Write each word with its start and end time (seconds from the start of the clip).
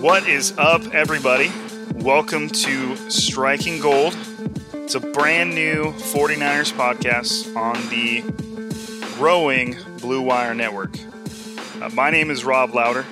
What 0.00 0.28
is 0.28 0.54
up, 0.56 0.94
everybody? 0.94 1.50
Welcome 1.94 2.48
to 2.48 3.10
Striking 3.10 3.80
Gold. 3.80 4.16
It's 4.72 4.94
a 4.94 5.00
brand 5.00 5.56
new 5.56 5.86
49ers 5.86 6.72
podcast 6.74 7.56
on 7.56 7.74
the 7.88 8.22
growing 9.16 9.76
Blue 10.00 10.22
Wire 10.22 10.54
Network. 10.54 10.96
Uh, 11.82 11.90
my 11.92 12.10
name 12.10 12.30
is 12.30 12.44
Rob 12.44 12.72
Lowder. 12.72 13.04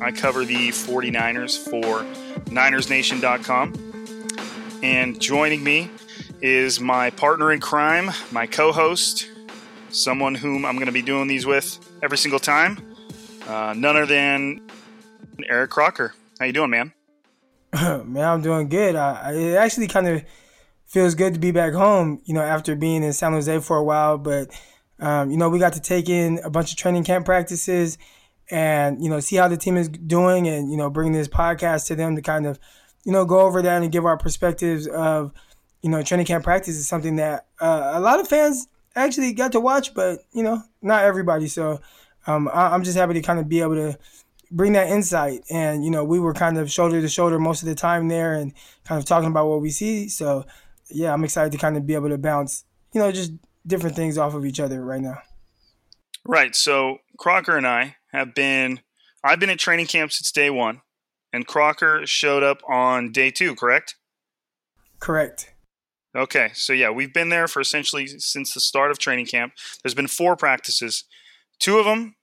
I 0.00 0.12
cover 0.12 0.44
the 0.44 0.68
49ers 0.68 1.68
for 1.68 2.04
NinersNation.com. 2.44 3.74
And 4.84 5.20
joining 5.20 5.64
me 5.64 5.90
is 6.40 6.78
my 6.78 7.10
partner 7.10 7.50
in 7.50 7.58
crime, 7.58 8.12
my 8.30 8.46
co 8.46 8.70
host, 8.70 9.28
someone 9.90 10.36
whom 10.36 10.64
I'm 10.64 10.76
going 10.76 10.86
to 10.86 10.92
be 10.92 11.02
doing 11.02 11.26
these 11.26 11.44
with 11.44 11.80
every 12.04 12.18
single 12.18 12.38
time, 12.38 12.78
uh, 13.48 13.72
none 13.74 13.96
other 13.96 14.04
than 14.04 14.60
Eric 15.48 15.70
Crocker. 15.70 16.14
How 16.38 16.44
you 16.44 16.52
doing, 16.52 16.68
man? 16.68 16.92
man, 17.72 18.28
I'm 18.28 18.42
doing 18.42 18.68
good. 18.68 18.94
I, 18.94 19.32
it 19.32 19.54
actually 19.56 19.88
kind 19.88 20.06
of 20.06 20.22
feels 20.86 21.14
good 21.14 21.32
to 21.32 21.40
be 21.40 21.50
back 21.50 21.72
home, 21.72 22.20
you 22.26 22.34
know, 22.34 22.42
after 22.42 22.76
being 22.76 23.02
in 23.02 23.14
San 23.14 23.32
Jose 23.32 23.58
for 23.60 23.78
a 23.78 23.82
while. 23.82 24.18
But, 24.18 24.50
um, 25.00 25.30
you 25.30 25.38
know, 25.38 25.48
we 25.48 25.58
got 25.58 25.72
to 25.72 25.80
take 25.80 26.10
in 26.10 26.40
a 26.44 26.50
bunch 26.50 26.70
of 26.70 26.76
training 26.76 27.04
camp 27.04 27.24
practices 27.24 27.96
and, 28.50 29.02
you 29.02 29.08
know, 29.08 29.18
see 29.18 29.36
how 29.36 29.48
the 29.48 29.56
team 29.56 29.78
is 29.78 29.88
doing 29.88 30.46
and, 30.46 30.70
you 30.70 30.76
know, 30.76 30.90
bring 30.90 31.12
this 31.12 31.26
podcast 31.26 31.86
to 31.86 31.96
them 31.96 32.16
to 32.16 32.22
kind 32.22 32.46
of, 32.46 32.58
you 33.04 33.12
know, 33.12 33.24
go 33.24 33.40
over 33.40 33.62
that 33.62 33.82
and 33.82 33.90
give 33.90 34.04
our 34.04 34.18
perspectives 34.18 34.86
of, 34.86 35.32
you 35.80 35.88
know, 35.88 36.02
training 36.02 36.26
camp 36.26 36.44
practice 36.44 36.76
is 36.76 36.86
something 36.86 37.16
that 37.16 37.46
uh, 37.60 37.92
a 37.94 38.00
lot 38.00 38.20
of 38.20 38.28
fans 38.28 38.68
actually 38.96 39.32
got 39.32 39.52
to 39.52 39.60
watch, 39.60 39.94
but, 39.94 40.20
you 40.32 40.42
know, 40.42 40.62
not 40.82 41.04
everybody. 41.04 41.48
So 41.48 41.80
um, 42.26 42.48
I, 42.48 42.68
I'm 42.68 42.84
just 42.84 42.96
happy 42.96 43.14
to 43.14 43.22
kind 43.22 43.38
of 43.38 43.48
be 43.48 43.60
able 43.60 43.76
to 43.76 43.98
bring 44.50 44.72
that 44.74 44.88
insight. 44.88 45.42
And, 45.50 45.84
you 45.84 45.90
know, 45.90 46.04
we 46.04 46.20
were 46.20 46.34
kind 46.34 46.58
of 46.58 46.70
shoulder 46.70 47.00
to 47.00 47.08
shoulder 47.08 47.38
most 47.38 47.62
of 47.62 47.68
the 47.68 47.74
time 47.74 48.08
there 48.08 48.34
and 48.34 48.52
kind 48.84 48.98
of 48.98 49.04
talking 49.04 49.28
about 49.28 49.48
what 49.48 49.60
we 49.60 49.70
see. 49.70 50.08
So, 50.08 50.44
yeah, 50.90 51.12
I'm 51.12 51.24
excited 51.24 51.52
to 51.52 51.58
kind 51.58 51.76
of 51.76 51.86
be 51.86 51.94
able 51.94 52.10
to 52.10 52.18
bounce, 52.18 52.64
you 52.92 53.00
know, 53.00 53.10
just 53.10 53.32
different 53.66 53.96
things 53.96 54.18
off 54.18 54.34
of 54.34 54.44
each 54.44 54.60
other 54.60 54.84
right 54.84 55.00
now. 55.00 55.18
Right. 56.26 56.54
So, 56.54 56.98
Crocker 57.18 57.56
and 57.56 57.66
I 57.66 57.96
have 58.12 58.34
been, 58.34 58.80
I've 59.22 59.40
been 59.40 59.50
at 59.50 59.58
training 59.58 59.86
camp 59.86 60.12
since 60.12 60.30
day 60.30 60.50
one, 60.50 60.82
and 61.32 61.46
Crocker 61.46 62.06
showed 62.06 62.42
up 62.42 62.62
on 62.68 63.12
day 63.12 63.30
two, 63.30 63.54
correct? 63.54 63.96
Correct. 65.00 65.53
Okay. 66.16 66.50
So, 66.54 66.72
yeah, 66.72 66.90
we've 66.90 67.12
been 67.12 67.28
there 67.28 67.48
for 67.48 67.60
essentially 67.60 68.06
since 68.06 68.54
the 68.54 68.60
start 68.60 68.90
of 68.90 68.98
training 68.98 69.26
camp. 69.26 69.54
There's 69.82 69.94
been 69.94 70.06
four 70.06 70.36
practices. 70.36 71.04
Two 71.58 71.78
of 71.78 71.84
them 71.84 72.14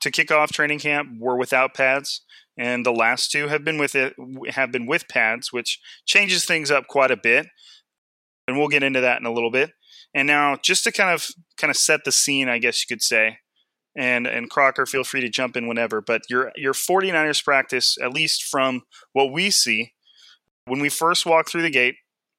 to 0.00 0.10
kick 0.10 0.30
off 0.30 0.52
training 0.52 0.80
camp 0.80 1.08
were 1.18 1.36
without 1.36 1.74
pads, 1.74 2.22
and 2.58 2.84
the 2.84 2.92
last 2.92 3.30
two 3.30 3.48
have 3.48 3.64
been 3.64 3.78
with 3.78 3.94
it 3.94 4.14
have 4.50 4.72
been 4.72 4.86
with 4.86 5.08
pads, 5.08 5.52
which 5.52 5.80
changes 6.04 6.44
things 6.44 6.70
up 6.70 6.88
quite 6.88 7.10
a 7.10 7.16
bit. 7.16 7.46
And 8.46 8.58
we'll 8.58 8.68
get 8.68 8.82
into 8.82 9.00
that 9.00 9.20
in 9.20 9.26
a 9.26 9.32
little 9.32 9.50
bit. 9.50 9.72
And 10.14 10.26
now, 10.26 10.56
just 10.62 10.84
to 10.84 10.92
kind 10.92 11.10
of 11.10 11.28
kind 11.56 11.70
of 11.70 11.76
set 11.76 12.00
the 12.04 12.12
scene, 12.12 12.48
I 12.48 12.58
guess 12.58 12.82
you 12.82 12.94
could 12.94 13.02
say, 13.02 13.38
and 13.96 14.26
and 14.26 14.50
Crocker, 14.50 14.86
feel 14.86 15.04
free 15.04 15.20
to 15.20 15.28
jump 15.28 15.56
in 15.56 15.68
whenever. 15.68 16.00
But 16.00 16.22
your 16.28 16.52
your 16.56 16.72
49ers 16.72 17.44
practice, 17.44 17.96
at 18.02 18.12
least 18.12 18.42
from 18.42 18.82
what 19.12 19.32
we 19.32 19.50
see, 19.50 19.92
when 20.64 20.80
we 20.80 20.88
first 20.88 21.26
walk 21.26 21.48
through 21.48 21.62
the 21.62 21.70
gate, 21.70 21.96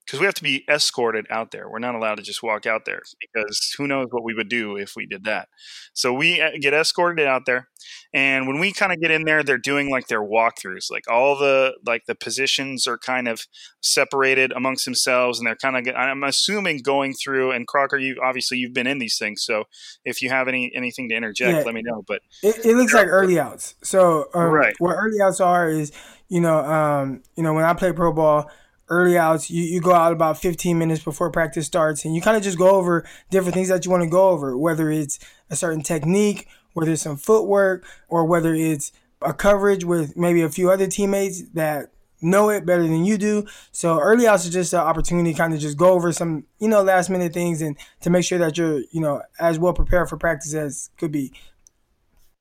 because 0.09 0.19
we 0.19 0.25
have 0.25 0.33
to 0.33 0.43
be 0.43 0.65
escorted 0.67 1.27
out 1.29 1.51
there. 1.51 1.69
We're 1.69 1.77
not 1.77 1.93
allowed 1.93 2.15
to 2.15 2.23
just 2.23 2.41
walk 2.41 2.65
out 2.65 2.85
there 2.85 3.01
because 3.21 3.75
who 3.77 3.87
knows 3.87 4.07
what 4.09 4.23
we 4.23 4.33
would 4.33 4.49
do 4.49 4.75
if 4.75 4.93
we 4.95 5.05
did 5.05 5.23
that. 5.25 5.49
So 5.93 6.11
we 6.11 6.41
uh, 6.41 6.51
get 6.59 6.73
escorted 6.73 7.27
out 7.27 7.45
there, 7.45 7.69
and 8.11 8.47
when 8.47 8.57
we 8.59 8.73
kind 8.73 8.91
of 8.91 8.99
get 8.99 9.11
in 9.11 9.25
there, 9.25 9.43
they're 9.43 9.59
doing 9.59 9.91
like 9.91 10.07
their 10.07 10.23
walkthroughs. 10.23 10.89
Like 10.89 11.03
all 11.07 11.37
the 11.37 11.73
like 11.85 12.05
the 12.07 12.15
positions 12.15 12.87
are 12.87 12.97
kind 12.97 13.27
of 13.27 13.41
separated 13.81 14.51
amongst 14.51 14.85
themselves, 14.85 15.37
and 15.37 15.45
they're 15.45 15.55
kind 15.55 15.87
of. 15.87 15.95
I'm 15.95 16.23
assuming 16.23 16.79
going 16.79 17.13
through. 17.13 17.51
And 17.51 17.67
Crocker, 17.67 17.99
you 17.99 18.17
obviously 18.23 18.57
you've 18.57 18.73
been 18.73 18.87
in 18.87 18.97
these 18.97 19.19
things, 19.19 19.43
so 19.43 19.65
if 20.05 20.23
you 20.23 20.29
have 20.29 20.47
any 20.47 20.71
anything 20.73 21.09
to 21.09 21.15
interject, 21.15 21.57
yeah, 21.57 21.63
let 21.63 21.75
me 21.75 21.83
know. 21.83 22.03
But 22.07 22.21
it, 22.41 22.65
it 22.65 22.75
looks 22.75 22.95
like 22.95 23.07
early 23.07 23.39
outs. 23.39 23.75
So 23.83 24.25
um, 24.33 24.45
right. 24.45 24.73
what 24.79 24.95
early 24.95 25.21
outs 25.21 25.39
are 25.39 25.69
is 25.69 25.91
you 26.29 26.41
know 26.41 26.57
um, 26.57 27.21
you 27.35 27.43
know 27.43 27.53
when 27.53 27.63
I 27.63 27.73
play 27.75 27.91
pro 27.93 28.11
ball 28.11 28.49
early 28.89 29.17
outs, 29.17 29.49
you, 29.49 29.63
you 29.63 29.81
go 29.81 29.93
out 29.93 30.11
about 30.11 30.37
15 30.37 30.77
minutes 30.77 31.03
before 31.03 31.31
practice 31.31 31.65
starts 31.65 32.05
and 32.05 32.15
you 32.15 32.21
kind 32.21 32.37
of 32.37 32.43
just 32.43 32.57
go 32.57 32.71
over 32.71 33.05
different 33.29 33.53
things 33.53 33.69
that 33.69 33.85
you 33.85 33.91
want 33.91 34.03
to 34.03 34.09
go 34.09 34.29
over, 34.29 34.57
whether 34.57 34.91
it's 34.91 35.19
a 35.49 35.55
certain 35.55 35.81
technique, 35.81 36.47
whether 36.73 36.91
it's 36.91 37.01
some 37.01 37.17
footwork, 37.17 37.85
or 38.07 38.25
whether 38.25 38.53
it's 38.53 38.91
a 39.21 39.33
coverage 39.33 39.83
with 39.83 40.17
maybe 40.17 40.41
a 40.41 40.49
few 40.49 40.69
other 40.71 40.87
teammates 40.87 41.43
that 41.53 41.91
know 42.21 42.49
it 42.49 42.65
better 42.65 42.83
than 42.83 43.05
you 43.05 43.17
do. 43.17 43.45
So 43.71 43.99
early 43.99 44.27
outs 44.27 44.45
is 44.45 44.51
just 44.51 44.73
an 44.73 44.79
opportunity 44.79 45.31
to 45.31 45.37
kind 45.37 45.53
of 45.53 45.59
just 45.59 45.77
go 45.77 45.91
over 45.91 46.11
some, 46.11 46.45
you 46.59 46.67
know, 46.67 46.81
last 46.81 47.09
minute 47.09 47.33
things 47.33 47.61
and 47.61 47.77
to 48.01 48.09
make 48.09 48.25
sure 48.25 48.39
that 48.39 48.57
you're, 48.57 48.81
you 48.91 49.01
know, 49.01 49.21
as 49.39 49.59
well 49.59 49.73
prepared 49.73 50.09
for 50.09 50.17
practice 50.17 50.53
as 50.53 50.89
could 50.97 51.11
be. 51.11 51.31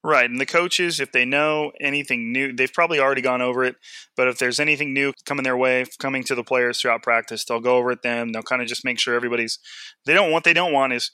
Right. 0.05 0.31
And 0.31 0.41
the 0.41 0.47
coaches, 0.47 1.01
if 1.01 1.11
they 1.11 1.25
know 1.25 1.73
anything 1.81 2.33
new, 2.33 2.53
they've 2.53 2.73
probably 2.73 3.01
already 3.01 3.21
gone 3.21 3.43
over 3.43 3.65
it. 3.65 3.75
But 4.17 4.29
if 4.29 4.39
there's 4.39 4.61
anything 4.61 4.95
new 4.95 5.13
coming 5.27 5.43
their 5.43 5.57
way, 5.57 5.85
coming 5.99 6.23
to 6.25 6.37
the 6.37 6.45
players 6.45 6.81
throughout 6.81 7.03
practice, 7.03 7.45
they'll 7.45 7.61
go 7.61 7.77
over 7.77 7.91
it 7.91 8.03
them. 8.03 8.31
They'll 8.31 8.43
kind 8.43 8.63
of 8.63 8.69
just 8.69 8.85
make 8.85 9.01
sure 9.01 9.15
everybody's 9.15 9.59
they 10.07 10.15
don't 10.15 10.31
what 10.31 10.45
they 10.45 10.53
don't 10.53 10.73
want 10.73 10.93
is 10.93 11.11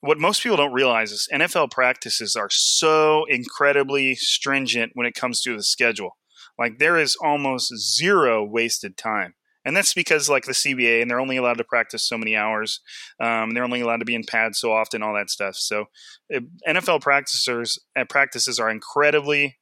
what 0.00 0.18
most 0.18 0.42
people 0.42 0.58
don't 0.58 0.74
realize 0.74 1.12
is 1.12 1.28
NFL 1.32 1.70
practices 1.70 2.36
are 2.36 2.50
so 2.50 3.24
incredibly 3.28 4.14
stringent 4.14 4.92
when 4.94 5.06
it 5.06 5.14
comes 5.14 5.40
to 5.40 5.56
the 5.56 5.62
schedule. 5.62 6.18
Like 6.58 6.78
there 6.78 6.98
is 6.98 7.16
almost 7.16 7.74
zero 7.76 8.44
wasted 8.44 8.98
time. 8.98 9.34
And 9.66 9.76
that's 9.76 9.92
because 9.92 10.28
like 10.28 10.44
the 10.44 10.52
CBA, 10.52 11.02
and 11.02 11.10
they're 11.10 11.20
only 11.20 11.36
allowed 11.36 11.58
to 11.58 11.64
practice 11.64 12.08
so 12.08 12.16
many 12.16 12.36
hours. 12.36 12.80
Um, 13.20 13.50
they're 13.50 13.64
only 13.64 13.80
allowed 13.80 13.98
to 13.98 14.04
be 14.04 14.14
in 14.14 14.22
pads 14.22 14.60
so 14.60 14.72
often, 14.72 15.02
all 15.02 15.14
that 15.14 15.28
stuff. 15.28 15.56
So 15.56 15.86
it, 16.28 16.44
NFL 16.66 17.02
practicers 17.02 17.76
at 17.96 18.08
practices 18.08 18.60
are 18.60 18.70
incredibly 18.70 19.56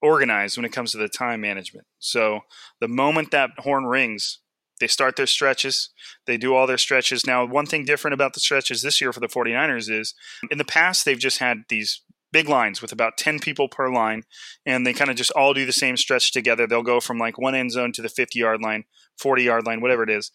organized 0.00 0.56
when 0.56 0.64
it 0.64 0.72
comes 0.72 0.92
to 0.92 0.98
the 0.98 1.08
time 1.08 1.42
management. 1.42 1.86
So 1.98 2.40
the 2.80 2.88
moment 2.88 3.30
that 3.32 3.50
horn 3.58 3.84
rings, 3.84 4.40
they 4.80 4.86
start 4.86 5.16
their 5.16 5.26
stretches. 5.26 5.90
They 6.26 6.38
do 6.38 6.54
all 6.54 6.66
their 6.66 6.78
stretches. 6.78 7.26
Now, 7.26 7.44
one 7.44 7.66
thing 7.66 7.84
different 7.84 8.14
about 8.14 8.32
the 8.32 8.40
stretches 8.40 8.80
this 8.80 8.98
year 8.98 9.12
for 9.12 9.20
the 9.20 9.28
49ers 9.28 9.90
is 9.90 10.14
in 10.50 10.56
the 10.56 10.64
past, 10.64 11.04
they've 11.04 11.18
just 11.18 11.38
had 11.38 11.64
these 11.68 12.00
big 12.32 12.48
lines 12.48 12.82
with 12.82 12.92
about 12.92 13.16
10 13.16 13.38
people 13.38 13.68
per 13.68 13.90
line, 13.90 14.22
and 14.66 14.86
they 14.86 14.92
kind 14.92 15.10
of 15.10 15.16
just 15.16 15.30
all 15.32 15.54
do 15.54 15.66
the 15.66 15.72
same 15.72 15.96
stretch 15.96 16.32
together. 16.32 16.66
They'll 16.66 16.82
go 16.82 17.00
from 17.00 17.18
like 17.18 17.38
one 17.38 17.54
end 17.54 17.72
zone 17.72 17.92
to 17.92 18.02
the 18.02 18.08
50 18.08 18.38
yard 18.38 18.60
line, 18.62 18.84
40 19.18 19.42
yard 19.42 19.66
line, 19.66 19.80
whatever 19.80 20.02
it 20.02 20.10
is. 20.10 20.30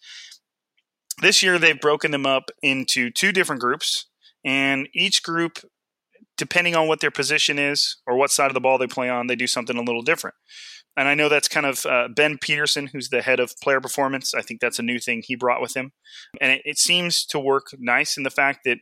This 1.20 1.42
year, 1.42 1.58
they've 1.58 1.80
broken 1.80 2.10
them 2.10 2.26
up 2.26 2.50
into 2.62 3.10
two 3.10 3.32
different 3.32 3.60
groups, 3.60 4.06
and 4.44 4.88
each 4.94 5.22
group, 5.22 5.58
depending 6.36 6.74
on 6.74 6.88
what 6.88 7.00
their 7.00 7.12
position 7.12 7.58
is 7.58 7.98
or 8.06 8.16
what 8.16 8.30
side 8.30 8.48
of 8.48 8.54
the 8.54 8.60
ball 8.60 8.78
they 8.78 8.86
play 8.86 9.08
on, 9.08 9.28
they 9.28 9.36
do 9.36 9.46
something 9.46 9.76
a 9.76 9.82
little 9.82 10.02
different. 10.02 10.34
And 10.96 11.08
I 11.08 11.14
know 11.14 11.28
that's 11.28 11.48
kind 11.48 11.66
of 11.66 11.84
uh, 11.86 12.08
Ben 12.14 12.38
Peterson, 12.38 12.88
who's 12.92 13.08
the 13.08 13.22
head 13.22 13.40
of 13.40 13.54
player 13.60 13.80
performance. 13.80 14.32
I 14.32 14.42
think 14.42 14.60
that's 14.60 14.78
a 14.78 14.82
new 14.82 14.98
thing 14.98 15.22
he 15.24 15.34
brought 15.34 15.60
with 15.60 15.76
him. 15.76 15.92
And 16.40 16.52
it, 16.52 16.62
it 16.64 16.78
seems 16.78 17.24
to 17.26 17.40
work 17.40 17.66
nice 17.78 18.16
in 18.16 18.22
the 18.22 18.30
fact 18.30 18.60
that 18.64 18.78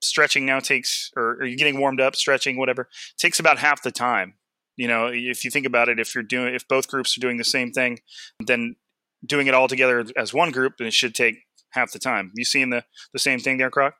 stretching 0.00 0.46
now 0.46 0.60
takes, 0.60 1.10
or, 1.16 1.34
or 1.34 1.44
you're 1.44 1.56
getting 1.56 1.78
warmed 1.78 2.00
up, 2.00 2.16
stretching, 2.16 2.56
whatever, 2.56 2.88
takes 3.16 3.38
about 3.38 3.58
half 3.58 3.82
the 3.82 3.90
time. 3.90 4.34
You 4.76 4.88
know, 4.88 5.08
if 5.08 5.44
you 5.44 5.50
think 5.50 5.66
about 5.66 5.88
it, 5.88 6.00
if 6.00 6.14
you're 6.14 6.24
doing, 6.24 6.54
if 6.54 6.66
both 6.66 6.88
groups 6.88 7.16
are 7.16 7.20
doing 7.20 7.36
the 7.36 7.44
same 7.44 7.70
thing, 7.70 8.00
then 8.46 8.76
doing 9.24 9.46
it 9.46 9.54
all 9.54 9.68
together 9.68 10.06
as 10.16 10.32
one 10.32 10.50
group, 10.50 10.78
then 10.78 10.86
it 10.86 10.94
should 10.94 11.14
take 11.14 11.36
half 11.70 11.92
the 11.92 11.98
time. 11.98 12.32
You 12.34 12.44
seeing 12.44 12.70
the 12.70 12.84
the 13.12 13.18
same 13.18 13.38
thing 13.40 13.58
there, 13.58 13.70
Croc? 13.70 13.94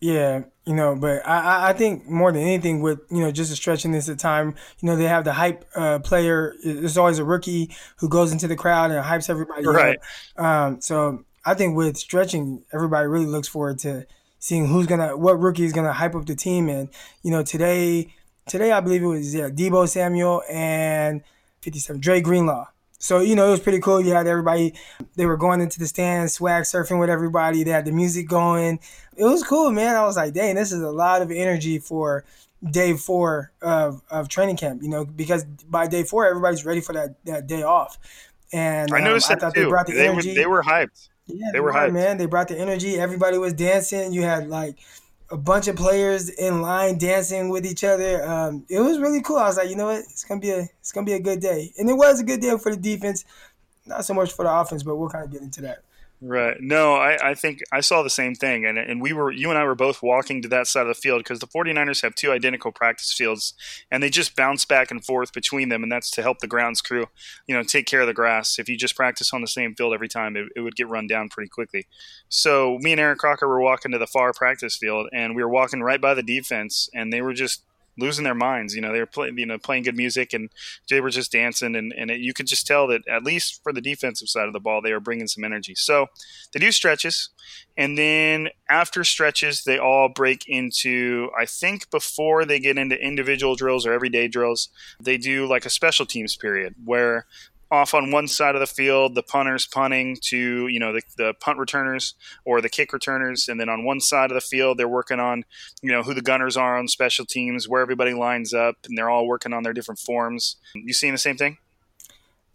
Yeah, 0.00 0.44
you 0.64 0.74
know, 0.74 0.96
but 0.96 1.26
I, 1.28 1.70
I 1.70 1.72
think 1.74 2.08
more 2.08 2.32
than 2.32 2.40
anything 2.40 2.80
with, 2.80 3.00
you 3.10 3.18
know, 3.18 3.30
just 3.30 3.54
stretching 3.54 3.92
this 3.92 4.08
at 4.08 4.18
time, 4.18 4.54
you 4.78 4.86
know, 4.86 4.96
they 4.96 5.04
have 5.04 5.24
the 5.24 5.34
hype 5.34 5.66
uh, 5.76 5.98
player. 5.98 6.54
There's 6.64 6.96
always 6.96 7.18
a 7.18 7.24
rookie 7.24 7.74
who 7.98 8.08
goes 8.08 8.32
into 8.32 8.48
the 8.48 8.56
crowd 8.56 8.90
and 8.92 9.04
hypes 9.04 9.28
everybody 9.28 9.66
right. 9.66 9.98
up. 10.38 10.42
Um, 10.42 10.80
so 10.80 11.24
I 11.44 11.52
think 11.52 11.76
with 11.76 11.98
stretching, 11.98 12.64
everybody 12.72 13.08
really 13.08 13.26
looks 13.26 13.48
forward 13.48 13.78
to 13.80 14.06
seeing 14.40 14.66
who's 14.66 14.86
gonna 14.86 15.16
what 15.16 15.38
rookie 15.38 15.64
is 15.64 15.72
gonna 15.72 15.92
hype 15.92 16.16
up 16.16 16.26
the 16.26 16.34
team. 16.34 16.68
And 16.68 16.88
you 17.22 17.30
know, 17.30 17.44
today 17.44 18.12
today 18.48 18.72
I 18.72 18.80
believe 18.80 19.02
it 19.04 19.06
was 19.06 19.32
yeah, 19.32 19.48
Deebo 19.48 19.88
Samuel 19.88 20.42
and 20.50 21.22
57 21.60 22.00
Dre 22.00 22.20
Greenlaw. 22.20 22.66
So 22.98 23.20
you 23.20 23.36
know 23.36 23.46
it 23.46 23.52
was 23.52 23.60
pretty 23.60 23.80
cool. 23.80 24.00
You 24.00 24.12
had 24.12 24.26
everybody; 24.26 24.74
they 25.16 25.24
were 25.24 25.38
going 25.38 25.60
into 25.60 25.78
the 25.78 25.86
stands, 25.86 26.34
swag 26.34 26.64
surfing 26.64 26.98
with 26.98 27.08
everybody. 27.08 27.62
They 27.62 27.70
had 27.70 27.86
the 27.86 27.92
music 27.92 28.28
going. 28.28 28.80
It 29.16 29.24
was 29.24 29.42
cool, 29.42 29.70
man. 29.70 29.96
I 29.96 30.04
was 30.04 30.16
like, 30.16 30.34
dang, 30.34 30.56
this 30.56 30.72
is 30.72 30.82
a 30.82 30.90
lot 30.90 31.22
of 31.22 31.30
energy 31.30 31.78
for 31.78 32.24
day 32.62 32.94
four 32.94 33.52
of, 33.62 34.02
of 34.10 34.28
training 34.28 34.56
camp. 34.56 34.82
You 34.82 34.90
know, 34.90 35.04
because 35.06 35.44
by 35.44 35.86
day 35.86 36.02
four, 36.02 36.26
everybody's 36.26 36.66
ready 36.66 36.82
for 36.82 36.92
that, 36.92 37.24
that 37.24 37.46
day 37.46 37.62
off. 37.62 37.98
And 38.52 38.92
I 38.92 39.00
noticed 39.00 39.30
um, 39.30 39.38
that 39.38 39.46
I 39.46 39.50
too. 39.50 39.64
They 39.64 39.68
brought 39.70 39.86
the 39.86 39.94
they 39.94 40.08
energy. 40.08 40.30
Were, 40.30 40.34
they 40.34 40.46
were 40.46 40.62
hyped. 40.62 41.08
Yeah, 41.34 41.50
they 41.52 41.60
were 41.60 41.72
hyped. 41.72 41.92
man. 41.92 42.18
They 42.18 42.26
brought 42.26 42.48
the 42.48 42.58
energy. 42.58 42.98
Everybody 42.98 43.38
was 43.38 43.52
dancing. 43.52 44.12
You 44.12 44.22
had 44.22 44.48
like 44.48 44.76
a 45.30 45.36
bunch 45.36 45.68
of 45.68 45.76
players 45.76 46.28
in 46.28 46.60
line 46.60 46.98
dancing 46.98 47.50
with 47.50 47.64
each 47.64 47.84
other. 47.84 48.24
Um, 48.26 48.66
it 48.68 48.80
was 48.80 48.98
really 48.98 49.22
cool. 49.22 49.36
I 49.36 49.46
was 49.46 49.56
like, 49.56 49.70
you 49.70 49.76
know 49.76 49.86
what, 49.86 50.00
it's 50.00 50.24
gonna 50.24 50.40
be 50.40 50.50
a 50.50 50.68
it's 50.80 50.92
gonna 50.92 51.06
be 51.06 51.12
a 51.12 51.20
good 51.20 51.40
day, 51.40 51.72
and 51.78 51.88
it 51.88 51.94
was 51.94 52.20
a 52.20 52.24
good 52.24 52.40
day 52.40 52.56
for 52.58 52.74
the 52.74 52.80
defense. 52.80 53.24
Not 53.86 54.04
so 54.04 54.14
much 54.14 54.32
for 54.32 54.44
the 54.44 54.52
offense, 54.52 54.82
but 54.82 54.96
we'll 54.96 55.08
kind 55.08 55.24
of 55.24 55.30
get 55.30 55.42
into 55.42 55.62
that. 55.62 55.82
Right. 56.22 56.58
No, 56.60 56.96
I, 56.96 57.30
I 57.30 57.34
think 57.34 57.60
I 57.72 57.80
saw 57.80 58.02
the 58.02 58.10
same 58.10 58.34
thing. 58.34 58.66
And, 58.66 58.76
and 58.76 59.00
we 59.00 59.14
were, 59.14 59.32
you 59.32 59.48
and 59.48 59.58
I 59.58 59.64
were 59.64 59.74
both 59.74 60.02
walking 60.02 60.42
to 60.42 60.48
that 60.48 60.66
side 60.66 60.82
of 60.82 60.88
the 60.88 61.00
field 61.00 61.20
because 61.20 61.38
the 61.38 61.46
49ers 61.46 62.02
have 62.02 62.14
two 62.14 62.30
identical 62.30 62.72
practice 62.72 63.10
fields 63.10 63.54
and 63.90 64.02
they 64.02 64.10
just 64.10 64.36
bounce 64.36 64.66
back 64.66 64.90
and 64.90 65.02
forth 65.02 65.32
between 65.32 65.70
them. 65.70 65.82
And 65.82 65.90
that's 65.90 66.10
to 66.12 66.22
help 66.22 66.40
the 66.40 66.46
grounds 66.46 66.82
crew, 66.82 67.06
you 67.46 67.56
know, 67.56 67.62
take 67.62 67.86
care 67.86 68.02
of 68.02 68.06
the 68.06 68.12
grass. 68.12 68.58
If 68.58 68.68
you 68.68 68.76
just 68.76 68.96
practice 68.96 69.32
on 69.32 69.40
the 69.40 69.46
same 69.46 69.74
field 69.74 69.94
every 69.94 70.08
time, 70.08 70.36
it, 70.36 70.48
it 70.54 70.60
would 70.60 70.76
get 70.76 70.90
run 70.90 71.06
down 71.06 71.30
pretty 71.30 71.48
quickly. 71.48 71.86
So 72.28 72.76
me 72.82 72.92
and 72.92 73.00
Eric 73.00 73.18
Crocker 73.18 73.48
were 73.48 73.62
walking 73.62 73.92
to 73.92 73.98
the 73.98 74.06
far 74.06 74.34
practice 74.34 74.76
field 74.76 75.08
and 75.14 75.34
we 75.34 75.42
were 75.42 75.48
walking 75.48 75.80
right 75.82 76.02
by 76.02 76.12
the 76.12 76.22
defense 76.22 76.90
and 76.92 77.10
they 77.10 77.22
were 77.22 77.32
just 77.32 77.64
losing 77.98 78.24
their 78.24 78.34
minds. 78.34 78.74
You 78.74 78.80
know, 78.80 78.92
they 78.92 79.00
were 79.00 79.06
playing, 79.06 79.38
you 79.38 79.46
know, 79.46 79.58
playing 79.58 79.84
good 79.84 79.96
music, 79.96 80.32
and 80.32 80.50
they 80.88 81.00
were 81.00 81.10
just 81.10 81.32
dancing, 81.32 81.76
and 81.76 81.92
and 81.92 82.10
it, 82.10 82.20
you 82.20 82.32
could 82.32 82.46
just 82.46 82.66
tell 82.66 82.86
that 82.88 83.06
at 83.08 83.24
least 83.24 83.62
for 83.62 83.72
the 83.72 83.80
defensive 83.80 84.28
side 84.28 84.46
of 84.46 84.52
the 84.52 84.60
ball, 84.60 84.80
they 84.80 84.92
were 84.92 85.00
bringing 85.00 85.26
some 85.26 85.44
energy. 85.44 85.74
So 85.74 86.06
they 86.52 86.60
do 86.60 86.72
stretches, 86.72 87.30
and 87.76 87.96
then 87.96 88.48
after 88.68 89.04
stretches, 89.04 89.64
they 89.64 89.78
all 89.78 90.08
break 90.08 90.44
into. 90.46 91.30
I 91.38 91.46
think 91.46 91.90
before 91.90 92.44
they 92.44 92.58
get 92.58 92.78
into 92.78 92.96
individual 92.96 93.54
drills 93.54 93.86
or 93.86 93.92
everyday 93.92 94.28
drills, 94.28 94.68
they 95.00 95.16
do 95.16 95.46
like 95.46 95.64
a 95.64 95.70
special 95.70 96.06
teams 96.06 96.36
period 96.36 96.74
where 96.84 97.26
off 97.70 97.94
on 97.94 98.10
one 98.10 98.26
side 98.26 98.54
of 98.54 98.60
the 98.60 98.66
field, 98.66 99.14
the 99.14 99.22
punters 99.22 99.66
punting 99.66 100.16
to 100.22 100.66
you 100.68 100.78
know 100.78 100.92
the, 100.92 101.02
the 101.16 101.34
punt 101.40 101.58
returners 101.58 102.14
or 102.44 102.60
the 102.60 102.68
kick 102.68 102.92
returners, 102.92 103.48
and 103.48 103.60
then 103.60 103.68
on 103.68 103.84
one 103.84 104.00
side 104.00 104.30
of 104.30 104.34
the 104.34 104.40
field, 104.40 104.78
they're 104.78 104.88
working 104.88 105.20
on 105.20 105.44
you 105.82 105.92
know 105.92 106.02
who 106.02 106.14
the 106.14 106.22
gunners 106.22 106.56
are 106.56 106.78
on 106.78 106.88
special 106.88 107.24
teams, 107.24 107.68
where 107.68 107.82
everybody 107.82 108.14
lines 108.14 108.52
up, 108.52 108.76
and 108.88 108.96
they're 108.96 109.10
all 109.10 109.26
working 109.26 109.52
on 109.52 109.62
their 109.62 109.72
different 109.72 109.98
forms. 109.98 110.56
You 110.74 110.92
seeing 110.92 111.12
the 111.12 111.18
same 111.18 111.36
thing? 111.36 111.58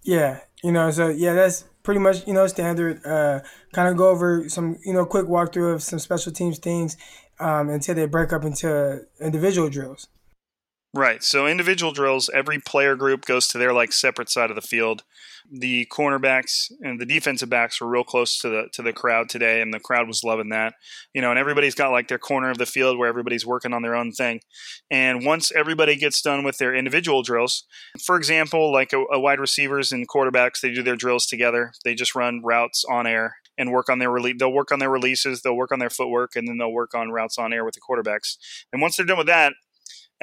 Yeah, 0.04 0.42
you 0.64 0.72
know, 0.72 0.92
so 0.92 1.10
yeah, 1.10 1.34
that's 1.34 1.66
pretty 1.84 2.00
much 2.00 2.28
you 2.28 2.34
know 2.34 2.48
standard. 2.48 3.06
Uh, 3.06 3.40
kind 3.74 3.88
of 3.88 3.98
go 3.98 4.10
over 4.10 4.50
some 4.50 4.78
you 4.86 4.94
know 4.94 5.06
quick 5.06 5.26
walkthrough 5.26 5.76
of 5.76 5.84
some 5.84 6.00
special 6.00 6.32
teams 6.32 6.60
things 6.60 6.98
um, 7.40 7.70
until 7.70 7.96
they 7.96 8.06
break 8.06 8.34
up 8.34 8.44
into 8.44 9.02
individual 9.22 9.70
drills. 9.70 10.08
Right. 10.98 11.22
So 11.22 11.46
individual 11.46 11.92
drills, 11.92 12.30
every 12.34 12.58
player 12.58 12.96
group 12.96 13.26
goes 13.26 13.50
to 13.50 13.58
their 13.58 13.74
like 13.74 13.92
separate 13.92 14.30
side 14.30 14.50
of 14.50 14.56
the 14.56 14.62
field. 14.62 15.04
The 15.52 15.86
cornerbacks 15.92 16.72
and 16.82 17.02
the 17.02 17.06
defensive 17.06 17.50
backs 17.50 17.82
were 17.82 17.88
real 17.90 18.06
close 18.06 18.40
to 18.40 18.48
the 18.50 18.70
to 18.72 18.82
the 18.82 18.94
crowd 18.94 19.28
today, 19.28 19.62
and 19.62 19.74
the 19.74 19.80
crowd 19.82 20.08
was 20.08 20.24
loving 20.24 20.48
that. 20.50 20.74
You 21.14 21.22
know, 21.22 21.32
and 21.32 21.38
everybody's 21.38 21.76
got 21.76 21.92
like 21.92 22.08
their 22.08 22.18
corner 22.18 22.50
of 22.50 22.60
the 22.60 22.66
field 22.66 22.98
where 22.98 23.10
everybody's 23.10 23.46
working 23.46 23.74
on 23.74 23.82
their 23.82 23.94
own 23.94 24.14
thing. 24.14 24.40
And 24.90 25.26
once 25.26 25.52
everybody 25.52 25.98
gets 25.98 26.22
done 26.22 26.46
with 26.46 26.60
their 26.60 26.74
individual 26.74 27.24
drills, 27.24 27.66
for 28.02 28.16
example, 28.16 28.72
like 28.72 28.94
a, 28.94 29.04
a 29.12 29.20
wide 29.20 29.42
receivers 29.42 29.92
and 29.92 30.08
quarterbacks, 30.08 30.62
they 30.62 30.74
do 30.74 30.82
their 30.82 30.96
drills 30.96 31.26
together. 31.26 31.74
They 31.84 31.94
just 31.94 32.16
run 32.16 32.42
routes 32.42 32.86
on 32.90 33.06
air 33.06 33.36
and 33.58 33.72
work 33.72 33.90
on 33.90 34.00
their 34.00 34.12
release. 34.12 34.36
They'll 34.40 34.52
work 34.52 34.72
on 34.72 34.80
their 34.80 34.90
releases, 34.90 35.42
they'll 35.42 35.56
work 35.56 35.72
on 35.72 35.80
their 35.80 35.90
footwork, 35.90 36.36
and 36.36 36.48
then 36.48 36.58
they'll 36.58 36.72
work 36.72 36.94
on 36.96 37.12
routes 37.12 37.38
on 37.38 37.54
air 37.54 37.66
with 37.66 37.75
the 37.75 37.82
quarterbacks. 37.82 38.38
And 38.72 38.82
once 38.82 38.98
they're 38.98 39.06
done 39.06 39.18
with 39.18 39.28
that, 39.28 39.54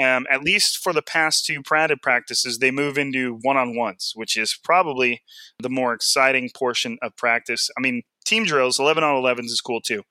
um, 0.01 0.27
at 0.31 0.43
least 0.43 0.79
for 0.79 0.93
the 0.93 1.03
past 1.03 1.45
two 1.45 1.63
padded 1.63 2.01
practices, 2.03 2.59
they 2.59 2.71
move 2.71 2.97
into 2.97 3.39
one 3.43 3.57
on 3.57 3.77
ones, 3.77 4.13
which 4.15 4.37
is 4.37 4.59
probably 4.63 5.23
the 5.59 5.69
more 5.69 5.93
exciting 5.93 6.51
portion 6.55 6.99
of 7.03 7.17
practice. 7.17 7.71
I 7.77 7.81
mean, 7.81 8.03
team 8.25 8.45
drills, 8.45 8.79
11 8.79 9.05
on 9.05 9.23
11s 9.23 9.47
is 9.47 9.61
cool 9.61 9.81
too. 9.81 10.03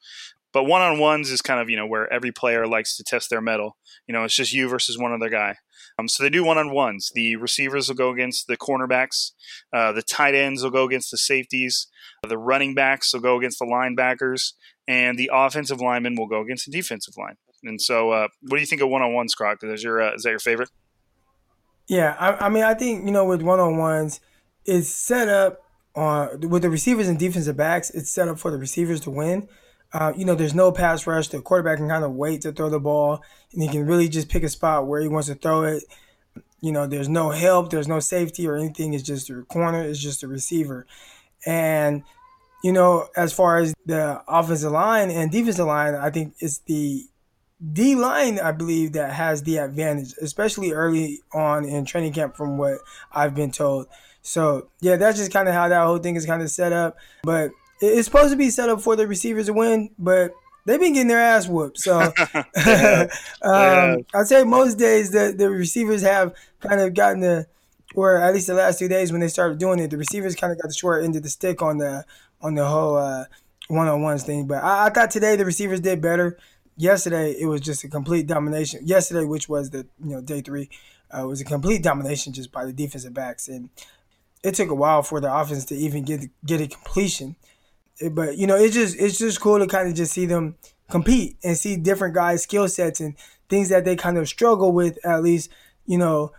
But 0.53 0.65
one 0.65 0.81
on 0.81 0.99
ones 0.99 1.31
is 1.31 1.41
kind 1.41 1.61
of, 1.61 1.69
you 1.69 1.77
know, 1.77 1.87
where 1.87 2.11
every 2.11 2.31
player 2.31 2.67
likes 2.67 2.97
to 2.97 3.03
test 3.03 3.29
their 3.29 3.41
mettle. 3.41 3.77
You 4.07 4.13
know, 4.13 4.23
it's 4.23 4.35
just 4.35 4.53
you 4.53 4.67
versus 4.67 4.97
one 4.97 5.13
other 5.13 5.29
guy. 5.29 5.55
Um, 5.97 6.07
so 6.07 6.23
they 6.23 6.29
do 6.29 6.43
one 6.43 6.57
on 6.57 6.71
ones. 6.71 7.11
The 7.13 7.35
receivers 7.37 7.87
will 7.87 7.95
go 7.95 8.11
against 8.11 8.47
the 8.47 8.57
cornerbacks, 8.57 9.31
uh, 9.73 9.91
the 9.91 10.01
tight 10.01 10.35
ends 10.35 10.63
will 10.63 10.71
go 10.71 10.85
against 10.85 11.11
the 11.11 11.17
safeties, 11.17 11.87
the 12.27 12.37
running 12.37 12.73
backs 12.75 13.13
will 13.13 13.21
go 13.21 13.37
against 13.37 13.59
the 13.59 13.65
linebackers, 13.65 14.53
and 14.87 15.17
the 15.17 15.29
offensive 15.33 15.79
linemen 15.79 16.15
will 16.15 16.27
go 16.27 16.41
against 16.41 16.65
the 16.65 16.71
defensive 16.71 17.15
line. 17.17 17.37
And 17.63 17.81
so, 17.81 18.11
uh, 18.11 18.27
what 18.41 18.57
do 18.57 18.61
you 18.61 18.65
think 18.65 18.81
of 18.81 18.89
one 18.89 19.01
on 19.01 19.13
ones, 19.13 19.33
Croc? 19.33 19.63
Is 19.63 19.83
your 19.83 20.01
uh, 20.01 20.15
is 20.15 20.23
that 20.23 20.29
your 20.29 20.39
favorite? 20.39 20.69
Yeah, 21.87 22.15
I, 22.19 22.45
I, 22.45 22.49
mean, 22.49 22.63
I 22.63 22.73
think 22.73 23.05
you 23.05 23.11
know 23.11 23.25
with 23.25 23.41
one 23.41 23.59
on 23.59 23.77
ones, 23.77 24.19
it's 24.65 24.89
set 24.89 25.27
up 25.27 25.59
on 25.95 26.39
with 26.41 26.61
the 26.61 26.69
receivers 26.69 27.07
and 27.07 27.19
defensive 27.19 27.57
backs. 27.57 27.89
It's 27.91 28.09
set 28.09 28.27
up 28.27 28.39
for 28.39 28.51
the 28.51 28.57
receivers 28.57 29.01
to 29.01 29.09
win. 29.09 29.47
Uh, 29.93 30.13
you 30.15 30.23
know, 30.23 30.35
there's 30.35 30.55
no 30.55 30.71
pass 30.71 31.05
rush. 31.05 31.27
The 31.27 31.41
quarterback 31.41 31.77
can 31.77 31.89
kind 31.89 32.05
of 32.05 32.13
wait 32.13 32.41
to 32.41 32.51
throw 32.51 32.69
the 32.69 32.79
ball, 32.79 33.21
and 33.53 33.61
he 33.61 33.67
can 33.67 33.85
really 33.85 34.07
just 34.07 34.29
pick 34.29 34.43
a 34.43 34.49
spot 34.49 34.87
where 34.87 35.01
he 35.01 35.07
wants 35.07 35.27
to 35.27 35.35
throw 35.35 35.63
it. 35.63 35.83
You 36.61 36.71
know, 36.71 36.87
there's 36.87 37.09
no 37.09 37.31
help, 37.31 37.71
there's 37.71 37.87
no 37.87 37.99
safety 37.99 38.47
or 38.47 38.55
anything. 38.55 38.93
It's 38.93 39.03
just 39.03 39.27
the 39.27 39.43
corner, 39.49 39.83
it's 39.83 39.99
just 39.99 40.21
the 40.21 40.27
receiver. 40.27 40.85
And, 41.45 42.03
you 42.63 42.71
know, 42.71 43.07
as 43.17 43.33
far 43.33 43.57
as 43.57 43.73
the 43.85 44.21
offensive 44.27 44.71
line 44.71 45.09
and 45.09 45.31
defensive 45.31 45.65
line, 45.65 45.95
I 45.95 46.11
think 46.11 46.35
it's 46.39 46.59
the 46.59 47.03
D 47.73 47.95
line, 47.95 48.39
I 48.39 48.51
believe, 48.51 48.93
that 48.93 49.13
has 49.13 49.43
the 49.43 49.57
advantage, 49.57 50.13
especially 50.21 50.71
early 50.71 51.19
on 51.33 51.65
in 51.65 51.85
training 51.85 52.13
camp, 52.13 52.35
from 52.35 52.57
what 52.57 52.79
I've 53.11 53.35
been 53.35 53.51
told. 53.51 53.87
So, 54.21 54.69
yeah, 54.79 54.95
that's 54.95 55.17
just 55.17 55.31
kind 55.31 55.47
of 55.47 55.53
how 55.53 55.67
that 55.67 55.85
whole 55.85 55.97
thing 55.99 56.15
is 56.15 56.25
kind 56.25 56.41
of 56.41 56.49
set 56.49 56.73
up. 56.73 56.97
But 57.23 57.51
it's 57.79 58.05
supposed 58.05 58.31
to 58.31 58.37
be 58.37 58.49
set 58.49 58.69
up 58.69 58.81
for 58.81 58.95
the 58.95 59.07
receivers 59.07 59.47
to 59.47 59.53
win, 59.53 59.91
but 59.99 60.33
they've 60.65 60.79
been 60.79 60.93
getting 60.93 61.07
their 61.07 61.19
ass 61.19 61.47
whooped. 61.47 61.79
So, 61.79 61.99
um, 63.43 64.05
I'd 64.13 64.27
say 64.27 64.43
most 64.43 64.77
days 64.77 65.11
the, 65.11 65.33
the 65.35 65.49
receivers 65.49 66.01
have 66.01 66.35
kind 66.61 66.81
of 66.81 66.93
gotten 66.93 67.21
the 67.21 67.47
or 67.95 68.17
at 68.17 68.33
least 68.33 68.47
the 68.47 68.53
last 68.53 68.79
two 68.79 68.87
days 68.87 69.11
when 69.11 69.21
they 69.21 69.27
started 69.27 69.57
doing 69.57 69.79
it, 69.79 69.89
the 69.89 69.97
receivers 69.97 70.35
kind 70.35 70.51
of 70.51 70.59
got 70.59 70.67
the 70.67 70.73
short 70.73 71.03
end 71.03 71.15
of 71.15 71.23
the 71.23 71.29
stick 71.29 71.61
on 71.61 71.77
the 71.77 72.05
on 72.41 72.55
the 72.55 72.65
whole 72.65 72.97
uh, 72.97 73.25
one-on-ones 73.67 74.23
thing. 74.23 74.47
But 74.47 74.63
I, 74.63 74.87
I 74.87 74.89
thought 74.89 75.11
today 75.11 75.35
the 75.35 75.45
receivers 75.45 75.79
did 75.79 76.01
better. 76.01 76.37
Yesterday 76.81 77.35
it 77.39 77.45
was 77.45 77.61
just 77.61 77.83
a 77.83 77.87
complete 77.87 78.25
domination. 78.25 78.87
Yesterday, 78.87 79.23
which 79.23 79.47
was 79.47 79.69
the 79.69 79.85
you 80.03 80.15
know 80.15 80.21
day 80.21 80.41
three, 80.41 80.67
uh, 81.11 81.27
was 81.27 81.39
a 81.39 81.45
complete 81.45 81.83
domination 81.83 82.33
just 82.33 82.51
by 82.51 82.65
the 82.65 82.73
defensive 82.73 83.13
backs, 83.13 83.47
and 83.47 83.69
it 84.43 84.55
took 84.55 84.71
a 84.71 84.73
while 84.73 85.03
for 85.03 85.21
the 85.21 85.31
offense 85.31 85.63
to 85.65 85.75
even 85.75 86.03
get 86.03 86.21
get 86.43 86.59
a 86.59 86.65
completion. 86.65 87.35
But 88.11 88.35
you 88.37 88.47
know, 88.47 88.55
it's 88.55 88.73
just 88.73 88.99
it's 88.99 89.19
just 89.19 89.39
cool 89.39 89.59
to 89.59 89.67
kind 89.67 89.89
of 89.89 89.93
just 89.93 90.11
see 90.11 90.25
them 90.25 90.55
compete 90.89 91.37
and 91.43 91.55
see 91.55 91.77
different 91.77 92.15
guys' 92.15 92.41
skill 92.41 92.67
sets 92.67 92.99
and 92.99 93.15
things 93.47 93.69
that 93.69 93.85
they 93.85 93.95
kind 93.95 94.17
of 94.17 94.27
struggle 94.27 94.71
with. 94.71 94.97
At 95.05 95.21
least 95.21 95.51
you 95.85 95.99
know, 95.99 96.31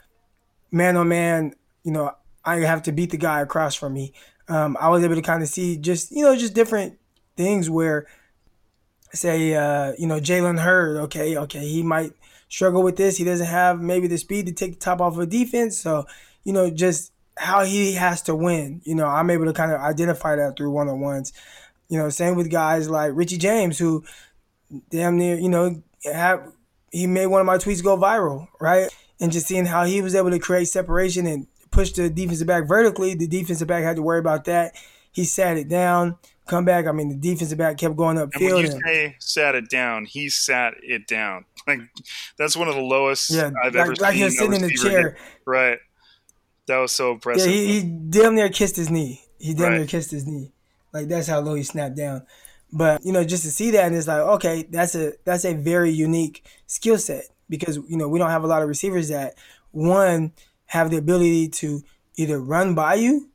man 0.72 0.96
on 0.96 1.06
man, 1.06 1.54
you 1.84 1.92
know, 1.92 2.16
I 2.44 2.56
have 2.56 2.82
to 2.82 2.90
beat 2.90 3.10
the 3.10 3.16
guy 3.16 3.42
across 3.42 3.76
from 3.76 3.92
me. 3.92 4.12
Um, 4.48 4.76
I 4.80 4.88
was 4.88 5.04
able 5.04 5.14
to 5.14 5.22
kind 5.22 5.44
of 5.44 5.48
see 5.48 5.76
just 5.76 6.10
you 6.10 6.24
know 6.24 6.34
just 6.34 6.52
different 6.52 6.98
things 7.36 7.70
where 7.70 8.08
say 9.12 9.54
uh, 9.54 9.92
you 9.98 10.06
know 10.06 10.20
Jalen 10.20 10.58
Hurd, 10.60 10.96
okay, 11.04 11.36
okay, 11.36 11.66
he 11.66 11.82
might 11.82 12.12
struggle 12.48 12.82
with 12.82 12.96
this. 12.96 13.16
He 13.16 13.24
doesn't 13.24 13.46
have 13.46 13.80
maybe 13.80 14.06
the 14.06 14.18
speed 14.18 14.46
to 14.46 14.52
take 14.52 14.74
the 14.74 14.78
top 14.78 15.00
off 15.00 15.16
of 15.18 15.28
defense, 15.28 15.78
so 15.78 16.06
you 16.44 16.52
know 16.52 16.70
just 16.70 17.12
how 17.36 17.64
he 17.64 17.92
has 17.94 18.22
to 18.22 18.34
win. 18.34 18.82
You 18.84 18.94
know, 18.94 19.06
I'm 19.06 19.30
able 19.30 19.46
to 19.46 19.52
kind 19.52 19.72
of 19.72 19.80
identify 19.80 20.36
that 20.36 20.56
through 20.56 20.70
one 20.70 20.88
on 20.88 21.00
ones. 21.00 21.32
You 21.88 21.98
know, 21.98 22.08
same 22.10 22.36
with 22.36 22.50
guys 22.50 22.88
like 22.88 23.12
Richie 23.14 23.38
James, 23.38 23.78
who 23.78 24.04
damn 24.90 25.18
near, 25.18 25.36
you 25.38 25.48
know, 25.48 25.82
have 26.04 26.52
he 26.90 27.06
made 27.06 27.26
one 27.26 27.40
of 27.40 27.46
my 27.46 27.58
tweets 27.58 27.82
go 27.82 27.96
viral, 27.96 28.48
right? 28.60 28.88
And 29.20 29.32
just 29.32 29.46
seeing 29.46 29.66
how 29.66 29.84
he 29.84 30.02
was 30.02 30.14
able 30.14 30.30
to 30.30 30.38
create 30.38 30.68
separation 30.68 31.26
and 31.26 31.46
push 31.70 31.92
the 31.92 32.10
defensive 32.10 32.46
back 32.46 32.66
vertically, 32.66 33.14
the 33.14 33.26
defensive 33.26 33.68
back 33.68 33.82
had 33.82 33.96
to 33.96 34.02
worry 34.02 34.18
about 34.18 34.44
that. 34.44 34.74
He 35.12 35.24
sat 35.24 35.56
it 35.56 35.68
down, 35.68 36.16
come 36.46 36.64
back. 36.64 36.86
I 36.86 36.92
mean, 36.92 37.08
the 37.08 37.16
defensive 37.16 37.58
back 37.58 37.78
kept 37.78 37.96
going 37.96 38.16
upfield. 38.16 38.32
And 38.34 38.54
when 38.54 38.64
you 38.64 38.80
say 38.84 39.16
sat 39.18 39.54
it 39.54 39.68
down, 39.68 40.04
he 40.04 40.28
sat 40.28 40.74
it 40.82 41.06
down. 41.06 41.44
Like 41.64 41.78
that's 42.36 42.56
one 42.56 42.66
of 42.66 42.74
the 42.74 42.80
lowest 42.80 43.30
yeah, 43.30 43.52
I've 43.62 43.76
like, 43.76 43.82
ever 43.82 43.94
like 44.00 44.14
seen. 44.14 44.22
Like 44.24 44.32
sitting 44.32 44.54
in 44.54 44.62
the 44.62 44.74
chair. 44.74 45.16
Right. 45.46 45.78
That 46.66 46.78
was 46.78 46.90
so 46.90 47.12
impressive. 47.12 47.48
Yeah, 47.48 47.56
he, 47.56 47.80
he 47.80 47.82
damn 47.84 48.34
near 48.34 48.48
kissed 48.48 48.74
his 48.74 48.90
knee. 48.90 49.22
He 49.38 49.54
damn 49.54 49.68
right. 49.68 49.76
near 49.78 49.86
kissed 49.86 50.10
his 50.10 50.26
knee. 50.26 50.50
Like 50.92 51.06
that's 51.06 51.28
how 51.28 51.38
low 51.38 51.54
he 51.54 51.62
snapped 51.62 51.96
down. 51.96 52.26
But 52.72 53.04
you 53.04 53.12
know, 53.12 53.22
just 53.22 53.44
to 53.44 53.50
see 53.52 53.70
that 53.72 53.86
and 53.86 53.94
it's 53.94 54.08
like, 54.08 54.22
okay, 54.22 54.64
that's 54.70 54.96
a 54.96 55.12
that's 55.24 55.44
a 55.44 55.54
very 55.54 55.90
unique 55.92 56.44
skill 56.66 56.98
set 56.98 57.26
because 57.48 57.76
you 57.88 57.96
know 57.96 58.08
we 58.08 58.18
don't 58.18 58.30
have 58.30 58.44
a 58.44 58.48
lot 58.48 58.62
of 58.62 58.68
receivers 58.68 59.08
that 59.08 59.34
one 59.70 60.32
have 60.66 60.90
the 60.90 60.96
ability 60.96 61.48
to 61.48 61.82
either 62.16 62.40
run 62.40 62.74
by 62.74 62.94
you, 62.94 63.30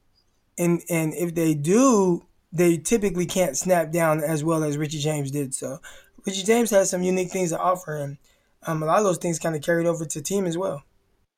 and 0.57 0.81
and 0.89 1.13
if 1.13 1.35
they 1.35 1.53
do, 1.53 2.25
they 2.51 2.77
typically 2.77 3.25
can't 3.25 3.57
snap 3.57 3.91
down 3.91 4.23
as 4.23 4.43
well 4.43 4.63
as 4.63 4.77
Richie 4.77 4.99
James 4.99 5.31
did. 5.31 5.53
So 5.53 5.79
Richie 6.25 6.43
James 6.43 6.71
has 6.71 6.89
some 6.89 7.03
unique 7.03 7.31
things 7.31 7.51
to 7.51 7.59
offer, 7.59 7.97
and 7.97 8.17
um, 8.65 8.83
a 8.83 8.85
lot 8.85 8.99
of 8.99 9.03
those 9.03 9.17
things 9.17 9.39
kind 9.39 9.55
of 9.55 9.61
carried 9.61 9.87
over 9.87 10.05
to 10.05 10.21
team 10.21 10.45
as 10.45 10.57
well. 10.57 10.83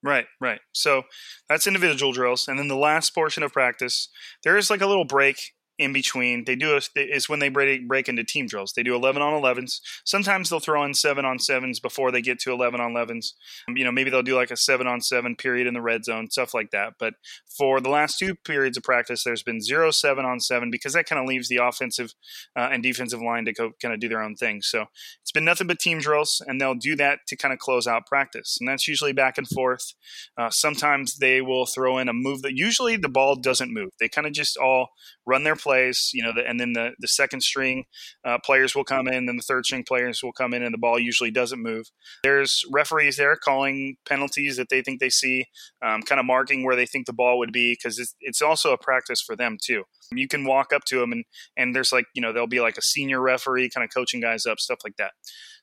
Right, 0.02 0.28
right. 0.40 0.62
So 0.72 1.04
that's 1.50 1.68
individual 1.68 2.14
drills, 2.14 2.48
and 2.48 2.58
then 2.58 2.70
the 2.70 2.76
last 2.76 3.12
portion 3.12 3.44
of 3.44 3.52
practice, 3.52 4.08
there 4.44 4.58
is 4.58 4.70
like 4.70 4.82
a 4.82 4.88
little 4.88 5.06
break 5.06 5.54
in 5.80 5.94
between. 5.94 6.44
They 6.44 6.56
do 6.56 6.78
is 6.96 7.30
when 7.30 7.40
they 7.40 7.50
break 7.50 7.88
break 7.88 8.10
into 8.10 8.24
team 8.24 8.46
drills. 8.46 8.74
They 8.74 8.84
do 8.84 8.94
11 8.94 9.22
on 9.22 9.42
11s. 9.42 9.80
Sometimes 10.04 10.50
they'll 10.50 10.60
throw 10.60 10.84
in 10.84 10.94
7 10.94 11.24
on 11.24 11.38
7s 11.38 11.82
before 11.82 12.12
they 12.12 12.22
get 12.22 12.38
to 12.40 12.52
11 12.52 12.82
on 12.82 12.92
11s. 12.92 13.34
Um, 13.68 13.78
you 13.78 13.86
know, 13.86 13.92
maybe 13.92 14.10
they'll 14.10 14.22
do 14.22 14.36
like 14.36 14.52
a 14.52 14.58
7 14.58 14.86
on 14.86 15.02
7 15.02 15.38
period 15.38 15.68
in 15.68 15.74
the 15.74 15.82
red 15.82 16.04
zone, 16.04 16.30
stuff 16.30 16.54
like 16.54 16.72
that. 16.72 16.94
But 17.00 17.14
for 17.48 17.80
the 17.80 17.90
last 17.90 18.20
two 18.20 18.36
periods 18.36 18.78
of 18.78 18.84
practice, 18.84 19.24
there's 19.24 19.42
been 19.42 19.62
0 19.62 19.92
7 19.92 20.26
on 20.26 20.42
7 20.42 20.70
because 20.70 20.94
that 20.94 21.08
kind 21.08 21.22
of 21.22 21.28
leaves 21.28 21.48
the 21.48 21.58
offensive 21.58 22.14
uh, 22.58 22.70
and 22.72 22.84
defensive 22.84 23.22
line 23.22 23.46
to 23.46 23.54
kind 23.54 23.94
of 23.94 24.02
do 24.02 24.10
their 24.10 24.22
own 24.22 24.36
thing. 24.36 24.62
So 24.62 24.86
it's 25.22 25.32
been 25.32 25.46
nothing 25.46 25.68
but 25.68 25.80
team 25.80 26.00
drills, 26.00 26.42
and 26.46 26.60
they'll 26.60 26.76
do 26.76 26.96
that 26.98 27.20
to 27.28 27.38
kind 27.38 27.54
of 27.54 27.60
close 27.60 27.88
out 27.88 28.06
practice. 28.06 28.58
And 28.60 28.68
that's 28.68 28.88
usually 28.88 29.14
back 29.14 29.38
and 29.38 29.48
forth. 29.48 29.94
Uh, 30.38 30.50
sometimes 30.50 31.20
they 31.20 31.42
will 31.42 31.66
throw 31.66 31.98
in 31.98 32.10
a 32.10 32.14
move 32.14 32.42
that 32.42 32.58
usually 32.58 32.98
the 32.98 33.08
ball 33.08 33.36
doesn't 33.36 33.74
move. 33.74 33.92
They 34.00 34.10
kind 34.10 34.28
of 34.28 34.34
just 34.34 34.58
all 34.58 34.90
run 35.30 35.44
their 35.44 35.56
plays, 35.56 36.10
you 36.14 36.24
know, 36.24 36.34
the, 36.34 36.48
and 36.48 36.60
then 36.60 36.74
the, 36.74 36.92
the 37.00 37.08
second 37.08 37.42
string 37.42 37.86
uh, 38.26 38.40
players 38.44 38.76
will 38.76 38.84
come 38.84 39.08
in, 39.08 39.28
then 39.28 39.38
the 39.38 39.44
third 39.44 39.66
string 39.66 39.84
players 39.88 40.24
will 40.24 40.34
come 40.34 40.54
in, 40.54 40.64
and 40.64 40.74
the 40.74 40.80
ball 40.80 41.00
usually 41.00 41.30
doesn't 41.30 41.62
move. 41.62 41.86
There's 42.24 42.66
referees 42.72 43.18
there 43.18 43.36
calling 43.36 43.98
penalties 44.08 44.58
that 44.58 44.70
they 44.70 44.82
think 44.82 45.00
they 45.00 45.10
see, 45.10 45.46
um, 45.86 46.02
kind 46.02 46.20
of 46.20 46.26
marking 46.26 46.64
where 46.64 46.76
they 46.76 46.88
think 46.88 47.06
the 47.06 47.14
ball 47.14 47.38
would 47.38 47.54
be, 47.54 47.74
because 47.74 48.00
it's, 48.00 48.16
it's 48.22 48.42
also 48.42 48.74
a 48.74 48.78
practice 48.78 49.22
for 49.22 49.36
them 49.36 49.58
too. 49.62 49.84
You 50.12 50.28
can 50.28 50.46
walk 50.46 50.74
up 50.74 50.86
to 50.86 51.00
them, 51.00 51.12
and 51.12 51.24
and 51.56 51.76
there's 51.76 51.92
like 51.92 52.06
you 52.16 52.22
know 52.22 52.34
there'll 52.34 52.48
be 52.48 52.62
like 52.62 52.78
a 52.78 52.82
senior 52.82 53.22
referee 53.22 53.70
kind 53.70 53.84
of 53.84 53.94
coaching 53.94 54.22
guys 54.22 54.48
up, 54.48 54.60
stuff 54.60 54.80
like 54.84 54.96
that. 54.98 55.12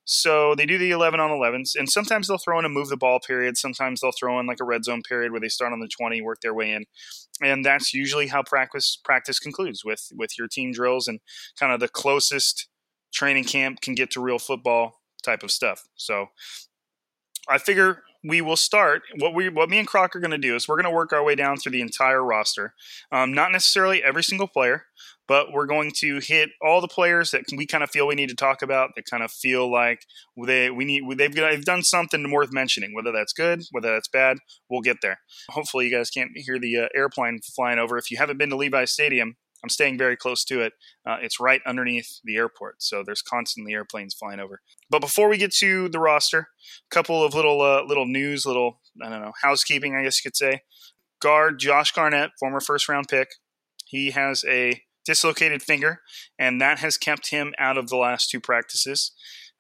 So 0.08 0.54
they 0.54 0.66
do 0.66 0.78
the 0.78 0.92
11 0.92 1.18
on 1.18 1.30
11s, 1.30 1.72
and 1.76 1.90
sometimes 1.90 2.28
they'll 2.28 2.38
throw 2.38 2.60
in 2.60 2.64
a 2.64 2.68
move 2.68 2.88
the 2.88 2.96
ball 2.96 3.18
period. 3.18 3.56
Sometimes 3.58 4.00
they'll 4.00 4.12
throw 4.12 4.38
in 4.38 4.46
like 4.46 4.60
a 4.60 4.64
red 4.64 4.84
zone 4.84 5.02
period 5.02 5.32
where 5.32 5.40
they 5.40 5.48
start 5.48 5.72
on 5.72 5.80
the 5.80 5.88
20, 5.88 6.22
work 6.22 6.40
their 6.42 6.54
way 6.54 6.70
in, 6.70 6.84
and 7.42 7.64
that's 7.64 7.92
usually 7.92 8.28
how 8.28 8.44
practice 8.44 8.98
practice 9.04 9.40
concludes 9.40 9.84
with 9.84 10.08
with 10.14 10.38
your 10.38 10.46
team 10.46 10.70
drills 10.70 11.08
and 11.08 11.18
kind 11.58 11.72
of 11.72 11.80
the 11.80 11.88
closest 11.88 12.68
training 13.12 13.44
camp 13.44 13.80
can 13.80 13.96
get 13.96 14.10
to 14.12 14.20
real 14.20 14.38
football 14.38 15.00
type 15.24 15.42
of 15.42 15.50
stuff. 15.50 15.82
So 15.96 16.26
I 17.48 17.58
figure 17.58 18.04
we 18.26 18.40
will 18.40 18.56
start 18.56 19.02
what 19.18 19.34
we 19.34 19.48
what 19.48 19.68
me 19.68 19.78
and 19.78 19.86
Croc 19.86 20.16
are 20.16 20.20
going 20.20 20.30
to 20.30 20.38
do 20.38 20.54
is 20.54 20.66
we're 20.66 20.76
going 20.76 20.84
to 20.84 20.90
work 20.90 21.12
our 21.12 21.22
way 21.22 21.34
down 21.34 21.56
through 21.56 21.72
the 21.72 21.80
entire 21.80 22.22
roster. 22.22 22.74
Um, 23.12 23.32
not 23.32 23.52
necessarily 23.52 24.02
every 24.02 24.22
single 24.22 24.48
player, 24.48 24.86
but 25.28 25.52
we're 25.52 25.66
going 25.66 25.92
to 25.96 26.20
hit 26.20 26.50
all 26.62 26.80
the 26.80 26.88
players 26.88 27.30
that 27.30 27.44
we 27.56 27.66
kind 27.66 27.84
of 27.84 27.90
feel 27.90 28.06
we 28.06 28.14
need 28.14 28.28
to 28.28 28.34
talk 28.34 28.62
about 28.62 28.90
that 28.96 29.04
kind 29.10 29.22
of 29.22 29.30
feel 29.30 29.70
like 29.70 30.00
they 30.46 30.70
we 30.70 30.84
need 30.84 31.02
they've, 31.18 31.34
they've 31.34 31.64
done 31.64 31.82
something 31.82 32.30
worth 32.30 32.52
mentioning 32.52 32.94
whether 32.94 33.12
that's 33.12 33.32
good 33.32 33.62
whether 33.70 33.92
that's 33.92 34.08
bad 34.08 34.38
we'll 34.70 34.80
get 34.80 34.98
there 35.02 35.18
hopefully 35.50 35.86
you 35.86 35.96
guys 35.96 36.10
can't 36.10 36.30
hear 36.34 36.58
the 36.58 36.76
uh, 36.76 36.88
airplane 36.94 37.40
flying 37.54 37.78
over 37.78 37.98
if 37.98 38.10
you 38.10 38.16
haven't 38.16 38.38
been 38.38 38.50
to 38.50 38.56
levi 38.56 38.84
stadium 38.84 39.36
i'm 39.66 39.68
staying 39.68 39.98
very 39.98 40.16
close 40.16 40.44
to 40.44 40.60
it 40.60 40.72
uh, 41.06 41.16
it's 41.20 41.40
right 41.40 41.60
underneath 41.66 42.20
the 42.24 42.36
airport 42.36 42.82
so 42.82 43.02
there's 43.04 43.22
constantly 43.22 43.72
airplanes 43.72 44.14
flying 44.14 44.40
over 44.40 44.60
but 44.90 45.00
before 45.00 45.28
we 45.28 45.36
get 45.36 45.52
to 45.52 45.88
the 45.88 45.98
roster 45.98 46.48
a 46.90 46.94
couple 46.94 47.24
of 47.24 47.34
little 47.34 47.60
uh, 47.60 47.82
little 47.82 48.06
news 48.06 48.46
little 48.46 48.80
i 49.04 49.08
don't 49.08 49.22
know 49.22 49.32
housekeeping 49.42 49.94
i 49.94 50.02
guess 50.02 50.22
you 50.22 50.28
could 50.28 50.36
say 50.36 50.62
guard 51.20 51.58
josh 51.58 51.92
garnett 51.92 52.30
former 52.38 52.60
first 52.60 52.88
round 52.88 53.06
pick 53.08 53.28
he 53.86 54.10
has 54.10 54.44
a 54.48 54.82
dislocated 55.06 55.62
finger, 55.62 56.00
and 56.38 56.60
that 56.60 56.80
has 56.80 56.98
kept 56.98 57.30
him 57.30 57.54
out 57.58 57.78
of 57.78 57.88
the 57.88 57.96
last 57.96 58.28
two 58.28 58.40
practices. 58.40 59.12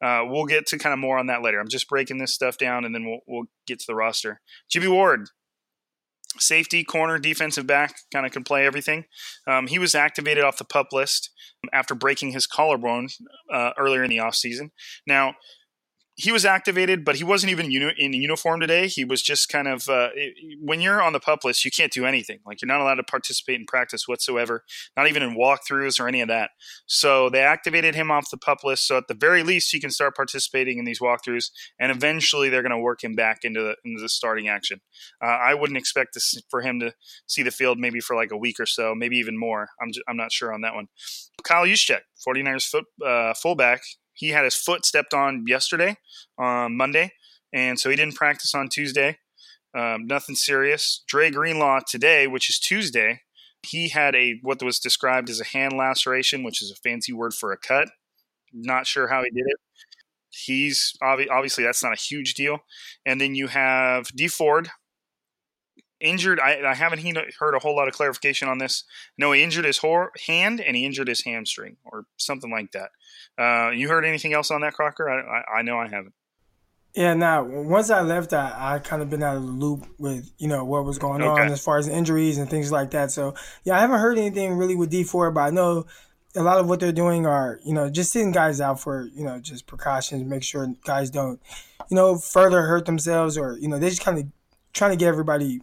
Uh, 0.02 0.22
we'll 0.26 0.44
get 0.44 0.66
to 0.66 0.76
kind 0.76 0.92
of 0.92 0.98
more 0.98 1.16
on 1.16 1.26
that 1.26 1.40
later. 1.40 1.58
I'm 1.58 1.68
just 1.68 1.88
breaking 1.88 2.18
this 2.18 2.34
stuff 2.34 2.58
down, 2.58 2.84
and 2.84 2.94
then 2.94 3.06
we'll, 3.06 3.20
we'll 3.26 3.46
get 3.66 3.78
to 3.78 3.86
the 3.86 3.94
roster. 3.94 4.40
Jimmy 4.68 4.88
Ward, 4.88 5.30
safety, 6.38 6.84
corner, 6.84 7.18
defensive 7.18 7.66
back, 7.66 7.94
kind 8.12 8.26
of 8.26 8.32
can 8.32 8.44
play 8.44 8.66
everything. 8.66 9.04
Um, 9.46 9.66
he 9.66 9.78
was 9.78 9.94
activated 9.94 10.44
off 10.44 10.58
the 10.58 10.64
pup 10.64 10.88
list 10.92 11.30
after 11.72 11.94
breaking 11.94 12.32
his 12.32 12.46
collarbone 12.46 13.08
uh, 13.52 13.70
earlier 13.78 14.04
in 14.04 14.10
the 14.10 14.18
offseason. 14.18 14.70
Now, 15.06 15.34
he 16.18 16.32
was 16.32 16.46
activated, 16.46 17.04
but 17.04 17.16
he 17.16 17.24
wasn't 17.24 17.50
even 17.50 17.70
uni- 17.70 17.94
in 17.98 18.14
uniform 18.14 18.58
today. 18.58 18.88
He 18.88 19.04
was 19.04 19.20
just 19.20 19.50
kind 19.50 19.68
of 19.68 19.86
uh, 19.86 20.08
when 20.62 20.80
you're 20.80 21.02
on 21.02 21.12
the 21.12 21.20
pup 21.20 21.44
list, 21.44 21.62
you 21.62 21.70
can't 21.70 21.92
do 21.92 22.06
anything. 22.06 22.38
Like 22.46 22.62
you're 22.62 22.68
not 22.68 22.80
allowed 22.80 22.94
to 22.94 23.02
participate 23.02 23.60
in 23.60 23.66
practice 23.66 24.08
whatsoever, 24.08 24.64
not 24.96 25.08
even 25.08 25.22
in 25.22 25.36
walkthroughs 25.36 26.00
or 26.00 26.08
any 26.08 26.22
of 26.22 26.28
that. 26.28 26.50
So 26.86 27.28
they 27.28 27.40
activated 27.40 27.94
him 27.94 28.10
off 28.10 28.30
the 28.30 28.38
pup 28.38 28.64
list. 28.64 28.86
So 28.86 28.96
at 28.96 29.08
the 29.08 29.14
very 29.14 29.42
least, 29.42 29.70
he 29.70 29.78
can 29.78 29.90
start 29.90 30.16
participating 30.16 30.78
in 30.78 30.86
these 30.86 31.00
walkthroughs, 31.00 31.50
and 31.78 31.92
eventually 31.92 32.48
they're 32.48 32.62
going 32.62 32.70
to 32.70 32.78
work 32.78 33.04
him 33.04 33.14
back 33.14 33.40
into 33.42 33.60
the 33.60 33.76
into 33.84 34.00
the 34.00 34.08
starting 34.08 34.48
action. 34.48 34.80
Uh, 35.22 35.26
I 35.26 35.52
wouldn't 35.52 35.78
expect 35.78 36.14
this 36.14 36.34
for 36.50 36.62
him 36.62 36.80
to 36.80 36.94
see 37.26 37.42
the 37.42 37.50
field 37.50 37.78
maybe 37.78 38.00
for 38.00 38.16
like 38.16 38.30
a 38.32 38.38
week 38.38 38.58
or 38.58 38.66
so, 38.66 38.94
maybe 38.94 39.18
even 39.18 39.38
more. 39.38 39.68
I'm 39.82 39.90
I'm 40.08 40.16
not 40.16 40.32
sure 40.32 40.54
on 40.54 40.62
that 40.62 40.74
one. 40.74 40.86
Kyle 41.44 41.66
Juszczyk, 41.66 42.00
49ers 42.26 42.66
foot, 42.66 42.84
uh, 43.06 43.34
fullback, 43.34 43.82
he 44.16 44.30
had 44.30 44.44
his 44.44 44.56
foot 44.56 44.84
stepped 44.84 45.14
on 45.14 45.44
yesterday, 45.46 45.96
um, 46.38 46.76
Monday, 46.76 47.12
and 47.52 47.78
so 47.78 47.90
he 47.90 47.96
didn't 47.96 48.16
practice 48.16 48.54
on 48.54 48.68
Tuesday. 48.68 49.18
Um, 49.76 50.06
nothing 50.06 50.34
serious. 50.34 51.04
Dre 51.06 51.30
Greenlaw 51.30 51.80
today, 51.86 52.26
which 52.26 52.48
is 52.48 52.58
Tuesday, 52.58 53.20
he 53.62 53.88
had 53.88 54.14
a 54.14 54.38
what 54.42 54.62
was 54.62 54.78
described 54.78 55.28
as 55.28 55.40
a 55.40 55.44
hand 55.44 55.74
laceration, 55.76 56.42
which 56.42 56.62
is 56.62 56.70
a 56.70 56.76
fancy 56.76 57.12
word 57.12 57.34
for 57.34 57.52
a 57.52 57.58
cut. 57.58 57.88
Not 58.52 58.86
sure 58.86 59.08
how 59.08 59.22
he 59.22 59.30
did 59.30 59.44
it. 59.46 59.56
He's 60.30 60.96
obviously 61.02 61.64
that's 61.64 61.82
not 61.82 61.92
a 61.92 62.00
huge 62.00 62.34
deal. 62.34 62.60
And 63.04 63.20
then 63.20 63.34
you 63.34 63.48
have 63.48 64.08
D 64.14 64.28
Ford, 64.28 64.70
injured. 66.08 66.40
I, 66.40 66.70
I 66.70 66.74
haven't 66.74 67.04
heard 67.38 67.54
a 67.54 67.58
whole 67.58 67.76
lot 67.76 67.88
of 67.88 67.94
clarification 67.94 68.48
on 68.48 68.58
this. 68.58 68.84
No, 69.18 69.32
he 69.32 69.42
injured 69.42 69.64
his 69.64 69.80
hand 70.26 70.60
and 70.60 70.76
he 70.76 70.84
injured 70.84 71.08
his 71.08 71.24
hamstring 71.24 71.76
or 71.84 72.06
something 72.16 72.50
like 72.50 72.72
that. 72.72 72.90
Uh, 73.38 73.70
you 73.70 73.88
heard 73.88 74.04
anything 74.04 74.32
else 74.32 74.50
on 74.50 74.62
that, 74.62 74.74
Crocker? 74.74 75.08
I, 75.08 75.20
I, 75.20 75.58
I 75.58 75.62
know 75.62 75.78
I 75.78 75.88
haven't. 75.88 76.14
Yeah, 76.96 77.12
now 77.12 77.44
once 77.44 77.90
I 77.90 78.00
left, 78.00 78.32
I, 78.32 78.54
I 78.56 78.78
kind 78.78 79.02
of 79.02 79.10
been 79.10 79.22
out 79.22 79.36
of 79.36 79.42
the 79.42 79.52
loop 79.52 79.86
with 79.98 80.32
you 80.38 80.48
know 80.48 80.64
what 80.64 80.86
was 80.86 80.96
going 80.96 81.22
okay. 81.22 81.42
on 81.42 81.52
as 81.52 81.62
far 81.62 81.76
as 81.76 81.88
injuries 81.88 82.38
and 82.38 82.48
things 82.48 82.72
like 82.72 82.92
that. 82.92 83.10
So 83.10 83.34
yeah, 83.64 83.76
I 83.76 83.80
haven't 83.80 84.00
heard 84.00 84.16
anything 84.16 84.54
really 84.54 84.74
with 84.76 84.88
D 84.88 85.04
Ford, 85.04 85.34
but 85.34 85.42
I 85.42 85.50
know 85.50 85.84
a 86.34 86.42
lot 86.42 86.58
of 86.58 86.68
what 86.68 86.80
they're 86.80 86.92
doing 86.92 87.26
are 87.26 87.60
you 87.64 87.74
know 87.74 87.90
just 87.90 88.12
sitting 88.12 88.32
guys 88.32 88.62
out 88.62 88.80
for 88.80 89.10
you 89.14 89.24
know 89.24 89.38
just 89.38 89.66
precautions, 89.66 90.24
make 90.24 90.42
sure 90.42 90.74
guys 90.86 91.10
don't 91.10 91.38
you 91.90 91.96
know 91.96 92.16
further 92.16 92.62
hurt 92.62 92.86
themselves 92.86 93.36
or 93.36 93.58
you 93.58 93.68
know 93.68 93.78
they 93.78 93.90
just 93.90 94.02
kind 94.02 94.18
of 94.18 94.24
trying 94.72 94.92
to 94.92 94.96
get 94.96 95.08
everybody 95.08 95.60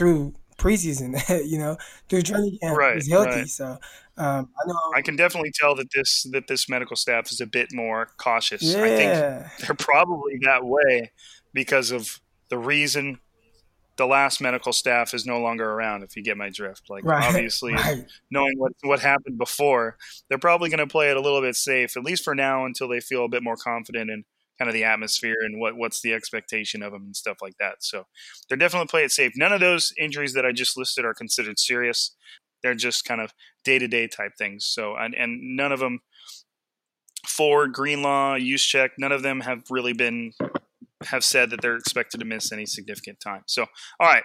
through 0.00 0.32
preseason, 0.56 1.12
you 1.46 1.58
know, 1.58 1.76
through 2.08 2.22
training 2.22 2.56
camp 2.62 2.76
right, 2.76 2.96
is 2.96 3.06
healthy. 3.06 3.30
Right. 3.30 3.48
So 3.48 3.78
um, 4.16 4.48
I 4.58 4.66
know 4.66 4.78
I 4.96 5.02
can 5.02 5.14
definitely 5.14 5.52
tell 5.54 5.74
that 5.74 5.88
this 5.94 6.26
that 6.32 6.48
this 6.48 6.70
medical 6.70 6.96
staff 6.96 7.30
is 7.30 7.42
a 7.42 7.46
bit 7.46 7.68
more 7.74 8.08
cautious. 8.16 8.62
Yeah. 8.62 8.82
I 8.82 8.88
think 8.88 9.58
they're 9.58 9.76
probably 9.76 10.38
that 10.42 10.64
way 10.64 11.12
because 11.52 11.90
of 11.90 12.18
the 12.48 12.56
reason 12.56 13.18
the 13.96 14.06
last 14.06 14.40
medical 14.40 14.72
staff 14.72 15.12
is 15.12 15.26
no 15.26 15.38
longer 15.38 15.70
around. 15.70 16.02
If 16.02 16.16
you 16.16 16.22
get 16.22 16.38
my 16.38 16.48
drift, 16.48 16.88
like 16.88 17.04
right, 17.04 17.22
obviously 17.28 17.74
right. 17.74 18.06
knowing 18.30 18.54
what 18.56 18.72
what 18.82 19.00
happened 19.00 19.36
before, 19.36 19.98
they're 20.30 20.38
probably 20.38 20.70
going 20.70 20.78
to 20.78 20.86
play 20.86 21.10
it 21.10 21.18
a 21.18 21.20
little 21.20 21.42
bit 21.42 21.56
safe, 21.56 21.94
at 21.98 22.04
least 22.04 22.24
for 22.24 22.34
now, 22.34 22.64
until 22.64 22.88
they 22.88 23.00
feel 23.00 23.26
a 23.26 23.28
bit 23.28 23.42
more 23.42 23.56
confident 23.56 24.08
in 24.08 24.24
kind 24.60 24.68
of 24.68 24.74
the 24.74 24.84
atmosphere 24.84 25.36
and 25.40 25.58
what 25.58 25.74
what's 25.74 26.02
the 26.02 26.12
expectation 26.12 26.82
of 26.82 26.92
them 26.92 27.02
and 27.02 27.16
stuff 27.16 27.38
like 27.40 27.56
that. 27.58 27.76
So 27.80 28.04
they're 28.48 28.58
definitely 28.58 28.88
play 28.88 29.04
it 29.04 29.10
safe. 29.10 29.32
None 29.34 29.52
of 29.52 29.60
those 29.60 29.90
injuries 29.98 30.34
that 30.34 30.44
I 30.44 30.52
just 30.52 30.76
listed 30.76 31.06
are 31.06 31.14
considered 31.14 31.58
serious. 31.58 32.14
They're 32.62 32.74
just 32.74 33.06
kind 33.06 33.22
of 33.22 33.32
day 33.64 33.78
to 33.78 33.88
day 33.88 34.06
type 34.06 34.32
things. 34.36 34.66
So 34.66 34.96
and 34.96 35.14
and 35.14 35.56
none 35.56 35.72
of 35.72 35.80
them 35.80 36.00
Ford, 37.26 37.72
Greenlaw, 37.72 38.36
Juszczyk, 38.36 38.90
none 38.98 39.12
of 39.12 39.22
them 39.22 39.40
have 39.40 39.62
really 39.70 39.94
been 39.94 40.32
have 41.04 41.24
said 41.24 41.48
that 41.48 41.62
they're 41.62 41.76
expected 41.76 42.20
to 42.20 42.26
miss 42.26 42.52
any 42.52 42.66
significant 42.66 43.18
time. 43.20 43.44
So 43.46 43.62
all 43.98 44.08
right. 44.08 44.24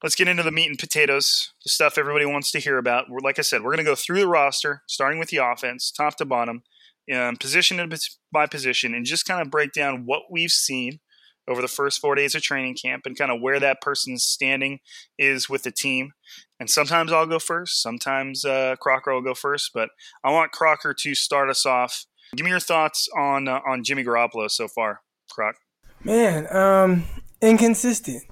Let's 0.00 0.14
get 0.14 0.28
into 0.28 0.44
the 0.44 0.52
meat 0.52 0.68
and 0.68 0.78
potatoes, 0.78 1.52
the 1.64 1.70
stuff 1.70 1.98
everybody 1.98 2.24
wants 2.24 2.52
to 2.52 2.60
hear 2.60 2.78
about. 2.78 3.06
We're, 3.10 3.18
like 3.18 3.40
I 3.40 3.42
said, 3.42 3.62
we're 3.62 3.72
going 3.72 3.84
to 3.84 3.90
go 3.90 3.96
through 3.96 4.20
the 4.20 4.28
roster, 4.28 4.84
starting 4.86 5.18
with 5.18 5.30
the 5.30 5.38
offense, 5.38 5.90
top 5.90 6.16
to 6.18 6.24
bottom, 6.24 6.62
um, 7.12 7.36
position 7.36 7.90
by 8.32 8.46
position, 8.46 8.94
and 8.94 9.04
just 9.04 9.26
kind 9.26 9.40
of 9.40 9.50
break 9.50 9.72
down 9.72 10.04
what 10.04 10.22
we've 10.30 10.50
seen 10.50 11.00
over 11.48 11.62
the 11.62 11.68
first 11.68 12.00
four 12.00 12.14
days 12.14 12.34
of 12.34 12.42
training 12.42 12.76
camp 12.80 13.06
and 13.06 13.16
kind 13.16 13.30
of 13.30 13.40
where 13.40 13.58
that 13.58 13.80
person's 13.80 14.22
standing 14.22 14.80
is 15.18 15.48
with 15.48 15.62
the 15.62 15.72
team. 15.72 16.12
And 16.60 16.68
sometimes 16.68 17.10
I'll 17.10 17.26
go 17.26 17.38
first, 17.38 17.82
sometimes 17.82 18.44
uh, 18.44 18.76
Crocker 18.80 19.14
will 19.14 19.22
go 19.22 19.34
first, 19.34 19.70
but 19.72 19.88
I 20.22 20.30
want 20.30 20.52
Crocker 20.52 20.94
to 20.94 21.14
start 21.14 21.48
us 21.48 21.64
off. 21.64 22.04
Give 22.36 22.44
me 22.44 22.50
your 22.50 22.60
thoughts 22.60 23.08
on 23.16 23.48
uh, 23.48 23.60
on 23.66 23.82
Jimmy 23.82 24.04
Garoppolo 24.04 24.50
so 24.50 24.68
far, 24.68 25.00
Croc. 25.30 25.56
Man, 26.04 26.46
um, 26.54 27.04
inconsistent, 27.40 28.22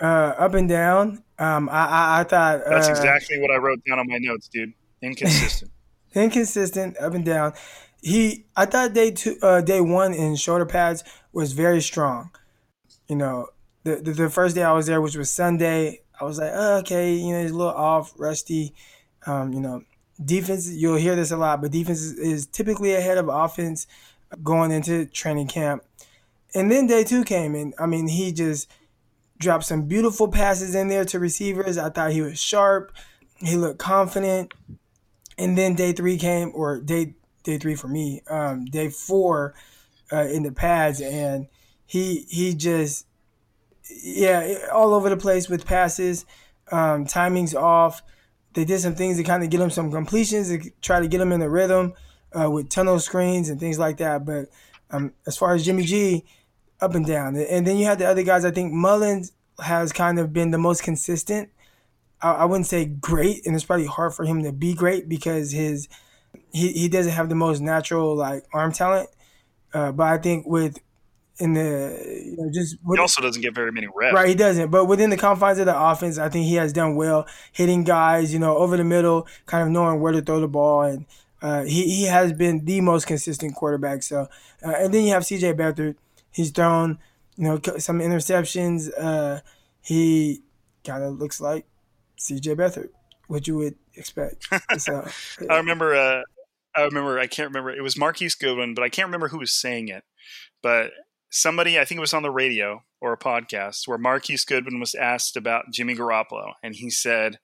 uh, 0.00 0.34
up 0.36 0.54
and 0.54 0.68
down. 0.68 1.22
Um, 1.38 1.68
I, 1.68 1.86
I, 1.86 2.20
I 2.20 2.24
thought 2.24 2.62
that's 2.68 2.88
uh, 2.88 2.90
exactly 2.90 3.38
what 3.38 3.52
I 3.52 3.58
wrote 3.58 3.78
down 3.88 4.00
on 4.00 4.08
my 4.08 4.18
notes, 4.18 4.48
dude. 4.52 4.72
Inconsistent. 5.02 5.70
inconsistent, 6.14 6.96
up 6.98 7.14
and 7.14 7.24
down 7.24 7.52
he 8.04 8.44
I 8.54 8.66
thought 8.66 8.92
day 8.92 9.10
two 9.12 9.36
uh, 9.42 9.62
day 9.62 9.80
one 9.80 10.12
in 10.12 10.36
shoulder 10.36 10.66
pads 10.66 11.02
was 11.32 11.52
very 11.52 11.80
strong. 11.80 12.30
You 13.08 13.16
know, 13.16 13.48
the, 13.82 13.96
the, 13.96 14.12
the 14.12 14.30
first 14.30 14.54
day 14.54 14.62
I 14.62 14.72
was 14.72 14.86
there, 14.86 15.00
which 15.00 15.16
was 15.16 15.30
Sunday, 15.30 16.02
I 16.20 16.24
was 16.24 16.38
like, 16.38 16.52
oh, 16.54 16.78
okay, 16.78 17.14
you 17.14 17.32
know, 17.32 17.40
he's 17.40 17.50
a 17.50 17.56
little 17.56 17.72
off, 17.72 18.12
rusty. 18.18 18.74
Um, 19.26 19.54
you 19.54 19.60
know, 19.60 19.82
defense 20.22 20.68
you'll 20.68 20.96
hear 20.96 21.16
this 21.16 21.30
a 21.30 21.36
lot, 21.38 21.62
but 21.62 21.70
defense 21.70 22.02
is, 22.02 22.18
is 22.18 22.46
typically 22.46 22.94
ahead 22.94 23.16
of 23.16 23.28
offense 23.28 23.86
going 24.42 24.70
into 24.70 25.06
training 25.06 25.48
camp. 25.48 25.82
And 26.54 26.70
then 26.70 26.86
day 26.86 27.04
two 27.04 27.24
came 27.24 27.54
and 27.54 27.72
I 27.78 27.86
mean 27.86 28.08
he 28.08 28.32
just 28.32 28.70
dropped 29.38 29.64
some 29.64 29.86
beautiful 29.86 30.28
passes 30.28 30.74
in 30.74 30.88
there 30.88 31.06
to 31.06 31.18
receivers. 31.18 31.78
I 31.78 31.88
thought 31.88 32.12
he 32.12 32.20
was 32.20 32.38
sharp. 32.38 32.92
He 33.36 33.56
looked 33.56 33.78
confident. 33.78 34.52
And 35.38 35.56
then 35.56 35.74
day 35.74 35.92
three 35.92 36.16
came, 36.16 36.52
or 36.54 36.80
day 36.80 37.14
day 37.44 37.58
three 37.58 37.76
for 37.76 37.88
me. 37.88 38.22
Um, 38.28 38.64
day 38.64 38.90
four 38.90 39.54
uh, 40.12 40.26
in 40.26 40.42
the 40.42 40.52
pads, 40.52 41.00
and 41.00 41.46
he 41.86 42.26
he 42.28 42.54
just 42.54 43.06
yeah 44.02 44.66
all 44.72 44.94
over 44.94 45.08
the 45.08 45.16
place 45.16 45.48
with 45.48 45.64
passes. 45.64 46.26
Um, 46.72 47.06
timing's 47.06 47.54
off. 47.54 48.02
They 48.54 48.64
did 48.64 48.80
some 48.80 48.94
things 48.94 49.16
to 49.18 49.22
kind 49.22 49.44
of 49.44 49.50
get 49.50 49.60
him 49.60 49.70
some 49.70 49.90
completions 49.92 50.48
to 50.48 50.70
try 50.80 51.00
to 51.00 51.08
get 51.08 51.20
him 51.20 51.32
in 51.32 51.40
the 51.40 51.50
rhythm 51.50 51.92
uh, 52.38 52.50
with 52.50 52.68
tunnel 52.68 52.98
screens 52.98 53.48
and 53.48 53.60
things 53.60 53.78
like 53.78 53.98
that. 53.98 54.24
But 54.24 54.46
um, 54.90 55.12
as 55.26 55.36
far 55.36 55.54
as 55.54 55.64
Jimmy 55.64 55.84
G, 55.84 56.24
up 56.80 56.94
and 56.94 57.06
down. 57.06 57.36
And 57.36 57.66
then 57.66 57.76
you 57.76 57.86
had 57.86 57.98
the 57.98 58.06
other 58.06 58.22
guys. 58.22 58.44
I 58.44 58.50
think 58.50 58.72
Mullins 58.72 59.32
has 59.62 59.92
kind 59.92 60.18
of 60.18 60.32
been 60.32 60.50
the 60.50 60.58
most 60.58 60.82
consistent. 60.82 61.50
I, 62.20 62.32
I 62.32 62.44
wouldn't 62.44 62.66
say 62.66 62.84
great, 62.84 63.46
and 63.46 63.54
it's 63.54 63.64
probably 63.64 63.86
hard 63.86 64.14
for 64.14 64.24
him 64.24 64.42
to 64.42 64.52
be 64.52 64.74
great 64.74 65.08
because 65.08 65.52
his 65.52 65.88
he, 66.54 66.72
he 66.72 66.88
doesn't 66.88 67.12
have 67.12 67.28
the 67.28 67.34
most 67.34 67.60
natural 67.60 68.16
like 68.16 68.44
arm 68.54 68.72
talent. 68.72 69.10
Uh, 69.72 69.90
but 69.90 70.06
I 70.06 70.18
think 70.18 70.46
with 70.46 70.78
in 71.38 71.54
the 71.54 72.22
you 72.24 72.36
know 72.36 72.48
just 72.52 72.76
he 72.92 72.98
also 72.98 73.20
doesn't 73.20 73.42
get 73.42 73.54
very 73.54 73.72
many 73.72 73.88
reps. 73.94 74.14
Right, 74.14 74.28
he 74.28 74.34
doesn't. 74.36 74.70
But 74.70 74.84
within 74.84 75.10
the 75.10 75.16
confines 75.16 75.58
of 75.58 75.66
the 75.66 75.78
offense, 75.78 76.16
I 76.16 76.28
think 76.28 76.46
he 76.46 76.54
has 76.54 76.72
done 76.72 76.94
well 76.94 77.26
hitting 77.52 77.82
guys, 77.82 78.32
you 78.32 78.38
know, 78.38 78.56
over 78.56 78.76
the 78.76 78.84
middle, 78.84 79.26
kind 79.46 79.64
of 79.64 79.70
knowing 79.70 80.00
where 80.00 80.12
to 80.12 80.22
throw 80.22 80.40
the 80.40 80.48
ball, 80.48 80.82
and 80.82 81.06
uh, 81.42 81.64
he 81.64 81.90
he 81.90 82.04
has 82.04 82.32
been 82.32 82.64
the 82.64 82.80
most 82.80 83.06
consistent 83.08 83.56
quarterback. 83.56 84.04
So, 84.04 84.28
uh, 84.64 84.74
and 84.78 84.94
then 84.94 85.04
you 85.04 85.12
have 85.12 85.26
C.J. 85.26 85.54
Beathard. 85.54 85.96
He's 86.30 86.52
thrown, 86.52 86.98
you 87.36 87.44
know, 87.44 87.60
some 87.78 87.98
interceptions. 87.98 88.90
Uh, 88.96 89.40
he 89.82 90.42
kind 90.84 91.02
of 91.02 91.18
looks 91.18 91.40
like 91.40 91.66
C.J. 92.16 92.54
Beathard, 92.54 92.90
what 93.26 93.48
you 93.48 93.56
would 93.56 93.74
expect. 93.96 94.48
So, 94.78 95.06
I 95.50 95.56
remember 95.56 95.94
uh, 95.96 96.22
I 96.76 96.82
remember 96.82 97.18
I 97.18 97.26
can't 97.26 97.48
remember 97.48 97.70
it 97.70 97.82
was 97.82 97.98
Marquise 97.98 98.34
Goodwin, 98.34 98.74
but 98.74 98.82
I 98.82 98.88
can't 98.88 99.06
remember 99.06 99.28
who 99.28 99.38
was 99.38 99.52
saying 99.52 99.88
it. 99.88 100.04
But 100.62 100.90
somebody 101.30 101.78
I 101.78 101.84
think 101.84 101.98
it 101.98 102.00
was 102.00 102.14
on 102.14 102.22
the 102.22 102.30
radio 102.30 102.82
or 103.00 103.12
a 103.12 103.18
podcast 103.18 103.86
where 103.86 103.98
Marquise 103.98 104.44
Goodwin 104.44 104.80
was 104.80 104.94
asked 104.94 105.36
about 105.36 105.72
Jimmy 105.72 105.94
Garoppolo, 105.94 106.52
and 106.62 106.74
he 106.74 106.90
said, 106.90 107.38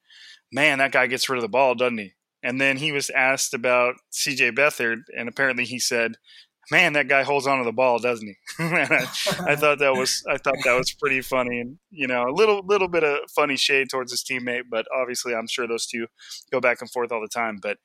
"Man, 0.52 0.78
that 0.78 0.92
guy 0.92 1.06
gets 1.06 1.28
rid 1.28 1.36
of 1.36 1.42
the 1.42 1.48
ball, 1.48 1.74
doesn't 1.74 1.98
he?" 1.98 2.14
And 2.42 2.60
then 2.60 2.78
he 2.78 2.92
was 2.92 3.10
asked 3.10 3.52
about 3.52 3.96
C.J. 4.10 4.52
Beathard, 4.52 5.02
and 5.16 5.28
apparently 5.28 5.64
he 5.64 5.78
said, 5.78 6.16
"Man, 6.70 6.94
that 6.94 7.08
guy 7.08 7.22
holds 7.22 7.46
on 7.46 7.58
to 7.58 7.64
the 7.64 7.72
ball, 7.72 7.98
doesn't 7.98 8.26
he?" 8.26 8.36
I, 8.58 9.06
I, 9.46 9.56
thought 9.56 9.78
that 9.80 9.94
was 9.94 10.24
I 10.28 10.38
thought 10.38 10.56
that 10.64 10.78
was 10.78 10.94
pretty 10.94 11.20
funny, 11.20 11.60
and 11.60 11.78
you 11.90 12.06
know, 12.06 12.28
a 12.28 12.32
little 12.32 12.62
little 12.64 12.88
bit 12.88 13.04
of 13.04 13.18
funny 13.34 13.56
shade 13.56 13.90
towards 13.90 14.12
his 14.12 14.24
teammate, 14.24 14.64
but 14.70 14.86
obviously 14.96 15.34
I'm 15.34 15.48
sure 15.48 15.68
those 15.68 15.86
two 15.86 16.06
go 16.50 16.60
back 16.60 16.80
and 16.80 16.90
forth 16.90 17.12
all 17.12 17.20
the 17.20 17.28
time. 17.28 17.58
But 17.60 17.78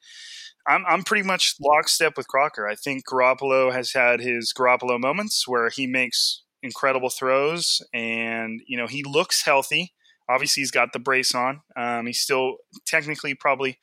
I'm 0.67 0.85
I'm 0.87 1.03
pretty 1.03 1.25
much 1.25 1.55
lockstep 1.61 2.17
with 2.17 2.27
Crocker. 2.27 2.67
I 2.67 2.75
think 2.75 3.05
Garoppolo 3.07 3.71
has 3.71 3.93
had 3.93 4.19
his 4.19 4.53
Garoppolo 4.57 4.99
moments 4.99 5.47
where 5.47 5.69
he 5.69 5.87
makes 5.87 6.43
incredible 6.63 7.09
throws, 7.09 7.81
and 7.93 8.61
you 8.67 8.77
know 8.77 8.87
he 8.87 9.03
looks 9.03 9.45
healthy. 9.45 9.93
Obviously, 10.29 10.61
he's 10.61 10.71
got 10.71 10.91
the 10.91 10.99
brace 10.99 11.35
on. 11.35 11.61
Um, 11.77 12.07
he's 12.07 12.19
still 12.19 12.57
technically 12.85 13.35
probably. 13.35 13.77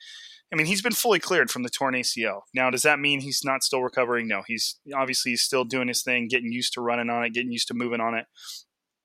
I 0.52 0.54
mean, 0.54 0.66
he's 0.66 0.82
been 0.82 0.92
fully 0.92 1.18
cleared 1.18 1.50
from 1.50 1.62
the 1.62 1.70
torn 1.70 1.94
ACL. 1.94 2.40
Now, 2.54 2.68
does 2.68 2.82
that 2.82 2.98
mean 2.98 3.20
he's 3.20 3.40
not 3.42 3.62
still 3.62 3.80
recovering? 3.80 4.28
No, 4.28 4.42
he's 4.46 4.78
obviously 4.94 5.32
he's 5.32 5.42
still 5.42 5.64
doing 5.64 5.88
his 5.88 6.02
thing, 6.02 6.28
getting 6.28 6.52
used 6.52 6.74
to 6.74 6.82
running 6.82 7.08
on 7.08 7.24
it, 7.24 7.32
getting 7.32 7.52
used 7.52 7.68
to 7.68 7.74
moving 7.74 8.00
on 8.00 8.14
it. 8.14 8.26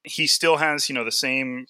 He 0.04 0.28
still 0.28 0.58
has, 0.58 0.90
you 0.90 0.96
know, 0.96 1.06
the 1.06 1.12
same 1.12 1.66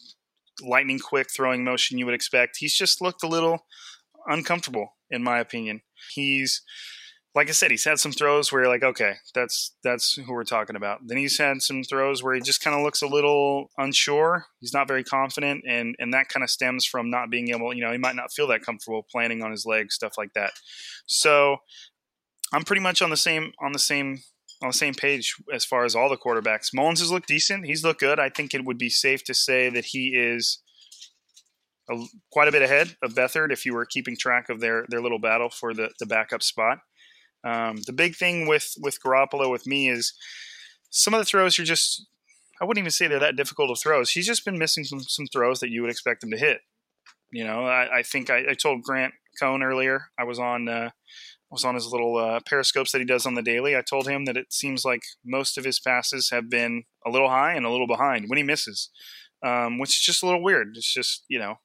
lightning 0.64 1.00
quick 1.00 1.28
throwing 1.30 1.64
motion 1.64 2.00
you 2.00 2.06
would 2.06 2.16
expect. 2.16 2.58
He's 2.58 2.76
just 2.76 3.02
looked 3.02 3.24
a 3.24 3.28
little 3.28 3.66
uncomfortable, 4.28 4.96
in 5.12 5.24
my 5.24 5.40
opinion. 5.40 5.82
He's 6.14 6.62
like 7.38 7.50
I 7.50 7.52
said, 7.52 7.70
he's 7.70 7.84
had 7.84 8.00
some 8.00 8.12
throws 8.12 8.52
where 8.52 8.64
you're 8.64 8.72
like, 8.72 8.84
okay, 8.84 9.14
that's 9.36 9.76
that's 9.84 10.16
who 10.16 10.34
we're 10.34 10.44
talking 10.44 10.76
about. 10.76 11.02
Then 11.06 11.20
he's 11.20 11.38
had 11.38 11.62
some 11.62 11.84
throws 11.84 12.24
where 12.24 12.34
he 12.34 12.42
just 12.42 12.64
kind 12.64 12.76
of 12.76 12.82
looks 12.82 13.04
a 13.04 13.08
little 13.08 13.70
unsure. 13.78 14.48
He's 14.60 14.74
not 14.74 14.88
very 14.88 15.04
confident, 15.04 15.64
and 15.68 15.96
and 16.00 16.12
that 16.16 16.30
kind 16.30 16.44
of 16.44 16.50
stems 16.50 16.84
from 16.84 17.12
not 17.12 17.30
being 17.30 17.50
able, 17.50 17.76
you 17.76 17.84
know, 17.84 17.92
he 17.92 18.00
might 18.00 18.16
not 18.16 18.34
feel 18.34 18.48
that 18.48 18.64
comfortable 18.64 19.06
planting 19.10 19.44
on 19.44 19.52
his 19.52 19.68
legs, 19.68 19.94
stuff 19.94 20.18
like 20.18 20.34
that. 20.34 20.54
So 21.06 21.58
I'm 22.52 22.64
pretty 22.64 22.82
much 22.82 23.04
on 23.04 23.12
the 23.12 23.18
same 23.18 23.52
on 23.62 23.72
the 23.72 23.80
same 23.80 24.18
on 24.64 24.70
the 24.70 24.74
same 24.74 24.96
page 24.96 25.36
as 25.54 25.64
far 25.64 25.86
as 25.86 25.96
all 25.96 26.10
the 26.10 26.18
quarterbacks. 26.18 26.74
Mullins 26.74 27.02
has 27.02 27.12
looked 27.12 27.28
decent. 27.28 27.68
He's 27.68 27.84
looked 27.84 28.00
good. 28.00 28.20
I 28.20 28.30
think 28.30 28.56
it 28.56 28.66
would 28.66 28.80
be 28.80 28.90
safe 28.90 29.24
to 29.26 29.36
say 29.36 29.70
that 29.70 29.86
he 29.86 30.16
is 30.16 30.58
a, 31.90 32.06
quite 32.32 32.48
a 32.48 32.52
bit 32.52 32.62
ahead 32.62 32.96
of 33.02 33.14
Beathard 33.14 33.52
if 33.52 33.66
you 33.66 33.74
were 33.74 33.86
keeping 33.86 34.18
track 34.18 34.50
of 34.50 34.60
their 34.60 34.86
their 34.90 35.02
little 35.02 35.20
battle 35.20 35.50
for 35.50 35.74
the 35.74 35.90
the 36.00 36.06
backup 36.06 36.44
spot. 36.44 36.80
Um, 37.44 37.78
the 37.86 37.94
big 37.94 38.16
thing 38.16 38.48
with 38.48 38.74
with 38.80 39.00
Garoppolo 39.02 39.50
with 39.52 39.68
me 39.68 39.90
is 39.90 40.14
some 40.90 41.14
of 41.14 41.20
the 41.20 41.26
throws 41.26 41.60
are 41.60 41.64
just 41.64 42.06
I 42.62 42.66
wouldn't 42.66 42.82
even 42.82 42.92
say 42.92 43.08
they're 43.08 43.20
that 43.20 43.36
difficult 43.36 43.70
of 43.70 43.80
throws. 43.80 44.12
He's 44.12 44.26
just 44.26 44.46
been 44.46 44.58
missing 44.58 44.84
some 44.84 45.00
some 45.02 45.28
throws 45.28 45.60
that 45.60 45.70
you 45.70 45.82
would 45.82 45.92
expect 45.92 46.24
him 46.24 46.32
to 46.32 46.38
hit. 46.38 46.62
You 47.32 47.44
know, 47.44 47.66
I, 47.66 48.00
I 48.00 48.04
think 48.04 48.30
I, 48.30 48.52
I, 48.52 48.54
told 48.54 48.84
Grant 48.84 49.14
Cohn 49.38 49.62
earlier. 49.62 50.06
I 50.18 50.24
was 50.24 50.40
on 50.40 50.70
uh, 50.70 50.92
was 51.52 51.66
on 51.66 51.76
his 51.76 51.88
little 51.88 52.18
uh, 52.18 52.40
periscopes 52.46 52.92
that 52.92 53.00
he 53.00 53.06
does 53.06 53.26
on 53.26 53.36
the 53.36 53.42
daily. 53.42 53.76
I 53.76 53.82
told 53.82 54.08
him 54.08 54.26
that 54.26 54.38
it 54.38 54.52
seems 54.52 54.86
like 54.86 55.02
most 55.26 55.58
of 55.58 55.66
his 55.66 55.80
passes 55.80 56.30
have 56.32 56.50
been 56.50 56.84
a 57.06 57.10
little 57.10 57.30
high 57.30 57.54
and 57.54 57.66
a 57.66 57.70
little 57.70 57.88
behind 57.88 58.26
when 58.28 58.38
he 58.38 58.44
misses, 58.44 58.90
um, 59.46 59.78
which 59.78 59.90
is 59.92 60.02
just 60.02 60.24
a 60.24 60.26
little 60.26 60.44
weird. 60.44 60.76
It's 60.76 60.94
just 60.94 61.26
you 61.28 61.40
know, 61.40 61.56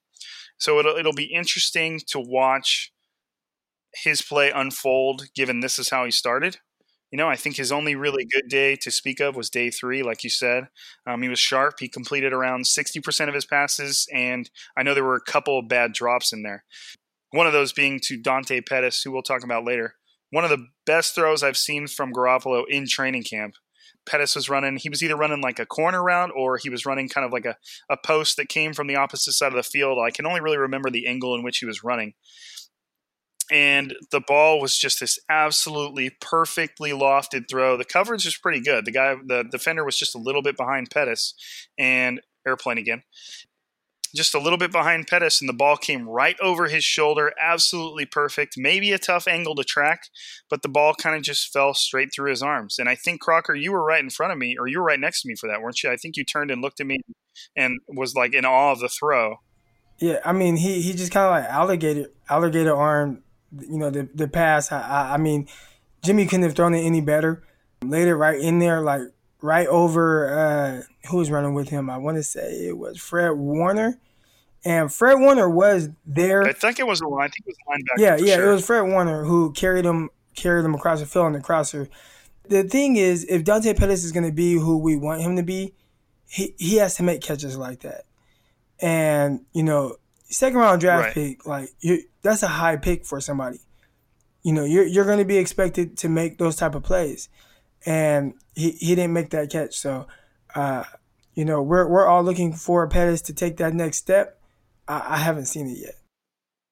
so 0.58 0.78
it'll 0.78 0.96
it'll 0.96 1.12
be 1.12 1.32
interesting 1.32 2.00
to 2.08 2.20
watch 2.20 2.92
his 3.94 4.22
play 4.22 4.50
unfold. 4.50 5.26
Given 5.34 5.60
this 5.60 5.78
is 5.78 5.90
how 5.90 6.04
he 6.04 6.10
started, 6.10 6.58
you 7.12 7.18
know, 7.18 7.28
I 7.28 7.36
think 7.36 7.56
his 7.56 7.70
only 7.70 7.94
really 7.94 8.24
good 8.24 8.48
day 8.48 8.74
to 8.76 8.90
speak 8.90 9.20
of 9.20 9.36
was 9.36 9.50
day 9.50 9.68
three, 9.70 10.02
like 10.02 10.24
you 10.24 10.30
said. 10.30 10.68
Um, 11.06 11.20
he 11.20 11.28
was 11.28 11.38
sharp. 11.38 11.74
He 11.78 11.88
completed 11.88 12.32
around 12.32 12.64
60% 12.64 13.28
of 13.28 13.34
his 13.34 13.44
passes, 13.44 14.08
and 14.12 14.50
I 14.76 14.82
know 14.82 14.94
there 14.94 15.04
were 15.04 15.14
a 15.14 15.20
couple 15.20 15.58
of 15.58 15.68
bad 15.68 15.92
drops 15.92 16.32
in 16.32 16.42
there. 16.42 16.64
One 17.30 17.46
of 17.46 17.52
those 17.52 17.74
being 17.74 18.00
to 18.04 18.16
Dante 18.16 18.62
Pettis, 18.62 19.02
who 19.02 19.12
we'll 19.12 19.22
talk 19.22 19.44
about 19.44 19.64
later. 19.64 19.96
One 20.30 20.44
of 20.44 20.50
the 20.50 20.66
best 20.86 21.14
throws 21.14 21.42
I've 21.42 21.58
seen 21.58 21.86
from 21.86 22.14
Garoppolo 22.14 22.64
in 22.66 22.88
training 22.88 23.24
camp. 23.24 23.56
Pettis 24.06 24.34
was 24.34 24.48
running, 24.48 24.76
he 24.76 24.88
was 24.88 25.02
either 25.02 25.16
running 25.16 25.40
like 25.40 25.58
a 25.58 25.66
corner 25.66 26.02
route 26.02 26.30
or 26.36 26.56
he 26.56 26.70
was 26.70 26.86
running 26.86 27.08
kind 27.08 27.24
of 27.24 27.32
like 27.32 27.44
a, 27.44 27.56
a 27.90 27.96
post 27.96 28.36
that 28.36 28.48
came 28.48 28.72
from 28.72 28.86
the 28.86 28.96
opposite 28.96 29.32
side 29.32 29.52
of 29.52 29.56
the 29.56 29.62
field. 29.62 29.98
I 30.04 30.10
can 30.10 30.26
only 30.26 30.40
really 30.40 30.58
remember 30.58 30.90
the 30.90 31.06
angle 31.06 31.34
in 31.34 31.42
which 31.42 31.58
he 31.58 31.66
was 31.66 31.84
running. 31.84 32.14
And 33.50 33.94
the 34.10 34.20
ball 34.20 34.60
was 34.60 34.78
just 34.78 35.00
this 35.00 35.18
absolutely 35.28 36.10
perfectly 36.20 36.90
lofted 36.90 37.44
throw. 37.50 37.76
The 37.76 37.84
coverage 37.84 38.24
was 38.24 38.36
pretty 38.36 38.60
good. 38.60 38.84
The 38.84 38.92
guy, 38.92 39.16
the 39.26 39.44
defender 39.50 39.84
was 39.84 39.96
just 39.96 40.14
a 40.14 40.18
little 40.18 40.42
bit 40.42 40.56
behind 40.56 40.90
Pettis 40.90 41.34
and 41.76 42.20
airplane 42.46 42.78
again 42.78 43.02
just 44.14 44.34
a 44.34 44.38
little 44.38 44.58
bit 44.58 44.72
behind 44.72 45.06
Pettis, 45.06 45.40
and 45.40 45.48
the 45.48 45.54
ball 45.54 45.76
came 45.76 46.08
right 46.08 46.36
over 46.40 46.68
his 46.68 46.84
shoulder. 46.84 47.32
Absolutely 47.40 48.04
perfect. 48.04 48.54
Maybe 48.56 48.92
a 48.92 48.98
tough 48.98 49.26
angle 49.26 49.54
to 49.54 49.64
track, 49.64 50.04
but 50.50 50.62
the 50.62 50.68
ball 50.68 50.94
kind 50.94 51.16
of 51.16 51.22
just 51.22 51.52
fell 51.52 51.74
straight 51.74 52.12
through 52.12 52.30
his 52.30 52.42
arms. 52.42 52.78
And 52.78 52.88
I 52.88 52.94
think 52.94 53.20
Crocker, 53.20 53.54
you 53.54 53.72
were 53.72 53.84
right 53.84 54.02
in 54.02 54.10
front 54.10 54.32
of 54.32 54.38
me, 54.38 54.56
or 54.58 54.66
you 54.66 54.78
were 54.78 54.86
right 54.86 55.00
next 55.00 55.22
to 55.22 55.28
me 55.28 55.34
for 55.34 55.48
that, 55.48 55.62
weren't 55.62 55.82
you? 55.82 55.90
I 55.90 55.96
think 55.96 56.16
you 56.16 56.24
turned 56.24 56.50
and 56.50 56.60
looked 56.60 56.80
at 56.80 56.86
me 56.86 57.00
and 57.56 57.80
was 57.88 58.14
like 58.14 58.34
in 58.34 58.44
awe 58.44 58.72
of 58.72 58.80
the 58.80 58.88
throw. 58.88 59.36
Yeah, 59.98 60.18
I 60.24 60.32
mean, 60.32 60.56
he 60.56 60.82
he 60.82 60.92
just 60.94 61.12
kind 61.12 61.26
of 61.26 61.30
like 61.30 61.52
alligator 61.52 62.10
alligator 62.28 62.74
arm, 62.74 63.22
you 63.58 63.78
know, 63.78 63.90
the 63.90 64.08
the 64.14 64.28
pass. 64.28 64.72
I, 64.72 64.80
I, 64.80 65.14
I 65.14 65.16
mean, 65.16 65.48
Jimmy 66.02 66.26
couldn't 66.26 66.42
have 66.42 66.54
thrown 66.54 66.74
it 66.74 66.82
any 66.82 67.00
better. 67.00 67.44
Later, 67.84 68.16
right 68.16 68.38
in 68.38 68.58
there, 68.58 68.80
like 68.80 69.02
right 69.42 69.66
over 69.66 70.38
uh, 70.38 70.82
who 71.10 71.18
was 71.18 71.30
running 71.30 71.54
with 71.54 71.68
him. 71.68 71.90
I 71.90 71.98
want 71.98 72.16
to 72.16 72.22
say 72.22 72.66
it 72.68 72.78
was 72.78 72.98
Fred 72.98 73.30
Warner, 73.32 73.98
and 74.64 74.92
Fred 74.92 75.14
Warner 75.18 75.50
was 75.50 75.90
there. 76.06 76.44
I 76.44 76.52
think 76.52 76.78
it 76.78 76.86
was 76.86 77.00
a 77.00 77.08
line. 77.08 77.24
I 77.24 77.28
think 77.28 77.44
it 77.46 77.56
was 77.68 77.80
linebacker. 77.80 78.00
Yeah, 78.00 78.16
yeah, 78.16 78.36
sure. 78.36 78.50
it 78.50 78.54
was 78.54 78.66
Fred 78.66 78.82
Warner 78.82 79.24
who 79.24 79.52
carried 79.52 79.84
him 79.84 80.10
carried 80.34 80.64
him 80.64 80.74
across 80.74 81.00
the 81.00 81.06
field 81.06 81.26
in 81.26 81.32
the 81.34 81.40
crosser. 81.40 81.88
The 82.48 82.64
thing 82.64 82.96
is, 82.96 83.24
if 83.28 83.44
Dante 83.44 83.74
Pettis 83.74 84.02
is 84.04 84.12
going 84.12 84.26
to 84.26 84.32
be 84.32 84.54
who 84.54 84.78
we 84.78 84.96
want 84.96 85.20
him 85.20 85.36
to 85.36 85.42
be, 85.42 85.74
he 86.28 86.54
he 86.58 86.76
has 86.76 86.94
to 86.96 87.02
make 87.02 87.20
catches 87.20 87.56
like 87.56 87.80
that. 87.80 88.04
And 88.80 89.44
you 89.52 89.62
know, 89.62 89.96
second 90.28 90.58
round 90.58 90.80
draft 90.80 91.04
Right. 91.06 91.14
pick, 91.14 91.46
like 91.46 91.68
you, 91.80 92.02
that's 92.22 92.42
a 92.42 92.48
high 92.48 92.76
pick 92.76 93.04
for 93.04 93.20
somebody. 93.20 93.60
You 94.42 94.52
know, 94.52 94.64
you're 94.64 94.86
you're 94.86 95.04
going 95.04 95.18
to 95.18 95.24
be 95.24 95.36
expected 95.38 95.96
to 95.98 96.08
make 96.08 96.38
those 96.38 96.56
type 96.56 96.74
of 96.74 96.82
plays, 96.82 97.28
and 97.86 98.34
he, 98.54 98.72
he 98.72 98.94
didn't 98.94 99.12
make 99.12 99.30
that 99.30 99.50
catch. 99.50 99.76
So, 99.76 100.06
uh, 100.54 100.84
you 101.34 101.44
know, 101.44 101.62
we're 101.62 101.88
we're 101.88 102.06
all 102.06 102.22
looking 102.22 102.52
for 102.52 102.86
Pettis 102.88 103.22
to 103.22 103.34
take 103.34 103.56
that 103.58 103.74
next 103.74 103.98
step. 103.98 104.40
I, 104.86 105.14
I 105.14 105.16
haven't 105.18 105.46
seen 105.46 105.68
it 105.68 105.78
yet. 105.78 105.94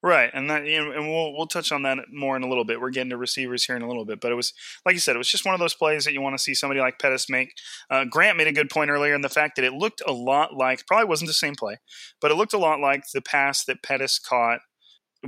Right, 0.03 0.31
and 0.33 0.49
that 0.49 0.65
you 0.65 0.83
know, 0.83 0.93
and 0.93 1.11
we'll 1.11 1.35
we'll 1.35 1.47
touch 1.47 1.73
on 1.73 1.83
that 1.83 1.99
more 2.11 2.35
in 2.35 2.43
a 2.43 2.49
little 2.49 2.65
bit. 2.65 2.81
We're 2.81 2.89
getting 2.89 3.11
to 3.11 3.19
receivers 3.19 3.65
here 3.65 3.77
in 3.77 3.83
a 3.83 3.87
little 3.87 4.07
bit, 4.07 4.19
but 4.19 4.33
it 4.33 4.35
was 4.35 4.55
like 4.87 4.95
you 4.95 4.99
said, 4.99 5.15
it 5.15 5.19
was 5.19 5.29
just 5.29 5.45
one 5.45 5.53
of 5.53 5.61
those 5.61 5.75
plays 5.75 6.07
that 6.07 6.15
you 6.15 6.23
want 6.23 6.35
to 6.35 6.43
see 6.43 6.55
somebody 6.55 6.81
like 6.81 6.99
Pettis 6.99 7.29
make. 7.29 7.53
Uh, 7.91 8.07
Grant 8.07 8.39
made 8.39 8.47
a 8.47 8.53
good 8.53 8.71
point 8.71 8.89
earlier 8.89 9.15
in 9.15 9.21
the 9.21 9.29
fact 9.29 9.57
that 9.57 9.65
it 9.65 9.75
looked 9.75 10.01
a 10.07 10.13
lot 10.13 10.55
like 10.55 10.87
probably 10.87 11.05
wasn't 11.05 11.29
the 11.29 11.35
same 11.35 11.55
play, 11.55 11.77
but 12.19 12.31
it 12.31 12.37
looked 12.37 12.55
a 12.55 12.59
lot 12.59 12.81
like 12.81 13.11
the 13.13 13.21
pass 13.21 13.63
that 13.67 13.83
Pettis 13.83 14.19
caught 14.19 14.61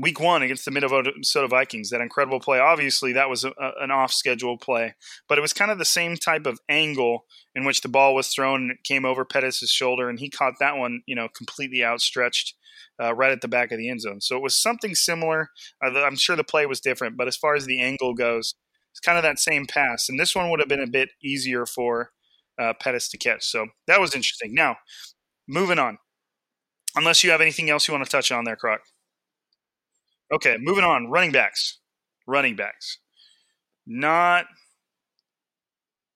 week 0.00 0.20
one 0.20 0.42
against 0.42 0.64
the 0.64 0.70
Minnesota 0.70 1.48
Vikings. 1.48 1.90
That 1.90 2.00
incredible 2.00 2.40
play. 2.40 2.59
Obviously, 2.59 3.12
that 3.12 3.28
was 3.28 3.44
a, 3.44 3.52
an 3.81 3.90
off 3.90 4.12
schedule 4.12 4.57
play, 4.59 4.94
but 5.28 5.38
it 5.38 5.42
was 5.42 5.52
kind 5.52 5.70
of 5.70 5.78
the 5.78 5.85
same 5.85 6.16
type 6.16 6.46
of 6.46 6.61
angle 6.68 7.24
in 7.55 7.64
which 7.64 7.83
the 7.83 7.88
ball 7.88 8.14
was 8.14 8.28
thrown 8.28 8.62
and 8.62 8.70
it 8.72 8.85
came 8.85 9.05
over 9.05 9.24
Pettis' 9.24 9.70
shoulder, 9.70 10.09
and 10.09 10.18
he 10.18 10.31
caught 10.31 10.55
that 10.61 10.76
one, 10.76 11.02
you 11.07 11.14
know, 11.14 11.28
completely 11.28 11.85
outstretched 11.85 12.55
uh, 13.02 13.14
right 13.14 13.33
at 13.33 13.40
the 13.40 13.48
back 13.48 13.72
of 13.72 13.78
the 13.78 13.88
end 13.88 14.00
zone. 14.00 14.20
So 14.20 14.37
it 14.37 14.42
was 14.42 14.61
something 14.61 14.94
similar. 14.94 15.50
Uh, 15.85 16.02
I'm 16.02 16.16
sure 16.16 16.37
the 16.37 16.44
play 16.44 16.66
was 16.66 16.81
different, 16.81 17.16
but 17.16 17.28
as 17.28 17.37
far 17.37 17.55
as 17.55 17.66
the 17.66 17.81
angle 17.81 18.14
goes, 18.14 18.55
it's 18.90 19.00
kind 19.00 19.18
of 19.18 19.24
that 19.24 19.38
same 19.38 19.66
pass. 19.66 20.09
And 20.09 20.18
this 20.18 20.35
one 20.35 20.50
would 20.50 20.61
have 20.61 20.68
been 20.68 20.83
a 20.83 20.87
bit 20.87 21.11
easier 21.22 21.66
for 21.66 22.11
uh, 22.61 22.74
Pettis 22.78 23.09
to 23.11 23.18
catch. 23.18 23.44
So 23.44 23.66
that 23.87 24.00
was 24.00 24.14
interesting. 24.14 24.55
Now, 24.55 24.76
moving 25.48 25.78
on. 25.78 25.98
Unless 26.94 27.24
you 27.24 27.31
have 27.31 27.40
anything 27.40 27.70
else 27.70 27.88
you 27.88 27.94
want 27.94 28.05
to 28.05 28.11
touch 28.11 28.31
on 28.31 28.44
there, 28.44 28.57
Croc. 28.57 28.81
Okay, 30.32 30.56
moving 30.58 30.84
on. 30.84 31.08
Running 31.08 31.32
backs. 31.32 31.78
Running 32.26 32.56
backs. 32.56 32.98
Not 33.86 34.46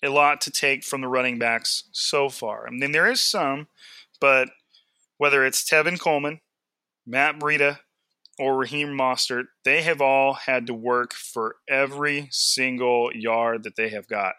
a 0.03 0.09
lot 0.09 0.41
to 0.43 0.51
take 0.51 0.85
from 0.85 1.01
the 1.01 1.09
running 1.09 1.39
backs 1.39 1.85
so 1.93 2.29
far. 2.29 2.67
I 2.67 2.71
mean, 2.71 2.93
there 2.93 3.11
is 3.11 3.21
some, 3.21 3.69
but 4.21 4.49
whether 5.19 5.45
it's 5.45 5.69
Tevin 5.69 6.01
Coleman, 6.01 6.41
Matt 7.07 7.39
Breida, 7.39 7.79
or 8.39 8.57
Raheem 8.57 8.89
Mostert, 8.89 9.45
they 9.65 9.83
have 9.83 10.01
all 10.01 10.35
had 10.35 10.67
to 10.67 10.75
work 10.75 11.15
for 11.15 11.57
every 11.69 12.29
single 12.31 13.11
yard 13.15 13.63
that 13.65 13.77
they 13.77 13.89
have 13.89 14.09
got. 14.09 14.35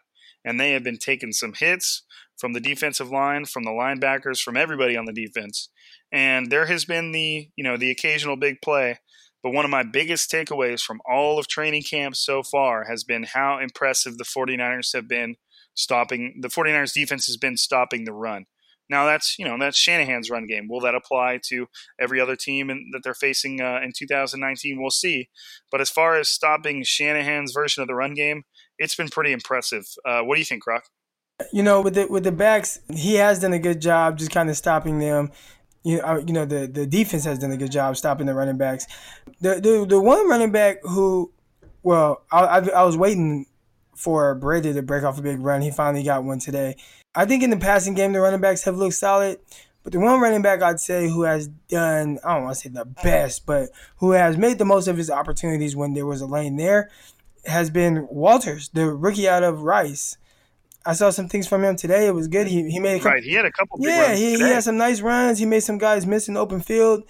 And 0.45 0.59
they 0.59 0.71
have 0.71 0.83
been 0.83 0.99
taking 0.99 1.31
some 1.31 1.53
hits 1.53 2.03
from 2.37 2.53
the 2.53 2.59
defensive 2.59 3.09
line, 3.09 3.45
from 3.45 3.63
the 3.63 3.71
linebackers, 3.71 4.39
from 4.39 4.55
everybody 4.55 4.95
on 4.95 5.05
the 5.05 5.13
defense. 5.13 5.69
And 6.11 6.51
there 6.51 6.67
has 6.67 6.85
been 6.85 7.11
the, 7.11 7.49
you 7.55 7.63
know, 7.63 7.75
the 7.75 7.91
occasional 7.91 8.35
big 8.37 8.61
play. 8.61 8.99
But 9.47 9.53
one 9.53 9.63
of 9.63 9.71
my 9.71 9.83
biggest 9.83 10.29
takeaways 10.29 10.81
from 10.81 10.99
all 11.09 11.39
of 11.39 11.47
training 11.47 11.83
camp 11.83 12.17
so 12.17 12.43
far 12.43 12.83
has 12.83 13.05
been 13.05 13.23
how 13.23 13.59
impressive 13.59 14.17
the 14.17 14.25
49ers 14.25 14.91
have 14.91 15.07
been 15.07 15.37
stopping 15.73 16.41
the 16.41 16.49
49ers 16.49 16.91
defense 16.91 17.27
has 17.27 17.37
been 17.37 17.55
stopping 17.55 18.03
the 18.03 18.11
run. 18.11 18.43
Now 18.89 19.05
that's 19.05 19.39
you 19.39 19.45
know 19.45 19.57
that's 19.57 19.77
Shanahan's 19.77 20.29
run 20.29 20.47
game. 20.47 20.67
Will 20.69 20.81
that 20.81 20.95
apply 20.95 21.39
to 21.45 21.67
every 21.97 22.19
other 22.19 22.35
team 22.35 22.69
in, 22.69 22.89
that 22.91 23.03
they're 23.05 23.13
facing 23.13 23.61
uh, 23.61 23.79
in 23.81 23.93
2019? 23.95 24.81
We'll 24.81 24.91
see. 24.91 25.29
But 25.71 25.79
as 25.79 25.89
far 25.89 26.17
as 26.17 26.27
stopping 26.27 26.83
Shanahan's 26.83 27.53
version 27.53 27.81
of 27.81 27.87
the 27.87 27.95
run 27.95 28.15
game, 28.15 28.43
it's 28.77 28.95
been 28.95 29.07
pretty 29.07 29.31
impressive. 29.31 29.85
Uh, 30.05 30.23
what 30.23 30.35
do 30.35 30.39
you 30.41 30.45
think, 30.45 30.63
Croc? 30.63 30.83
You 31.53 31.63
know, 31.63 31.79
with 31.79 31.93
the 31.93 32.07
with 32.07 32.25
the 32.25 32.33
backs, 32.33 32.81
he 32.93 33.15
has 33.15 33.39
done 33.39 33.53
a 33.53 33.59
good 33.59 33.79
job 33.79 34.17
just 34.17 34.31
kind 34.31 34.49
of 34.49 34.57
stopping 34.57 34.99
them. 34.99 35.31
You 35.87 36.01
know, 36.01 36.17
you 36.17 36.33
know 36.33 36.43
the 36.43 36.67
the 36.67 36.85
defense 36.85 37.23
has 37.23 37.39
done 37.39 37.51
a 37.51 37.57
good 37.57 37.71
job 37.71 37.95
stopping 37.95 38.25
the 38.25 38.33
running 38.33 38.57
backs. 38.57 38.87
The 39.39 39.55
the, 39.55 39.85
the 39.87 40.01
one 40.01 40.27
running 40.27 40.51
back 40.51 40.79
who, 40.83 41.31
well, 41.81 42.23
I, 42.29 42.39
I, 42.39 42.69
I 42.69 42.83
was 42.83 42.97
waiting 42.97 43.45
for 43.95 44.37
Breida 44.37 44.73
to 44.73 44.81
break 44.81 45.03
off 45.03 45.17
a 45.17 45.21
big 45.21 45.39
run. 45.39 45.61
He 45.61 45.71
finally 45.71 46.03
got 46.03 46.25
one 46.25 46.39
today. 46.39 46.75
I 47.15 47.23
think 47.25 47.41
in 47.41 47.51
the 47.51 47.57
passing 47.57 47.93
game, 47.93 48.11
the 48.11 48.19
running 48.19 48.41
backs 48.41 48.63
have 48.63 48.75
looked 48.75 48.95
solid. 48.95 49.39
But 49.81 49.93
the 49.93 49.99
one 50.01 50.19
running 50.19 50.41
back 50.41 50.61
I'd 50.61 50.81
say 50.81 51.07
who 51.07 51.23
has 51.23 51.47
done, 51.47 52.19
I 52.21 52.33
don't 52.33 52.43
want 52.43 52.55
to 52.57 52.61
say 52.61 52.69
the 52.69 52.83
best, 52.83 53.45
but 53.45 53.69
who 53.99 54.11
has 54.11 54.35
made 54.35 54.57
the 54.57 54.65
most 54.65 54.89
of 54.89 54.97
his 54.97 55.09
opportunities 55.09 55.73
when 55.73 55.93
there 55.93 56.05
was 56.05 56.19
a 56.19 56.25
lane 56.25 56.57
there 56.57 56.89
has 57.45 57.69
been 57.69 58.05
Walters, 58.11 58.67
the 58.73 58.91
rookie 58.91 59.29
out 59.29 59.43
of 59.43 59.61
Rice. 59.61 60.17
I 60.87 60.93
saw 60.93 61.09
some 61.09 61.27
things 61.27 61.47
from 61.49 61.65
him 61.65 61.75
today. 61.75 62.07
It 62.07 62.15
was 62.15 62.29
good. 62.29 62.47
He, 62.47 62.69
he 62.71 62.79
made 62.79 62.95
a 62.95 62.99
couple, 62.99 63.11
Right, 63.11 63.23
he 63.23 63.33
had 63.33 63.45
a 63.45 63.51
couple. 63.51 63.77
Yeah, 63.81 64.15
he, 64.15 64.35
he 64.35 64.39
had 64.39 64.63
some 64.63 64.77
nice 64.77 65.01
runs. 65.01 65.37
He 65.37 65.45
made 65.45 65.59
some 65.59 65.77
guys 65.77 66.07
miss 66.07 66.29
in 66.29 66.35
the 66.35 66.39
open 66.39 66.61
field. 66.61 67.03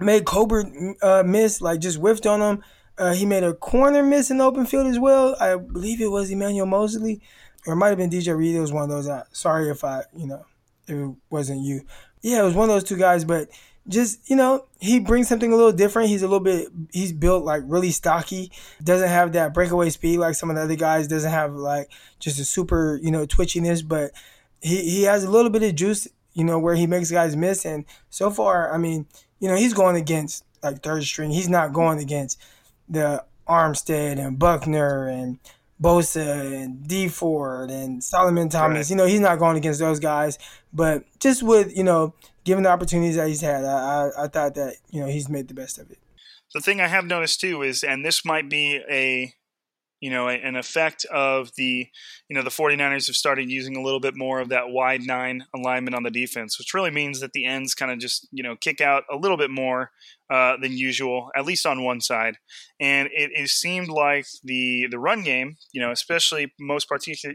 Made 0.00 0.24
Colbert 0.24 0.66
uh, 1.00 1.22
miss, 1.24 1.60
like 1.60 1.78
just 1.78 1.98
whiffed 1.98 2.26
on 2.26 2.40
him. 2.40 2.64
Uh, 2.98 3.14
he 3.14 3.24
made 3.26 3.44
a 3.44 3.54
corner 3.54 4.02
miss 4.02 4.32
in 4.32 4.38
the 4.38 4.44
open 4.44 4.66
field 4.66 4.88
as 4.88 4.98
well. 4.98 5.36
I 5.40 5.56
believe 5.56 6.00
it 6.00 6.10
was 6.10 6.32
Emmanuel 6.32 6.66
Moseley, 6.66 7.22
or 7.64 7.74
it 7.74 7.76
might 7.76 7.90
have 7.90 7.98
been 7.98 8.10
DJ 8.10 8.36
Reed. 8.36 8.56
It 8.56 8.60
was 8.60 8.72
one 8.72 8.82
of 8.82 8.88
those. 8.88 9.06
Uh, 9.06 9.22
sorry 9.30 9.70
if 9.70 9.84
I, 9.84 10.02
you 10.16 10.26
know, 10.26 10.44
if 10.88 10.96
it 10.96 11.14
wasn't 11.30 11.60
you. 11.60 11.82
Yeah, 12.22 12.40
it 12.40 12.44
was 12.44 12.54
one 12.54 12.68
of 12.68 12.74
those 12.74 12.84
two 12.84 12.96
guys. 12.96 13.24
But 13.24 13.50
just 13.88 14.28
you 14.28 14.36
know, 14.36 14.66
he 14.78 15.00
brings 15.00 15.28
something 15.28 15.52
a 15.52 15.56
little 15.56 15.72
different. 15.72 16.08
He's 16.08 16.22
a 16.22 16.28
little 16.28 16.44
bit. 16.44 16.68
He's 16.92 17.12
built 17.12 17.44
like 17.44 17.62
really 17.66 17.90
stocky. 17.90 18.52
Doesn't 18.82 19.08
have 19.08 19.32
that 19.32 19.54
breakaway 19.54 19.90
speed 19.90 20.18
like 20.18 20.34
some 20.34 20.50
of 20.50 20.56
the 20.56 20.62
other 20.62 20.76
guys. 20.76 21.08
Doesn't 21.08 21.30
have 21.30 21.54
like 21.54 21.90
just 22.18 22.38
a 22.38 22.44
super 22.44 22.98
you 23.02 23.10
know 23.10 23.26
twitchiness, 23.26 23.86
but 23.86 24.12
he 24.60 24.78
he 24.90 25.02
has 25.04 25.24
a 25.24 25.30
little 25.30 25.50
bit 25.50 25.62
of 25.62 25.74
juice. 25.74 26.08
You 26.32 26.44
know 26.44 26.58
where 26.58 26.76
he 26.76 26.86
makes 26.86 27.10
guys 27.10 27.36
miss, 27.36 27.64
and 27.64 27.84
so 28.08 28.30
far, 28.30 28.72
I 28.72 28.78
mean, 28.78 29.06
you 29.40 29.48
know, 29.48 29.56
he's 29.56 29.74
going 29.74 29.96
against 29.96 30.44
like 30.62 30.82
third 30.82 31.04
string. 31.04 31.30
He's 31.30 31.48
not 31.48 31.72
going 31.72 31.98
against 31.98 32.40
the 32.88 33.24
Armstead 33.48 34.24
and 34.24 34.38
Buckner 34.38 35.08
and 35.08 35.38
Bosa 35.82 36.62
and 36.62 36.86
D 36.86 37.08
Ford 37.08 37.70
and 37.70 38.04
Solomon 38.04 38.48
Thomas. 38.48 38.86
Right. 38.86 38.90
You 38.90 38.96
know, 38.96 39.06
he's 39.06 39.20
not 39.20 39.38
going 39.38 39.56
against 39.56 39.80
those 39.80 39.98
guys. 39.98 40.38
But 40.72 41.04
just 41.18 41.42
with, 41.42 41.76
you 41.76 41.84
know, 41.84 42.14
given 42.44 42.64
the 42.64 42.70
opportunities 42.70 43.16
that 43.16 43.28
he's 43.28 43.40
had, 43.40 43.64
I, 43.64 44.10
I, 44.16 44.24
I 44.24 44.28
thought 44.28 44.54
that, 44.54 44.76
you 44.90 45.00
know, 45.00 45.06
he's 45.06 45.28
made 45.28 45.48
the 45.48 45.54
best 45.54 45.78
of 45.78 45.90
it. 45.90 45.98
the 46.54 46.60
thing 46.60 46.80
I 46.80 46.88
have 46.88 47.04
noticed 47.04 47.40
too 47.40 47.62
is, 47.62 47.82
and 47.82 48.04
this 48.04 48.24
might 48.24 48.48
be 48.48 48.80
a 48.90 49.34
you 50.00 50.10
know, 50.10 50.28
an 50.28 50.56
effect 50.56 51.04
of 51.12 51.50
the, 51.56 51.86
you 52.28 52.34
know, 52.34 52.42
the 52.42 52.50
49ers 52.50 53.06
have 53.06 53.16
started 53.16 53.50
using 53.50 53.76
a 53.76 53.82
little 53.82 54.00
bit 54.00 54.16
more 54.16 54.40
of 54.40 54.48
that 54.48 54.70
wide 54.70 55.02
nine 55.02 55.44
alignment 55.54 55.94
on 55.94 56.04
the 56.04 56.10
defense, 56.10 56.58
which 56.58 56.72
really 56.72 56.90
means 56.90 57.20
that 57.20 57.32
the 57.32 57.44
ends 57.44 57.74
kind 57.74 57.92
of 57.92 57.98
just, 57.98 58.26
you 58.32 58.42
know, 58.42 58.56
kick 58.56 58.80
out 58.80 59.04
a 59.12 59.16
little 59.16 59.36
bit 59.36 59.50
more 59.50 59.90
uh, 60.30 60.56
than 60.56 60.72
usual, 60.72 61.28
at 61.36 61.44
least 61.44 61.66
on 61.66 61.84
one 61.84 62.00
side. 62.00 62.36
And 62.80 63.08
it, 63.12 63.30
it, 63.34 63.50
seemed 63.50 63.88
like 63.88 64.26
the 64.42 64.86
the 64.90 64.98
run 64.98 65.22
game, 65.22 65.56
you 65.72 65.82
know, 65.82 65.90
especially 65.90 66.52
most 66.58 66.88
particu- 66.88 67.34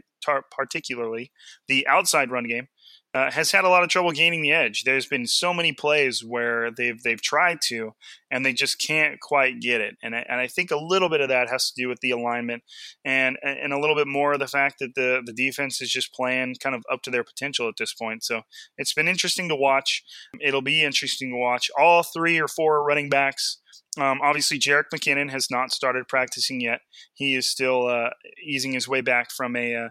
particularly 0.50 1.30
the 1.68 1.86
outside 1.86 2.32
run 2.32 2.48
game, 2.48 2.66
uh, 3.14 3.30
has 3.30 3.50
had 3.50 3.64
a 3.64 3.68
lot 3.68 3.82
of 3.82 3.88
trouble 3.88 4.12
gaining 4.12 4.42
the 4.42 4.52
edge. 4.52 4.82
There's 4.84 5.06
been 5.06 5.26
so 5.26 5.54
many 5.54 5.72
plays 5.72 6.22
where 6.22 6.70
they've 6.70 7.00
they've 7.02 7.20
tried 7.20 7.60
to, 7.62 7.94
and 8.30 8.44
they 8.44 8.52
just 8.52 8.78
can't 8.78 9.18
quite 9.20 9.60
get 9.60 9.80
it. 9.80 9.96
And 10.02 10.14
I, 10.14 10.26
and 10.28 10.40
I 10.40 10.46
think 10.46 10.70
a 10.70 10.76
little 10.76 11.08
bit 11.08 11.20
of 11.20 11.28
that 11.28 11.48
has 11.48 11.70
to 11.70 11.82
do 11.82 11.88
with 11.88 12.00
the 12.00 12.10
alignment, 12.10 12.62
and 13.04 13.38
and 13.42 13.72
a 13.72 13.78
little 13.78 13.96
bit 13.96 14.06
more 14.06 14.34
of 14.34 14.38
the 14.38 14.46
fact 14.46 14.76
that 14.80 14.94
the 14.94 15.22
the 15.24 15.32
defense 15.32 15.80
is 15.80 15.90
just 15.90 16.12
playing 16.12 16.56
kind 16.62 16.74
of 16.74 16.82
up 16.92 17.02
to 17.02 17.10
their 17.10 17.24
potential 17.24 17.68
at 17.68 17.74
this 17.78 17.94
point. 17.94 18.22
So 18.22 18.42
it's 18.76 18.92
been 18.92 19.08
interesting 19.08 19.48
to 19.48 19.56
watch. 19.56 20.04
It'll 20.40 20.62
be 20.62 20.84
interesting 20.84 21.30
to 21.30 21.36
watch 21.36 21.70
all 21.78 22.02
three 22.02 22.38
or 22.38 22.48
four 22.48 22.84
running 22.84 23.08
backs. 23.08 23.58
Um, 23.98 24.20
obviously, 24.22 24.58
Jerick 24.58 24.90
McKinnon 24.94 25.30
has 25.30 25.50
not 25.50 25.72
started 25.72 26.06
practicing 26.06 26.60
yet. 26.60 26.80
He 27.14 27.34
is 27.34 27.48
still 27.48 27.86
uh, 27.88 28.10
easing 28.44 28.74
his 28.74 28.86
way 28.86 29.00
back 29.00 29.30
from 29.30 29.56
a 29.56 29.74
uh, 29.74 29.88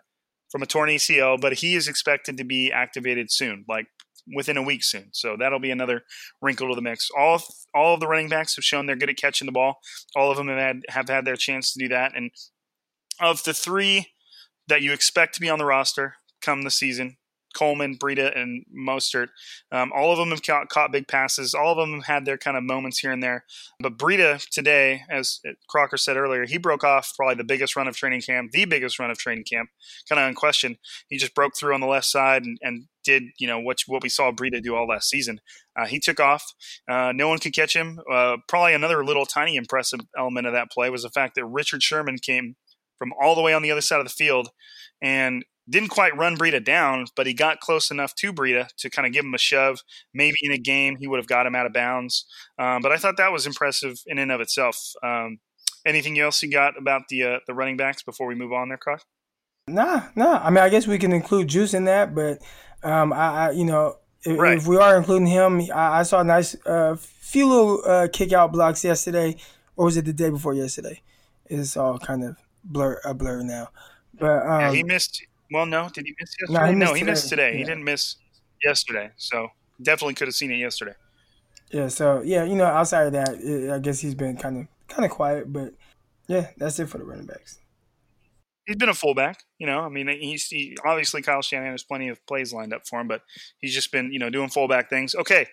from 0.51 0.61
a 0.61 0.65
torn 0.65 0.89
ACL, 0.89 1.39
but 1.39 1.53
he 1.53 1.75
is 1.75 1.87
expected 1.87 2.37
to 2.37 2.43
be 2.43 2.71
activated 2.71 3.31
soon, 3.31 3.65
like 3.67 3.87
within 4.33 4.57
a 4.57 4.63
week 4.63 4.83
soon. 4.83 5.09
So 5.11 5.35
that'll 5.37 5.59
be 5.59 5.71
another 5.71 6.03
wrinkle 6.41 6.69
to 6.69 6.75
the 6.75 6.81
mix. 6.81 7.09
All 7.17 7.41
all 7.73 7.93
of 7.93 7.99
the 7.99 8.07
running 8.07 8.29
backs 8.29 8.55
have 8.55 8.65
shown 8.65 8.85
they're 8.85 8.95
good 8.95 9.09
at 9.09 9.17
catching 9.17 9.45
the 9.45 9.51
ball. 9.51 9.75
All 10.15 10.31
of 10.31 10.37
them 10.37 10.47
have 10.47 10.57
had 10.57 10.81
have 10.89 11.09
had 11.09 11.25
their 11.25 11.35
chance 11.35 11.73
to 11.73 11.79
do 11.79 11.89
that. 11.89 12.15
And 12.15 12.31
of 13.19 13.43
the 13.43 13.53
three 13.53 14.07
that 14.67 14.81
you 14.81 14.93
expect 14.93 15.35
to 15.35 15.41
be 15.41 15.49
on 15.49 15.59
the 15.59 15.65
roster 15.65 16.15
come 16.41 16.63
the 16.63 16.71
season, 16.71 17.17
Coleman, 17.55 17.97
Breida, 17.97 18.37
and 18.37 18.65
Mostert. 18.75 19.29
Um, 19.71 19.91
all 19.95 20.11
of 20.11 20.17
them 20.17 20.29
have 20.29 20.41
caught, 20.43 20.91
big 20.91 21.07
passes. 21.07 21.53
All 21.53 21.71
of 21.71 21.77
them 21.77 22.01
had 22.01 22.25
their 22.25 22.37
kind 22.37 22.57
of 22.57 22.63
moments 22.63 22.99
here 22.99 23.11
and 23.11 23.23
there. 23.23 23.45
But 23.79 23.97
Breida 23.97 24.47
today, 24.49 25.03
as 25.09 25.41
Crocker 25.67 25.97
said 25.97 26.17
earlier, 26.17 26.45
he 26.45 26.57
broke 26.57 26.83
off 26.83 27.13
probably 27.15 27.35
the 27.35 27.43
biggest 27.43 27.75
run 27.75 27.87
of 27.87 27.95
training 27.95 28.21
camp, 28.21 28.51
the 28.51 28.65
biggest 28.65 28.99
run 28.99 29.09
of 29.09 29.17
training 29.17 29.45
camp, 29.45 29.69
kind 30.07 30.19
of 30.19 30.27
unquestioned. 30.27 30.77
He 31.09 31.17
just 31.17 31.33
broke 31.33 31.55
through 31.57 31.73
on 31.73 31.81
the 31.81 31.87
left 31.87 32.05
side 32.05 32.43
and, 32.43 32.57
and 32.61 32.87
did 33.05 33.23
you 33.37 33.47
know 33.47 33.59
what 33.59 33.79
what 33.87 34.03
we 34.03 34.09
saw 34.09 34.31
Breida 34.31 34.61
do 34.61 34.75
all 34.75 34.87
last 34.87 35.09
season. 35.09 35.39
Uh, 35.77 35.85
he 35.85 35.99
took 35.99 36.19
off. 36.19 36.53
Uh, 36.89 37.13
no 37.15 37.29
one 37.29 37.37
could 37.37 37.55
catch 37.55 37.75
him. 37.75 37.99
Uh, 38.11 38.37
probably 38.49 38.73
another 38.73 39.05
little 39.05 39.25
tiny 39.25 39.55
impressive 39.55 39.99
element 40.17 40.47
of 40.47 40.53
that 40.53 40.71
play 40.71 40.89
was 40.89 41.03
the 41.03 41.09
fact 41.09 41.35
that 41.35 41.45
Richard 41.45 41.83
Sherman 41.83 42.17
came 42.17 42.55
from 42.97 43.13
all 43.21 43.35
the 43.35 43.41
way 43.41 43.53
on 43.53 43.61
the 43.61 43.71
other 43.71 43.81
side 43.81 43.99
of 43.99 44.05
the 44.05 44.09
field 44.09 44.49
and 45.01 45.45
didn't 45.69 45.89
quite 45.89 46.15
run 46.15 46.37
Breida 46.37 46.63
down, 46.63 47.07
but 47.15 47.25
he 47.25 47.33
got 47.33 47.59
close 47.59 47.89
enough 47.89 48.13
to 48.15 48.31
Breida 48.31 48.67
to 48.77 48.89
kind 48.89 49.05
of 49.05 49.13
give 49.13 49.25
him 49.25 49.33
a 49.33 49.39
shove. 49.39 49.81
Maybe 50.13 50.37
in 50.41 50.51
a 50.51 50.57
game 50.57 50.97
he 50.97 51.07
would 51.07 51.17
have 51.17 51.27
got 51.27 51.47
him 51.47 51.55
out 51.55 51.65
of 51.65 51.73
bounds. 51.73 52.25
Um, 52.59 52.81
but 52.81 52.91
I 52.91 52.97
thought 52.97 53.17
that 53.17 53.31
was 53.31 53.47
impressive 53.47 53.97
in 54.05 54.19
and 54.19 54.31
of 54.31 54.41
itself. 54.41 54.93
Um, 55.03 55.39
anything 55.85 56.19
else 56.19 56.41
you 56.43 56.51
got 56.51 56.77
about 56.77 57.03
the 57.09 57.23
uh, 57.23 57.39
the 57.47 57.53
running 57.53 57.77
backs 57.77 58.03
before 58.03 58.27
we 58.27 58.35
move 58.35 58.53
on 58.53 58.69
there, 58.69 58.77
Croc? 58.77 59.01
Nah, 59.67 60.03
nah. 60.15 60.39
I 60.43 60.49
mean, 60.51 60.63
I 60.63 60.69
guess 60.69 60.85
we 60.85 60.99
can 60.99 61.11
include 61.11 61.47
Juice 61.47 61.73
in 61.73 61.85
that, 61.85 62.13
but 62.13 62.39
um, 62.83 63.11
I, 63.11 63.47
I, 63.47 63.51
you 63.51 63.65
know, 63.65 63.95
if, 64.23 64.37
right. 64.37 64.57
if, 64.57 64.67
we 64.67 64.77
are 64.77 64.95
including 64.95 65.27
him, 65.27 65.61
I, 65.73 65.99
I 65.99 66.03
saw 66.03 66.21
a 66.21 66.23
nice 66.23 66.55
uh, 66.65 66.95
few 66.99 67.47
little 67.47 67.81
uh, 67.85 68.07
kick 68.13 68.31
out 68.31 68.51
blocks 68.51 68.83
yesterday, 68.83 69.37
or 69.75 69.85
was 69.85 69.97
it 69.97 70.05
the 70.05 70.13
day 70.13 70.29
before 70.29 70.53
yesterday? 70.53 71.01
It's 71.47 71.75
all 71.75 71.97
kind 71.97 72.23
of 72.23 72.37
blur 72.63 72.99
a 73.03 73.15
blur 73.15 73.41
now. 73.41 73.69
But 74.13 74.45
um, 74.45 74.61
yeah, 74.61 74.71
he 74.71 74.83
missed 74.83 75.23
well, 75.51 75.65
no. 75.65 75.89
Did 75.93 76.05
he 76.05 76.15
miss 76.19 76.35
yesterday? 76.39 76.59
No, 76.59 76.65
he 76.65 76.75
missed, 76.75 76.89
no, 76.89 76.93
he 76.93 76.99
today. 76.99 77.11
missed 77.11 77.29
today. 77.29 77.51
Yeah. 77.51 77.57
He 77.57 77.63
didn't 77.63 77.83
miss 77.83 78.15
yesterday. 78.63 79.11
So 79.17 79.49
definitely 79.81 80.15
could 80.15 80.27
have 80.27 80.35
seen 80.35 80.51
it 80.51 80.57
yesterday. 80.57 80.93
Yeah. 81.71 81.87
So 81.87 82.21
yeah, 82.23 82.43
you 82.43 82.55
know, 82.55 82.65
outside 82.65 83.07
of 83.07 83.13
that, 83.13 83.71
I 83.73 83.79
guess 83.79 83.99
he's 83.99 84.15
been 84.15 84.37
kind 84.37 84.57
of 84.59 84.67
kind 84.87 85.05
of 85.05 85.11
quiet, 85.11 85.51
but 85.51 85.73
yeah, 86.27 86.47
that's 86.57 86.79
it 86.79 86.89
for 86.89 86.97
the 86.97 87.03
running 87.03 87.25
backs. 87.25 87.59
He's 88.65 88.77
been 88.77 88.89
a 88.89 88.95
fullback, 88.95 89.43
you 89.59 89.67
know. 89.67 89.81
I 89.81 89.89
mean, 89.89 90.07
he's 90.07 90.47
he, 90.47 90.75
obviously 90.83 91.21
Kyle 91.21 91.43
Shanahan 91.43 91.73
has 91.73 91.83
plenty 91.83 92.09
of 92.09 92.25
plays 92.25 92.51
lined 92.51 92.73
up 92.73 92.87
for 92.87 92.99
him, 92.99 93.07
but 93.07 93.21
he's 93.59 93.75
just 93.75 93.91
been, 93.91 94.11
you 94.11 94.17
know, 94.17 94.31
doing 94.31 94.49
fullback 94.49 94.89
things. 94.89 95.13
Okay, 95.13 95.45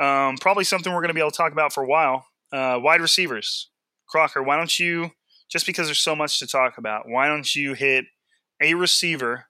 um, 0.00 0.36
probably 0.38 0.64
something 0.64 0.92
we're 0.92 1.00
going 1.00 1.08
to 1.08 1.14
be 1.14 1.20
able 1.20 1.30
to 1.30 1.36
talk 1.36 1.52
about 1.52 1.72
for 1.72 1.84
a 1.84 1.86
while. 1.86 2.26
Uh, 2.52 2.78
wide 2.82 3.00
receivers, 3.00 3.70
Crocker. 4.08 4.42
Why 4.42 4.56
don't 4.56 4.76
you, 4.76 5.12
just 5.48 5.66
because 5.66 5.86
there's 5.86 6.00
so 6.00 6.16
much 6.16 6.40
to 6.40 6.48
talk 6.48 6.78
about, 6.78 7.08
why 7.08 7.28
don't 7.28 7.54
you 7.54 7.74
hit 7.74 8.06
a 8.60 8.74
receiver 8.74 9.46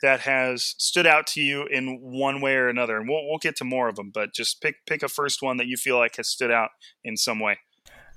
that 0.00 0.20
has 0.20 0.74
stood 0.78 1.06
out 1.06 1.26
to 1.26 1.40
you 1.40 1.66
in 1.66 1.98
one 2.00 2.40
way 2.40 2.54
or 2.54 2.68
another, 2.68 2.98
and 2.98 3.08
we'll 3.08 3.26
we'll 3.26 3.38
get 3.38 3.56
to 3.56 3.64
more 3.64 3.88
of 3.88 3.96
them, 3.96 4.10
but 4.12 4.32
just 4.32 4.60
pick 4.60 4.86
pick 4.86 5.02
a 5.02 5.08
first 5.08 5.42
one 5.42 5.56
that 5.56 5.66
you 5.66 5.76
feel 5.76 5.98
like 5.98 6.16
has 6.16 6.28
stood 6.28 6.50
out 6.50 6.70
in 7.02 7.16
some 7.16 7.40
way. 7.40 7.58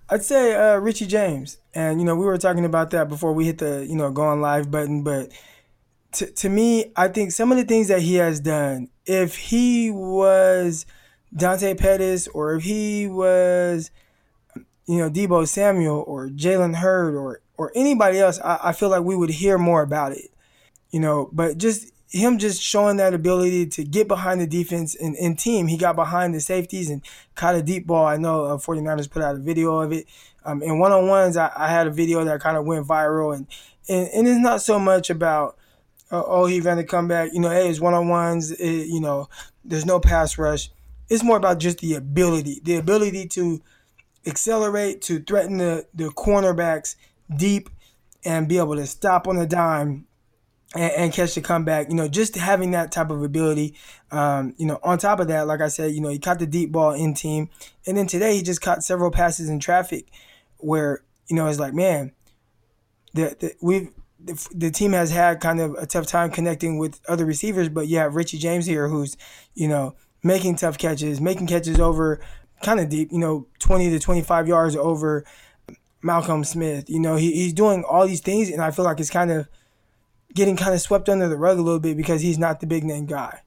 I'd 0.10 0.24
say 0.24 0.54
uh, 0.56 0.78
Richie 0.78 1.08
James, 1.08 1.58
and 1.74 2.00
you 2.00 2.06
know 2.06 2.16
we 2.16 2.26
were 2.26 2.38
talking 2.38 2.66
about 2.66 2.92
that 2.92 3.10
before 3.10 3.34
we 3.34 3.46
hit 3.46 3.58
the 3.58 3.86
you 3.88 3.96
know 3.96 4.12
go 4.12 4.24
on 4.24 4.42
live 4.42 4.70
button, 4.70 5.04
but 5.04 5.32
to 6.14 6.28
to 6.28 6.50
me, 6.50 6.92
I 6.96 7.08
think 7.08 7.32
some 7.32 7.52
of 7.52 7.58
the 7.58 7.64
things 7.64 7.88
that 7.88 8.02
he 8.02 8.16
has 8.16 8.40
done, 8.40 8.90
if 9.06 9.36
he 9.38 9.90
was 9.90 10.86
Dante 11.36 11.74
Pettis 11.76 12.28
or 12.28 12.56
if 12.56 12.64
he 12.64 13.08
was 13.08 13.90
you 14.86 14.98
know 14.98 15.10
Deebo 15.10 15.48
Samuel 15.48 16.04
or 16.06 16.28
Jalen 16.28 16.76
Hurd 16.76 17.16
or 17.16 17.42
or 17.62 17.72
anybody 17.76 18.20
else, 18.20 18.40
I, 18.40 18.60
I 18.64 18.72
feel 18.74 18.90
like 18.90 19.04
we 19.04 19.16
would 19.16 19.30
hear 19.30 19.58
more 19.58 19.82
about 19.82 20.12
it 20.12 20.32
you 20.92 21.00
know, 21.00 21.30
but 21.32 21.58
just 21.58 21.92
him 22.10 22.38
just 22.38 22.62
showing 22.62 22.98
that 22.98 23.14
ability 23.14 23.66
to 23.66 23.84
get 23.86 24.08
behind 24.08 24.42
the 24.42 24.48
defense 24.48 24.96
and, 24.96 25.16
and 25.16 25.40
team. 25.40 25.68
He 25.68 25.78
got 25.78 25.96
behind 25.96 26.36
the 26.36 26.42
safeties 26.42 26.90
and 26.90 27.02
caught 27.36 27.56
a 27.56 27.64
deep 27.64 27.88
ball. 27.88 28.06
I 28.06 28.18
know 28.18 28.46
uh, 28.46 28.58
49ers 28.58 29.10
put 29.10 29.24
out 29.24 29.36
a 29.36 29.40
video 29.40 29.78
of 29.80 29.94
it. 29.94 30.06
Um, 30.44 30.62
in 30.62 30.78
one 30.80 30.92
on 30.92 31.08
ones, 31.08 31.38
I, 31.38 31.52
I, 31.56 31.70
had 31.70 31.88
a 31.88 31.92
video 31.92 32.24
that 32.26 32.42
kind 32.42 32.58
of 32.58 32.66
went 32.66 32.86
viral. 32.86 33.36
And, 33.36 33.48
and, 33.88 34.10
and 34.10 34.28
it's 34.28 34.40
not 34.40 34.62
so 34.62 34.80
much 34.80 35.10
about, 35.10 35.56
uh, 36.12 36.24
oh, 36.26 36.48
he 36.48 36.60
ran 36.60 36.78
the 36.78 36.84
comeback. 36.84 37.32
You 37.32 37.40
know, 37.40 37.50
hey, 37.50 37.70
it's 37.70 37.80
one 37.80 37.94
on 37.94 38.10
ones. 38.10 38.52
You 38.60 39.00
know, 39.00 39.30
there's 39.64 39.86
no 39.86 40.00
pass 40.00 40.38
rush. 40.38 40.70
It's 41.10 41.24
more 41.24 41.38
about 41.38 41.60
just 41.60 41.78
the 41.78 41.94
ability, 41.94 42.60
the 42.64 42.76
ability 42.76 43.28
to 43.30 43.62
accelerate, 44.26 45.02
to 45.04 45.20
threaten 45.20 45.58
the, 45.58 45.86
the 45.94 46.06
cornerbacks 46.06 46.96
deep 47.36 47.70
and 48.24 48.48
be 48.48 48.58
able 48.58 48.76
to 48.76 48.86
stop 48.86 49.28
on 49.28 49.38
a 49.38 49.46
dime 49.46 50.06
and, 50.76 50.92
and, 50.92 51.14
catch 51.14 51.36
the 51.36 51.42
comeback. 51.42 51.90
You 51.90 51.96
know, 51.96 52.08
just 52.08 52.36
having 52.36 52.72
that 52.72 52.92
type 52.92 53.10
of 53.10 53.24
ability. 53.24 53.76
Um, 54.12 54.54
you 54.58 54.66
know, 54.66 54.80
on 54.84 54.98
top 54.98 55.20
of 55.20 55.28
that, 55.28 55.48
like 55.48 55.62
I 55.62 55.68
said, 55.68 55.92
you 55.92 56.02
know, 56.02 56.10
he 56.10 56.20
caught 56.20 56.40
the 56.40 56.48
deep 56.48 56.72
ball 56.72 56.94
in 56.94 57.14
team, 57.14 57.50
and 57.86 57.98
then 57.98 58.08
today 58.08 58.36
he 58.36 58.42
just 58.42 58.62
caught 58.62 58.84
several 58.84 59.12
passes 59.12 59.50
in 59.50 59.60
traffic, 59.60 60.08
where 60.58 61.04
you 61.28 61.36
know 61.36 61.48
it's 61.48 61.60
like, 61.60 61.74
man, 61.74 62.12
the, 63.14 63.36
the 63.40 63.54
we've 63.62 63.90
the, 64.24 64.48
the 64.54 64.72
team 64.72 64.94
has 64.94 65.12
had 65.12 65.40
kind 65.42 65.60
of 65.60 65.74
a 65.76 65.86
tough 65.86 66.06
time 66.06 66.30
connecting 66.30 66.78
with 66.78 67.02
other 67.08 67.26
receivers, 67.26 67.70
but 67.70 67.88
you 67.88 67.98
have 67.98 68.16
Richie 68.16 68.38
James 68.38 68.66
here, 68.66 68.88
who's 68.88 69.18
you 69.54 69.68
know 69.68 69.96
making 70.24 70.56
tough 70.56 70.78
catches, 70.78 71.20
making 71.20 71.48
catches 71.48 71.80
over 71.80 72.22
kind 72.62 72.80
of 72.80 72.90
deep, 72.90 73.12
you 73.12 73.18
know, 73.18 73.48
20 73.60 73.90
to 73.90 74.00
25 74.00 74.48
yards 74.48 74.76
over 74.76 75.26
Malcolm 76.02 76.44
Smith. 76.44 76.90
You 76.90 77.00
know, 77.00 77.16
he, 77.16 77.32
he's 77.32 77.54
doing 77.54 77.84
all 77.84 78.08
these 78.08 78.22
things, 78.22 78.50
and 78.50 78.62
I 78.62 78.72
feel 78.72 78.86
like 78.86 79.00
it's 79.00 79.10
kind 79.10 79.32
of 79.32 79.48
getting 80.34 80.56
kind 80.56 80.74
of 80.74 80.82
swept 80.82 81.10
under 81.10 81.28
the 81.28 81.38
rug 81.38 81.58
a 81.58 81.62
little 81.62 81.80
bit 81.80 81.98
because 81.98 82.22
he's 82.22 82.38
not 82.38 82.60
the 82.60 82.68
big 82.68 82.84
name 82.84 83.06
guy. 83.06 83.42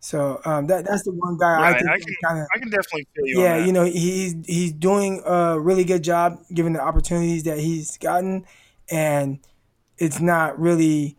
So 0.00 0.40
um, 0.44 0.66
that 0.66 0.84
that's 0.84 1.04
the 1.04 1.12
one 1.12 1.36
guy 1.36 1.60
right. 1.60 1.76
I 1.76 1.78
think 1.78 1.88
I 1.88 1.98
can, 1.98 2.14
kind 2.24 2.40
of. 2.40 2.48
I 2.52 2.58
can 2.58 2.70
definitely 2.70 3.06
feel 3.14 3.26
you. 3.26 3.40
Yeah, 3.40 3.64
you 3.64 3.72
know 3.72 3.84
he's 3.84 4.34
he's 4.46 4.72
doing 4.72 5.22
a 5.24 5.60
really 5.60 5.84
good 5.84 6.02
job 6.02 6.40
given 6.52 6.72
the 6.72 6.80
opportunities 6.80 7.44
that 7.44 7.58
he's 7.60 7.98
gotten, 7.98 8.44
and 8.90 9.38
it's 9.98 10.20
not 10.20 10.58
really. 10.58 11.16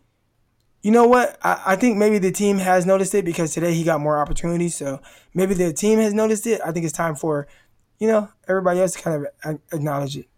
You 0.82 0.90
know 0.90 1.06
what? 1.06 1.38
I, 1.42 1.62
I 1.68 1.76
think 1.76 1.96
maybe 1.96 2.18
the 2.18 2.30
team 2.30 2.58
has 2.58 2.84
noticed 2.84 3.14
it 3.14 3.24
because 3.24 3.54
today 3.54 3.72
he 3.72 3.84
got 3.84 4.00
more 4.00 4.18
opportunities. 4.18 4.74
So 4.74 5.00
maybe 5.32 5.54
the 5.54 5.72
team 5.72 5.98
has 5.98 6.12
noticed 6.12 6.46
it. 6.46 6.60
I 6.62 6.72
think 6.72 6.84
it's 6.84 6.92
time 6.92 7.14
for, 7.14 7.48
you 7.98 8.06
know, 8.06 8.28
everybody 8.46 8.80
else 8.80 8.92
to 8.92 9.00
kind 9.00 9.26
of 9.26 9.60
acknowledge 9.72 10.18
it. 10.18 10.28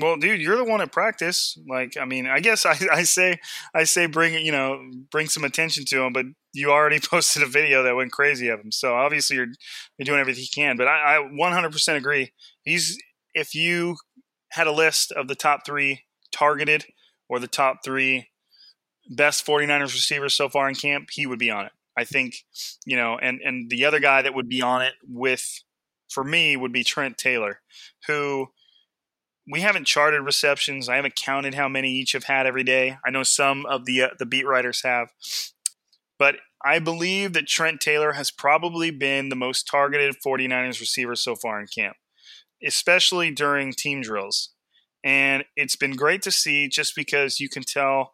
Well, 0.00 0.16
dude, 0.16 0.40
you're 0.40 0.56
the 0.56 0.64
one 0.64 0.80
at 0.80 0.92
practice. 0.92 1.58
Like, 1.68 1.96
I 2.00 2.04
mean, 2.04 2.26
I 2.26 2.40
guess 2.40 2.64
I, 2.66 2.76
I 2.92 3.02
say 3.02 3.38
I 3.74 3.84
say 3.84 4.06
bring 4.06 4.34
you 4.34 4.52
know 4.52 4.80
bring 5.10 5.28
some 5.28 5.44
attention 5.44 5.84
to 5.86 6.02
him, 6.02 6.12
but 6.12 6.26
you 6.52 6.70
already 6.70 6.98
posted 7.10 7.42
a 7.42 7.46
video 7.46 7.82
that 7.82 7.96
went 7.96 8.12
crazy 8.12 8.48
of 8.48 8.60
him. 8.60 8.72
So 8.72 8.94
obviously 8.94 9.36
you're 9.36 9.48
you're 9.98 10.04
doing 10.04 10.20
everything 10.20 10.42
you 10.42 10.48
can. 10.54 10.76
But 10.76 10.88
I, 10.88 11.16
I 11.16 11.18
100% 11.18 11.96
agree. 11.96 12.32
He's 12.62 12.98
if 13.34 13.54
you 13.54 13.96
had 14.50 14.66
a 14.66 14.72
list 14.72 15.12
of 15.12 15.28
the 15.28 15.34
top 15.34 15.60
three 15.64 16.02
targeted 16.32 16.86
or 17.28 17.38
the 17.38 17.46
top 17.46 17.78
three 17.84 18.28
best 19.10 19.46
49ers 19.46 19.94
receivers 19.94 20.34
so 20.34 20.48
far 20.48 20.68
in 20.68 20.74
camp, 20.74 21.08
he 21.12 21.26
would 21.26 21.38
be 21.38 21.50
on 21.50 21.66
it. 21.66 21.72
I 21.96 22.04
think, 22.04 22.44
you 22.86 22.96
know, 22.96 23.18
and 23.20 23.40
and 23.44 23.68
the 23.70 23.84
other 23.84 24.00
guy 24.00 24.22
that 24.22 24.34
would 24.34 24.48
be 24.48 24.62
on 24.62 24.82
it 24.82 24.94
with 25.06 25.62
for 26.08 26.24
me 26.24 26.56
would 26.56 26.72
be 26.72 26.84
Trent 26.84 27.18
Taylor, 27.18 27.60
who 28.06 28.48
we 29.50 29.60
haven't 29.60 29.86
charted 29.86 30.22
receptions. 30.22 30.88
I 30.88 30.96
haven't 30.96 31.16
counted 31.16 31.54
how 31.54 31.68
many 31.68 31.90
each 31.90 32.12
have 32.12 32.24
had 32.24 32.46
every 32.46 32.64
day. 32.64 32.96
I 33.04 33.10
know 33.10 33.22
some 33.22 33.66
of 33.66 33.84
the 33.84 34.02
uh, 34.02 34.08
the 34.18 34.26
beat 34.26 34.46
writers 34.46 34.82
have, 34.82 35.10
but 36.18 36.36
I 36.64 36.78
believe 36.78 37.32
that 37.32 37.46
Trent 37.46 37.80
Taylor 37.80 38.12
has 38.12 38.30
probably 38.30 38.90
been 38.90 39.28
the 39.28 39.36
most 39.36 39.66
targeted 39.66 40.16
49ers 40.24 40.80
receiver 40.80 41.16
so 41.16 41.34
far 41.34 41.58
in 41.58 41.66
camp, 41.66 41.96
especially 42.64 43.30
during 43.30 43.72
team 43.72 44.02
drills. 44.02 44.50
And 45.02 45.44
it's 45.56 45.76
been 45.76 45.96
great 45.96 46.20
to 46.22 46.30
see 46.30 46.68
just 46.68 46.94
because 46.94 47.40
you 47.40 47.48
can 47.48 47.62
tell 47.62 48.12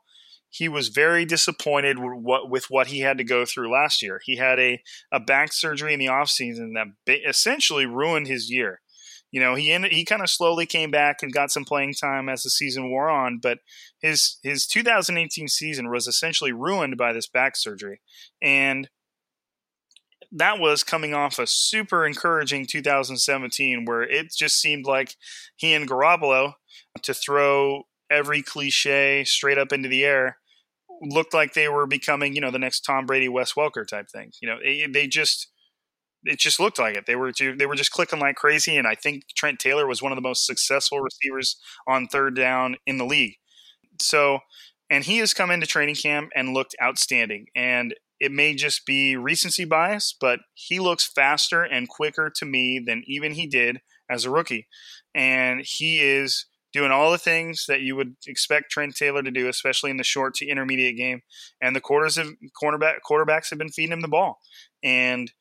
he 0.49 0.69
was 0.69 0.89
very 0.89 1.25
disappointed 1.25 1.99
with 1.99 2.23
what, 2.23 2.49
with 2.49 2.67
what 2.71 2.87
he 2.87 3.01
had 3.01 3.19
to 3.19 3.25
go 3.25 3.45
through 3.45 3.73
last 3.73 4.01
year. 4.01 4.21
He 4.25 4.37
had 4.37 4.61
a, 4.61 4.81
a 5.11 5.19
back 5.19 5.53
surgery 5.53 5.93
in 5.93 5.99
the 5.99 6.07
offseason 6.07 6.75
that 6.75 7.19
essentially 7.29 7.85
ruined 7.85 8.29
his 8.29 8.49
year. 8.51 8.81
You 9.37 9.43
know, 9.43 9.55
he 9.55 9.71
ended, 9.71 9.93
he 9.93 10.07
kind 10.07 10.23
of 10.23 10.31
slowly 10.31 10.65
came 10.65 10.91
back 10.91 11.23
and 11.23 11.31
got 11.31 11.51
some 11.51 11.67
playing 11.67 11.93
time 11.93 12.31
as 12.31 12.43
the 12.43 12.49
season 12.49 12.91
wore 12.91 13.11
on, 13.11 13.39
but 13.39 13.59
his 14.01 14.39
his 14.43 14.67
2018 14.67 15.47
season 15.49 15.91
was 15.91 16.07
essentially 16.07 16.53
ruined 16.53 16.97
by 16.97 17.13
this 17.13 17.27
back 17.27 17.55
surgery. 17.55 18.01
And 18.41 18.89
that 20.33 20.59
was 20.59 20.83
coming 20.83 21.13
off 21.13 21.39
a 21.39 21.47
super 21.47 22.07
encouraging 22.07 22.65
2017 22.65 23.85
where 23.85 24.05
it 24.05 24.33
just 24.35 24.59
seemed 24.59 24.87
like 24.87 25.17
he 25.55 25.75
and 25.75 25.87
Garoppolo 25.87 26.55
to 27.03 27.13
throw 27.13 27.83
every 28.11 28.41
cliche 28.41 29.23
straight 29.25 29.59
up 29.59 29.71
into 29.71 29.91
the 29.91 30.03
air 30.03 30.39
looked 31.03 31.35
like 31.35 31.53
they 31.53 31.69
were 31.69 31.87
becoming, 31.87 32.35
you 32.35 32.41
know, 32.41 32.51
the 32.51 32.59
next 32.59 32.87
Tom 32.87 33.05
Brady, 33.05 33.29
Wes 33.29 33.53
Welker 33.53 33.87
type 33.87 34.09
thing. 34.09 34.33
You 34.41 34.49
know, 34.49 34.57
they, 34.65 34.87
they 34.87 35.07
just 35.07 35.49
it 36.27 36.39
just 36.39 36.61
looked 36.61 36.79
like 36.79 36.97
it. 36.97 37.07
They 37.07 37.17
were 37.17 37.33
they 37.33 37.67
were 37.67 37.75
just 37.75 37.93
clicking 37.93 38.21
like 38.21 38.37
crazy, 38.37 38.77
and 38.77 38.87
I 38.87 38.95
think 38.95 39.25
Trent 39.37 39.59
Taylor 39.59 39.87
was 39.87 40.03
one 40.03 40.13
of 40.13 40.17
the 40.17 40.23
most 40.23 40.47
successful 40.47 41.01
receivers 41.01 41.57
on 41.87 42.07
third 42.07 42.37
down 42.37 42.77
in 42.87 42.99
the 42.99 43.05
league. 43.05 43.35
So, 44.01 44.41
and 44.91 45.05
he 45.05 45.19
has 45.19 45.35
come 45.35 45.51
into 45.51 45.67
training 45.67 45.97
camp 45.97 46.31
and 46.35 46.55
looked 46.55 46.77
outstanding. 46.83 47.47
And 47.55 47.95
it 48.21 48.33
may 48.33 48.55
just 48.55 48.87
be 48.87 49.17
recency 49.17 49.65
bias, 49.65 50.15
but 50.19 50.41
he 50.55 50.81
looks 50.81 51.07
faster 51.07 51.63
and 51.63 51.89
quicker 51.89 52.31
to 52.37 52.47
me 52.47 52.83
than 52.85 53.03
even 53.07 53.33
he 53.33 53.47
did 53.47 53.81
as 54.11 54.25
a 54.25 54.31
rookie. 54.31 54.69
And 55.15 55.63
he 55.65 56.01
is 56.01 56.47
doing 56.73 56.91
all 56.91 57.11
the 57.11 57.19
things 57.19 57.65
that 57.69 57.81
you 57.81 57.97
would 57.97 58.17
expect 58.27 58.71
Trent 58.71 58.95
Taylor 58.95 59.23
to 59.23 59.31
do, 59.31 59.49
especially 59.49 59.91
in 59.91 59.97
the 59.97 60.05
short 60.05 60.35
to 60.35 60.47
intermediate 60.47 60.97
game. 60.97 61.23
And 61.61 61.75
the 61.75 61.81
quarters 61.81 62.19
of 62.19 62.35
cornerback 62.63 62.97
quarterbacks 63.09 63.51
have 63.51 63.59
been 63.59 63.71
feeding 63.71 63.93
him 63.93 64.03
the 64.03 64.09
ball, 64.09 64.41
and 64.83 65.33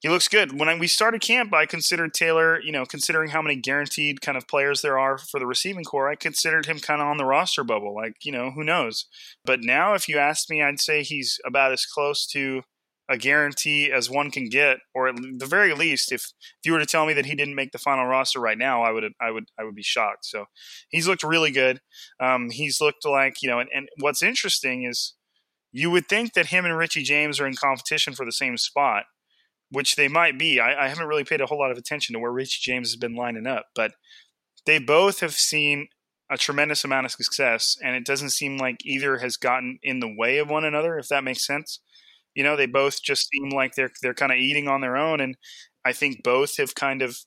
he 0.00 0.08
looks 0.08 0.28
good. 0.28 0.58
When 0.58 0.68
I, 0.68 0.78
we 0.78 0.86
started 0.86 1.20
camp, 1.20 1.52
I 1.52 1.66
considered 1.66 2.14
Taylor, 2.14 2.60
you 2.60 2.72
know, 2.72 2.86
considering 2.86 3.30
how 3.30 3.42
many 3.42 3.56
guaranteed 3.56 4.22
kind 4.22 4.38
of 4.38 4.48
players 4.48 4.80
there 4.80 4.98
are 4.98 5.18
for 5.18 5.38
the 5.38 5.46
receiving 5.46 5.84
core, 5.84 6.08
I 6.08 6.14
considered 6.14 6.66
him 6.66 6.78
kind 6.78 7.02
of 7.02 7.06
on 7.08 7.18
the 7.18 7.26
roster 7.26 7.62
bubble. 7.62 7.94
Like, 7.94 8.24
you 8.24 8.32
know, 8.32 8.50
who 8.50 8.64
knows? 8.64 9.06
But 9.44 9.60
now, 9.62 9.94
if 9.94 10.08
you 10.08 10.16
asked 10.18 10.50
me, 10.50 10.62
I'd 10.62 10.80
say 10.80 11.02
he's 11.02 11.38
about 11.44 11.72
as 11.72 11.84
close 11.84 12.26
to 12.28 12.62
a 13.10 13.18
guarantee 13.18 13.90
as 13.92 14.08
one 14.08 14.30
can 14.30 14.48
get, 14.48 14.78
or 14.94 15.08
at 15.08 15.16
the 15.16 15.46
very 15.46 15.74
least, 15.74 16.12
if 16.12 16.22
if 16.22 16.64
you 16.64 16.72
were 16.72 16.78
to 16.78 16.86
tell 16.86 17.04
me 17.06 17.12
that 17.12 17.26
he 17.26 17.34
didn't 17.34 17.56
make 17.56 17.72
the 17.72 17.78
final 17.78 18.06
roster 18.06 18.40
right 18.40 18.56
now, 18.56 18.82
I 18.82 18.92
would 18.92 19.04
I 19.20 19.30
would 19.32 19.44
I 19.58 19.64
would 19.64 19.74
be 19.74 19.82
shocked. 19.82 20.24
So 20.24 20.46
he's 20.88 21.08
looked 21.08 21.24
really 21.24 21.50
good. 21.50 21.80
Um, 22.20 22.50
he's 22.50 22.80
looked 22.80 23.04
like 23.04 23.42
you 23.42 23.50
know, 23.50 23.58
and, 23.58 23.68
and 23.74 23.88
what's 23.98 24.22
interesting 24.22 24.84
is 24.84 25.14
you 25.72 25.90
would 25.90 26.08
think 26.08 26.34
that 26.34 26.46
him 26.46 26.64
and 26.64 26.76
Richie 26.76 27.02
James 27.02 27.40
are 27.40 27.46
in 27.46 27.54
competition 27.54 28.14
for 28.14 28.24
the 28.24 28.32
same 28.32 28.56
spot, 28.56 29.04
which 29.70 29.96
they 29.96 30.08
might 30.08 30.38
be. 30.38 30.60
I, 30.60 30.84
I 30.84 30.88
haven't 30.88 31.06
really 31.06 31.24
paid 31.24 31.40
a 31.40 31.46
whole 31.46 31.58
lot 31.58 31.70
of 31.70 31.78
attention 31.78 32.14
to 32.14 32.18
where 32.18 32.32
Richie 32.32 32.60
James 32.62 32.90
has 32.90 32.96
been 32.96 33.14
lining 33.14 33.46
up, 33.46 33.66
but 33.74 33.92
they 34.66 34.78
both 34.78 35.20
have 35.20 35.34
seen 35.34 35.88
a 36.30 36.38
tremendous 36.38 36.84
amount 36.84 37.06
of 37.06 37.12
success, 37.12 37.76
and 37.82 37.96
it 37.96 38.04
doesn't 38.04 38.30
seem 38.30 38.56
like 38.56 38.78
either 38.84 39.18
has 39.18 39.36
gotten 39.36 39.78
in 39.82 40.00
the 40.00 40.14
way 40.14 40.38
of 40.38 40.48
one 40.48 40.64
another, 40.64 40.96
if 40.98 41.08
that 41.08 41.24
makes 41.24 41.44
sense. 41.44 41.80
You 42.34 42.44
know, 42.44 42.56
they 42.56 42.66
both 42.66 43.02
just 43.02 43.28
seem 43.28 43.50
like 43.50 43.74
they're 43.74 43.90
they're 44.02 44.14
kind 44.14 44.30
of 44.30 44.38
eating 44.38 44.68
on 44.68 44.80
their 44.80 44.96
own, 44.96 45.20
and 45.20 45.36
I 45.84 45.92
think 45.92 46.22
both 46.22 46.56
have 46.58 46.74
kind 46.74 47.02
of 47.02 47.18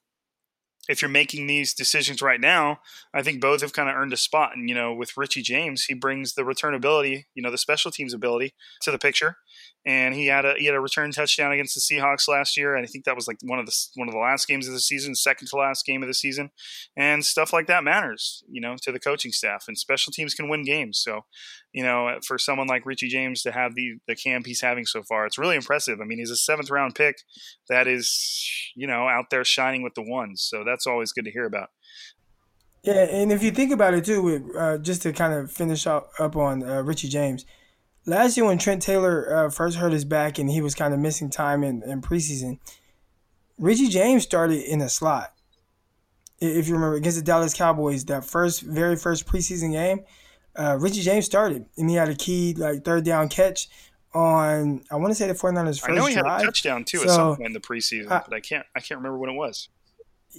if 0.89 1.01
you're 1.01 1.09
making 1.09 1.47
these 1.47 1.73
decisions 1.73 2.21
right 2.21 2.41
now, 2.41 2.79
I 3.13 3.21
think 3.23 3.39
both 3.39 3.61
have 3.61 3.73
kind 3.73 3.89
of 3.89 3.95
earned 3.95 4.11
a 4.11 4.17
spot. 4.17 4.51
And, 4.55 4.67
you 4.67 4.75
know, 4.75 4.93
with 4.93 5.15
Richie 5.15 5.41
James, 5.41 5.85
he 5.85 5.93
brings 5.93 6.33
the 6.33 6.43
return 6.43 6.73
ability, 6.73 7.27
you 7.35 7.41
know, 7.41 7.51
the 7.51 7.57
special 7.57 7.89
teams 7.89 8.13
ability 8.13 8.53
to 8.81 8.91
the 8.91 8.99
picture 8.99 9.37
and 9.85 10.15
he 10.15 10.27
had 10.27 10.45
a 10.45 10.53
he 10.57 10.65
had 10.65 10.75
a 10.75 10.79
return 10.79 11.11
touchdown 11.11 11.51
against 11.51 11.75
the 11.75 11.81
Seahawks 11.81 12.27
last 12.27 12.55
year, 12.55 12.75
and 12.75 12.85
I 12.85 12.87
think 12.87 13.05
that 13.05 13.15
was 13.15 13.27
like 13.27 13.37
one 13.43 13.59
of 13.59 13.65
the 13.65 13.75
one 13.95 14.07
of 14.07 14.13
the 14.13 14.19
last 14.19 14.47
games 14.47 14.67
of 14.67 14.73
the 14.73 14.79
season, 14.79 15.13
second 15.15 15.47
to 15.47 15.57
last 15.57 15.85
game 15.85 16.01
of 16.01 16.07
the 16.07 16.13
season, 16.13 16.51
and 16.95 17.25
stuff 17.25 17.51
like 17.51 17.67
that 17.67 17.83
matters, 17.83 18.43
you 18.49 18.61
know, 18.61 18.75
to 18.81 18.91
the 18.91 18.99
coaching 18.99 19.31
staff. 19.31 19.65
And 19.67 19.77
special 19.77 20.13
teams 20.13 20.33
can 20.33 20.47
win 20.47 20.63
games, 20.63 20.99
so 20.99 21.21
you 21.73 21.83
know, 21.83 22.19
for 22.25 22.37
someone 22.37 22.67
like 22.67 22.85
Richie 22.85 23.09
James 23.09 23.41
to 23.43 23.51
have 23.51 23.75
the 23.75 23.95
the 24.07 24.15
camp 24.15 24.45
he's 24.45 24.61
having 24.61 24.85
so 24.85 25.03
far, 25.03 25.25
it's 25.25 25.37
really 25.37 25.55
impressive. 25.55 25.99
I 26.01 26.05
mean, 26.05 26.19
he's 26.19 26.31
a 26.31 26.37
seventh 26.37 26.69
round 26.69 26.95
pick 26.95 27.17
that 27.67 27.87
is 27.87 28.71
you 28.75 28.87
know 28.87 29.07
out 29.07 29.29
there 29.31 29.43
shining 29.43 29.83
with 29.83 29.95
the 29.95 30.03
ones, 30.03 30.41
so 30.41 30.63
that's 30.63 30.87
always 30.87 31.11
good 31.11 31.25
to 31.25 31.31
hear 31.31 31.45
about. 31.45 31.69
Yeah, 32.83 33.05
and 33.05 33.31
if 33.31 33.41
you 33.41 33.51
think 33.51 33.71
about 33.71 33.93
it 33.93 34.03
too, 34.03 34.21
with, 34.21 34.55
uh, 34.57 34.77
just 34.77 35.03
to 35.03 35.13
kind 35.13 35.33
of 35.33 35.49
finish 35.49 35.87
up, 35.87 36.11
up 36.19 36.35
on 36.35 36.63
uh, 36.63 36.81
Richie 36.81 37.07
James 37.07 37.45
last 38.05 38.37
year 38.37 38.45
when 38.45 38.57
Trent 38.57 38.81
Taylor 38.81 39.33
uh, 39.45 39.49
first 39.49 39.77
hurt 39.77 39.93
his 39.93 40.05
back 40.05 40.39
and 40.39 40.49
he 40.49 40.61
was 40.61 40.75
kind 40.75 40.93
of 40.93 40.99
missing 40.99 41.29
time 41.29 41.63
in, 41.63 41.83
in 41.83 42.01
preseason, 42.01 42.59
Richie 43.57 43.87
James 43.87 44.23
started 44.23 44.61
in 44.61 44.81
a 44.81 44.89
slot. 44.89 45.33
If 46.39 46.67
you 46.67 46.73
remember 46.73 46.97
against 46.97 47.17
the 47.17 47.23
Dallas 47.23 47.53
Cowboys, 47.53 48.05
that 48.05 48.25
first 48.25 48.61
very 48.61 48.95
first 48.95 49.25
preseason 49.25 49.71
game, 49.71 50.01
uh, 50.55 50.77
Richie 50.79 51.01
James 51.01 51.25
started 51.25 51.65
and 51.77 51.89
he 51.89 51.95
had 51.95 52.09
a 52.09 52.15
key 52.15 52.53
like 52.53 52.83
third 52.83 53.05
down 53.05 53.29
catch 53.29 53.69
on 54.13 54.83
I 54.91 54.95
want 54.97 55.11
to 55.11 55.15
say 55.15 55.27
the 55.27 55.33
49ers 55.33 55.79
first 55.79 55.89
I 55.89 55.95
know 55.95 56.05
he 56.05 56.13
drive. 56.13 56.25
had 56.25 56.41
a 56.41 56.45
touchdown 56.45 56.83
too 56.83 56.99
so, 56.99 57.03
at 57.03 57.09
some 57.09 57.35
point 57.37 57.47
in 57.47 57.53
the 57.53 57.59
preseason, 57.59 58.11
uh, 58.11 58.21
but 58.27 58.35
I 58.35 58.39
can't 58.39 58.65
I 58.75 58.79
can't 58.79 58.99
remember 58.99 59.17
when 59.17 59.29
it 59.29 59.33
was. 59.33 59.69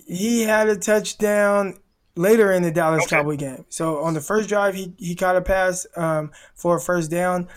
He 0.06 0.42
had 0.42 0.68
a 0.68 0.76
touchdown 0.76 1.78
later 2.16 2.52
in 2.52 2.62
the 2.62 2.70
Dallas 2.70 3.04
okay. 3.04 3.16
Cowboy 3.16 3.36
game. 3.36 3.64
So 3.68 3.98
on 3.98 4.14
the 4.14 4.20
first 4.20 4.48
drive, 4.48 4.74
he, 4.74 4.92
he 4.98 5.14
caught 5.14 5.36
a 5.36 5.42
pass 5.42 5.86
um, 5.96 6.32
for 6.54 6.76
a 6.76 6.80
first 6.80 7.10
down, 7.10 7.48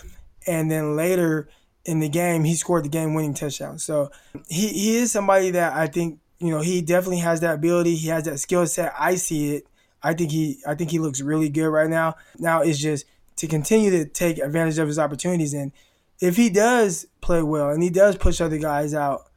and 0.45 0.69
then 0.71 0.95
later 0.95 1.49
in 1.85 1.99
the 1.99 2.09
game, 2.09 2.43
he 2.43 2.55
scored 2.55 2.85
the 2.85 2.89
game 2.89 3.13
winning 3.13 3.33
touchdown. 3.33 3.79
So 3.79 4.11
he, 4.47 4.67
he 4.67 4.97
is 4.97 5.11
somebody 5.11 5.51
that 5.51 5.73
I 5.73 5.87
think 5.87 6.19
you 6.39 6.51
know 6.51 6.61
he 6.61 6.81
definitely 6.81 7.19
has 7.19 7.41
that 7.41 7.55
ability. 7.55 7.95
He 7.95 8.09
has 8.09 8.23
that 8.25 8.39
skill 8.39 8.65
set. 8.67 8.93
I 8.97 9.15
see 9.15 9.55
it. 9.55 9.67
I 10.03 10.13
think 10.13 10.31
he 10.31 10.59
I 10.67 10.75
think 10.75 10.91
he 10.91 10.99
looks 10.99 11.21
really 11.21 11.49
good 11.49 11.67
right 11.67 11.89
now. 11.89 12.15
Now 12.37 12.61
it's 12.61 12.79
just 12.79 13.05
to 13.37 13.47
continue 13.47 13.91
to 13.91 14.05
take 14.05 14.37
advantage 14.39 14.79
of 14.79 14.87
his 14.87 14.97
opportunities 14.97 15.53
and 15.53 15.71
if 16.19 16.35
he 16.35 16.49
does 16.49 17.07
play 17.21 17.41
well 17.43 17.69
and 17.69 17.83
he 17.83 17.89
does 17.89 18.17
push 18.17 18.41
other 18.41 18.57
guys 18.57 18.93
out, 18.93 19.29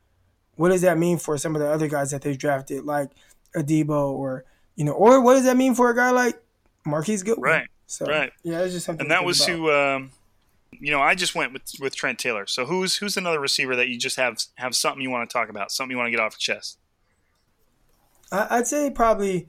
what 0.56 0.70
does 0.70 0.82
that 0.82 0.98
mean 0.98 1.18
for 1.18 1.36
some 1.38 1.54
of 1.54 1.60
the 1.60 1.68
other 1.68 1.88
guys 1.88 2.10
that 2.10 2.22
they've 2.22 2.38
drafted, 2.38 2.84
like 2.84 3.10
Adebo 3.54 4.12
or 4.12 4.44
you 4.76 4.84
know, 4.84 4.92
or 4.92 5.20
what 5.20 5.34
does 5.34 5.44
that 5.44 5.56
mean 5.56 5.74
for 5.74 5.90
a 5.90 5.96
guy 5.96 6.10
like 6.10 6.40
Marquise 6.84 7.22
Goodwin? 7.22 7.50
Right. 7.50 7.68
So 7.86 8.06
right. 8.06 8.32
Yeah, 8.42 8.60
it's 8.60 8.74
just 8.74 8.86
something. 8.86 9.04
And 9.04 9.10
that 9.10 9.24
was 9.24 9.40
about. 9.40 9.56
who. 9.56 9.70
Um, 9.70 10.10
you 10.78 10.92
know, 10.92 11.00
I 11.00 11.14
just 11.14 11.34
went 11.34 11.52
with 11.52 11.62
with 11.80 11.94
Trent 11.94 12.18
Taylor. 12.18 12.46
So 12.46 12.64
who's 12.64 12.96
who's 12.96 13.16
another 13.16 13.40
receiver 13.40 13.74
that 13.76 13.88
you 13.88 13.98
just 13.98 14.16
have 14.16 14.38
have 14.54 14.74
something 14.74 15.02
you 15.02 15.10
want 15.10 15.28
to 15.28 15.32
talk 15.32 15.48
about, 15.48 15.72
something 15.72 15.90
you 15.90 15.96
want 15.98 16.06
to 16.06 16.10
get 16.10 16.20
off 16.20 16.34
your 16.34 16.56
chest? 16.56 16.78
I'd 18.32 18.66
say 18.66 18.90
probably 18.90 19.48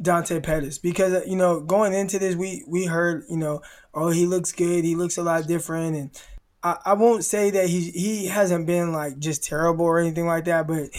Dante 0.00 0.40
Pettis 0.40 0.78
because 0.78 1.26
you 1.26 1.36
know 1.36 1.60
going 1.60 1.92
into 1.92 2.18
this 2.18 2.34
we 2.34 2.64
we 2.66 2.86
heard 2.86 3.24
you 3.28 3.36
know 3.36 3.62
oh 3.94 4.10
he 4.10 4.26
looks 4.26 4.52
good 4.52 4.84
he 4.84 4.94
looks 4.94 5.18
a 5.18 5.22
lot 5.22 5.46
different 5.46 5.96
and 5.96 6.10
I, 6.62 6.78
I 6.86 6.92
won't 6.94 7.24
say 7.24 7.50
that 7.50 7.68
he 7.68 7.90
he 7.90 8.26
hasn't 8.26 8.66
been 8.66 8.92
like 8.92 9.18
just 9.18 9.44
terrible 9.44 9.84
or 9.84 9.98
anything 9.98 10.26
like 10.26 10.44
that 10.46 10.66
but 10.66 10.90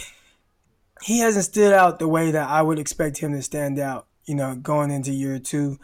he 1.02 1.18
hasn't 1.18 1.44
stood 1.44 1.72
out 1.72 1.98
the 1.98 2.08
way 2.08 2.30
that 2.30 2.48
I 2.48 2.62
would 2.62 2.78
expect 2.78 3.18
him 3.18 3.32
to 3.32 3.42
stand 3.42 3.78
out, 3.78 4.06
you 4.24 4.34
know, 4.34 4.54
going 4.54 4.90
into 4.90 5.12
year 5.12 5.38
two 5.38 5.78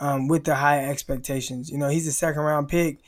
um, 0.00 0.28
with 0.28 0.44
the 0.44 0.54
high 0.54 0.84
expectations. 0.84 1.70
You 1.70 1.78
know, 1.78 1.88
he's 1.88 2.06
a 2.06 2.12
second 2.12 2.42
round 2.42 2.68
pick 2.68 2.98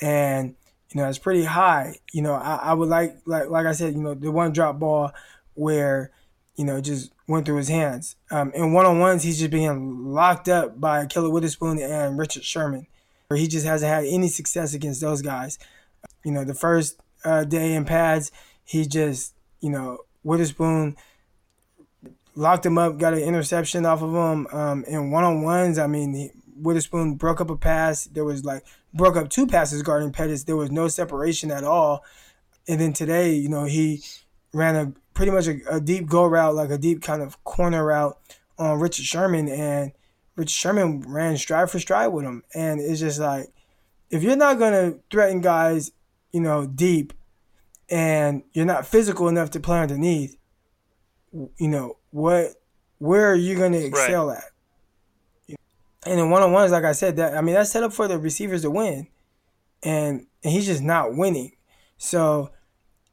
and, 0.00 0.54
you 0.90 1.00
know, 1.00 1.08
it's 1.08 1.18
pretty 1.18 1.44
high. 1.44 1.96
You 2.12 2.22
know, 2.22 2.34
I, 2.34 2.56
I 2.56 2.74
would 2.74 2.88
like, 2.88 3.18
like, 3.26 3.50
like 3.50 3.66
I 3.66 3.72
said, 3.72 3.94
you 3.94 4.00
know, 4.00 4.14
the 4.14 4.30
one 4.30 4.52
drop 4.52 4.78
ball 4.78 5.12
where, 5.54 6.12
you 6.56 6.64
know, 6.64 6.80
just 6.80 7.12
went 7.26 7.46
through 7.46 7.56
his 7.56 7.68
hands. 7.68 8.16
Um, 8.30 8.52
in 8.54 8.72
one 8.72 8.86
on 8.86 8.98
ones, 8.98 9.22
he's 9.22 9.38
just 9.38 9.50
being 9.50 10.06
locked 10.06 10.48
up 10.48 10.80
by 10.80 11.04
Ahkello 11.04 11.30
Witherspoon 11.30 11.78
and 11.78 12.18
Richard 12.18 12.44
Sherman, 12.44 12.86
where 13.28 13.38
he 13.38 13.46
just 13.46 13.66
hasn't 13.66 13.92
had 13.92 14.04
any 14.04 14.28
success 14.28 14.72
against 14.72 15.00
those 15.00 15.20
guys. 15.20 15.58
You 16.24 16.32
know, 16.32 16.44
the 16.44 16.54
first 16.54 17.00
uh, 17.24 17.44
day 17.44 17.74
in 17.74 17.84
pads, 17.84 18.32
he 18.64 18.86
just, 18.86 19.34
you 19.60 19.70
know, 19.70 19.98
Witherspoon 20.28 20.96
locked 22.34 22.64
him 22.64 22.78
up, 22.78 22.98
got 22.98 23.14
an 23.14 23.20
interception 23.20 23.86
off 23.86 24.02
of 24.02 24.10
him. 24.14 24.46
Um, 24.52 24.84
in 24.84 25.10
one 25.10 25.24
on 25.24 25.42
ones, 25.42 25.78
I 25.78 25.86
mean, 25.86 26.14
he, 26.14 26.30
Witherspoon 26.56 27.14
broke 27.14 27.40
up 27.40 27.50
a 27.50 27.56
pass. 27.56 28.04
There 28.04 28.24
was 28.24 28.44
like 28.44 28.64
broke 28.92 29.16
up 29.16 29.30
two 29.30 29.46
passes 29.46 29.82
guarding 29.82 30.12
Pettis. 30.12 30.44
There 30.44 30.56
was 30.56 30.70
no 30.70 30.88
separation 30.88 31.50
at 31.50 31.64
all. 31.64 32.04
And 32.68 32.80
then 32.80 32.92
today, 32.92 33.34
you 33.34 33.48
know, 33.48 33.64
he 33.64 34.02
ran 34.52 34.76
a 34.76 34.92
pretty 35.14 35.32
much 35.32 35.46
a, 35.46 35.58
a, 35.70 35.80
deep 35.80 36.06
go 36.06 36.26
route, 36.26 36.54
like 36.54 36.70
a 36.70 36.78
deep 36.78 37.02
kind 37.02 37.22
of 37.22 37.42
corner 37.44 37.84
route 37.84 38.18
on 38.58 38.78
Richard 38.78 39.04
Sherman, 39.04 39.48
and 39.48 39.92
Richard 40.36 40.50
Sherman 40.50 41.00
ran 41.06 41.36
stride 41.36 41.70
for 41.70 41.78
stride 41.78 42.08
with 42.08 42.24
him, 42.24 42.42
and 42.54 42.80
it's 42.80 43.00
just 43.00 43.18
like 43.18 43.48
if 44.10 44.22
you're 44.22 44.36
not 44.36 44.58
gonna 44.58 44.94
threaten 45.10 45.40
guys, 45.40 45.92
you 46.32 46.40
know, 46.40 46.66
deep, 46.66 47.12
and 47.90 48.42
you're 48.52 48.66
not 48.66 48.86
physical 48.86 49.28
enough 49.28 49.50
to 49.52 49.60
play 49.60 49.80
underneath, 49.80 50.36
you 51.32 51.68
know 51.68 51.96
what? 52.10 52.52
Where 52.98 53.30
are 53.30 53.36
you 53.36 53.56
gonna 53.56 53.78
excel 53.78 54.28
right. 54.28 54.38
at? 54.38 55.58
And 56.06 56.20
in 56.20 56.30
one 56.30 56.42
on 56.42 56.52
ones, 56.52 56.72
like 56.72 56.84
I 56.84 56.92
said, 56.92 57.16
that 57.16 57.36
I 57.36 57.40
mean 57.40 57.54
that's 57.54 57.70
set 57.70 57.82
up 57.82 57.92
for 57.92 58.08
the 58.08 58.18
receivers 58.18 58.62
to 58.62 58.70
win, 58.70 59.08
and 59.82 60.26
and 60.42 60.52
he's 60.52 60.66
just 60.66 60.82
not 60.82 61.14
winning. 61.14 61.52
So 61.98 62.50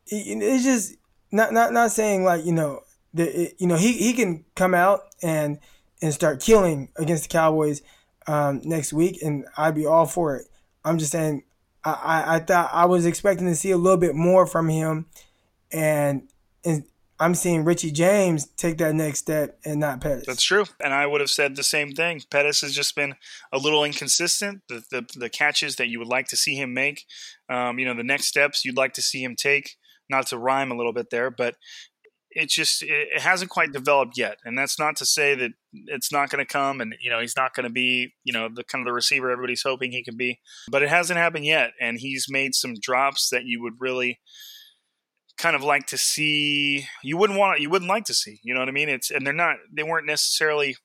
it's 0.07 0.63
just 0.63 0.95
not 1.31 1.51
not 1.51 1.73
not 1.73 1.91
saying 1.91 2.23
like 2.23 2.45
you 2.45 2.53
know 2.53 2.81
the 3.13 3.53
you 3.57 3.67
know 3.67 3.75
he 3.75 3.93
he 3.93 4.13
can 4.13 4.45
come 4.55 4.73
out 4.73 5.01
and 5.21 5.59
and 6.01 6.13
start 6.13 6.41
killing 6.41 6.89
against 6.97 7.23
the 7.23 7.29
Cowboys 7.29 7.81
um, 8.27 8.61
next 8.63 8.93
week, 8.93 9.21
and 9.21 9.45
I'd 9.57 9.75
be 9.75 9.85
all 9.85 10.05
for 10.05 10.35
it. 10.35 10.47
I'm 10.83 10.97
just 10.97 11.11
saying 11.11 11.43
I, 11.85 12.35
I, 12.35 12.39
thought 12.39 12.71
I 12.73 12.85
was 12.85 13.05
expecting 13.05 13.47
to 13.47 13.55
see 13.55 13.71
a 13.71 13.77
little 13.77 13.97
bit 13.97 14.15
more 14.15 14.47
from 14.47 14.69
him, 14.69 15.05
and 15.71 16.27
and 16.65 16.83
I'm 17.19 17.35
seeing 17.35 17.63
Richie 17.63 17.91
James 17.91 18.47
take 18.57 18.77
that 18.79 18.93
next 18.93 19.19
step 19.19 19.57
and 19.63 19.79
not 19.79 20.01
Pettis. 20.01 20.25
That's 20.27 20.43
true. 20.43 20.65
And 20.83 20.93
I 20.93 21.05
would 21.05 21.21
have 21.21 21.29
said 21.29 21.55
the 21.55 21.63
same 21.63 21.91
thing. 21.91 22.21
Pettis 22.29 22.61
has 22.61 22.73
just 22.73 22.95
been 22.95 23.15
a 23.53 23.57
little 23.57 23.85
inconsistent. 23.85 24.63
The, 24.67 24.83
the, 24.91 25.05
the 25.15 25.29
catches 25.29 25.77
that 25.77 25.87
you 25.87 25.99
would 25.99 26.09
like 26.09 26.27
to 26.27 26.35
see 26.35 26.55
him 26.55 26.73
make, 26.73 27.05
um, 27.49 27.79
you 27.79 27.85
know, 27.85 27.93
the 27.93 28.03
next 28.03 28.25
steps 28.25 28.65
you'd 28.65 28.75
like 28.75 28.93
to 28.93 29.01
see 29.01 29.23
him 29.23 29.35
take, 29.37 29.77
not 30.09 30.27
to 30.27 30.37
rhyme 30.37 30.71
a 30.71 30.75
little 30.75 30.91
bit 30.91 31.09
there, 31.09 31.29
but 31.29 31.55
it 32.35 32.49
just 32.49 32.83
it 32.83 33.21
hasn't 33.21 33.49
quite 33.49 33.71
developed 33.71 34.17
yet. 34.17 34.37
And 34.45 34.57
that's 34.57 34.77
not 34.77 34.97
to 34.97 35.05
say 35.05 35.33
that 35.35 35.51
it's 35.73 36.11
not 36.11 36.29
going 36.29 36.45
to 36.45 36.51
come 36.51 36.81
and, 36.81 36.93
you 37.01 37.09
know, 37.09 37.19
he's 37.19 37.35
not 37.35 37.53
going 37.53 37.63
to 37.63 37.69
be, 37.71 38.13
you 38.23 38.33
know, 38.33 38.49
the 38.53 38.63
kind 38.63 38.81
of 38.83 38.85
the 38.85 38.93
receiver 38.93 39.31
everybody's 39.31 39.63
hoping 39.63 39.91
he 39.91 40.03
can 40.03 40.17
be. 40.17 40.39
But 40.69 40.83
it 40.83 40.89
hasn't 40.89 41.17
happened 41.17 41.45
yet. 41.45 41.71
And 41.81 41.97
he's 41.97 42.27
made 42.29 42.53
some 42.53 42.75
drops 42.79 43.29
that 43.29 43.45
you 43.45 43.61
would 43.63 43.75
really– 43.79 44.19
kind 45.37 45.55
of 45.55 45.63
like 45.63 45.85
to 45.87 45.97
see 45.97 46.87
you 47.03 47.17
wouldn't 47.17 47.37
want 47.37 47.59
you 47.59 47.69
wouldn't 47.69 47.89
like 47.89 48.05
to 48.05 48.13
see 48.13 48.39
you 48.43 48.53
know 48.53 48.59
what 48.59 48.69
i 48.69 48.71
mean 48.71 48.89
it's 48.89 49.11
and 49.11 49.25
they're 49.25 49.33
not 49.33 49.57
they 49.71 49.83
weren't 49.83 50.05
necessarily 50.05 50.75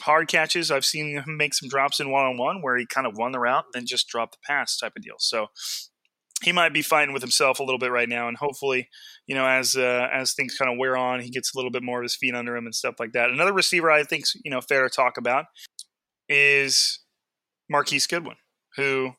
hard 0.00 0.28
catches 0.28 0.70
i've 0.70 0.84
seen 0.84 1.18
him 1.18 1.36
make 1.36 1.54
some 1.54 1.68
drops 1.68 2.00
in 2.00 2.10
one-on-one 2.10 2.62
where 2.62 2.76
he 2.76 2.86
kind 2.86 3.06
of 3.06 3.16
won 3.16 3.32
the 3.32 3.38
route 3.38 3.64
and 3.66 3.82
then 3.82 3.86
just 3.86 4.08
dropped 4.08 4.32
the 4.32 4.38
pass 4.46 4.78
type 4.78 4.92
of 4.96 5.02
deal 5.02 5.16
so 5.18 5.48
he 6.42 6.52
might 6.52 6.72
be 6.72 6.82
fighting 6.82 7.12
with 7.12 7.22
himself 7.22 7.58
a 7.58 7.62
little 7.62 7.78
bit 7.78 7.90
right 7.90 8.08
now 8.08 8.28
and 8.28 8.36
hopefully 8.36 8.88
you 9.26 9.34
know 9.34 9.46
as 9.46 9.76
uh, 9.76 10.08
as 10.12 10.32
things 10.32 10.54
kind 10.54 10.70
of 10.70 10.78
wear 10.78 10.96
on 10.96 11.20
he 11.20 11.30
gets 11.30 11.54
a 11.54 11.58
little 11.58 11.70
bit 11.70 11.82
more 11.82 12.00
of 12.00 12.04
his 12.04 12.16
feet 12.16 12.34
under 12.34 12.56
him 12.56 12.66
and 12.66 12.74
stuff 12.74 12.94
like 12.98 13.12
that 13.12 13.30
another 13.30 13.52
receiver 13.52 13.90
i 13.90 14.02
think 14.02 14.24
you 14.44 14.50
know 14.50 14.60
fair 14.60 14.88
to 14.88 14.94
talk 14.94 15.16
about 15.16 15.46
is 16.28 17.00
marquise 17.68 18.06
goodwin 18.06 18.36
who 18.76 19.12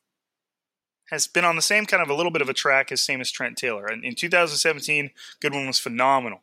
has 1.10 1.26
been 1.26 1.44
on 1.44 1.56
the 1.56 1.62
same 1.62 1.86
kind 1.86 2.02
of 2.02 2.08
a 2.08 2.14
little 2.14 2.30
bit 2.30 2.42
of 2.42 2.48
a 2.48 2.54
track 2.54 2.92
as 2.92 3.02
same 3.02 3.20
as 3.20 3.30
Trent 3.30 3.56
Taylor. 3.56 3.86
And 3.86 4.04
in 4.04 4.14
2017, 4.14 5.10
Goodwin 5.40 5.66
was 5.66 5.78
phenomenal. 5.78 6.40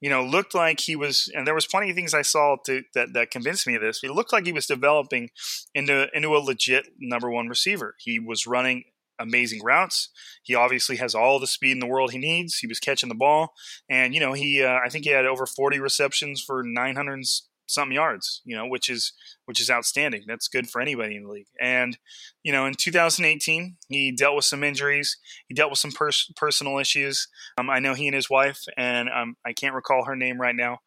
You 0.00 0.08
know, 0.08 0.24
looked 0.24 0.54
like 0.54 0.80
he 0.80 0.96
was, 0.96 1.30
and 1.34 1.46
there 1.46 1.54
was 1.54 1.66
plenty 1.66 1.90
of 1.90 1.96
things 1.96 2.14
I 2.14 2.22
saw 2.22 2.56
to, 2.64 2.82
that 2.94 3.12
that 3.12 3.30
convinced 3.30 3.66
me 3.66 3.74
of 3.74 3.82
this. 3.82 4.00
He 4.00 4.08
looked 4.08 4.32
like 4.32 4.46
he 4.46 4.52
was 4.52 4.66
developing 4.66 5.28
into 5.74 6.08
into 6.14 6.34
a 6.34 6.38
legit 6.38 6.86
number 6.98 7.30
one 7.30 7.48
receiver. 7.48 7.96
He 7.98 8.18
was 8.18 8.46
running 8.46 8.84
amazing 9.20 9.62
routes. 9.62 10.08
He 10.42 10.54
obviously 10.54 10.96
has 10.96 11.14
all 11.14 11.38
the 11.38 11.46
speed 11.46 11.72
in 11.72 11.78
the 11.78 11.86
world 11.86 12.12
he 12.12 12.18
needs. 12.18 12.58
He 12.58 12.66
was 12.66 12.80
catching 12.80 13.08
the 13.08 13.14
ball, 13.14 13.52
and 13.88 14.14
you 14.14 14.20
know 14.20 14.32
he 14.32 14.62
uh, 14.62 14.78
I 14.84 14.88
think 14.88 15.04
he 15.04 15.10
had 15.10 15.26
over 15.26 15.46
40 15.46 15.78
receptions 15.78 16.42
for 16.42 16.62
900 16.64 17.24
something 17.70 17.94
yards, 17.94 18.42
you 18.44 18.56
know, 18.56 18.66
which 18.66 18.88
is 18.88 19.12
which 19.46 19.60
is 19.60 19.70
outstanding. 19.70 20.24
That's 20.26 20.48
good 20.48 20.68
for 20.68 20.80
anybody 20.80 21.16
in 21.16 21.24
the 21.24 21.30
league. 21.30 21.46
And 21.60 21.98
you 22.42 22.52
know, 22.52 22.66
in 22.66 22.74
2018, 22.74 23.76
he 23.88 24.12
dealt 24.12 24.36
with 24.36 24.44
some 24.44 24.64
injuries. 24.64 25.16
He 25.48 25.54
dealt 25.54 25.70
with 25.70 25.78
some 25.78 25.92
pers- 25.92 26.30
personal 26.36 26.78
issues. 26.78 27.28
Um, 27.58 27.70
I 27.70 27.78
know 27.78 27.94
he 27.94 28.06
and 28.06 28.14
his 28.14 28.28
wife, 28.28 28.62
and 28.76 29.08
um, 29.08 29.36
I 29.46 29.52
can't 29.52 29.74
recall 29.74 30.04
her 30.04 30.16
name 30.16 30.40
right 30.40 30.56
now. 30.56 30.78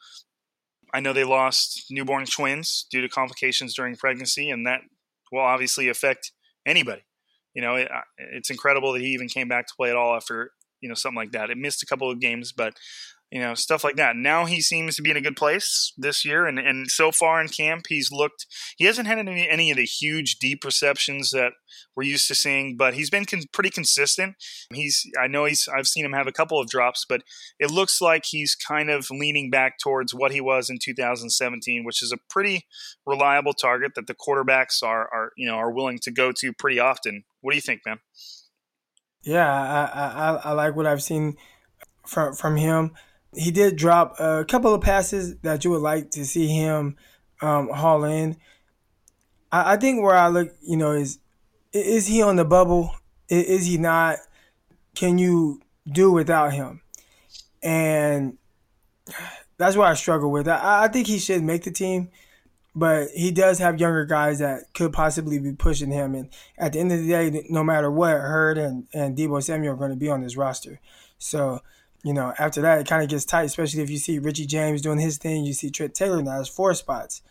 I 0.93 0.99
know 0.99 1.13
they 1.13 1.23
lost 1.23 1.85
newborn 1.89 2.25
twins 2.25 2.85
due 2.91 3.01
to 3.01 3.09
complications 3.09 3.73
during 3.73 3.95
pregnancy, 3.95 4.49
and 4.49 4.67
that 4.67 4.81
will 5.31 5.39
obviously 5.39 5.89
affect 5.89 6.31
anybody. 6.65 7.01
You 7.53 7.61
know, 7.61 7.75
it, 7.75 7.89
it's 8.17 8.49
incredible 8.49 8.93
that 8.93 9.01
he 9.01 9.09
even 9.09 9.27
came 9.27 9.47
back 9.47 9.67
to 9.67 9.73
play 9.75 9.89
at 9.89 9.95
all 9.95 10.15
after 10.15 10.51
you 10.81 10.89
know 10.89 10.95
something 10.95 11.17
like 11.17 11.31
that. 11.31 11.49
It 11.49 11.57
missed 11.57 11.83
a 11.83 11.85
couple 11.85 12.11
of 12.11 12.19
games, 12.19 12.51
but 12.51 12.73
you 13.33 13.39
know, 13.39 13.55
stuff 13.55 13.83
like 13.83 13.95
that. 13.95 14.15
Now 14.15 14.45
he 14.45 14.61
seems 14.61 14.95
to 14.95 15.01
be 15.01 15.09
in 15.09 15.17
a 15.17 15.21
good 15.21 15.35
place 15.35 15.91
this 15.97 16.23
year, 16.23 16.45
and, 16.45 16.59
and 16.59 16.91
so 16.91 17.11
far 17.11 17.41
in 17.41 17.47
camp, 17.47 17.87
he's 17.89 18.11
looked. 18.11 18.45
He 18.77 18.85
hasn't 18.85 19.07
had 19.07 19.17
any, 19.17 19.49
any 19.49 19.71
of 19.71 19.77
the 19.77 19.85
huge 19.85 20.35
deep 20.35 20.63
receptions 20.63 21.31
that 21.31 21.53
we're 21.95 22.03
used 22.03 22.27
to 22.27 22.35
seeing, 22.35 22.77
but 22.77 22.93
he's 22.93 23.09
been 23.09 23.25
con- 23.25 23.41
pretty 23.51 23.71
consistent. 23.71 24.35
He's, 24.71 25.09
I 25.19 25.25
know 25.25 25.45
he's, 25.45 25.67
I've 25.67 25.87
seen 25.87 26.05
him 26.05 26.13
have 26.13 26.27
a 26.27 26.31
couple 26.31 26.61
of 26.61 26.69
drops, 26.69 27.07
but 27.09 27.23
it 27.59 27.71
looks 27.71 28.01
like 28.01 28.25
he's 28.25 28.53
kind 28.53 28.91
of 28.91 29.09
leaning 29.09 29.49
back 29.49 29.79
towards 29.79 30.13
what 30.13 30.31
he 30.31 30.39
was 30.39 30.69
in 30.69 30.77
2017, 30.79 31.83
which 31.83 32.03
is 32.03 32.11
a 32.11 32.19
pretty 32.29 32.67
reliable 33.03 33.53
target 33.53 33.93
that 33.95 34.05
the 34.05 34.13
quarterbacks 34.13 34.83
are, 34.83 35.11
are 35.11 35.31
you 35.37 35.47
know, 35.47 35.55
are 35.55 35.71
willing 35.71 35.97
to 36.03 36.11
go 36.11 36.31
to 36.33 36.53
pretty 36.53 36.79
often. 36.79 37.23
What 37.41 37.53
do 37.53 37.57
you 37.57 37.61
think, 37.61 37.81
man? 37.83 37.97
Yeah, 39.23 39.51
I, 39.51 40.35
I, 40.35 40.35
I 40.35 40.51
like 40.51 40.75
what 40.75 40.85
I've 40.85 41.01
seen 41.01 41.35
from 42.05 42.35
from 42.35 42.57
him 42.57 42.91
he 43.35 43.51
did 43.51 43.75
drop 43.75 44.19
a 44.19 44.45
couple 44.45 44.73
of 44.73 44.81
passes 44.81 45.37
that 45.37 45.63
you 45.63 45.71
would 45.71 45.81
like 45.81 46.11
to 46.11 46.25
see 46.25 46.47
him 46.47 46.95
um, 47.41 47.69
haul 47.69 48.03
in. 48.03 48.37
I, 49.51 49.73
I, 49.73 49.77
think 49.77 50.01
where 50.01 50.15
I 50.15 50.27
look, 50.27 50.53
you 50.61 50.77
know, 50.77 50.91
is 50.91 51.19
is 51.71 52.07
he 52.07 52.21
on 52.21 52.35
the 52.35 52.45
bubble? 52.45 52.95
Is, 53.29 53.65
he 53.65 53.77
not? 53.77 54.17
Can 54.95 55.17
you 55.17 55.61
do 55.91 56.11
without 56.11 56.53
him? 56.53 56.81
And 57.63 58.37
that's 59.57 59.75
what 59.75 59.87
I 59.87 59.95
struggle 59.95 60.31
with. 60.31 60.47
I, 60.47 60.83
I 60.83 60.87
think 60.87 61.07
he 61.07 61.17
should 61.17 61.43
make 61.43 61.63
the 61.63 61.71
team, 61.71 62.09
but 62.75 63.09
he 63.09 63.31
does 63.31 63.57
have 63.59 63.79
younger 63.79 64.05
guys 64.05 64.39
that 64.39 64.73
could 64.73 64.93
possibly 64.93 65.39
be 65.39 65.53
pushing 65.53 65.91
him. 65.91 66.13
And 66.13 66.29
at 66.57 66.73
the 66.73 66.79
end 66.79 66.91
of 66.91 66.99
the 66.99 67.07
day, 67.07 67.45
no 67.49 67.63
matter 67.63 67.89
what, 67.89 68.11
Hurd 68.11 68.57
and, 68.57 68.87
and 68.93 69.17
Deebo 69.17 69.41
Samuel 69.41 69.73
are 69.73 69.77
going 69.77 69.91
to 69.91 69.97
be 69.97 70.09
on 70.09 70.21
this 70.21 70.37
roster. 70.37 70.79
So 71.17 71.61
you 72.03 72.13
know, 72.13 72.33
after 72.37 72.61
that, 72.61 72.81
it 72.81 72.87
kind 72.87 73.01
of 73.01 73.09
gets 73.09 73.25
tight, 73.25 73.43
especially 73.43 73.81
if 73.81 73.89
you 73.89 73.97
see 73.97 74.19
Richie 74.19 74.45
James 74.45 74.81
doing 74.81 74.99
his 74.99 75.17
thing. 75.17 75.45
You 75.45 75.53
see 75.53 75.71
Trent 75.71 75.95
Taylor 75.95 76.21
now 76.21 76.31
has 76.31 76.49
four 76.49 76.73
spots, 76.73 77.21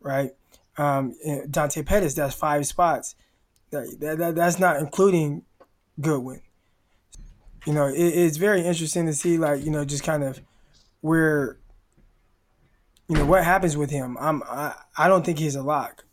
right? 0.00 0.30
Um, 0.78 1.14
Dante 1.50 1.82
Pettis, 1.82 2.14
that's 2.14 2.34
five 2.34 2.66
spots. 2.66 3.16
That, 3.70 4.18
that, 4.18 4.34
that's 4.34 4.58
not 4.58 4.76
including 4.76 5.42
Goodwin. 6.00 6.40
You 7.66 7.72
know, 7.72 7.86
it, 7.86 7.98
it's 7.98 8.36
very 8.36 8.64
interesting 8.64 9.06
to 9.06 9.12
see, 9.12 9.38
like, 9.38 9.64
you 9.64 9.70
know, 9.70 9.84
just 9.84 10.04
kind 10.04 10.22
of 10.22 10.40
where, 11.00 11.58
you 13.08 13.16
know, 13.16 13.26
what 13.26 13.44
happens 13.44 13.76
with 13.76 13.90
him. 13.90 14.16
I'm, 14.20 14.42
I, 14.44 14.74
I 14.96 15.08
don't 15.08 15.24
think 15.24 15.38
he's 15.38 15.56
a 15.56 15.62
lock. 15.62 16.04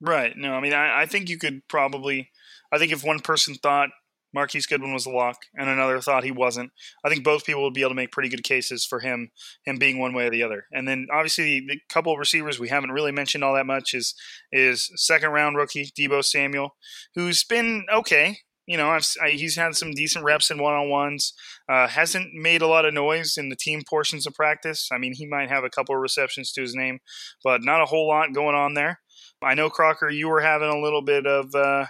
Right. 0.00 0.36
No, 0.36 0.54
I 0.54 0.60
mean, 0.60 0.74
I, 0.74 1.02
I 1.02 1.06
think 1.06 1.28
you 1.28 1.38
could 1.38 1.66
probably, 1.68 2.30
I 2.72 2.78
think 2.78 2.92
if 2.92 3.04
one 3.04 3.20
person 3.20 3.54
thought 3.54 3.90
Marquise 4.34 4.66
Goodwin 4.66 4.92
was 4.92 5.06
a 5.06 5.10
lock, 5.10 5.36
and 5.54 5.68
another 5.68 6.00
thought 6.00 6.24
he 6.24 6.30
wasn't. 6.30 6.72
I 7.04 7.08
think 7.08 7.24
both 7.24 7.44
people 7.44 7.62
would 7.62 7.74
be 7.74 7.82
able 7.82 7.90
to 7.90 7.96
make 7.96 8.12
pretty 8.12 8.28
good 8.28 8.44
cases 8.44 8.84
for 8.84 9.00
him, 9.00 9.30
him 9.64 9.78
being 9.78 9.98
one 9.98 10.14
way 10.14 10.26
or 10.26 10.30
the 10.30 10.42
other. 10.42 10.66
And 10.72 10.88
then 10.88 11.06
obviously 11.12 11.60
the, 11.60 11.66
the 11.74 11.80
couple 11.88 12.12
of 12.12 12.18
receivers 12.18 12.58
we 12.58 12.68
haven't 12.68 12.92
really 12.92 13.12
mentioned 13.12 13.44
all 13.44 13.54
that 13.54 13.66
much 13.66 13.94
is 13.94 14.14
is 14.50 14.90
second 14.96 15.30
round 15.30 15.56
rookie 15.56 15.92
Deebo 15.98 16.24
Samuel, 16.24 16.76
who's 17.14 17.44
been 17.44 17.84
okay. 17.92 18.38
You 18.64 18.76
know, 18.76 18.90
I've, 18.90 19.04
I, 19.20 19.30
he's 19.30 19.56
had 19.56 19.74
some 19.74 19.90
decent 19.90 20.24
reps 20.24 20.50
in 20.50 20.62
one 20.62 20.74
on 20.74 20.88
ones. 20.88 21.34
Uh, 21.68 21.88
hasn't 21.88 22.32
made 22.32 22.62
a 22.62 22.68
lot 22.68 22.84
of 22.84 22.94
noise 22.94 23.36
in 23.36 23.48
the 23.48 23.56
team 23.56 23.82
portions 23.90 24.24
of 24.24 24.34
practice. 24.34 24.88
I 24.92 24.98
mean, 24.98 25.14
he 25.14 25.26
might 25.26 25.48
have 25.48 25.64
a 25.64 25.68
couple 25.68 25.96
of 25.96 26.00
receptions 26.00 26.52
to 26.52 26.60
his 26.60 26.74
name, 26.74 27.00
but 27.42 27.64
not 27.64 27.82
a 27.82 27.86
whole 27.86 28.06
lot 28.06 28.32
going 28.32 28.54
on 28.54 28.74
there. 28.74 29.00
I 29.42 29.54
know 29.54 29.68
Crocker, 29.68 30.08
you 30.08 30.28
were 30.28 30.40
having 30.40 30.68
a 30.68 30.80
little 30.80 31.02
bit 31.02 31.26
of. 31.26 31.52
Uh, 31.54 31.86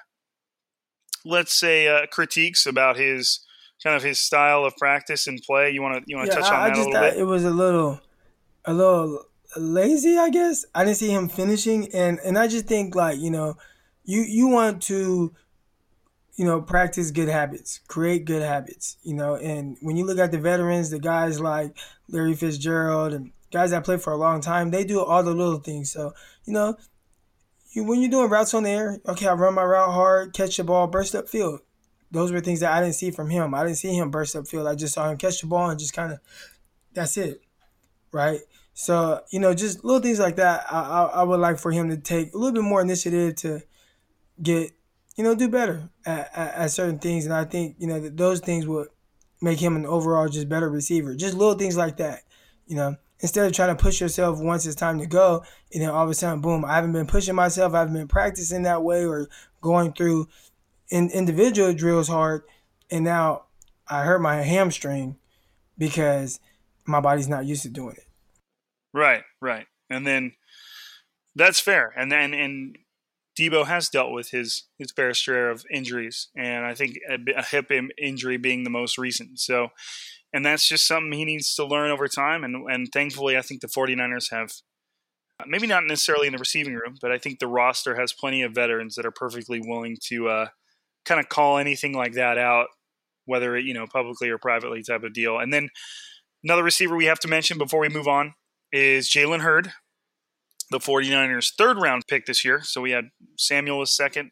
let's 1.24 1.52
say 1.52 1.88
uh, 1.88 2.06
critiques 2.10 2.66
about 2.66 2.96
his 2.96 3.40
kind 3.82 3.96
of 3.96 4.02
his 4.02 4.18
style 4.18 4.64
of 4.64 4.76
practice 4.76 5.26
and 5.26 5.42
play. 5.42 5.70
You 5.70 5.82
want 5.82 6.04
to 6.04 6.04
you 6.06 6.16
want 6.16 6.30
to 6.30 6.36
yeah, 6.36 6.42
touch 6.42 6.52
on 6.52 6.60
I, 6.60 6.68
that 6.68 6.72
I 6.72 6.76
just 6.76 6.88
a 6.88 6.90
little 6.90 7.10
bit? 7.10 7.18
It 7.18 7.24
was 7.24 7.44
a 7.44 7.50
little 7.50 8.00
a 8.64 8.72
little 8.72 9.24
lazy, 9.56 10.16
I 10.16 10.30
guess. 10.30 10.64
I 10.74 10.84
didn't 10.84 10.98
see 10.98 11.10
him 11.10 11.28
finishing, 11.28 11.92
and 11.94 12.18
and 12.24 12.38
I 12.38 12.48
just 12.48 12.66
think 12.66 12.94
like 12.94 13.18
you 13.18 13.30
know, 13.30 13.56
you 14.04 14.22
you 14.22 14.48
want 14.48 14.82
to 14.84 15.34
you 16.36 16.44
know 16.44 16.60
practice 16.62 17.10
good 17.10 17.28
habits, 17.28 17.80
create 17.88 18.24
good 18.24 18.42
habits, 18.42 18.96
you 19.02 19.14
know. 19.14 19.36
And 19.36 19.76
when 19.80 19.96
you 19.96 20.04
look 20.04 20.18
at 20.18 20.32
the 20.32 20.38
veterans, 20.38 20.90
the 20.90 20.98
guys 20.98 21.40
like 21.40 21.76
Larry 22.08 22.34
Fitzgerald 22.34 23.12
and 23.12 23.32
guys 23.50 23.70
that 23.70 23.84
play 23.84 23.98
for 23.98 24.12
a 24.12 24.16
long 24.16 24.40
time, 24.40 24.70
they 24.70 24.84
do 24.84 25.00
all 25.00 25.22
the 25.22 25.34
little 25.34 25.58
things. 25.58 25.92
So 25.92 26.14
you 26.44 26.52
know, 26.52 26.76
you, 27.72 27.84
when 27.84 28.00
you're 28.00 28.10
doing 28.10 28.30
routes 28.30 28.54
on 28.54 28.62
the 28.62 28.70
air, 28.70 29.00
okay, 29.06 29.26
I 29.26 29.32
run 29.32 29.54
my 29.54 29.64
route 29.64 29.92
hard, 29.92 30.32
catch 30.32 30.56
the 30.56 30.64
ball, 30.64 30.86
burst 30.86 31.14
up 31.14 31.28
field. 31.28 31.60
those 32.10 32.30
were 32.30 32.40
things 32.40 32.60
that 32.60 32.72
I 32.72 32.80
didn't 32.80 32.94
see 32.94 33.10
from 33.10 33.30
him. 33.30 33.54
I 33.54 33.64
didn't 33.64 33.78
see 33.78 33.94
him 33.94 34.10
burst 34.10 34.36
up 34.36 34.46
field. 34.46 34.66
I 34.66 34.74
just 34.74 34.94
saw 34.94 35.10
him 35.10 35.16
catch 35.16 35.40
the 35.40 35.46
ball 35.46 35.70
and 35.70 35.80
just 35.80 35.94
kind 35.94 36.12
of, 36.12 36.20
that's 36.92 37.16
it, 37.16 37.42
right? 38.12 38.40
So 38.74 39.20
you 39.30 39.38
know, 39.38 39.54
just 39.54 39.84
little 39.84 40.00
things 40.00 40.18
like 40.18 40.36
that. 40.36 40.64
I, 40.70 40.80
I, 40.80 41.04
I 41.04 41.22
would 41.22 41.40
like 41.40 41.58
for 41.58 41.70
him 41.70 41.90
to 41.90 41.96
take 41.96 42.32
a 42.32 42.38
little 42.38 42.54
bit 42.54 42.62
more 42.62 42.80
initiative 42.80 43.36
to 43.36 43.62
get, 44.42 44.72
you 45.16 45.24
know, 45.24 45.34
do 45.34 45.48
better 45.48 45.90
at, 46.06 46.30
at, 46.34 46.54
at 46.54 46.70
certain 46.70 46.98
things, 46.98 47.24
and 47.24 47.34
I 47.34 47.44
think 47.44 47.76
you 47.78 47.86
know 47.86 48.00
that 48.00 48.16
those 48.16 48.40
things 48.40 48.66
would 48.66 48.88
make 49.40 49.58
him 49.58 49.76
an 49.76 49.84
overall 49.84 50.28
just 50.28 50.48
better 50.48 50.70
receiver. 50.70 51.14
Just 51.14 51.34
little 51.36 51.54
things 51.54 51.76
like 51.76 51.98
that, 51.98 52.22
you 52.66 52.76
know. 52.76 52.96
Instead 53.22 53.46
of 53.46 53.52
trying 53.52 53.74
to 53.74 53.82
push 53.82 54.00
yourself 54.00 54.40
once 54.40 54.66
it's 54.66 54.76
time 54.76 54.98
to 54.98 55.06
go, 55.06 55.44
and 55.72 55.82
then 55.82 55.88
all 55.90 56.04
of 56.04 56.10
a 56.10 56.14
sudden, 56.14 56.40
boom! 56.40 56.64
I 56.64 56.74
haven't 56.74 56.92
been 56.92 57.06
pushing 57.06 57.34
myself. 57.34 57.72
I 57.72 57.78
haven't 57.78 57.94
been 57.94 58.08
practicing 58.08 58.62
that 58.64 58.82
way 58.82 59.06
or 59.06 59.28
going 59.60 59.92
through 59.92 60.28
in 60.90 61.08
individual 61.10 61.72
drills 61.72 62.08
hard, 62.08 62.42
and 62.90 63.04
now 63.04 63.44
I 63.88 64.02
hurt 64.02 64.20
my 64.20 64.42
hamstring 64.42 65.16
because 65.78 66.40
my 66.84 67.00
body's 67.00 67.28
not 67.28 67.46
used 67.46 67.62
to 67.62 67.68
doing 67.68 67.96
it. 67.96 68.06
Right, 68.92 69.22
right, 69.40 69.66
and 69.88 70.06
then 70.06 70.32
that's 71.34 71.60
fair. 71.60 71.92
And 71.96 72.10
then 72.10 72.34
and 72.34 72.76
Deebo 73.38 73.66
has 73.66 73.88
dealt 73.88 74.12
with 74.12 74.30
his 74.30 74.64
his 74.78 74.92
fair 74.92 75.14
share 75.14 75.50
of 75.50 75.64
injuries, 75.70 76.28
and 76.36 76.66
I 76.66 76.74
think 76.74 76.98
a, 77.08 77.18
a 77.36 77.44
hip 77.44 77.70
injury 77.98 78.36
being 78.36 78.64
the 78.64 78.70
most 78.70 78.98
recent. 78.98 79.38
So, 79.38 79.68
and 80.32 80.44
that's 80.44 80.66
just 80.66 80.86
something 80.86 81.12
he 81.12 81.24
needs 81.24 81.54
to 81.54 81.64
learn 81.64 81.90
over 81.90 82.08
time. 82.08 82.44
And 82.44 82.68
and 82.70 82.88
thankfully, 82.92 83.36
I 83.36 83.42
think 83.42 83.60
the 83.60 83.68
49ers 83.68 84.30
have 84.30 84.52
maybe 85.46 85.66
not 85.66 85.84
necessarily 85.84 86.26
in 86.26 86.32
the 86.32 86.38
receiving 86.38 86.74
room, 86.74 86.96
but 87.00 87.12
I 87.12 87.18
think 87.18 87.38
the 87.38 87.46
roster 87.46 87.96
has 87.96 88.12
plenty 88.12 88.42
of 88.42 88.54
veterans 88.54 88.94
that 88.94 89.06
are 89.06 89.12
perfectly 89.12 89.60
willing 89.60 89.96
to 90.08 90.28
uh, 90.28 90.46
kind 91.04 91.20
of 91.20 91.28
call 91.28 91.58
anything 91.58 91.92
like 91.92 92.12
that 92.12 92.38
out, 92.38 92.68
whether 93.26 93.56
it, 93.56 93.64
you 93.64 93.74
know 93.74 93.86
publicly 93.86 94.28
or 94.28 94.38
privately 94.38 94.82
type 94.82 95.02
of 95.02 95.12
deal. 95.12 95.38
And 95.38 95.52
then 95.52 95.68
another 96.44 96.62
receiver 96.62 96.96
we 96.96 97.06
have 97.06 97.20
to 97.20 97.28
mention 97.28 97.58
before 97.58 97.80
we 97.80 97.88
move 97.88 98.08
on 98.08 98.34
is 98.72 99.08
Jalen 99.08 99.40
Hurd, 99.40 99.72
the 100.70 100.78
49ers' 100.78 101.52
third 101.56 101.76
round 101.78 102.06
pick 102.08 102.26
this 102.26 102.44
year. 102.44 102.62
So 102.62 102.80
we 102.80 102.92
had 102.92 103.10
Samuel 103.36 103.78
was 103.80 103.90
second, 103.90 104.30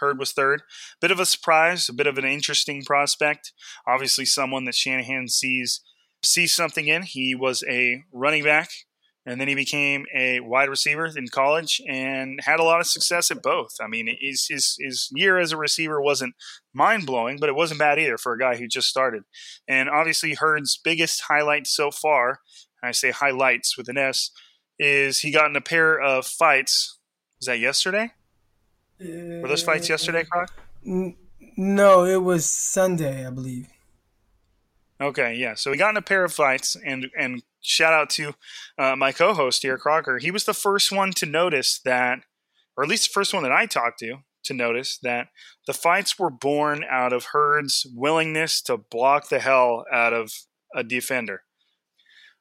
Hurd 0.00 0.18
was 0.18 0.32
third. 0.32 0.62
Bit 1.00 1.10
of 1.10 1.20
a 1.20 1.26
surprise, 1.26 1.88
a 1.88 1.92
bit 1.92 2.06
of 2.06 2.18
an 2.18 2.24
interesting 2.24 2.84
prospect. 2.84 3.52
Obviously, 3.86 4.24
someone 4.24 4.64
that 4.64 4.74
Shanahan 4.74 5.28
sees 5.28 5.80
sees 6.24 6.54
something 6.54 6.88
in. 6.88 7.02
He 7.02 7.34
was 7.34 7.64
a 7.68 8.02
running 8.12 8.44
back 8.44 8.70
and 9.28 9.38
then 9.38 9.46
he 9.46 9.54
became 9.54 10.06
a 10.16 10.40
wide 10.40 10.70
receiver 10.70 11.06
in 11.14 11.28
college 11.28 11.82
and 11.86 12.40
had 12.42 12.60
a 12.60 12.64
lot 12.64 12.80
of 12.80 12.86
success 12.86 13.30
at 13.30 13.42
both. 13.42 13.76
I 13.78 13.86
mean, 13.86 14.08
his 14.18 14.46
his, 14.48 14.76
his 14.80 15.10
year 15.12 15.38
as 15.38 15.52
a 15.52 15.58
receiver 15.58 16.00
wasn't 16.00 16.34
mind 16.72 17.04
blowing, 17.04 17.36
but 17.38 17.50
it 17.50 17.54
wasn't 17.54 17.80
bad 17.80 17.98
either 17.98 18.16
for 18.16 18.32
a 18.32 18.38
guy 18.38 18.56
who 18.56 18.66
just 18.66 18.88
started. 18.88 19.24
And 19.68 19.90
obviously, 19.90 20.32
Hurd's 20.32 20.80
biggest 20.82 21.24
highlight 21.28 21.66
so 21.66 21.90
far, 21.90 22.40
I 22.82 22.92
say 22.92 23.10
highlights 23.10 23.76
with 23.76 23.90
an 23.90 23.98
S, 23.98 24.30
is 24.78 25.20
he 25.20 25.30
got 25.30 25.50
in 25.50 25.56
a 25.56 25.60
pair 25.60 26.00
of 26.00 26.26
fights. 26.26 26.98
Was 27.38 27.48
that 27.48 27.58
yesterday? 27.58 28.12
Were 29.00 29.48
those 29.48 29.62
fights 29.62 29.88
yesterday, 29.88 30.24
Croc? 30.24 30.52
No, 31.56 32.04
it 32.04 32.22
was 32.22 32.46
Sunday, 32.46 33.26
I 33.26 33.30
believe. 33.30 33.68
Okay, 35.00 35.34
yeah. 35.34 35.54
So 35.54 35.70
we 35.70 35.76
got 35.76 35.90
in 35.90 35.96
a 35.96 36.02
pair 36.02 36.24
of 36.24 36.32
fights, 36.32 36.76
and 36.84 37.08
and 37.16 37.42
shout 37.60 37.92
out 37.92 38.10
to 38.10 38.34
uh, 38.78 38.96
my 38.96 39.12
co-host 39.12 39.62
here, 39.62 39.78
Crocker. 39.78 40.18
He 40.18 40.30
was 40.30 40.44
the 40.44 40.54
first 40.54 40.90
one 40.90 41.12
to 41.12 41.26
notice 41.26 41.80
that, 41.84 42.20
or 42.76 42.84
at 42.84 42.90
least 42.90 43.08
the 43.08 43.12
first 43.12 43.32
one 43.32 43.44
that 43.44 43.52
I 43.52 43.66
talked 43.66 44.00
to 44.00 44.18
to 44.44 44.54
notice 44.54 44.98
that 45.02 45.28
the 45.66 45.72
fights 45.72 46.18
were 46.18 46.30
born 46.30 46.84
out 46.88 47.12
of 47.12 47.26
Hurd's 47.26 47.86
willingness 47.94 48.60
to 48.62 48.76
block 48.76 49.28
the 49.28 49.38
hell 49.38 49.84
out 49.92 50.12
of 50.12 50.32
a 50.74 50.82
defender. 50.82 51.42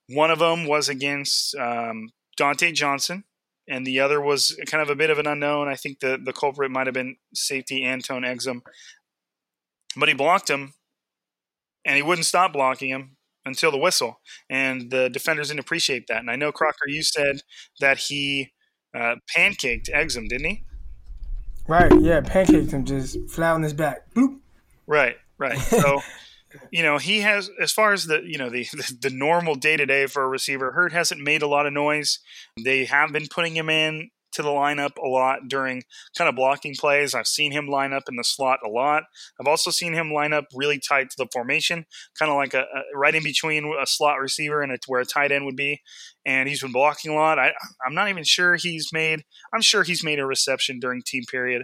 One 0.10 0.32
of 0.32 0.39
them 0.39 0.66
was 0.66 0.89
against 0.89 1.53
um, 1.55 2.10
Dontae 2.39 2.74
Johnson, 2.74 3.26
and 3.68 3.86
the 3.86 3.99
other 3.99 4.22
was 4.22 4.59
kind 4.68 4.82
of 4.82 4.89
a 4.89 4.95
bit 4.95 5.09
of 5.09 5.20
an 5.20 5.28
unknown. 5.28 5.68
I 5.68 5.76
think 5.76 5.99
the 5.99 6.20
the 6.24 6.34
culprit 6.34 6.72
might 6.72 6.88
have 6.88 6.93
been 6.93 7.18
safety 7.34 7.84
Antone 7.84 8.24
Exum, 8.24 8.61
but 9.95 10.07
he 10.07 10.13
blocked 10.13 10.49
him 10.49 10.74
and 11.86 11.95
he 11.95 12.01
wouldn't 12.01 12.26
stop 12.26 12.53
blocking 12.53 12.89
him 12.89 13.18
until 13.45 13.72
the 13.72 13.78
whistle. 13.78 14.20
And 14.49 14.91
the 14.91 15.09
defenders 15.09 15.47
didn't 15.47 15.61
appreciate 15.61 16.07
that. 16.07 16.20
And 16.20 16.30
I 16.30 16.36
know 16.36 16.51
Crocker, 16.51 16.88
you 16.88 17.01
said 17.01 17.41
that 17.80 17.97
he 17.97 18.51
uh, 18.93 19.15
pancaked 19.36 19.89
Exum, 19.89 20.28
didn't 20.28 20.45
he? 20.45 20.63
Right. 21.68 21.91
Yeah, 21.99 22.22
pancaked 22.22 22.72
him, 22.72 22.86
just 22.86 23.18
flat 23.30 23.53
on 23.53 23.63
his 23.63 23.74
back. 23.74 24.13
Boop. 24.13 24.39
Right. 24.86 25.15
Right. 25.38 25.57
So. 25.57 26.01
you 26.72 26.84
know 26.84 26.98
he 26.98 27.22
has 27.22 27.50
as 27.62 27.72
far 27.72 27.93
as 27.93 28.06
the 28.06 28.22
you 28.26 28.38
know 28.38 28.50
the 28.50 28.66
the, 29.02 29.10
normal 29.10 29.56
day 29.56 29.78
to 29.78 29.86
day 29.86 30.06
for 30.08 30.24
a 30.24 30.28
receiver 30.28 30.72
Hurd 30.72 30.93
hasn't 30.93 31.22
made 31.22 31.41
a 31.41 31.48
lot 31.48 31.66
of 31.66 31.74
noise 31.74 32.20
they 32.64 32.86
have 32.86 33.12
been 33.12 33.28
putting 33.28 33.56
him 33.56 33.70
in 33.70 34.10
to 34.38 34.43
the 34.43 34.50
lineup 34.50 34.98
a 35.04 35.08
lot 35.08 35.48
during 35.48 35.84
kind 36.16 36.30
of 36.30 36.36
blocking 36.36 36.76
plays. 36.76 37.16
I've 37.16 37.28
seen 37.28 37.52
him 37.52 37.68
line 37.68 37.91
up 37.91 38.04
in 38.08 38.18
the 38.18 38.24
slot 38.24 38.60
a 38.64 38.70
lot. 38.70 39.04
I've 39.39 39.48
also 39.48 39.72
seen 39.72 39.93
him 39.93 40.14
line 40.14 40.32
up 40.32 40.45
really 40.54 40.80
tight 40.80 41.10
to 41.10 41.16
the 41.18 41.28
formation, 41.34 41.86
kind 42.18 42.30
of 42.30 42.38
like 42.38 42.54
a, 42.54 42.62
a 42.62 42.98
right 42.98 43.16
in 43.16 43.24
between 43.24 43.74
a 43.82 43.88
slot 43.88 44.20
receiver 44.20 44.62
and 44.62 44.72
a, 44.72 44.78
where 44.86 45.02
a 45.02 45.06
tight 45.06 45.32
end 45.32 45.45
would 45.45 45.56
be. 45.56 45.82
And 46.24 46.48
he's 46.48 46.62
been 46.62 46.72
blocking 46.72 47.12
a 47.12 47.16
lot. 47.16 47.39
I, 47.39 47.52
I'm 47.86 47.95
not 47.95 48.10
even 48.10 48.24
sure 48.24 48.56
he's 48.56 48.89
made. 48.93 49.24
I'm 49.54 49.62
sure 49.62 49.82
he's 49.84 50.04
made 50.04 50.20
a 50.20 50.26
reception 50.26 50.80
during 50.80 51.02
team 51.02 51.24
period 51.30 51.64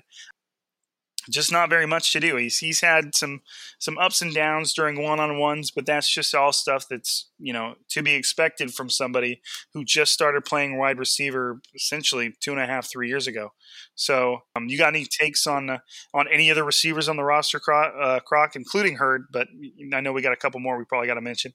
just 1.30 1.52
not 1.52 1.70
very 1.70 1.86
much 1.86 2.12
to 2.14 2.20
do. 2.20 2.36
He's 2.36 2.58
he's 2.58 2.82
had 2.82 3.16
some 3.16 3.42
some 3.80 3.98
ups 3.98 4.22
and 4.22 4.34
downs 4.34 4.74
during 4.74 5.02
one 5.02 5.20
on 5.20 5.40
ones, 5.40 5.72
but 5.72 5.86
that's 5.86 6.10
just 6.10 6.36
all 6.36 6.52
stuff 6.52 6.88
that's 6.90 7.30
you 7.40 7.54
know 7.54 7.76
to 7.90 8.02
be 8.02 8.14
expected 8.14 8.74
from 8.74 8.90
somebody 8.90 9.42
who 9.74 9.84
just 9.84 10.14
started 10.14 10.46
playing 10.46 10.78
wide 10.78 11.00
receiver 11.00 11.62
essentially 11.76 12.34
two 12.40 12.52
and 12.52 12.62
a 12.62 12.66
half 12.66 12.90
three 12.90 13.08
years 13.08 13.28
ago. 13.28 13.54
So, 13.96 14.40
um, 14.56 14.68
you 14.68 14.78
got 14.78 14.94
any 14.94 15.06
takes 15.06 15.46
on 15.48 15.70
uh, 15.70 15.80
on 16.14 16.28
any 16.32 16.50
of 16.50 16.56
the 16.56 16.64
receivers 16.64 17.08
on 17.08 17.16
the 17.16 17.24
roster, 17.24 17.60
Croc, 17.60 17.94
uh, 18.00 18.20
Croc, 18.20 18.56
including 18.56 18.96
Hurd? 18.96 19.28
But 19.32 19.48
I 19.94 20.02
know 20.02 20.12
we 20.14 20.22
got 20.22 20.34
a 20.34 20.38
couple 20.38 20.60
more 20.60 20.78
we 20.78 20.86
probably 20.86 21.08
got 21.08 21.16
to 21.16 21.22
mention. 21.22 21.54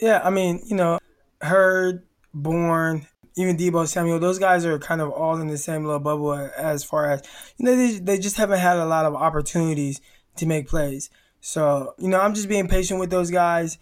Yeah, 0.00 0.20
I 0.22 0.30
mean, 0.30 0.62
you 0.66 0.76
know, 0.76 0.98
Hurd, 1.40 2.04
Bourne, 2.32 3.06
even 3.38 3.56
Deebo 3.56 3.86
Samuel, 3.86 4.18
those 4.18 4.38
guys 4.38 4.66
are 4.66 4.78
kind 4.78 5.00
of 5.00 5.10
all 5.10 5.36
in 5.40 5.46
the 5.46 5.58
same 5.58 5.84
little 5.84 6.00
bubble 6.00 6.34
as 6.34 6.82
far 6.82 7.10
as 7.10 7.22
you 7.56 7.64
know 7.64 7.76
they, 7.76 7.98
they 7.98 8.18
just 8.18 8.36
haven't 8.36 8.58
had 8.58 8.76
a 8.76 8.84
lot 8.84 9.06
of 9.06 9.14
opportunities 9.14 10.00
to 10.36 10.46
make 10.46 10.68
plays. 10.68 11.08
So 11.40 11.94
you 11.98 12.08
know 12.08 12.20
I'm 12.20 12.34
just 12.34 12.48
being 12.48 12.68
patient 12.68 13.00
with 13.00 13.10
those 13.10 13.30
guys. 13.30 13.78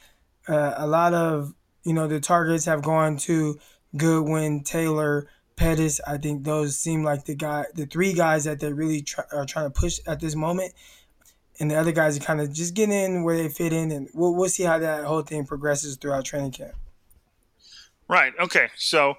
Uh, 0.46 0.74
a 0.76 0.86
lot 0.86 1.14
of 1.14 1.54
you 1.84 1.94
know 1.94 2.06
the 2.06 2.20
targets 2.20 2.66
have 2.66 2.82
gone 2.82 3.16
to 3.18 3.58
Goodwin, 3.96 4.62
Taylor, 4.62 5.28
Pettis. 5.56 6.00
I 6.06 6.18
think 6.18 6.44
those 6.44 6.78
seem 6.78 7.02
like 7.02 7.24
the 7.24 7.34
guy, 7.34 7.64
the 7.74 7.86
three 7.86 8.12
guys 8.12 8.44
that 8.44 8.60
they 8.60 8.72
really 8.72 9.02
try, 9.02 9.24
are 9.32 9.46
trying 9.46 9.66
to 9.66 9.70
push 9.70 9.98
at 10.06 10.20
this 10.20 10.34
moment. 10.34 10.74
And 11.58 11.70
the 11.70 11.76
other 11.76 11.92
guys 11.92 12.18
are 12.18 12.20
kind 12.20 12.42
of 12.42 12.52
just 12.52 12.74
getting 12.74 12.94
in 12.94 13.24
where 13.24 13.34
they 13.34 13.48
fit 13.48 13.72
in, 13.72 13.90
and 13.90 14.10
we'll, 14.12 14.34
we'll 14.34 14.50
see 14.50 14.64
how 14.64 14.78
that 14.78 15.04
whole 15.04 15.22
thing 15.22 15.46
progresses 15.46 15.96
throughout 15.96 16.26
training 16.26 16.52
camp. 16.52 16.74
Right. 18.08 18.32
Okay. 18.40 18.68
So 18.76 19.14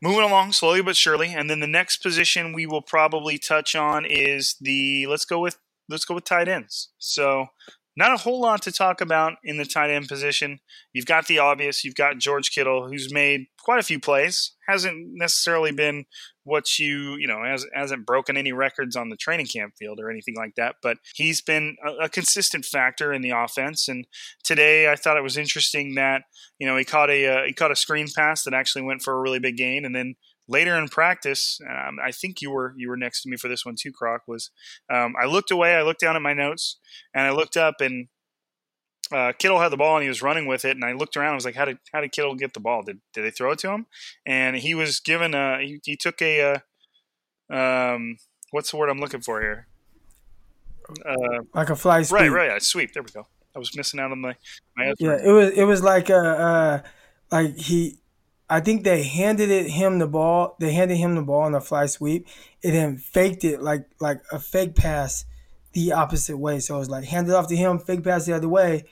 moving 0.00 0.22
along 0.22 0.52
slowly 0.52 0.82
but 0.82 0.96
surely, 0.96 1.32
and 1.34 1.48
then 1.48 1.60
the 1.60 1.66
next 1.66 1.98
position 1.98 2.52
we 2.52 2.66
will 2.66 2.82
probably 2.82 3.38
touch 3.38 3.74
on 3.74 4.04
is 4.04 4.56
the 4.60 5.06
let's 5.06 5.24
go 5.24 5.40
with 5.40 5.58
let's 5.88 6.04
go 6.04 6.14
with 6.14 6.24
tight 6.24 6.48
ends. 6.48 6.90
So 6.98 7.46
not 7.96 8.12
a 8.12 8.16
whole 8.16 8.40
lot 8.40 8.62
to 8.62 8.72
talk 8.72 9.00
about 9.00 9.34
in 9.44 9.56
the 9.56 9.64
tight 9.64 9.90
end 9.90 10.08
position. 10.08 10.58
You've 10.92 11.06
got 11.06 11.26
the 11.26 11.38
obvious. 11.38 11.84
You've 11.84 11.94
got 11.94 12.18
George 12.18 12.50
Kittle, 12.50 12.88
who's 12.88 13.12
made 13.12 13.46
quite 13.60 13.78
a 13.78 13.84
few 13.84 14.00
plays. 14.00 14.52
Hasn't 14.66 15.10
necessarily 15.12 15.70
been 15.70 16.06
what 16.42 16.78
you 16.78 17.16
you 17.16 17.26
know 17.26 17.42
has, 17.44 17.66
hasn't 17.72 18.06
broken 18.06 18.36
any 18.36 18.52
records 18.52 18.96
on 18.96 19.08
the 19.08 19.16
training 19.16 19.46
camp 19.46 19.74
field 19.78 20.00
or 20.00 20.10
anything 20.10 20.34
like 20.36 20.54
that. 20.56 20.76
But 20.82 20.98
he's 21.14 21.40
been 21.40 21.76
a, 21.86 22.04
a 22.04 22.08
consistent 22.08 22.64
factor 22.64 23.12
in 23.12 23.22
the 23.22 23.30
offense. 23.30 23.88
And 23.88 24.06
today, 24.42 24.90
I 24.90 24.96
thought 24.96 25.16
it 25.16 25.22
was 25.22 25.36
interesting 25.36 25.94
that 25.94 26.22
you 26.58 26.66
know 26.66 26.76
he 26.76 26.84
caught 26.84 27.10
a 27.10 27.26
uh, 27.26 27.44
he 27.46 27.52
caught 27.52 27.70
a 27.70 27.76
screen 27.76 28.08
pass 28.14 28.42
that 28.44 28.54
actually 28.54 28.82
went 28.82 29.02
for 29.02 29.14
a 29.14 29.20
really 29.20 29.38
big 29.38 29.56
gain, 29.56 29.84
and 29.84 29.94
then 29.94 30.16
later 30.48 30.76
in 30.76 30.88
practice, 30.88 31.60
um, 31.68 31.98
I 32.02 32.10
think 32.10 32.42
you 32.42 32.50
were 32.50 32.74
you 32.76 32.88
were 32.88 32.96
next 32.96 33.22
to 33.22 33.28
me 33.28 33.36
for 33.36 33.48
this 33.48 33.64
one 33.64 33.76
too. 33.78 33.92
Croc 33.92 34.22
was. 34.26 34.50
Um, 34.92 35.14
I 35.20 35.26
looked 35.26 35.50
away. 35.50 35.74
I 35.74 35.82
looked 35.82 36.00
down 36.00 36.16
at 36.16 36.22
my 36.22 36.34
notes, 36.34 36.78
and 37.14 37.26
I 37.26 37.30
looked 37.30 37.56
up, 37.56 37.76
and 37.80 38.08
uh, 39.12 39.32
Kittle 39.38 39.60
had 39.60 39.70
the 39.70 39.76
ball, 39.76 39.96
and 39.96 40.02
he 40.02 40.08
was 40.08 40.22
running 40.22 40.46
with 40.46 40.64
it. 40.64 40.76
And 40.76 40.84
I 40.84 40.92
looked 40.92 41.16
around. 41.16 41.32
I 41.32 41.34
was 41.34 41.44
like, 41.44 41.56
"How 41.56 41.64
did 41.64 41.78
how 41.92 42.00
did 42.00 42.12
Kittle 42.12 42.34
get 42.34 42.54
the 42.54 42.60
ball? 42.60 42.82
Did 42.82 43.00
did 43.12 43.24
they 43.24 43.30
throw 43.30 43.52
it 43.52 43.58
to 43.60 43.70
him?" 43.70 43.86
And 44.26 44.56
he 44.56 44.74
was 44.74 45.00
given 45.00 45.34
a 45.34 45.58
he, 45.60 45.80
he 45.84 45.96
took 45.96 46.20
a 46.20 46.60
uh, 47.50 47.54
um 47.54 48.16
what's 48.50 48.70
the 48.70 48.76
word 48.76 48.88
I'm 48.88 49.00
looking 49.00 49.20
for 49.20 49.40
here? 49.40 49.66
Uh, 51.04 51.42
like 51.54 51.70
a 51.70 51.76
fly 51.76 52.02
sweep. 52.02 52.20
Right, 52.20 52.30
right, 52.30 52.62
sweep. 52.62 52.92
There 52.92 53.02
we 53.02 53.10
go. 53.10 53.26
I 53.54 53.58
was 53.58 53.76
missing 53.76 54.00
out 54.00 54.12
on 54.12 54.20
my 54.20 54.36
my. 54.76 54.92
Yeah, 54.98 55.18
it 55.22 55.30
was 55.30 55.50
it 55.50 55.64
was 55.64 55.82
like 55.82 56.10
a 56.10 56.16
uh, 56.16 56.82
like 57.30 57.56
he 57.56 57.98
I 58.48 58.60
think 58.60 58.84
they 58.84 59.02
handed 59.02 59.50
it 59.50 59.70
him 59.70 59.98
the 59.98 60.06
ball. 60.06 60.56
They 60.60 60.72
handed 60.72 60.96
him 60.96 61.14
the 61.14 61.22
ball 61.22 61.42
on 61.42 61.54
a 61.54 61.60
fly 61.60 61.86
sweep. 61.86 62.28
It 62.62 62.72
then 62.72 62.98
faked 62.98 63.44
it 63.44 63.62
like 63.62 63.86
like 64.00 64.22
a 64.30 64.38
fake 64.38 64.74
pass, 64.74 65.24
the 65.72 65.92
opposite 65.92 66.36
way. 66.36 66.60
So 66.60 66.76
it 66.76 66.78
was 66.80 66.90
like 66.90 67.04
handed 67.04 67.34
off 67.34 67.48
to 67.48 67.56
him, 67.56 67.78
fake 67.78 68.04
pass 68.04 68.26
the 68.26 68.34
other 68.34 68.48
way, 68.48 68.84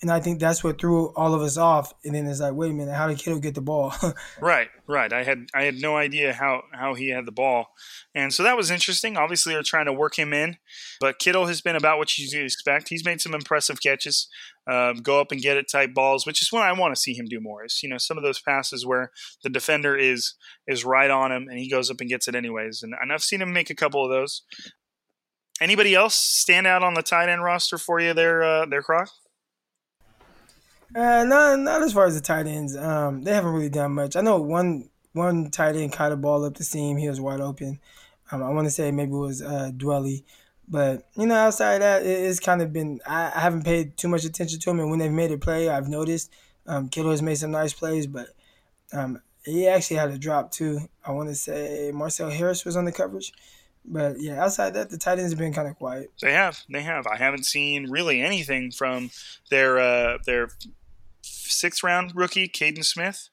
and 0.00 0.12
I 0.12 0.20
think 0.20 0.38
that's 0.38 0.62
what 0.62 0.80
threw 0.80 1.08
all 1.14 1.34
of 1.34 1.42
us 1.42 1.56
off. 1.56 1.92
And 2.04 2.14
then 2.14 2.26
it's 2.26 2.40
like, 2.40 2.54
wait 2.54 2.70
a 2.70 2.74
minute, 2.74 2.94
how 2.94 3.08
did 3.08 3.18
Kittle 3.18 3.40
get 3.40 3.56
the 3.56 3.60
ball? 3.60 3.92
right, 4.40 4.68
right. 4.86 5.12
I 5.12 5.24
had 5.24 5.48
I 5.52 5.64
had 5.64 5.76
no 5.76 5.96
idea 5.96 6.32
how 6.32 6.62
how 6.72 6.94
he 6.94 7.08
had 7.08 7.26
the 7.26 7.32
ball, 7.32 7.68
and 8.14 8.32
so 8.32 8.42
that 8.44 8.56
was 8.56 8.70
interesting. 8.70 9.16
Obviously, 9.16 9.54
they're 9.54 9.62
trying 9.62 9.86
to 9.86 9.92
work 9.92 10.16
him 10.16 10.32
in, 10.32 10.56
but 11.00 11.18
Kittle 11.18 11.46
has 11.46 11.60
been 11.60 11.74
about 11.74 11.98
what 11.98 12.16
you 12.16 12.44
expect. 12.44 12.88
He's 12.88 13.04
made 13.04 13.20
some 13.20 13.34
impressive 13.34 13.80
catches, 13.80 14.28
um, 14.70 14.96
go 14.96 15.20
up 15.20 15.32
and 15.32 15.42
get 15.42 15.56
it 15.56 15.70
type 15.70 15.94
balls, 15.94 16.26
which 16.26 16.42
is 16.42 16.52
what 16.52 16.62
I 16.62 16.72
want 16.72 16.94
to 16.94 17.00
see 17.00 17.14
him 17.14 17.26
do 17.26 17.40
more. 17.40 17.64
Is 17.64 17.82
you 17.82 17.88
know 17.88 17.98
some 17.98 18.16
of 18.16 18.22
those 18.22 18.40
passes 18.40 18.86
where 18.86 19.10
the 19.42 19.50
defender 19.50 19.96
is 19.96 20.34
is 20.68 20.84
right 20.84 21.10
on 21.10 21.32
him 21.32 21.48
and 21.48 21.58
he 21.58 21.68
goes 21.68 21.90
up 21.90 22.00
and 22.00 22.08
gets 22.08 22.28
it 22.28 22.36
anyways, 22.36 22.82
and, 22.84 22.94
and 23.00 23.12
I've 23.12 23.24
seen 23.24 23.42
him 23.42 23.52
make 23.52 23.70
a 23.70 23.74
couple 23.74 24.04
of 24.04 24.10
those. 24.10 24.42
Anybody 25.60 25.92
else 25.96 26.14
stand 26.14 26.68
out 26.68 26.84
on 26.84 26.94
the 26.94 27.02
tight 27.02 27.28
end 27.28 27.42
roster 27.42 27.78
for 27.78 27.98
you 27.98 28.14
there, 28.14 28.44
uh, 28.44 28.66
there, 28.66 28.80
Croc? 28.80 29.08
Uh, 30.94 31.24
not 31.24 31.58
not 31.58 31.82
as 31.82 31.92
far 31.92 32.06
as 32.06 32.14
the 32.14 32.20
tight 32.20 32.46
ends. 32.46 32.76
Um, 32.76 33.22
they 33.22 33.32
haven't 33.34 33.52
really 33.52 33.68
done 33.68 33.92
much. 33.92 34.16
I 34.16 34.20
know 34.20 34.40
one 34.40 34.88
one 35.12 35.50
tight 35.50 35.76
end 35.76 35.92
caught 35.92 36.12
a 36.12 36.16
ball 36.16 36.44
up 36.44 36.56
the 36.56 36.64
seam. 36.64 36.96
He 36.96 37.08
was 37.08 37.20
wide 37.20 37.40
open. 37.40 37.80
Um, 38.30 38.42
I 38.42 38.50
want 38.50 38.66
to 38.66 38.70
say 38.70 38.90
maybe 38.90 39.12
it 39.12 39.16
was 39.16 39.42
uh, 39.42 39.70
Dwelley, 39.76 40.24
but 40.66 41.08
you 41.14 41.26
know, 41.26 41.34
outside 41.34 41.82
that, 41.82 42.02
it, 42.02 42.08
it's 42.08 42.40
kind 42.40 42.62
of 42.62 42.72
been. 42.72 43.00
I, 43.06 43.32
I, 43.34 43.40
haven't 43.40 43.64
paid 43.64 43.96
too 43.96 44.08
much 44.08 44.24
attention 44.24 44.60
to 44.60 44.70
him, 44.70 44.80
and 44.80 44.90
when 44.90 44.98
they've 44.98 45.10
made 45.10 45.32
a 45.32 45.38
play, 45.38 45.68
I've 45.68 45.88
noticed. 45.88 46.32
Um, 46.66 46.88
Kittle 46.88 47.12
has 47.12 47.22
made 47.22 47.36
some 47.36 47.50
nice 47.50 47.72
plays, 47.72 48.06
but 48.06 48.28
um, 48.92 49.22
he 49.44 49.66
actually 49.66 49.96
had 49.96 50.10
a 50.10 50.18
drop 50.18 50.50
too. 50.50 50.80
I 51.04 51.12
want 51.12 51.28
to 51.30 51.34
say 51.34 51.90
Marcel 51.94 52.30
Harris 52.30 52.64
was 52.64 52.76
on 52.76 52.84
the 52.84 52.92
coverage. 52.92 53.32
But 53.84 54.20
yeah, 54.20 54.42
outside 54.42 54.74
that, 54.74 54.90
the 54.90 54.98
tight 54.98 55.18
ends 55.18 55.32
have 55.32 55.38
been 55.38 55.54
kind 55.54 55.66
of 55.66 55.76
quiet. 55.76 56.10
They 56.20 56.32
have, 56.32 56.60
they 56.68 56.82
have. 56.82 57.06
I 57.06 57.16
haven't 57.16 57.46
seen 57.46 57.90
really 57.90 58.20
anything 58.20 58.70
from 58.70 59.10
their 59.50 59.78
uh, 59.78 60.18
their 60.26 60.50
sixth 61.50 61.82
round 61.82 62.12
rookie, 62.14 62.48
Kaden 62.48 62.84
Smith, 62.84 63.28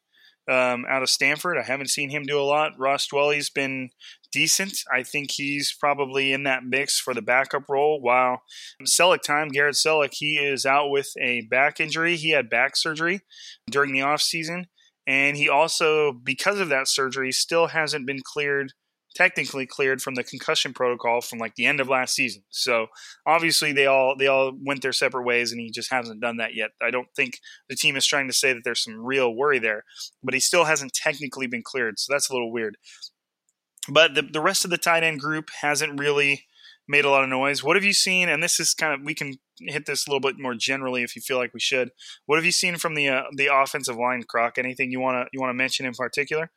um, 0.49 0.85
out 0.89 1.03
of 1.03 1.09
Stanford. 1.09 1.57
I 1.57 1.63
haven't 1.63 1.89
seen 1.89 2.09
him 2.09 2.23
do 2.23 2.39
a 2.39 2.43
lot. 2.43 2.77
Ross 2.77 3.07
Dwelley's 3.07 3.49
been 3.49 3.89
decent. 4.31 4.79
I 4.93 5.03
think 5.03 5.31
he's 5.31 5.73
probably 5.73 6.33
in 6.33 6.43
that 6.43 6.65
mix 6.65 6.99
for 6.99 7.13
the 7.13 7.21
backup 7.21 7.69
role. 7.69 8.01
While 8.01 8.41
Celek 8.83 9.21
time, 9.21 9.49
Garrett 9.49 9.75
Celek, 9.75 10.13
he 10.13 10.37
is 10.37 10.65
out 10.65 10.89
with 10.89 11.09
a 11.19 11.41
back 11.41 11.79
injury. 11.79 12.15
He 12.15 12.31
had 12.31 12.49
back 12.49 12.75
surgery 12.75 13.21
during 13.69 13.93
the 13.93 13.99
offseason. 13.99 14.65
And 15.07 15.37
he 15.37 15.47
also, 15.47 16.11
because 16.11 16.59
of 16.59 16.69
that 16.69 16.87
surgery, 16.87 17.31
still 17.31 17.67
hasn't 17.67 18.07
been 18.07 18.21
cleared– 18.23 18.73
technically 19.15 19.65
cleared 19.65 20.01
from 20.01 20.15
the 20.15 20.23
concussion 20.23 20.73
protocol 20.73 21.21
from 21.21 21.39
like 21.39 21.55
the 21.55 21.65
end 21.65 21.79
of 21.79 21.87
last 21.87 22.13
season. 22.13 22.43
So 22.49 22.87
obviously 23.25 23.71
they 23.71 23.85
all 23.85 24.15
they 24.17 24.27
all 24.27 24.51
went 24.61 24.81
their 24.81 24.93
separate 24.93 25.25
ways, 25.25 25.51
and 25.51 25.59
he 25.59 25.71
just 25.71 25.91
hasn't 25.91 26.21
done 26.21 26.37
that 26.37 26.53
yet. 26.53 26.71
I 26.81 26.91
don't 26.91 27.07
think 27.15 27.39
the 27.69 27.75
team 27.75 27.95
is 27.95 28.05
trying 28.05 28.27
to 28.27 28.33
say 28.33 28.53
that 28.53 28.61
there's 28.63 28.83
some 28.83 29.03
real 29.03 29.33
worry 29.33 29.59
there, 29.59 29.83
but 30.21 30.33
he 30.33 30.39
still 30.39 30.65
hasn't 30.65 30.93
technically 30.93 31.47
been 31.47 31.63
cleared. 31.63 31.99
So 31.99 32.13
that's 32.13 32.29
a 32.29 32.33
little 32.33 32.51
weird. 32.51 32.77
But 33.89 34.15
the 34.15 34.21
the 34.21 34.41
rest 34.41 34.65
of 34.65 34.71
the 34.71 34.77
tight 34.77 35.03
end 35.03 35.19
group 35.19 35.49
hasn't 35.61 35.99
really 35.99 36.45
made 36.87 37.05
a 37.05 37.09
lot 37.09 37.23
of 37.23 37.29
noise. 37.29 37.63
What 37.63 37.75
have 37.75 37.85
you 37.85 37.93
seen? 37.93 38.29
And 38.29 38.43
this 38.43 38.59
is 38.59 38.73
kind 38.73 38.93
of 38.93 39.05
we 39.05 39.15
can 39.15 39.35
hit 39.61 39.85
this 39.85 40.05
a 40.05 40.09
little 40.09 40.19
bit 40.19 40.39
more 40.39 40.53
generally 40.53 41.03
if 41.03 41.15
you 41.15 41.21
feel 41.21 41.37
like 41.37 41.53
we 41.53 41.59
should. 41.59 41.91
What 42.25 42.35
have 42.35 42.45
you 42.45 42.51
seen 42.51 42.77
from 42.77 42.95
the 42.95 43.09
uh, 43.09 43.23
the 43.35 43.49
offensive 43.53 43.95
line, 43.95 44.23
Croc? 44.23 44.57
Anything 44.57 44.91
you 44.91 44.99
want 44.99 45.25
to 45.25 45.29
you 45.31 45.39
want 45.39 45.51
to 45.51 45.55
mention 45.55 45.85
in 45.85 45.93
particular? 45.93 46.51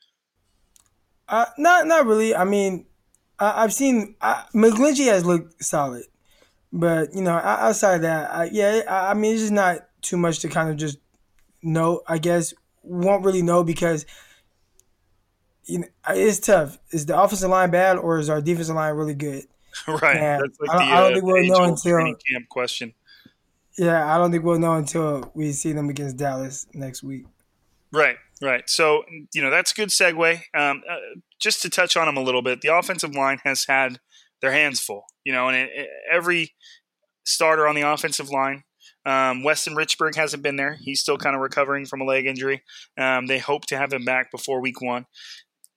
Uh, 1.29 1.47
not 1.59 1.87
not 1.87 2.07
really. 2.07 2.35
I 2.35 2.45
mean, 2.45 2.87
I, 3.39 3.62
have 3.62 3.72
seen 3.72 4.14
I, 4.20 4.45
McGlinchey 4.55 5.07
has 5.07 5.24
looked 5.24 5.62
solid, 5.62 6.05
but 6.72 7.14
you 7.14 7.22
know, 7.22 7.35
outside 7.35 7.99
that, 7.99 8.33
I, 8.33 8.45
yeah, 8.51 8.81
I, 8.89 9.11
I 9.11 9.14
mean, 9.14 9.33
it's 9.33 9.43
just 9.43 9.53
not 9.53 9.81
too 10.01 10.16
much 10.16 10.41
to 10.41 10.49
kind 10.49 10.70
of 10.70 10.76
just 10.76 10.99
know. 11.62 12.03
I 12.07 12.18
guess 12.18 12.55
won't 12.83 13.24
really 13.24 13.43
know 13.43 13.62
because 13.62 14.07
you 15.64 15.81
know 15.81 15.87
it's 16.09 16.39
tough. 16.39 16.79
Is 16.91 17.07
the 17.07 17.20
offensive 17.20 17.51
line 17.51 17.70
bad 17.70 17.99
or 17.99 18.18
is 18.18 18.31
our 18.31 18.41
defensive 18.41 18.76
line 18.76 18.95
really 18.95 19.14
good? 19.14 19.45
Right. 19.87 20.16
And 20.16 20.43
That's 20.43 20.61
like 20.61 20.70
I, 20.70 20.76
the, 20.76 20.93
I 20.93 21.01
don't 21.01 21.12
uh, 21.12 21.14
think 21.14 21.24
we'll 21.24 21.47
know 21.47 21.64
until 21.64 22.14
camp 22.29 22.49
question. 22.49 22.95
Yeah, 23.76 24.12
I 24.12 24.18
don't 24.18 24.33
think 24.33 24.43
we'll 24.43 24.59
know 24.59 24.74
until 24.74 25.31
we 25.35 25.53
see 25.53 25.72
them 25.72 25.89
against 25.89 26.16
Dallas 26.16 26.66
next 26.74 27.05
week. 27.05 27.26
Right. 27.93 28.16
Right. 28.41 28.62
So, 28.68 29.03
you 29.34 29.43
know, 29.43 29.51
that's 29.51 29.72
a 29.72 29.74
good 29.74 29.89
segue. 29.89 30.41
Um, 30.55 30.82
uh, 30.89 30.97
just 31.41 31.62
to 31.62 31.70
touch 31.70 31.97
on 31.97 32.07
them 32.07 32.16
a 32.16 32.22
little 32.22 32.43
bit, 32.43 32.61
the 32.61 32.76
offensive 32.76 33.14
line 33.14 33.39
has 33.45 33.64
had 33.68 33.99
their 34.41 34.53
hands 34.53 34.80
full, 34.80 35.05
you 35.24 35.32
know, 35.32 35.49
and 35.49 35.57
it, 35.57 35.70
it, 35.74 35.89
every 36.11 36.55
starter 37.24 37.66
on 37.66 37.74
the 37.74 37.82
offensive 37.82 38.30
line, 38.30 38.62
um, 39.05 39.43
Weston 39.43 39.74
Richburg 39.74 40.14
hasn't 40.14 40.43
been 40.43 40.57
there. 40.57 40.78
He's 40.80 41.01
still 41.01 41.18
kind 41.18 41.34
of 41.34 41.43
recovering 41.43 41.86
from 41.86 42.01
a 42.01 42.05
leg 42.05 42.26
injury. 42.26 42.62
Um, 42.97 43.26
they 43.26 43.39
hope 43.39 43.66
to 43.66 43.78
have 43.78 43.93
him 43.93 44.05
back 44.05 44.30
before 44.30 44.61
week 44.61 44.80
one. 44.80 45.07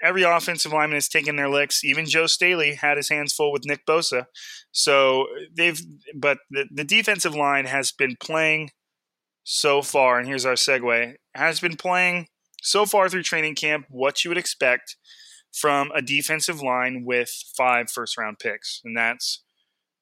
Every 0.04 0.24
offensive 0.24 0.74
lineman 0.74 0.96
has 0.96 1.08
taken 1.08 1.36
their 1.36 1.50
licks. 1.50 1.84
Even 1.84 2.06
Joe 2.06 2.28
Staley 2.28 2.76
had 2.76 2.98
his 2.98 3.10
hands 3.10 3.34
full 3.34 3.52
with 3.52 3.66
Nick 3.66 3.86
Bosa. 3.86 4.26
So 4.72 5.28
they've, 5.56 5.80
but 6.16 6.40
the, 6.50 6.66
the 6.72 6.84
defensive 6.84 7.36
line 7.36 7.66
has 7.66 7.92
been 7.92 8.16
playing 8.20 8.72
so 9.44 9.82
far, 9.82 10.20
and 10.20 10.28
here's 10.28 10.46
our 10.46 10.54
segue, 10.54 11.16
has 11.36 11.60
been 11.60 11.76
playing 11.76 12.28
so 12.62 12.86
far 12.86 13.10
through 13.10 13.24
training 13.24 13.56
camp 13.56 13.86
what 13.90 14.24
you 14.24 14.30
would 14.30 14.38
expect 14.38 14.96
from 15.52 15.92
a 15.94 16.02
defensive 16.02 16.62
line 16.62 17.04
with 17.06 17.30
five 17.58 17.90
first 17.90 18.18
round 18.18 18.40
picks. 18.40 18.82
And 18.84 18.96
that's 18.96 19.44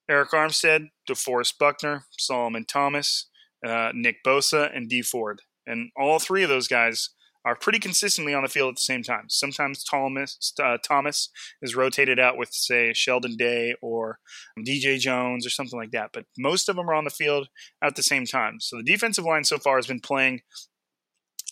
Arik 0.09 0.29
Armstead, 0.29 0.89
DeForest 1.09 1.57
Buckner, 1.59 2.05
Solomon 2.17 2.65
Thomas, 2.65 3.27
uh, 3.65 3.91
Nick 3.93 4.17
Bosa, 4.25 4.75
and 4.75 4.89
Dee 4.89 5.01
Ford. 5.01 5.41
And 5.65 5.91
all 5.97 6.19
three 6.19 6.43
of 6.43 6.49
those 6.49 6.67
guys 6.67 7.09
are 7.45 7.55
pretty 7.55 7.79
consistently 7.79 8.33
on 8.33 8.43
the 8.43 8.49
field 8.49 8.69
at 8.69 8.75
the 8.75 8.81
same 8.81 9.01
time. 9.01 9.25
Sometimes 9.29 9.83
Thomas, 9.83 10.53
uh, 10.61 10.77
Thomas 10.85 11.29
is 11.61 11.75
rotated 11.75 12.19
out 12.19 12.37
with, 12.37 12.49
say, 12.51 12.91
Sheldon 12.93 13.37
Day 13.37 13.75
or 13.81 14.19
DJ 14.57 14.99
Jones 14.99 15.45
or 15.45 15.49
something 15.49 15.79
like 15.79 15.91
that. 15.91 16.09
But 16.11 16.25
most 16.37 16.67
of 16.67 16.75
them 16.75 16.89
are 16.89 16.93
on 16.93 17.05
the 17.05 17.09
field 17.09 17.47
at 17.81 17.95
the 17.95 18.03
same 18.03 18.25
time. 18.25 18.59
So 18.59 18.77
the 18.77 18.83
defensive 18.83 19.25
line 19.25 19.45
so 19.45 19.57
far 19.57 19.77
has 19.77 19.87
been 19.87 20.01
playing 20.01 20.41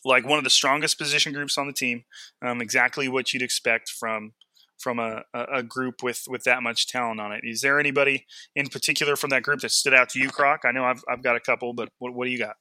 like 0.06 0.26
one 0.26 0.38
of 0.38 0.44
the 0.44 0.50
strongest 0.50 0.98
position 0.98 1.34
groups 1.34 1.58
on 1.58 1.68
the 1.68 1.74
team. 1.74 2.04
Um, 2.42 2.62
exactly 2.62 3.08
what 3.08 3.34
you'd 3.34 3.42
expect 3.44 3.90
from 3.90 4.34
from 4.80 5.00
a, 5.00 5.24
a 5.34 5.64
group 5.64 6.04
with 6.04 6.26
with 6.28 6.44
that 6.44 6.62
much 6.62 6.88
talent 6.88 7.20
on 7.20 7.32
it. 7.32 7.42
Is 7.44 7.62
there 7.62 7.80
anybody 7.80 8.26
in 8.56 8.68
particular 8.68 9.16
from 9.16 9.32
that 9.32 9.44
group 9.44 9.62
that 9.62 9.72
stood 9.72 9.94
out 9.94 10.10
to 10.10 10.20
you, 10.20 10.30
Croc? 10.30 10.62
I 10.66 10.72
know 10.72 10.84
I've 10.84 11.04
I've 11.10 11.24
got 11.24 11.36
a 11.36 11.40
couple, 11.40 11.74
but 11.74 11.90
what, 12.00 12.14
what 12.14 12.26
do 12.26 12.32
you 12.32 12.40
got? 12.40 12.56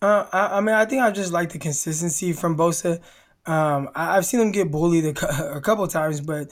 Uh, 0.00 0.26
I, 0.32 0.58
I, 0.58 0.60
mean, 0.60 0.76
I 0.76 0.84
think 0.84 1.02
I 1.02 1.10
just 1.10 1.32
like 1.32 1.50
the 1.50 1.58
consistency 1.58 2.32
from 2.32 2.56
Bosa. 2.56 3.00
Um, 3.46 3.90
I, 3.96 4.14
have 4.14 4.26
seen 4.26 4.40
him 4.40 4.52
get 4.52 4.70
bullied 4.70 5.04
a, 5.04 5.56
a 5.56 5.60
couple 5.60 5.86
times, 5.88 6.20
but 6.20 6.48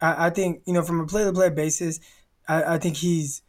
I, 0.00 0.26
I, 0.26 0.30
think 0.30 0.62
you 0.66 0.72
know 0.72 0.82
from 0.82 1.00
a 1.00 1.06
play-to-play 1.06 1.50
basis, 1.50 2.00
I, 2.46 2.74
I 2.74 2.78
think 2.78 2.96
he's 2.96 3.42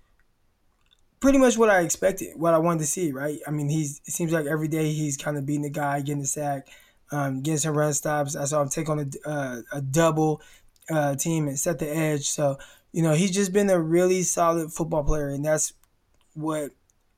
pretty 1.19 1.37
much 1.37 1.57
what 1.57 1.69
I 1.69 1.81
expected, 1.81 2.39
what 2.39 2.53
I 2.53 2.57
wanted 2.57 2.79
to 2.79 2.85
see, 2.85 3.11
right? 3.11 3.39
I 3.47 3.51
mean, 3.51 3.69
he's 3.69 4.01
it 4.05 4.13
seems 4.13 4.31
like 4.31 4.45
every 4.45 4.67
day 4.67 4.91
he's 4.91 5.17
kind 5.17 5.37
of 5.37 5.45
beating 5.45 5.63
the 5.63 5.69
guy, 5.69 5.99
getting 5.99 6.21
the 6.21 6.27
sack, 6.27 6.67
um, 7.11 7.41
getting 7.41 7.57
some 7.57 7.77
run 7.77 7.93
stops. 7.93 8.35
I 8.35 8.45
saw 8.45 8.61
him 8.61 8.69
take 8.69 8.89
on 8.89 8.99
a, 8.99 9.29
uh, 9.29 9.61
a 9.71 9.81
double 9.81 10.41
uh, 10.89 11.15
team 11.15 11.47
and 11.47 11.59
set 11.59 11.79
the 11.79 11.89
edge. 11.89 12.27
So, 12.27 12.57
you 12.91 13.03
know, 13.03 13.13
he's 13.13 13.31
just 13.31 13.53
been 13.53 13.69
a 13.69 13.79
really 13.79 14.23
solid 14.23 14.71
football 14.71 15.03
player, 15.03 15.29
and 15.29 15.43
that's 15.43 15.73
what 16.33 16.71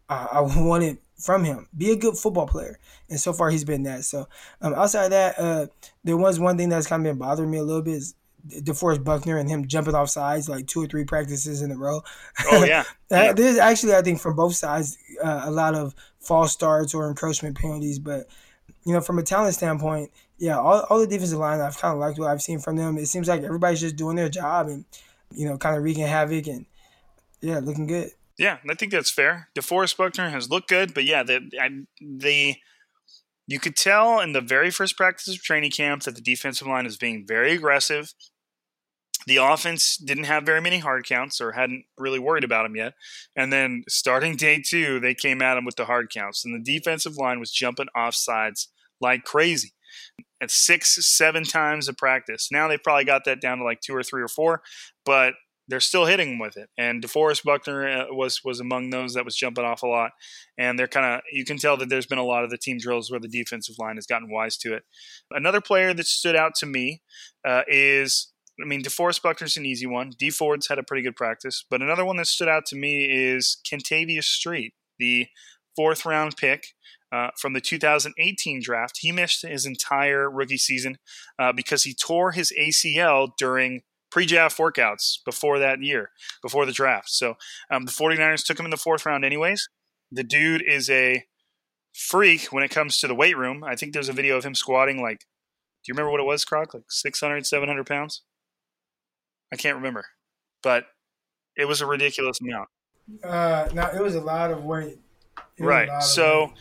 I, 0.09 0.27
I 0.33 0.41
wanted 0.41 0.97
from 1.17 1.43
him. 1.43 1.67
Be 1.77 1.91
a 1.91 1.95
good 1.95 2.17
football 2.17 2.47
player, 2.47 2.79
and 3.09 3.19
so 3.19 3.33
far 3.33 3.49
he's 3.49 3.63
been 3.63 3.83
that. 3.83 4.03
So, 4.03 4.27
um, 4.61 4.73
outside 4.73 5.05
of 5.05 5.11
that, 5.11 5.39
uh, 5.39 5.67
there 6.03 6.17
was 6.17 6.39
one 6.39 6.57
thing 6.57 6.69
that's 6.69 6.87
kind 6.87 7.05
of 7.05 7.11
been 7.11 7.19
bothering 7.19 7.51
me 7.51 7.59
a 7.59 7.63
little 7.63 7.83
bit. 7.83 7.95
Is 7.95 8.15
DeForest 8.47 9.03
Buckner 9.03 9.37
and 9.37 9.49
him 9.49 9.67
jumping 9.67 9.95
off 9.95 10.09
sides 10.09 10.49
like 10.49 10.67
two 10.67 10.83
or 10.83 10.87
three 10.87 11.03
practices 11.03 11.61
in 11.61 11.71
a 11.71 11.77
row. 11.77 12.01
Oh 12.51 12.63
yeah, 12.63 12.83
yeah. 13.11 13.33
there's 13.33 13.57
actually 13.57 13.95
I 13.95 14.01
think 14.01 14.19
from 14.19 14.35
both 14.35 14.55
sides 14.55 14.97
uh, 15.23 15.43
a 15.45 15.51
lot 15.51 15.75
of 15.75 15.93
false 16.19 16.51
starts 16.51 16.93
or 16.93 17.07
encroachment 17.07 17.57
penalties, 17.57 17.99
but 17.99 18.27
you 18.85 18.93
know 18.93 19.01
from 19.01 19.19
a 19.19 19.23
talent 19.23 19.53
standpoint, 19.53 20.11
yeah, 20.37 20.57
all, 20.57 20.85
all 20.89 20.99
the 20.99 21.07
defensive 21.07 21.39
line 21.39 21.61
I've 21.61 21.77
kind 21.77 21.93
of 21.93 21.99
liked 21.99 22.19
what 22.19 22.29
I've 22.29 22.41
seen 22.41 22.59
from 22.59 22.77
them. 22.77 22.97
It 22.97 23.07
seems 23.07 23.27
like 23.27 23.43
everybody's 23.43 23.81
just 23.81 23.95
doing 23.95 24.15
their 24.15 24.29
job 24.29 24.67
and 24.67 24.85
you 25.31 25.47
know 25.47 25.57
kind 25.57 25.77
of 25.77 25.83
wreaking 25.83 26.07
havoc 26.07 26.47
and 26.47 26.65
yeah, 27.41 27.59
looking 27.59 27.87
good. 27.87 28.11
Yeah, 28.37 28.57
I 28.67 28.73
think 28.73 28.91
that's 28.91 29.11
fair. 29.11 29.49
DeForest 29.55 29.97
Buckner 29.97 30.29
has 30.29 30.49
looked 30.49 30.69
good, 30.69 30.93
but 30.93 31.05
yeah, 31.05 31.23
the 31.23 31.85
the 32.01 32.55
you 33.47 33.59
could 33.59 33.75
tell 33.75 34.19
in 34.19 34.31
the 34.31 34.41
very 34.41 34.71
first 34.71 34.95
practice 34.95 35.27
of 35.27 35.41
training 35.41 35.71
camp 35.71 36.03
that 36.03 36.15
the 36.15 36.21
defensive 36.21 36.67
line 36.67 36.85
is 36.85 36.97
being 36.97 37.25
very 37.27 37.51
aggressive 37.51 38.13
the 39.27 39.37
offense 39.37 39.97
didn't 39.97 40.23
have 40.25 40.43
very 40.43 40.61
many 40.61 40.79
hard 40.79 41.05
counts 41.05 41.39
or 41.39 41.51
hadn't 41.51 41.85
really 41.97 42.19
worried 42.19 42.43
about 42.43 42.63
them 42.63 42.75
yet. 42.75 42.93
And 43.35 43.51
then 43.53 43.83
starting 43.87 44.35
day 44.35 44.61
two, 44.65 44.99
they 44.99 45.13
came 45.13 45.41
at 45.41 45.57
him 45.57 45.65
with 45.65 45.75
the 45.75 45.85
hard 45.85 46.09
counts. 46.11 46.43
And 46.43 46.53
the 46.53 46.73
defensive 46.73 47.17
line 47.17 47.39
was 47.39 47.51
jumping 47.51 47.87
off 47.95 48.15
sides 48.15 48.69
like 48.99 49.23
crazy 49.23 49.73
at 50.41 50.49
six, 50.49 50.97
seven 51.05 51.43
times 51.43 51.87
a 51.87 51.93
practice. 51.93 52.49
Now 52.51 52.67
they've 52.67 52.81
probably 52.81 53.05
got 53.05 53.25
that 53.25 53.41
down 53.41 53.59
to 53.59 53.63
like 53.63 53.81
two 53.81 53.95
or 53.95 54.03
three 54.03 54.21
or 54.21 54.27
four. 54.27 54.61
But 55.05 55.33
they're 55.67 55.79
still 55.79 56.05
hitting 56.05 56.37
with 56.37 56.57
it. 56.57 56.69
And 56.77 57.01
DeForest 57.01 57.43
Buckner 57.43 57.87
uh, 57.87 58.05
was 58.09 58.41
was 58.43 58.59
among 58.59 58.89
those 58.89 59.13
that 59.13 59.25
was 59.25 59.35
jumping 59.35 59.63
off 59.63 59.83
a 59.83 59.87
lot. 59.87 60.11
And 60.57 60.77
they're 60.77 60.87
kind 60.87 61.15
of 61.15 61.21
you 61.31 61.45
can 61.45 61.57
tell 61.57 61.77
that 61.77 61.89
there's 61.89 62.05
been 62.05 62.17
a 62.17 62.25
lot 62.25 62.43
of 62.43 62.49
the 62.49 62.57
team 62.57 62.77
drills 62.77 63.09
where 63.09 63.19
the 63.19 63.29
defensive 63.29 63.75
line 63.79 63.95
has 63.95 64.05
gotten 64.05 64.29
wise 64.31 64.57
to 64.57 64.73
it. 64.73 64.83
Another 65.31 65.61
player 65.61 65.93
that 65.93 66.05
stood 66.05 66.35
out 66.35 66.55
to 66.55 66.65
me 66.65 67.01
uh, 67.47 67.61
is. 67.67 68.27
I 68.61 68.65
mean, 68.65 68.83
DeForest 68.83 69.21
Buckner's 69.21 69.57
an 69.57 69.65
easy 69.65 69.85
one. 69.85 70.11
Dee 70.17 70.29
Ford's 70.29 70.67
had 70.67 70.79
a 70.79 70.83
pretty 70.83 71.03
good 71.03 71.15
practice, 71.15 71.65
but 71.69 71.81
another 71.81 72.05
one 72.05 72.17
that 72.17 72.27
stood 72.27 72.47
out 72.47 72.65
to 72.67 72.75
me 72.75 73.05
is 73.05 73.57
Kentavius 73.65 74.25
Street, 74.25 74.73
the 74.99 75.27
fourth 75.75 76.05
round 76.05 76.35
pick 76.37 76.67
uh, 77.11 77.29
from 77.37 77.53
the 77.53 77.61
2018 77.61 78.61
draft. 78.61 78.99
He 79.01 79.11
missed 79.11 79.43
his 79.43 79.65
entire 79.65 80.29
rookie 80.29 80.57
season 80.57 80.97
uh, 81.39 81.51
because 81.53 81.83
he 81.83 81.93
tore 81.93 82.31
his 82.31 82.53
ACL 82.59 83.29
during 83.37 83.81
pre-draft 84.11 84.57
workouts 84.57 85.17
before 85.25 85.59
that 85.59 85.81
year, 85.81 86.11
before 86.41 86.65
the 86.65 86.71
draft. 86.71 87.09
So 87.09 87.35
um, 87.69 87.85
the 87.85 87.91
49ers 87.91 88.45
took 88.45 88.59
him 88.59 88.65
in 88.65 88.71
the 88.71 88.77
fourth 88.77 89.05
round 89.05 89.23
anyways. 89.23 89.69
The 90.11 90.23
dude 90.23 90.61
is 90.61 90.89
a 90.89 91.23
freak 91.93 92.47
when 92.47 92.63
it 92.63 92.71
comes 92.71 92.97
to 92.97 93.07
the 93.07 93.15
weight 93.15 93.37
room. 93.37 93.63
I 93.63 93.75
think 93.75 93.93
there's 93.93 94.09
a 94.09 94.13
video 94.13 94.37
of 94.37 94.43
him 94.43 94.55
squatting 94.55 95.01
like, 95.01 95.19
do 95.19 95.89
you 95.89 95.93
remember 95.93 96.11
what 96.11 96.19
it 96.19 96.27
was, 96.27 96.45
Croc? 96.45 96.73
Like 96.73 96.83
600, 96.89 97.45
700 97.45 97.85
pounds? 97.85 98.21
I 99.51 99.57
can't 99.57 99.77
remember, 99.77 100.05
but 100.63 100.85
it 101.55 101.65
was 101.65 101.81
a 101.81 101.85
ridiculous 101.85 102.39
amount. 102.41 102.69
Uh, 103.23 103.69
no, 103.73 103.89
it 103.93 104.01
was 104.01 104.15
a 104.15 104.21
lot 104.21 104.51
of 104.51 104.63
weight. 104.63 104.99
Right. 105.59 106.01
So 106.01 106.45
weight. 106.45 106.53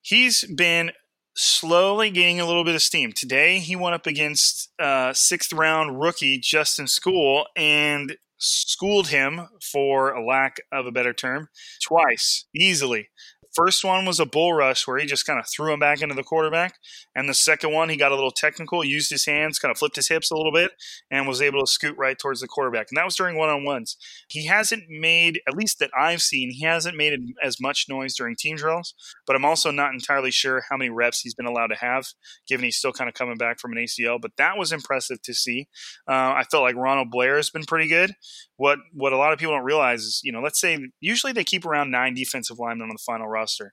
he's 0.00 0.44
been 0.44 0.92
slowly 1.34 2.10
gaining 2.10 2.40
a 2.40 2.46
little 2.46 2.64
bit 2.64 2.74
of 2.74 2.82
steam. 2.82 3.12
Today, 3.12 3.58
he 3.58 3.76
went 3.76 3.94
up 3.94 4.06
against 4.06 4.70
uh, 4.78 5.12
sixth 5.12 5.52
round 5.52 6.00
rookie 6.00 6.38
Justin 6.38 6.86
Skule 6.86 7.44
and 7.56 8.16
schooled 8.40 9.08
him, 9.08 9.48
for 9.60 10.10
a 10.10 10.24
lack 10.24 10.56
of 10.72 10.86
a 10.86 10.92
better 10.92 11.12
term, 11.12 11.48
twice 11.82 12.46
easily. 12.54 13.10
First 13.54 13.84
one 13.84 14.06
was 14.06 14.20
a 14.20 14.26
bull 14.26 14.52
rush 14.52 14.86
where 14.86 14.98
he 14.98 15.06
just 15.06 15.26
kind 15.26 15.38
of 15.38 15.46
threw 15.48 15.72
him 15.72 15.80
back 15.80 16.02
into 16.02 16.14
the 16.14 16.22
quarterback. 16.22 16.74
And 17.14 17.28
the 17.28 17.34
second 17.34 17.72
one, 17.72 17.88
he 17.88 17.96
got 17.96 18.12
a 18.12 18.14
little 18.14 18.30
technical, 18.30 18.84
used 18.84 19.10
his 19.10 19.26
hands, 19.26 19.58
kind 19.58 19.70
of 19.70 19.78
flipped 19.78 19.96
his 19.96 20.08
hips 20.08 20.30
a 20.30 20.36
little 20.36 20.52
bit, 20.52 20.70
and 21.10 21.26
was 21.26 21.42
able 21.42 21.60
to 21.60 21.70
scoot 21.70 21.96
right 21.98 22.18
towards 22.18 22.40
the 22.40 22.46
quarterback. 22.46 22.86
And 22.90 22.96
that 22.96 23.04
was 23.04 23.16
during 23.16 23.36
one 23.36 23.48
on 23.48 23.64
ones. 23.64 23.96
He 24.28 24.46
hasn't 24.46 24.84
made, 24.88 25.40
at 25.48 25.56
least 25.56 25.80
that 25.80 25.90
I've 25.98 26.22
seen, 26.22 26.50
he 26.50 26.64
hasn't 26.64 26.96
made 26.96 27.18
as 27.42 27.60
much 27.60 27.86
noise 27.88 28.14
during 28.14 28.36
team 28.36 28.56
drills. 28.56 28.94
But 29.26 29.34
I'm 29.34 29.44
also 29.44 29.70
not 29.70 29.92
entirely 29.92 30.30
sure 30.30 30.62
how 30.70 30.76
many 30.76 30.90
reps 30.90 31.20
he's 31.20 31.34
been 31.34 31.46
allowed 31.46 31.68
to 31.68 31.76
have, 31.76 32.06
given 32.46 32.64
he's 32.64 32.76
still 32.76 32.92
kind 32.92 33.08
of 33.08 33.14
coming 33.14 33.36
back 33.36 33.58
from 33.58 33.72
an 33.72 33.78
ACL. 33.78 34.20
But 34.20 34.32
that 34.38 34.56
was 34.56 34.72
impressive 34.72 35.20
to 35.22 35.34
see. 35.34 35.68
Uh, 36.08 36.12
I 36.12 36.44
felt 36.50 36.62
like 36.62 36.76
Ronald 36.76 37.10
Blair 37.10 37.36
has 37.36 37.50
been 37.50 37.64
pretty 37.64 37.88
good. 37.88 38.14
What 38.56 38.78
what 38.92 39.12
a 39.12 39.16
lot 39.16 39.32
of 39.32 39.38
people 39.38 39.54
don't 39.54 39.64
realize 39.64 40.02
is, 40.02 40.20
you 40.22 40.32
know, 40.32 40.42
let's 40.42 40.60
say 40.60 40.78
usually 41.00 41.32
they 41.32 41.44
keep 41.44 41.64
around 41.64 41.90
nine 41.90 42.14
defensive 42.14 42.58
linemen 42.58 42.90
on 42.90 42.94
the 42.94 43.02
final 43.04 43.26
roster. 43.26 43.72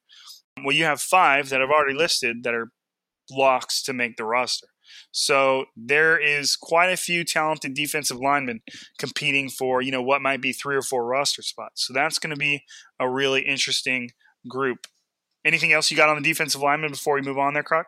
Well, 0.64 0.76
you 0.76 0.86
have 0.86 1.02
five 1.02 1.50
that 1.50 1.62
I've 1.62 1.70
already 1.70 1.94
listed 1.94 2.44
that 2.44 2.54
are 2.54 2.72
blocks 3.30 3.82
to 3.84 3.94
make 3.94 4.18
the 4.18 4.26
roster. 4.26 4.68
So 5.12 5.66
there 5.76 6.18
is 6.18 6.56
quite 6.56 6.90
a 6.90 6.98
few 6.98 7.24
talented 7.24 7.74
defensive 7.74 8.18
linemen 8.18 8.62
competing 8.98 9.50
for, 9.50 9.82
you 9.82 9.92
know, 9.92 10.02
what 10.02 10.22
might 10.22 10.42
be 10.42 10.54
three 10.54 10.76
or 10.76 10.82
four 10.82 11.06
roster 11.06 11.42
spots. 11.42 11.86
So 11.86 11.94
that's 11.94 12.20
going 12.20 12.32
to 12.32 12.40
be 12.40 12.64
a 13.00 13.10
really 13.10 13.42
interesting 13.42 14.12
group. 14.48 14.88
Anything 15.44 15.74
else 15.74 15.92
you 15.92 15.98
got 15.98 16.10
on 16.10 16.22
the 16.22 16.28
defensive 16.28 16.62
lineman 16.62 16.92
before 16.92 17.16
we 17.16 17.22
move 17.22 17.38
on 17.38 17.54
there, 17.54 17.64
Croc? 17.64 17.88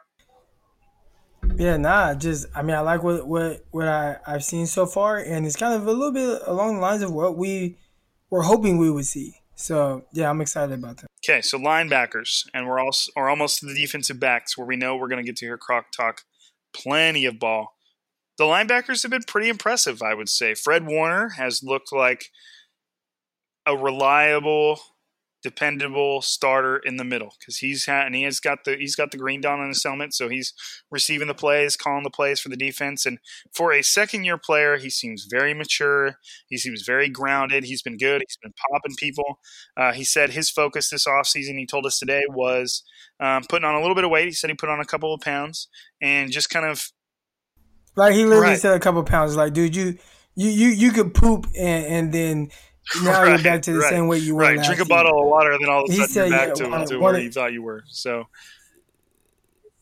Yeah, 1.55 1.77
nah, 1.77 2.13
just 2.13 2.47
I 2.55 2.61
mean 2.61 2.75
I 2.75 2.81
like 2.81 3.03
what 3.03 3.27
what 3.27 3.65
what 3.71 3.87
I 3.87 4.17
I've 4.25 4.43
seen 4.43 4.67
so 4.67 4.85
far, 4.85 5.17
and 5.17 5.45
it's 5.45 5.55
kind 5.55 5.73
of 5.73 5.87
a 5.87 5.91
little 5.91 6.11
bit 6.11 6.41
along 6.45 6.75
the 6.75 6.81
lines 6.81 7.01
of 7.01 7.11
what 7.11 7.37
we 7.37 7.77
were 8.29 8.43
hoping 8.43 8.77
we 8.77 8.91
would 8.91 9.05
see. 9.05 9.35
So 9.59 10.05
yeah, 10.13 10.29
I'm 10.29 10.39
excited 10.39 10.79
about 10.79 10.97
that. 10.97 11.07
Okay, 11.23 11.41
so 11.41 11.59
linebackers, 11.59 12.47
and 12.53 12.65
we're 12.65 12.79
also 12.79 13.11
are 13.17 13.29
almost 13.29 13.59
to 13.59 13.65
the 13.65 13.75
defensive 13.75 14.17
backs, 14.17 14.57
where 14.57 14.65
we 14.65 14.77
know 14.77 14.95
we're 14.95 15.09
going 15.09 15.21
to 15.21 15.27
get 15.27 15.35
to 15.37 15.45
hear 15.45 15.57
Croc 15.57 15.91
talk 15.91 16.21
plenty 16.73 17.25
of 17.25 17.39
ball. 17.39 17.75
The 18.37 18.45
linebackers 18.45 19.01
have 19.01 19.11
been 19.11 19.23
pretty 19.27 19.49
impressive, 19.49 20.01
I 20.01 20.13
would 20.13 20.29
say. 20.29 20.53
Fred 20.53 20.87
Warner 20.87 21.29
has 21.31 21.61
looked 21.61 21.91
like 21.91 22.29
a 23.65 23.75
reliable 23.75 24.79
dependable 25.41 26.21
starter 26.21 26.77
in 26.77 26.97
the 26.97 27.03
middle 27.03 27.33
because 27.39 27.57
he's 27.57 27.85
had 27.85 28.05
and 28.05 28.15
he 28.15 28.23
has 28.23 28.39
got 28.39 28.63
the 28.65 28.75
he's 28.75 28.95
got 28.95 29.11
the 29.11 29.17
green 29.17 29.41
dot 29.41 29.59
on 29.59 29.67
his 29.67 29.83
helmet, 29.83 30.13
so 30.13 30.29
he's 30.29 30.53
receiving 30.91 31.27
the 31.27 31.33
plays, 31.33 31.75
calling 31.75 32.03
the 32.03 32.09
plays 32.09 32.39
for 32.39 32.49
the 32.49 32.57
defense. 32.57 33.05
And 33.05 33.19
for 33.53 33.71
a 33.71 33.81
second 33.81 34.25
year 34.25 34.37
player, 34.37 34.77
he 34.77 34.89
seems 34.89 35.27
very 35.29 35.53
mature. 35.53 36.15
He 36.47 36.57
seems 36.57 36.83
very 36.83 37.09
grounded. 37.09 37.63
He's 37.63 37.81
been 37.81 37.97
good. 37.97 38.21
He's 38.27 38.37
been 38.41 38.53
popping 38.71 38.95
people. 38.97 39.39
Uh, 39.77 39.93
he 39.93 40.03
said 40.03 40.31
his 40.31 40.49
focus 40.49 40.89
this 40.89 41.07
offseason, 41.07 41.57
he 41.57 41.65
told 41.65 41.85
us 41.85 41.99
today, 41.99 42.21
was 42.29 42.83
um, 43.19 43.43
putting 43.49 43.65
on 43.65 43.75
a 43.75 43.81
little 43.81 43.95
bit 43.95 44.03
of 44.03 44.11
weight. 44.11 44.25
He 44.25 44.33
said 44.33 44.49
he 44.49 44.55
put 44.55 44.69
on 44.69 44.79
a 44.79 44.85
couple 44.85 45.13
of 45.13 45.21
pounds 45.21 45.67
and 46.01 46.31
just 46.31 46.49
kind 46.49 46.65
of 46.65 46.91
like 47.95 48.13
he 48.13 48.25
literally 48.25 48.51
right. 48.51 48.59
said 48.59 48.75
a 48.75 48.79
couple 48.79 49.01
of 49.01 49.07
pounds. 49.07 49.35
Like, 49.35 49.53
dude, 49.53 49.75
you 49.75 49.97
you 50.35 50.49
you 50.49 50.67
you 50.69 50.91
could 50.91 51.13
poop 51.13 51.47
and 51.57 51.85
and 51.85 52.13
then 52.13 52.49
now 53.03 53.21
right, 53.21 53.29
you're 53.29 53.43
back 53.43 53.61
to 53.63 53.73
the 53.73 53.79
right, 53.79 53.89
same 53.89 54.07
way 54.07 54.17
you 54.17 54.35
were. 54.35 54.41
Right, 54.41 54.63
drink 54.63 54.81
a 54.81 54.85
bottle 54.85 55.21
of 55.21 55.27
water, 55.27 55.51
and 55.51 55.61
then 55.61 55.69
all 55.69 55.83
of 55.83 55.89
a 55.89 55.93
sudden 55.93 56.07
said, 56.07 56.29
you're 56.29 56.37
back 56.37 56.47
yeah, 56.59 56.79
to, 56.79 56.85
to 56.85 56.97
where 56.99 57.19
you 57.19 57.31
thought 57.31 57.53
you 57.53 57.61
were. 57.61 57.83
So. 57.87 58.25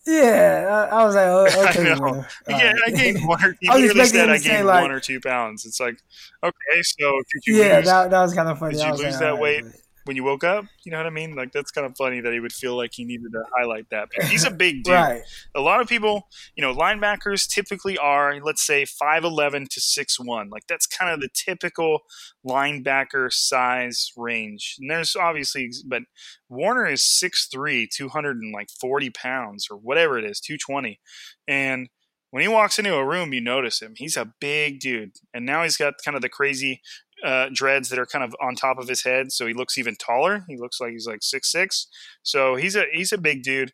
Yeah, 0.05 0.87
I, 0.89 1.01
I 1.01 1.05
was 1.05 1.15
like, 1.15 1.27
oh, 1.27 1.45
okay. 1.69 1.91
I 1.91 1.95
know. 1.95 2.25
Yeah, 2.47 2.73
I 2.85 2.91
gained 2.91 3.27
one. 3.27 3.43
Or, 3.43 3.57
he 3.59 3.69
literally 3.69 4.05
said 4.05 4.29
I 4.29 4.37
gained 4.37 4.65
like, 4.65 4.81
one 4.81 4.91
or 4.91 5.01
two 5.01 5.19
pounds. 5.19 5.65
It's 5.65 5.81
like, 5.81 5.97
okay, 6.41 6.81
so 6.81 7.21
did 7.33 7.41
you? 7.45 7.61
Yeah, 7.61 7.77
lose, 7.77 7.85
that, 7.87 8.09
that 8.11 8.21
was 8.21 8.33
kind 8.33 8.47
of 8.47 8.57
funny. 8.57 8.75
Did 8.75 8.85
you 8.85 8.91
lose 8.91 9.01
like, 9.01 9.19
that 9.19 9.31
right, 9.31 9.39
weight? 9.39 9.63
But 9.65 9.73
when 10.07 10.15
you 10.15 10.23
woke 10.23 10.43
up. 10.43 10.65
You 10.83 10.91
know 10.91 10.97
what 10.97 11.05
I 11.05 11.11
mean? 11.11 11.35
Like 11.35 11.51
that's 11.51 11.71
kind 11.71 11.85
of 11.85 11.95
funny 11.97 12.21
that 12.21 12.33
he 12.33 12.39
would 12.39 12.53
feel 12.53 12.75
like 12.75 12.91
he 12.93 13.03
needed 13.03 13.31
to 13.33 13.43
highlight 13.55 13.89
that. 13.91 14.09
But 14.15 14.25
he's 14.25 14.45
a 14.45 14.51
big 14.51 14.83
dude. 14.83 14.93
right. 14.93 15.21
A 15.55 15.61
lot 15.61 15.81
of 15.81 15.87
people, 15.87 16.27
you 16.55 16.61
know, 16.61 16.73
linebackers 16.73 17.47
typically 17.47 17.97
are, 17.97 18.39
let's 18.41 18.65
say, 18.65 18.85
five 18.85 19.23
eleven 19.23 19.67
to 19.69 19.81
six 19.81 20.19
one. 20.19 20.49
Like 20.49 20.67
that's 20.67 20.87
kind 20.87 21.13
of 21.13 21.19
the 21.19 21.29
typical 21.33 21.99
linebacker 22.45 23.31
size 23.31 24.11
range. 24.15 24.77
And 24.79 24.89
there's 24.89 25.15
obviously, 25.15 25.71
but 25.85 26.03
Warner 26.49 26.87
is 26.87 27.01
6'3", 27.01 27.87
240 27.93 29.09
pounds 29.09 29.67
or 29.69 29.77
whatever 29.77 30.17
it 30.17 30.25
is, 30.25 30.39
two 30.39 30.57
twenty, 30.57 30.99
and 31.47 31.89
when 32.31 32.41
he 32.41 32.47
walks 32.49 32.77
into 32.77 32.93
a 32.93 33.05
room, 33.05 33.33
you 33.33 33.39
notice 33.39 33.81
him. 33.81 33.93
He's 33.95 34.17
a 34.17 34.33
big 34.41 34.79
dude, 34.79 35.13
and 35.33 35.45
now 35.45 35.63
he's 35.63 35.77
got 35.77 35.93
kind 36.03 36.15
of 36.15 36.21
the 36.21 36.29
crazy 36.29 36.81
uh, 37.23 37.49
dreads 37.53 37.89
that 37.89 37.99
are 37.99 38.05
kind 38.05 38.23
of 38.23 38.35
on 38.41 38.55
top 38.55 38.77
of 38.77 38.87
his 38.87 39.03
head, 39.03 39.31
so 39.31 39.47
he 39.47 39.53
looks 39.53 39.77
even 39.77 39.95
taller. 39.95 40.45
He 40.47 40.57
looks 40.57 40.79
like 40.79 40.91
he's 40.91 41.07
like 41.07 41.23
six 41.23 41.51
six. 41.51 41.87
So 42.23 42.55
he's 42.55 42.75
a 42.75 42.85
he's 42.91 43.11
a 43.11 43.17
big 43.17 43.43
dude, 43.43 43.73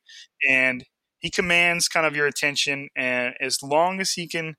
and 0.49 0.85
he 1.19 1.29
commands 1.29 1.87
kind 1.87 2.05
of 2.05 2.15
your 2.15 2.27
attention. 2.27 2.89
And 2.95 3.33
as 3.41 3.63
long 3.63 3.99
as 3.99 4.11
he 4.13 4.27
can 4.27 4.55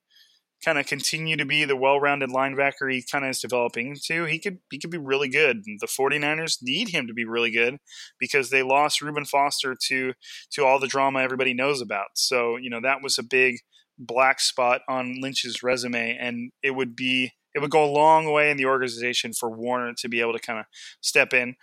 kind 0.64 0.78
of 0.78 0.86
continue 0.86 1.36
to 1.36 1.44
be 1.44 1.64
the 1.66 1.76
well-rounded 1.76 2.30
linebacker 2.30 2.90
he 2.90 3.04
kind 3.10 3.24
of 3.24 3.30
is 3.30 3.40
developing 3.40 3.88
into, 3.88 4.24
he 4.24 4.38
could 4.38 4.58
he 4.70 4.78
could 4.78 4.90
be 4.90 4.98
really 4.98 5.28
good. 5.28 5.62
The 5.64 5.86
49ers 5.86 6.58
need 6.62 6.88
him 6.88 7.06
to 7.06 7.12
be 7.12 7.24
really 7.24 7.50
good 7.50 7.76
because 8.18 8.50
they 8.50 8.62
lost 8.62 9.02
Reuben 9.02 9.26
Foster 9.26 9.76
to 9.88 10.14
to 10.52 10.64
all 10.64 10.78
the 10.78 10.86
drama 10.86 11.20
everybody 11.20 11.54
knows 11.54 11.80
about. 11.80 12.08
So, 12.14 12.56
you 12.56 12.70
know, 12.70 12.80
that 12.82 13.02
was 13.02 13.18
a 13.18 13.22
big 13.22 13.56
black 13.98 14.40
spot 14.40 14.80
on 14.88 15.20
Lynch's 15.20 15.62
resume 15.62 16.16
and 16.18 16.50
it 16.62 16.72
would 16.72 16.96
be 16.96 17.32
it 17.54 17.60
would 17.60 17.70
go 17.70 17.84
a 17.84 17.90
long 17.90 18.30
way 18.32 18.50
in 18.50 18.56
the 18.56 18.66
organization 18.66 19.32
for 19.32 19.48
Warner 19.48 19.94
to 19.94 20.08
be 20.08 20.20
able 20.20 20.32
to 20.32 20.38
kind 20.38 20.58
of 20.58 20.66
step 21.00 21.32
in. 21.32 21.56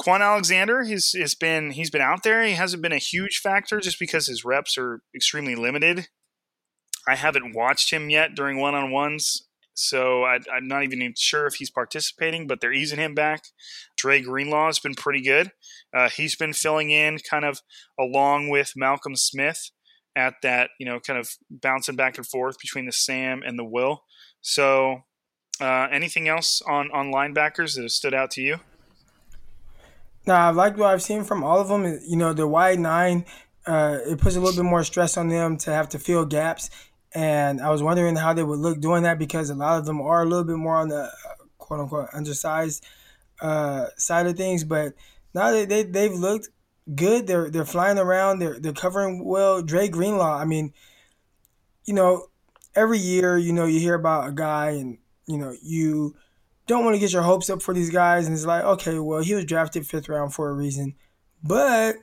Kwon 0.00 0.20
Alexander 0.20 0.84
has, 0.84 1.12
has 1.12 1.34
been 1.34 1.70
he's 1.70 1.90
been 1.90 2.02
out 2.02 2.22
there. 2.22 2.42
He 2.42 2.52
hasn't 2.52 2.82
been 2.82 2.92
a 2.92 2.98
huge 2.98 3.38
factor 3.38 3.80
just 3.80 3.98
because 3.98 4.26
his 4.26 4.44
reps 4.44 4.76
are 4.76 5.00
extremely 5.14 5.54
limited. 5.54 6.08
I 7.06 7.14
haven't 7.14 7.54
watched 7.54 7.90
him 7.90 8.10
yet 8.10 8.34
during 8.34 8.58
one 8.58 8.74
on 8.74 8.90
ones, 8.90 9.46
so 9.72 10.24
I, 10.24 10.36
am 10.54 10.68
not 10.68 10.82
even 10.82 11.14
sure 11.16 11.46
if 11.46 11.54
he's 11.54 11.70
participating. 11.70 12.46
But 12.46 12.60
they're 12.60 12.72
easing 12.72 12.98
him 12.98 13.14
back. 13.14 13.44
Dre 13.96 14.20
Greenlaw 14.20 14.66
has 14.66 14.78
been 14.78 14.94
pretty 14.94 15.22
good. 15.22 15.52
Uh, 15.96 16.10
he's 16.10 16.36
been 16.36 16.52
filling 16.52 16.90
in 16.90 17.18
kind 17.18 17.44
of 17.44 17.62
along 17.98 18.50
with 18.50 18.74
Malcolm 18.76 19.16
Smith 19.16 19.70
at 20.14 20.34
that 20.42 20.70
you 20.78 20.84
know 20.84 21.00
kind 21.00 21.18
of 21.18 21.30
bouncing 21.50 21.96
back 21.96 22.18
and 22.18 22.26
forth 22.26 22.58
between 22.58 22.86
the 22.86 22.92
Sam 22.92 23.42
and 23.44 23.58
the 23.58 23.64
Will. 23.64 24.02
So, 24.40 25.04
uh, 25.60 25.88
anything 25.90 26.28
else 26.28 26.62
on 26.62 26.90
on 26.92 27.12
linebackers 27.12 27.74
that 27.74 27.82
have 27.82 27.92
stood 27.92 28.14
out 28.14 28.30
to 28.32 28.42
you? 28.42 28.58
Now, 30.26 30.48
I 30.48 30.50
like 30.50 30.76
what 30.76 30.90
I've 30.90 31.02
seen 31.02 31.24
from 31.24 31.42
all 31.42 31.60
of 31.60 31.68
them. 31.68 31.84
You 32.06 32.16
know, 32.16 32.32
the 32.32 32.46
wide 32.46 32.78
nine, 32.78 33.24
uh, 33.66 33.98
it 34.06 34.18
puts 34.18 34.36
a 34.36 34.40
little 34.40 34.62
bit 34.62 34.68
more 34.68 34.84
stress 34.84 35.16
on 35.16 35.28
them 35.28 35.56
to 35.58 35.72
have 35.72 35.88
to 35.90 35.98
fill 35.98 36.26
gaps. 36.26 36.70
And 37.14 37.60
I 37.60 37.70
was 37.70 37.82
wondering 37.82 38.16
how 38.16 38.34
they 38.34 38.42
would 38.42 38.58
look 38.58 38.80
doing 38.80 39.04
that 39.04 39.18
because 39.18 39.48
a 39.48 39.54
lot 39.54 39.78
of 39.78 39.86
them 39.86 40.00
are 40.00 40.22
a 40.22 40.26
little 40.26 40.44
bit 40.44 40.56
more 40.56 40.76
on 40.76 40.88
the 40.88 41.04
uh, 41.04 41.10
quote 41.56 41.80
unquote 41.80 42.08
undersized 42.12 42.84
uh, 43.40 43.86
side 43.96 44.26
of 44.26 44.36
things. 44.36 44.64
But 44.64 44.92
now 45.34 45.50
they, 45.50 45.64
they 45.64 45.82
they've 45.84 46.12
looked 46.12 46.50
good. 46.94 47.26
They're 47.26 47.50
they're 47.50 47.64
flying 47.64 47.98
around. 47.98 48.40
They're 48.40 48.58
they're 48.60 48.72
covering 48.72 49.24
well. 49.24 49.62
Dre 49.62 49.88
Greenlaw. 49.88 50.36
I 50.36 50.44
mean, 50.44 50.72
you 51.86 51.94
know, 51.94 52.26
every 52.74 52.98
year, 52.98 53.36
you 53.36 53.52
know, 53.52 53.66
you 53.66 53.80
hear 53.80 53.94
about 53.94 54.28
a 54.28 54.32
guy 54.32 54.70
and 54.70 54.98
you 55.26 55.36
know, 55.36 55.54
you 55.62 56.16
don't 56.66 56.84
want 56.84 56.94
to 56.94 57.00
get 57.00 57.12
your 57.12 57.22
hopes 57.22 57.50
up 57.50 57.62
for 57.62 57.74
these 57.74 57.90
guys. 57.90 58.26
And 58.26 58.34
it's 58.34 58.46
like, 58.46 58.64
okay, 58.64 58.98
well, 58.98 59.22
he 59.22 59.34
was 59.34 59.44
drafted 59.44 59.86
fifth 59.86 60.08
round 60.08 60.34
for 60.34 60.48
a 60.48 60.54
reason. 60.54 60.94
But 61.42 61.96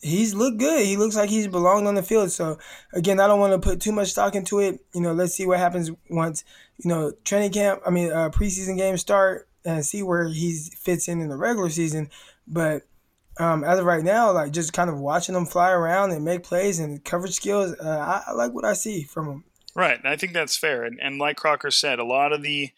he's 0.00 0.34
looked 0.34 0.58
good. 0.58 0.84
He 0.84 0.96
looks 0.96 1.16
like 1.16 1.30
he's 1.30 1.48
belonged 1.48 1.86
on 1.86 1.94
the 1.94 2.02
field. 2.02 2.30
So 2.30 2.58
again, 2.92 3.20
I 3.20 3.26
don't 3.26 3.40
want 3.40 3.52
to 3.52 3.58
put 3.58 3.80
too 3.80 3.92
much 3.92 4.10
stock 4.10 4.34
into 4.34 4.58
it. 4.58 4.80
You 4.94 5.00
know, 5.00 5.12
let's 5.12 5.34
see 5.34 5.46
what 5.46 5.58
happens 5.58 5.90
once 6.10 6.44
you 6.78 6.88
know 6.88 7.12
training 7.24 7.52
camp. 7.52 7.80
I 7.86 7.90
mean, 7.90 8.12
uh, 8.12 8.30
preseason 8.30 8.76
games 8.76 9.00
start 9.00 9.48
and 9.64 9.84
see 9.84 10.02
where 10.02 10.28
he 10.28 10.58
fits 10.76 11.08
in 11.08 11.20
in 11.20 11.28
the 11.28 11.36
regular 11.36 11.70
season. 11.70 12.10
But 12.46 12.82
um, 13.38 13.64
as 13.64 13.78
of 13.78 13.86
right 13.86 14.02
now, 14.02 14.32
like 14.32 14.52
just 14.52 14.72
kind 14.72 14.90
of 14.90 14.98
watching 14.98 15.34
him 15.34 15.46
fly 15.46 15.70
around 15.70 16.10
and 16.10 16.24
make 16.24 16.42
plays 16.42 16.78
and 16.78 17.02
coverage 17.04 17.34
skills, 17.34 17.74
uh, 17.80 18.22
I, 18.26 18.30
I 18.30 18.32
like 18.32 18.52
what 18.52 18.64
I 18.64 18.74
see 18.74 19.04
from 19.04 19.28
him. 19.28 19.44
Right, 19.74 20.00
I 20.04 20.16
think 20.16 20.34
that's 20.34 20.56
fair. 20.56 20.84
And, 20.84 20.98
and 21.00 21.18
like 21.18 21.36
Crocker 21.36 21.70
said, 21.70 21.98
a 21.98 22.04
lot 22.04 22.32
of 22.32 22.42
the 22.42 22.70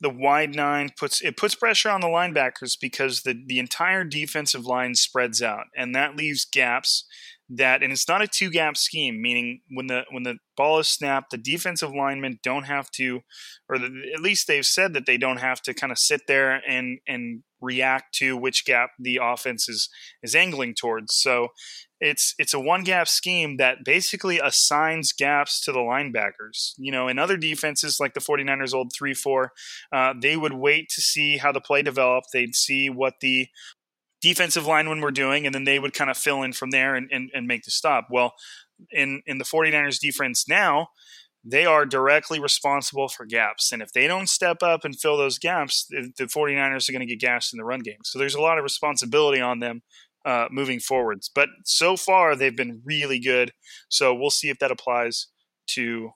the 0.00 0.10
wide 0.10 0.54
nine 0.54 0.90
puts 0.98 1.20
it 1.20 1.36
puts 1.36 1.54
pressure 1.54 1.90
on 1.90 2.00
the 2.00 2.08
linebackers 2.08 2.76
because 2.80 3.22
the 3.22 3.40
the 3.46 3.58
entire 3.58 4.02
defensive 4.02 4.66
line 4.66 4.94
spreads 4.94 5.42
out, 5.42 5.66
and 5.76 5.94
that 5.94 6.16
leaves 6.16 6.44
gaps 6.44 7.04
that 7.50 7.82
and 7.82 7.92
it's 7.92 8.08
not 8.08 8.22
a 8.22 8.26
two 8.26 8.50
gap 8.50 8.76
scheme 8.76 9.20
meaning 9.20 9.60
when 9.70 9.88
the 9.88 10.04
when 10.10 10.22
the 10.22 10.36
ball 10.56 10.78
is 10.78 10.88
snapped 10.88 11.30
the 11.30 11.38
defensive 11.38 11.92
linemen 11.92 12.38
don't 12.42 12.64
have 12.64 12.90
to 12.90 13.20
or 13.68 13.78
the, 13.78 13.90
at 14.14 14.20
least 14.20 14.46
they've 14.46 14.66
said 14.66 14.92
that 14.92 15.06
they 15.06 15.18
don't 15.18 15.38
have 15.38 15.60
to 15.60 15.74
kind 15.74 15.90
of 15.90 15.98
sit 15.98 16.22
there 16.28 16.62
and 16.68 16.98
and 17.08 17.42
react 17.60 18.14
to 18.14 18.36
which 18.36 18.64
gap 18.64 18.90
the 18.98 19.18
offense 19.20 19.68
is 19.68 19.88
is 20.22 20.34
angling 20.34 20.74
towards 20.74 21.14
so 21.14 21.48
it's 22.00 22.34
it's 22.38 22.54
a 22.54 22.60
one 22.60 22.82
gap 22.82 23.06
scheme 23.08 23.58
that 23.58 23.84
basically 23.84 24.38
assigns 24.38 25.12
gaps 25.12 25.62
to 25.64 25.72
the 25.72 25.78
linebackers. 25.78 26.72
You 26.78 26.92
know, 26.92 27.08
in 27.08 27.18
other 27.18 27.36
defenses 27.36 28.00
like 28.00 28.14
the 28.14 28.20
49ers 28.20 28.74
old 28.74 28.92
3-4, 28.92 29.48
uh, 29.92 30.14
they 30.20 30.36
would 30.36 30.54
wait 30.54 30.88
to 30.94 31.02
see 31.02 31.36
how 31.36 31.52
the 31.52 31.60
play 31.60 31.82
developed. 31.82 32.28
They'd 32.32 32.54
see 32.54 32.88
what 32.88 33.14
the 33.20 33.48
defensive 34.20 34.66
linemen 34.66 35.00
were 35.00 35.10
doing, 35.10 35.46
and 35.46 35.54
then 35.54 35.64
they 35.64 35.78
would 35.78 35.94
kind 35.94 36.10
of 36.10 36.16
fill 36.16 36.42
in 36.42 36.52
from 36.52 36.70
there 36.70 36.94
and, 36.94 37.08
and, 37.10 37.30
and 37.34 37.46
make 37.46 37.64
the 37.64 37.70
stop. 37.70 38.08
Well, 38.10 38.34
in, 38.90 39.22
in 39.26 39.38
the 39.38 39.44
49ers 39.44 39.98
defense 39.98 40.48
now, 40.48 40.88
they 41.44 41.64
are 41.64 41.86
directly 41.86 42.38
responsible 42.38 43.08
for 43.08 43.24
gaps. 43.24 43.72
And 43.72 43.80
if 43.80 43.92
they 43.92 44.06
don't 44.06 44.28
step 44.28 44.62
up 44.62 44.84
and 44.84 44.98
fill 44.98 45.16
those 45.16 45.38
gaps, 45.38 45.86
the, 45.88 46.12
the 46.16 46.24
49ers 46.24 46.88
are 46.88 46.92
going 46.92 47.06
to 47.06 47.06
get 47.06 47.20
gassed 47.20 47.52
in 47.52 47.58
the 47.58 47.64
run 47.64 47.80
game. 47.80 48.00
So 48.04 48.18
there's 48.18 48.34
a 48.34 48.40
lot 48.40 48.58
of 48.58 48.64
responsibility 48.64 49.40
on 49.40 49.60
them 49.60 49.82
uh, 50.24 50.48
moving 50.50 50.80
forwards. 50.80 51.30
But 51.34 51.48
so 51.64 51.96
far, 51.96 52.36
they've 52.36 52.56
been 52.56 52.82
really 52.84 53.18
good. 53.18 53.52
So 53.88 54.14
we'll 54.14 54.30
see 54.30 54.50
if 54.50 54.58
that 54.58 54.70
applies 54.70 55.28
to, 55.68 56.10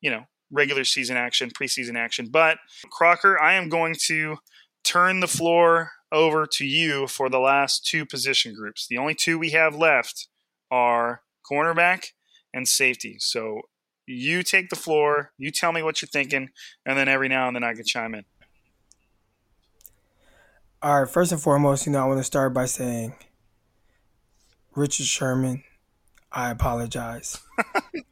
you 0.00 0.10
know, 0.10 0.24
regular 0.50 0.84
season 0.84 1.16
action, 1.16 1.50
preseason 1.50 1.96
action. 1.96 2.28
But 2.30 2.58
Crocker, 2.92 3.40
I 3.40 3.54
am 3.54 3.68
going 3.68 3.96
to 4.06 4.36
turn 4.84 5.20
the 5.20 5.26
floor 5.26 5.90
over 6.12 6.46
to 6.46 6.64
you 6.64 7.06
for 7.06 7.28
the 7.28 7.38
last 7.38 7.86
two 7.86 8.06
position 8.06 8.54
groups. 8.54 8.86
The 8.86 8.98
only 8.98 9.14
two 9.14 9.38
we 9.38 9.50
have 9.50 9.74
left 9.74 10.28
are 10.70 11.22
cornerback 11.50 12.12
and 12.54 12.66
safety. 12.66 13.16
So 13.18 13.62
you 14.06 14.42
take 14.42 14.68
the 14.68 14.76
floor, 14.76 15.32
you 15.36 15.50
tell 15.50 15.72
me 15.72 15.82
what 15.82 16.00
you're 16.00 16.08
thinking, 16.08 16.50
and 16.84 16.96
then 16.96 17.08
every 17.08 17.28
now 17.28 17.48
and 17.48 17.56
then 17.56 17.64
I 17.64 17.74
can 17.74 17.84
chime 17.84 18.14
in. 18.14 18.24
All 20.82 21.02
right, 21.02 21.10
first 21.10 21.32
and 21.32 21.40
foremost, 21.40 21.86
you 21.86 21.92
know, 21.92 22.02
I 22.02 22.04
want 22.04 22.20
to 22.20 22.24
start 22.24 22.54
by 22.54 22.66
saying 22.66 23.14
Richard 24.74 25.06
Sherman, 25.06 25.64
I 26.30 26.50
apologize. 26.50 27.40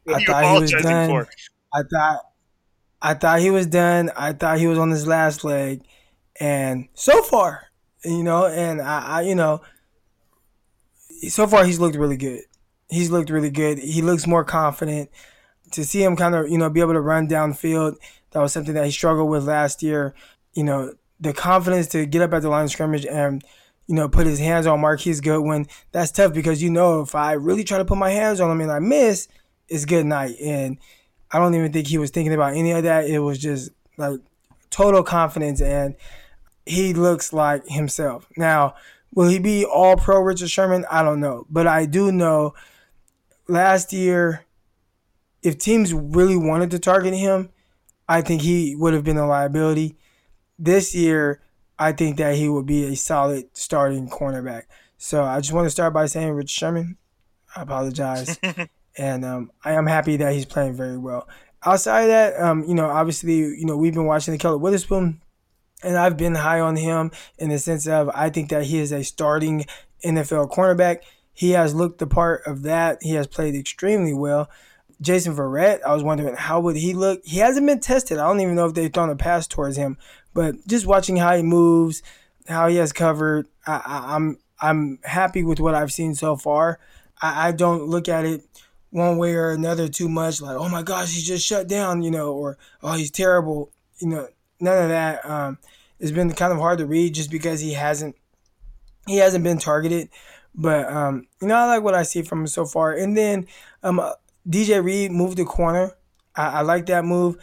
I 0.07 0.23
thought 0.25 0.45
he 0.45 0.59
was 0.59 0.71
done. 0.71 1.09
For? 1.09 1.27
I 1.73 1.81
thought 1.83 2.19
I 3.01 3.13
thought 3.13 3.39
he 3.39 3.51
was 3.51 3.67
done. 3.67 4.11
I 4.17 4.33
thought 4.33 4.57
he 4.57 4.67
was 4.67 4.79
on 4.79 4.89
his 4.89 5.05
last 5.05 5.43
leg. 5.43 5.81
And 6.39 6.89
so 6.95 7.21
far, 7.21 7.64
you 8.05 8.23
know, 8.23 8.45
and 8.45 8.81
I, 8.81 9.01
I 9.01 9.21
you 9.21 9.35
know, 9.35 9.61
so 11.27 11.47
far 11.47 11.65
he's 11.65 11.79
looked 11.79 11.95
really 11.95 12.17
good. 12.17 12.41
He's 12.89 13.09
looked 13.09 13.29
really 13.29 13.49
good. 13.49 13.79
He 13.79 14.01
looks 14.01 14.27
more 14.27 14.43
confident. 14.43 15.09
To 15.71 15.83
see 15.83 16.03
him 16.03 16.15
kind 16.15 16.35
of, 16.35 16.49
you 16.49 16.57
know, 16.57 16.69
be 16.69 16.79
able 16.79 16.93
to 16.93 17.01
run 17.01 17.27
downfield, 17.27 17.95
that 18.31 18.39
was 18.39 18.53
something 18.53 18.75
that 18.75 18.85
he 18.85 18.91
struggled 18.91 19.29
with 19.29 19.45
last 19.45 19.81
year. 19.81 20.13
You 20.53 20.63
know, 20.63 20.93
the 21.19 21.33
confidence 21.33 21.87
to 21.87 22.05
get 22.05 22.21
up 22.21 22.33
at 22.33 22.43
the 22.43 22.49
line 22.49 22.65
of 22.65 22.71
scrimmage 22.71 23.05
and 23.05 23.43
you 23.87 23.95
know, 23.95 24.09
put 24.09 24.25
his 24.25 24.39
hands 24.39 24.65
on 24.65 24.81
Marquise 24.81 25.21
Goodwin. 25.21 25.67
That's 25.91 26.11
tough 26.11 26.33
because 26.33 26.61
you 26.61 26.69
know 26.69 27.01
if 27.01 27.13
I 27.13 27.33
really 27.33 27.63
try 27.63 27.77
to 27.77 27.85
put 27.85 27.97
my 27.97 28.09
hands 28.09 28.39
on 28.39 28.49
him 28.49 28.61
and 28.61 28.71
I 28.71 28.79
miss, 28.79 29.27
it's 29.67 29.85
good 29.85 30.05
night. 30.05 30.35
And 30.41 30.77
I 31.31 31.37
don't 31.37 31.53
even 31.53 31.71
think 31.71 31.87
he 31.87 31.97
was 31.97 32.11
thinking 32.11 32.33
about 32.33 32.55
any 32.55 32.71
of 32.71 32.83
that. 32.83 33.05
It 33.05 33.19
was 33.19 33.37
just 33.37 33.71
like 33.97 34.19
total 34.69 35.03
confidence 35.03 35.61
and 35.61 35.95
he 36.65 36.93
looks 36.93 37.33
like 37.33 37.67
himself. 37.67 38.27
Now, 38.37 38.75
will 39.13 39.29
he 39.29 39.39
be 39.39 39.65
all 39.65 39.95
pro 39.97 40.19
Richard 40.19 40.49
Sherman? 40.49 40.85
I 40.89 41.03
don't 41.03 41.19
know. 41.19 41.45
But 41.49 41.67
I 41.67 41.85
do 41.85 42.11
know 42.11 42.53
last 43.47 43.93
year, 43.93 44.45
if 45.41 45.57
teams 45.57 45.93
really 45.93 46.37
wanted 46.37 46.71
to 46.71 46.79
target 46.79 47.13
him, 47.13 47.49
I 48.07 48.21
think 48.21 48.41
he 48.41 48.75
would 48.75 48.93
have 48.93 49.03
been 49.03 49.17
a 49.17 49.27
liability. 49.27 49.97
This 50.57 50.95
year, 50.95 51.41
I 51.77 51.91
think 51.91 52.17
that 52.17 52.35
he 52.35 52.49
would 52.49 52.65
be 52.65 52.85
a 52.85 52.95
solid 52.95 53.45
starting 53.53 54.09
cornerback. 54.09 54.63
So 54.97 55.23
I 55.23 55.39
just 55.39 55.53
want 55.53 55.65
to 55.65 55.69
start 55.69 55.93
by 55.93 56.05
saying, 56.05 56.31
Rich 56.31 56.49
Sherman, 56.49 56.97
I 57.55 57.63
apologize. 57.63 58.39
and 58.97 59.25
um, 59.25 59.51
I 59.63 59.73
am 59.73 59.85
happy 59.85 60.17
that 60.17 60.33
he's 60.33 60.45
playing 60.45 60.75
very 60.75 60.97
well. 60.97 61.27
Outside 61.65 62.03
of 62.03 62.07
that, 62.09 62.39
um, 62.39 62.63
you 62.67 62.75
know, 62.75 62.85
obviously, 62.85 63.35
you 63.35 63.65
know, 63.65 63.75
we've 63.75 63.93
been 63.93 64.05
watching 64.05 64.33
the 64.33 64.37
Ahkello 64.37 64.59
Witherspoon, 64.59 65.21
and 65.85 65.97
I've 65.97 66.17
been 66.17 66.35
high 66.35 66.59
on 66.59 66.75
him 66.75 67.11
in 67.37 67.49
the 67.49 67.59
sense 67.59 67.87
of 67.87 68.09
I 68.13 68.29
think 68.29 68.49
that 68.49 68.65
he 68.65 68.79
is 68.79 68.91
a 68.91 69.03
starting 69.03 69.65
NFL 70.03 70.51
cornerback. 70.51 70.99
He 71.31 71.51
has 71.51 71.75
looked 71.75 71.99
the 71.99 72.07
part 72.07 72.41
of 72.45 72.63
that. 72.63 72.97
He 73.01 73.11
has 73.11 73.27
played 73.27 73.55
extremely 73.55 74.13
well. 74.13 74.49
Jason 75.01 75.35
Verrett, 75.35 75.83
I 75.83 75.93
was 75.93 76.03
wondering 76.03 76.35
how 76.35 76.59
would 76.61 76.77
he 76.77 76.93
look. 76.93 77.21
He 77.25 77.39
hasn't 77.39 77.67
been 77.67 77.81
tested. 77.81 78.17
I 78.17 78.27
don't 78.27 78.39
even 78.39 78.55
know 78.55 78.65
if 78.65 78.73
they've 78.73 78.91
thrown 78.91 79.09
a 79.09 79.15
pass 79.15 79.45
towards 79.45 79.77
him, 79.77 79.97
but 80.33 80.65
just 80.67 80.87
watching 80.87 81.17
how 81.17 81.35
he 81.35 81.43
moves, 81.43 82.01
how 82.47 82.67
he 82.67 82.77
has 82.77 82.93
covered, 82.93 83.47
I, 83.67 83.81
I, 83.85 84.15
I'm 84.15 84.37
I'm 84.61 84.99
happy 85.03 85.43
with 85.43 85.59
what 85.59 85.75
I've 85.75 85.91
seen 85.91 86.15
so 86.15 86.37
far. 86.37 86.79
I, 87.21 87.49
I 87.49 87.51
don't 87.51 87.87
look 87.87 88.07
at 88.07 88.25
it 88.25 88.43
one 88.89 89.17
way 89.17 89.35
or 89.35 89.51
another 89.51 89.89
too 89.89 90.07
much, 90.07 90.41
like 90.41 90.55
oh 90.55 90.69
my 90.69 90.81
gosh, 90.81 91.13
he's 91.13 91.27
just 91.27 91.45
shut 91.45 91.67
down, 91.67 92.01
you 92.01 92.09
know, 92.09 92.31
or 92.31 92.57
oh 92.81 92.93
he's 92.93 93.11
terrible, 93.11 93.71
you 93.99 94.07
know. 94.07 94.27
None 94.59 94.83
of 94.83 94.89
that. 94.89 95.29
Um, 95.29 95.57
it's 95.99 96.11
been 96.11 96.31
kind 96.33 96.53
of 96.53 96.59
hard 96.59 96.79
to 96.79 96.85
read 96.85 97.13
just 97.13 97.31
because 97.31 97.59
he 97.59 97.73
hasn't 97.73 98.15
he 99.07 99.17
hasn't 99.17 99.43
been 99.43 99.57
targeted. 99.57 100.09
But 100.53 100.89
um, 100.91 101.27
you 101.41 101.47
know, 101.47 101.55
I 101.55 101.65
like 101.65 101.83
what 101.83 101.95
I 101.95 102.03
see 102.03 102.21
from 102.21 102.41
him 102.41 102.47
so 102.47 102.65
far. 102.65 102.93
And 102.93 103.17
then 103.17 103.47
um, 103.83 103.99
uh, 103.99 104.13
DJ 104.47 104.83
Reed 104.83 105.11
moved 105.11 105.37
the 105.37 105.45
corner. 105.45 105.91
I, 106.35 106.59
I 106.59 106.61
like 106.61 106.85
that 106.87 107.05
move 107.05 107.37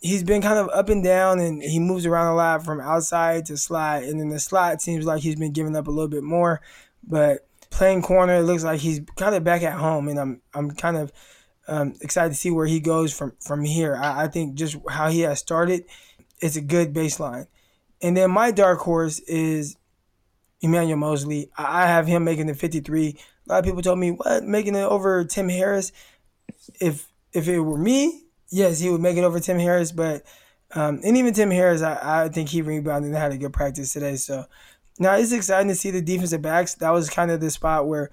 he's 0.00 0.22
been 0.22 0.42
kind 0.42 0.58
of 0.58 0.68
up 0.70 0.88
and 0.88 1.02
down 1.02 1.40
and 1.40 1.62
he 1.62 1.78
moves 1.78 2.06
around 2.06 2.32
a 2.32 2.34
lot 2.34 2.64
from 2.64 2.80
outside 2.80 3.46
to 3.46 3.56
slot. 3.56 4.02
And 4.02 4.18
then 4.18 4.28
the 4.28 4.40
slot 4.40 4.80
seems 4.80 5.04
like 5.04 5.22
he's 5.22 5.36
been 5.36 5.52
giving 5.52 5.76
up 5.76 5.86
a 5.86 5.90
little 5.90 6.08
bit 6.08 6.22
more. 6.22 6.60
But 7.06 7.46
playing 7.70 8.02
corner, 8.02 8.36
it 8.36 8.42
looks 8.42 8.64
like 8.64 8.80
he's 8.80 9.00
kind 9.16 9.34
of 9.34 9.44
back 9.44 9.62
at 9.62 9.78
home. 9.78 10.08
And 10.08 10.18
I'm 10.18 10.42
I'm 10.54 10.70
kind 10.72 10.96
of 10.96 11.12
um, 11.68 11.94
excited 12.00 12.30
to 12.30 12.34
see 12.34 12.50
where 12.50 12.66
he 12.66 12.80
goes 12.80 13.16
from, 13.16 13.32
from 13.40 13.64
here. 13.64 13.96
I, 13.96 14.24
I 14.24 14.28
think 14.28 14.54
just 14.54 14.76
how 14.88 15.10
he 15.10 15.20
has 15.20 15.38
started, 15.38 15.84
it's 16.40 16.56
a 16.56 16.60
good 16.60 16.92
baseline. 16.92 17.46
And 18.04 18.14
then 18.14 18.30
my 18.30 18.50
dark 18.50 18.80
horse 18.80 19.18
is 19.20 19.78
Emmanuel 20.60 20.98
Moseley. 20.98 21.48
I 21.56 21.86
have 21.86 22.06
him 22.06 22.22
making 22.22 22.48
the 22.48 22.54
53. 22.54 23.08
A 23.08 23.50
lot 23.50 23.60
of 23.60 23.64
people 23.64 23.80
told 23.80 23.98
me, 23.98 24.10
what, 24.10 24.44
making 24.44 24.74
it 24.74 24.82
over 24.82 25.24
Tim 25.24 25.48
Harris? 25.48 25.90
If 26.78 27.08
if 27.32 27.48
it 27.48 27.60
were 27.60 27.78
me, 27.78 28.26
yes, 28.50 28.78
he 28.78 28.90
would 28.90 29.00
make 29.00 29.16
it 29.16 29.24
over 29.24 29.40
Tim 29.40 29.58
Harris, 29.58 29.90
but 29.90 30.22
um, 30.74 31.00
and 31.02 31.16
even 31.16 31.32
Tim 31.32 31.50
Harris, 31.50 31.80
I, 31.80 32.24
I 32.24 32.28
think 32.28 32.50
he 32.50 32.60
rebounded 32.60 33.10
and 33.10 33.18
had 33.18 33.32
a 33.32 33.38
good 33.38 33.54
practice 33.54 33.94
today. 33.94 34.16
So 34.16 34.44
now 34.98 35.14
it's 35.14 35.32
exciting 35.32 35.68
to 35.68 35.74
see 35.74 35.90
the 35.90 36.02
defensive 36.02 36.42
backs. 36.42 36.74
That 36.74 36.90
was 36.90 37.08
kind 37.08 37.30
of 37.30 37.40
the 37.40 37.50
spot 37.50 37.88
where 37.88 38.10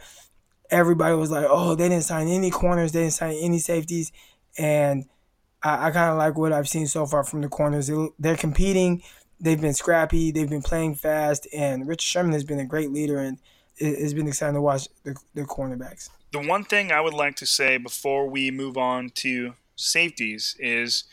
everybody 0.69 1.15
was 1.15 1.31
like, 1.31 1.47
"Oh, 1.49 1.75
they 1.75 1.89
didn't 1.89 2.05
sign 2.05 2.29
any 2.29 2.49
corners, 2.49 2.93
they 2.93 3.01
didn't 3.01 3.13
sign 3.13 3.35
any 3.41 3.59
safeties," 3.59 4.13
and 4.57 5.03
I, 5.61 5.87
I 5.87 5.91
kind 5.91 6.11
of 6.11 6.17
like 6.17 6.37
what 6.37 6.53
I've 6.53 6.69
seen 6.69 6.87
so 6.87 7.05
far 7.05 7.25
from 7.25 7.41
the 7.41 7.49
corners. 7.49 7.91
They're 8.17 8.37
competing. 8.37 9.03
They've 9.41 9.59
been 9.59 9.73
scrappy. 9.73 10.31
They've 10.31 10.49
been 10.49 10.61
playing 10.61 10.95
fast, 10.95 11.47
and 11.51 11.87
Richard 11.87 12.03
Sherman 12.03 12.33
has 12.33 12.43
been 12.43 12.59
a 12.59 12.65
great 12.65 12.91
leader, 12.91 13.17
and 13.17 13.39
it's 13.77 14.13
been 14.13 14.27
exciting 14.27 14.53
to 14.53 14.61
watch 14.61 14.87
the, 15.03 15.15
cornerbacks. 15.43 16.09
The 16.31 16.47
one 16.47 16.63
thing 16.63 16.91
I 16.91 17.01
would 17.01 17.15
like 17.15 17.35
to 17.37 17.47
say 17.47 17.77
before 17.77 18.29
we 18.29 18.51
move 18.51 18.77
on 18.77 19.09
to 19.15 19.55
safeties 19.75 20.55
is 20.59 21.05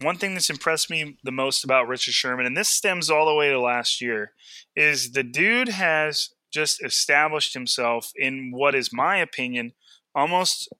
one 0.00 0.16
thing 0.16 0.32
that's 0.32 0.48
impressed 0.48 0.90
me 0.90 1.18
the 1.24 1.30
most 1.30 1.62
about 1.62 1.86
Richard 1.86 2.14
Sherman, 2.14 2.46
and 2.46 2.56
this 2.56 2.70
stems 2.70 3.10
all 3.10 3.26
the 3.26 3.34
way 3.34 3.50
to 3.50 3.60
last 3.60 4.00
year, 4.00 4.32
is 4.74 5.12
the 5.12 5.22
dude 5.22 5.68
has 5.68 6.30
just 6.50 6.82
established 6.82 7.52
himself 7.52 8.12
in 8.16 8.50
what 8.50 8.74
is 8.74 8.92
my 8.92 9.18
opinion 9.18 9.72
almost 10.14 10.72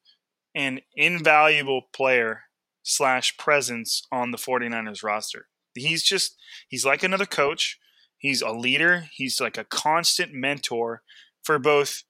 an 0.55 0.80
invaluable 0.96 1.82
player 1.92 2.44
slash 2.82 3.36
presence 3.36 4.07
on 4.12 4.30
the 4.30 4.38
49ers 4.38 5.02
roster. 5.02 5.48
He's 5.75 6.03
just 6.03 6.37
he's 6.68 6.85
like 6.85 7.03
another 7.03 7.27
coach. 7.27 7.79
He's 8.18 8.43
a 8.43 8.51
leader. 8.51 9.07
He's 9.12 9.41
like 9.41 9.59
a 9.59 9.64
constant 9.64 10.33
mentor 10.33 11.03
for 11.43 11.59
both 11.59 12.05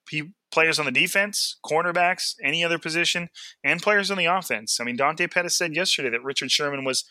players 0.53 0.79
on 0.79 0.87
the 0.87 0.93
defense, 0.93 1.59
cornerbacks, 1.67 2.35
any 2.43 2.65
other 2.65 2.79
position, 2.79 3.29
and 3.65 3.83
players 3.83 4.11
on 4.11 4.17
the 4.17 4.27
offense. 4.27 4.79
I 4.81 4.85
mean, 4.85 4.97
Dante 4.97 5.27
Pettis 5.27 5.59
said 5.59 5.75
yesterday 5.75 6.11
that 6.11 6.23
Richard 6.23 6.53
Sherman 6.53 6.85
was 6.85 7.05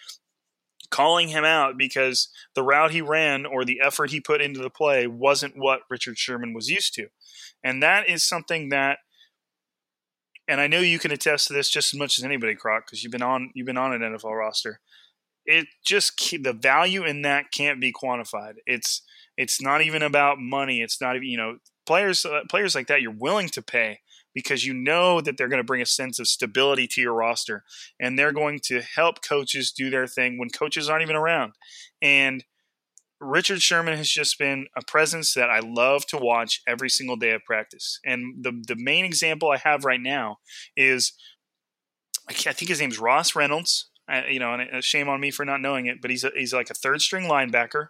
calling 0.90 1.30
him 1.30 1.44
out 1.44 1.78
because 1.78 2.30
the 2.56 2.64
route 2.64 2.92
he 2.92 3.02
ran 3.02 3.46
or 3.46 3.66
the 3.66 3.82
effort 3.84 4.12
he 4.12 4.22
put 4.22 4.42
into 4.42 4.62
the 4.62 4.70
play 4.70 5.08
wasn't 5.08 5.58
what 5.58 5.82
Richard 5.90 6.18
Sherman 6.18 6.54
was 6.54 6.70
used 6.70 6.94
to. 6.94 7.08
And 7.64 7.84
that 7.84 8.08
is 8.08 8.24
something 8.24 8.70
that 8.70 9.00
and 10.48 10.60
I 10.60 10.68
know 10.68 10.80
you 10.80 11.00
can 11.00 11.12
attest 11.12 11.48
to 11.48 11.54
this 11.54 11.70
just 11.70 11.94
as 11.94 11.98
much 11.98 12.20
as 12.20 12.26
anybody, 12.26 12.54
Croc, 12.54 12.86
because 12.86 13.02
you've 13.02 13.12
been 13.12 13.22
on 13.22 13.52
you've 13.54 13.66
been 13.66 13.78
on 13.78 13.94
an 13.94 14.02
NFL 14.02 14.38
roster. 14.38 14.80
It 15.46 15.68
just 15.86 16.18
the 16.44 16.54
value 16.54 17.04
in 17.04 17.22
that 17.24 17.52
can't 17.52 17.82
be 17.82 17.92
quantified. 17.92 18.56
It's 18.66 19.02
it's 19.38 19.62
not 19.62 19.82
even 19.82 20.02
about 20.04 20.40
money. 20.40 20.82
It's 20.82 21.02
not 21.02 21.16
even 21.16 21.28
you 21.28 21.38
know 21.38 21.58
players 21.86 22.26
uh, 22.26 22.42
players 22.50 22.76
like 22.76 22.88
that 22.88 23.02
you're 23.02 23.12
willing 23.12 23.50
to 23.50 23.62
pay 23.62 24.00
because 24.34 24.66
you 24.66 24.74
know 24.74 25.22
that 25.22 25.38
they're 25.38 25.48
going 25.48 25.60
to 25.60 25.66
bring 25.66 25.82
a 25.82 25.86
sense 25.86 26.20
of 26.20 26.28
stability 26.28 26.88
to 26.88 27.02
your 27.02 27.14
roster 27.14 27.64
and 28.00 28.18
they're 28.18 28.32
going 28.32 28.60
to 28.64 28.82
help 28.82 29.22
coaches 29.22 29.72
do 29.72 29.90
their 29.90 30.08
thing 30.08 30.40
when 30.40 30.50
coaches 30.50 30.90
aren't 30.90 31.04
even 31.04 31.16
around. 31.16 31.54
And 32.02 32.44
Richard 33.20 33.62
Sherman 33.62 33.96
has 33.96 34.10
just 34.10 34.38
been 34.38 34.68
a 34.76 34.84
presence 34.84 35.34
that 35.34 35.50
I 35.50 35.60
love 35.60 36.06
to 36.08 36.18
watch 36.18 36.62
every 36.68 36.90
single 36.90 37.16
day 37.16 37.32
of 37.32 37.44
practice. 37.46 38.00
And 38.06 38.44
the 38.44 38.52
the 38.68 38.76
main 38.76 39.06
example 39.06 39.50
I 39.52 39.58
have 39.58 39.86
right 39.86 40.02
now 40.02 40.38
is 40.76 41.14
I 42.30 42.34
think 42.34 42.70
his 42.70 42.80
name's 42.80 43.00
Ross 43.00 43.36
Reynolds. 43.36 43.90
I, 44.08 44.28
you 44.28 44.40
know, 44.40 44.54
and 44.54 44.84
shame 44.84 45.10
on 45.10 45.20
me 45.20 45.32
for 45.32 45.46
not 45.46 45.62
knowing 45.62 45.86
it, 45.86 46.02
but 46.02 46.12
he's 46.12 46.24
a, 46.24 46.32
he's 46.36 46.54
like 46.54 46.70
a 46.70 46.76
third 46.76 47.02
string 47.02 47.30
linebacker. 47.30 47.88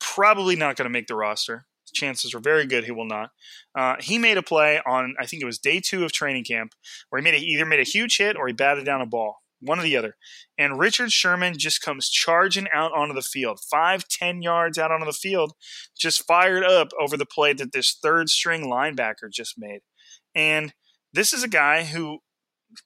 Probably 0.00 0.56
not 0.56 0.76
going 0.76 0.86
to 0.86 0.90
make 0.90 1.06
the 1.06 1.14
roster. 1.14 1.66
Chances 1.92 2.34
are 2.34 2.40
very 2.40 2.66
good 2.66 2.84
he 2.84 2.90
will 2.90 3.06
not. 3.06 3.30
Uh, 3.76 3.96
he 4.00 4.18
made 4.18 4.36
a 4.36 4.42
play 4.42 4.80
on 4.84 5.14
I 5.20 5.26
think 5.26 5.42
it 5.42 5.46
was 5.46 5.58
day 5.58 5.80
two 5.80 6.04
of 6.04 6.12
training 6.12 6.44
camp 6.44 6.72
where 7.08 7.20
he 7.20 7.24
made 7.24 7.34
a, 7.34 7.44
either 7.44 7.64
made 7.64 7.78
a 7.78 7.84
huge 7.84 8.18
hit 8.18 8.36
or 8.36 8.48
he 8.48 8.52
batted 8.52 8.84
down 8.84 9.00
a 9.00 9.06
ball 9.06 9.36
one 9.64 9.78
or 9.78 9.82
the 9.82 9.96
other. 9.96 10.16
And 10.58 10.78
Richard 10.78 11.12
Sherman 11.12 11.58
just 11.58 11.80
comes 11.80 12.08
charging 12.08 12.68
out 12.72 12.92
onto 12.92 13.14
the 13.14 13.22
field, 13.22 13.60
five, 13.70 14.06
ten 14.08 14.42
yards 14.42 14.78
out 14.78 14.90
onto 14.90 15.06
the 15.06 15.12
field, 15.12 15.52
just 15.96 16.26
fired 16.26 16.64
up 16.64 16.88
over 17.00 17.16
the 17.16 17.26
play 17.26 17.52
that 17.54 17.72
this 17.72 17.96
third 18.00 18.28
string 18.28 18.64
linebacker 18.64 19.30
just 19.32 19.54
made. 19.56 19.80
And 20.34 20.74
this 21.12 21.32
is 21.32 21.42
a 21.42 21.48
guy 21.48 21.84
who 21.84 22.18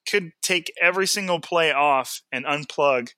could 0.09 0.33
take 0.43 0.73
every 0.81 1.07
single 1.07 1.41
play 1.41 1.73
off 1.73 2.23
and 2.33 2.45
unplug 2.45 3.11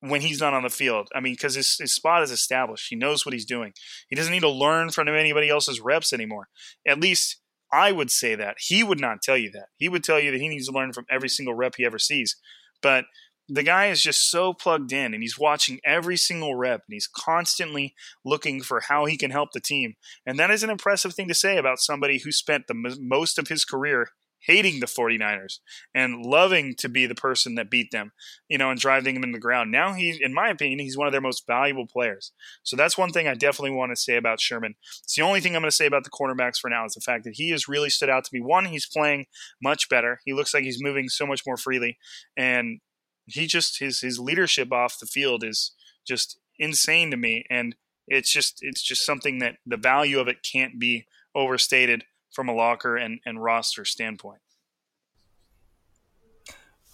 when 0.00 0.20
he's 0.20 0.40
not 0.40 0.54
on 0.54 0.64
the 0.64 0.68
field. 0.68 1.08
I 1.14 1.20
mean, 1.20 1.34
because 1.34 1.54
his, 1.54 1.76
his 1.78 1.94
spot 1.94 2.22
is 2.22 2.32
established. 2.32 2.88
He 2.88 2.96
knows 2.96 3.24
what 3.24 3.32
he's 3.32 3.44
doing. 3.44 3.72
He 4.08 4.16
doesn't 4.16 4.32
need 4.32 4.40
to 4.40 4.50
learn 4.50 4.90
from 4.90 5.06
anybody 5.08 5.48
else's 5.48 5.80
reps 5.80 6.12
anymore. 6.12 6.48
At 6.86 7.00
least 7.00 7.38
I 7.72 7.92
would 7.92 8.10
say 8.10 8.34
that. 8.34 8.56
He 8.58 8.82
would 8.82 9.00
not 9.00 9.22
tell 9.22 9.38
you 9.38 9.50
that. 9.52 9.66
He 9.76 9.88
would 9.88 10.02
tell 10.02 10.18
you 10.18 10.32
that 10.32 10.40
he 10.40 10.48
needs 10.48 10.66
to 10.66 10.74
learn 10.74 10.92
from 10.92 11.06
every 11.08 11.28
single 11.28 11.54
rep 11.54 11.76
he 11.76 11.86
ever 11.86 11.98
sees. 11.98 12.36
But 12.82 13.04
the 13.48 13.62
guy 13.62 13.86
is 13.86 14.02
just 14.02 14.30
so 14.30 14.52
plugged 14.52 14.92
in 14.92 15.14
and 15.14 15.22
he's 15.22 15.38
watching 15.38 15.78
every 15.84 16.16
single 16.16 16.54
rep 16.54 16.82
and 16.86 16.94
he's 16.94 17.08
constantly 17.08 17.94
looking 18.24 18.62
for 18.62 18.80
how 18.80 19.04
he 19.04 19.16
can 19.16 19.30
help 19.30 19.52
the 19.52 19.60
team. 19.60 19.94
And 20.26 20.38
that 20.38 20.50
is 20.50 20.62
an 20.62 20.70
impressive 20.70 21.14
thing 21.14 21.28
to 21.28 21.34
say 21.34 21.56
about 21.56 21.78
somebody 21.78 22.18
who 22.18 22.32
spent 22.32 22.66
the 22.66 22.96
most 23.00 23.38
of 23.38 23.48
his 23.48 23.64
career 23.64 24.08
hating 24.46 24.80
the 24.80 24.86
49ers 24.86 25.58
and 25.94 26.24
loving 26.24 26.74
to 26.78 26.88
be 26.88 27.06
the 27.06 27.14
person 27.14 27.54
that 27.54 27.70
beat 27.70 27.90
them, 27.90 28.12
you 28.48 28.58
know, 28.58 28.70
and 28.70 28.80
driving 28.80 29.14
them 29.14 29.24
in 29.24 29.32
the 29.32 29.38
ground. 29.38 29.70
Now 29.70 29.94
he, 29.94 30.18
in 30.20 30.34
my 30.34 30.48
opinion, 30.48 30.80
he's 30.80 30.96
one 30.96 31.06
of 31.06 31.12
their 31.12 31.20
most 31.20 31.46
valuable 31.46 31.86
players. 31.86 32.32
So 32.62 32.76
that's 32.76 32.98
one 32.98 33.10
thing 33.10 33.28
I 33.28 33.34
definitely 33.34 33.76
want 33.76 33.92
to 33.92 33.96
say 33.96 34.16
about 34.16 34.40
Sherman. 34.40 34.74
It's 35.02 35.14
the 35.14 35.22
only 35.22 35.40
thing 35.40 35.54
I'm 35.54 35.62
going 35.62 35.70
to 35.70 35.76
say 35.76 35.86
about 35.86 36.04
the 36.04 36.10
cornerbacks 36.10 36.58
for 36.58 36.68
now 36.68 36.84
is 36.84 36.94
the 36.94 37.00
fact 37.00 37.24
that 37.24 37.34
he 37.34 37.50
has 37.50 37.68
really 37.68 37.90
stood 37.90 38.10
out 38.10 38.24
to 38.24 38.30
me. 38.32 38.40
One, 38.40 38.66
he's 38.66 38.86
playing 38.86 39.26
much 39.62 39.88
better. 39.88 40.20
He 40.24 40.32
looks 40.32 40.52
like 40.52 40.64
he's 40.64 40.82
moving 40.82 41.08
so 41.08 41.26
much 41.26 41.42
more 41.46 41.56
freely, 41.56 41.98
and 42.36 42.80
he 43.26 43.46
just 43.46 43.78
his 43.78 44.00
his 44.00 44.18
leadership 44.18 44.72
off 44.72 44.98
the 44.98 45.06
field 45.06 45.44
is 45.44 45.72
just 46.06 46.38
insane 46.58 47.10
to 47.10 47.16
me. 47.16 47.44
And 47.48 47.76
it's 48.08 48.32
just 48.32 48.58
it's 48.60 48.82
just 48.82 49.06
something 49.06 49.38
that 49.38 49.56
the 49.64 49.76
value 49.76 50.18
of 50.18 50.28
it 50.28 50.38
can't 50.50 50.78
be 50.78 51.06
overstated 51.34 52.04
from 52.32 52.48
a 52.48 52.54
locker 52.54 52.96
and, 52.96 53.20
and 53.24 53.42
roster 53.42 53.84
standpoint. 53.84 54.40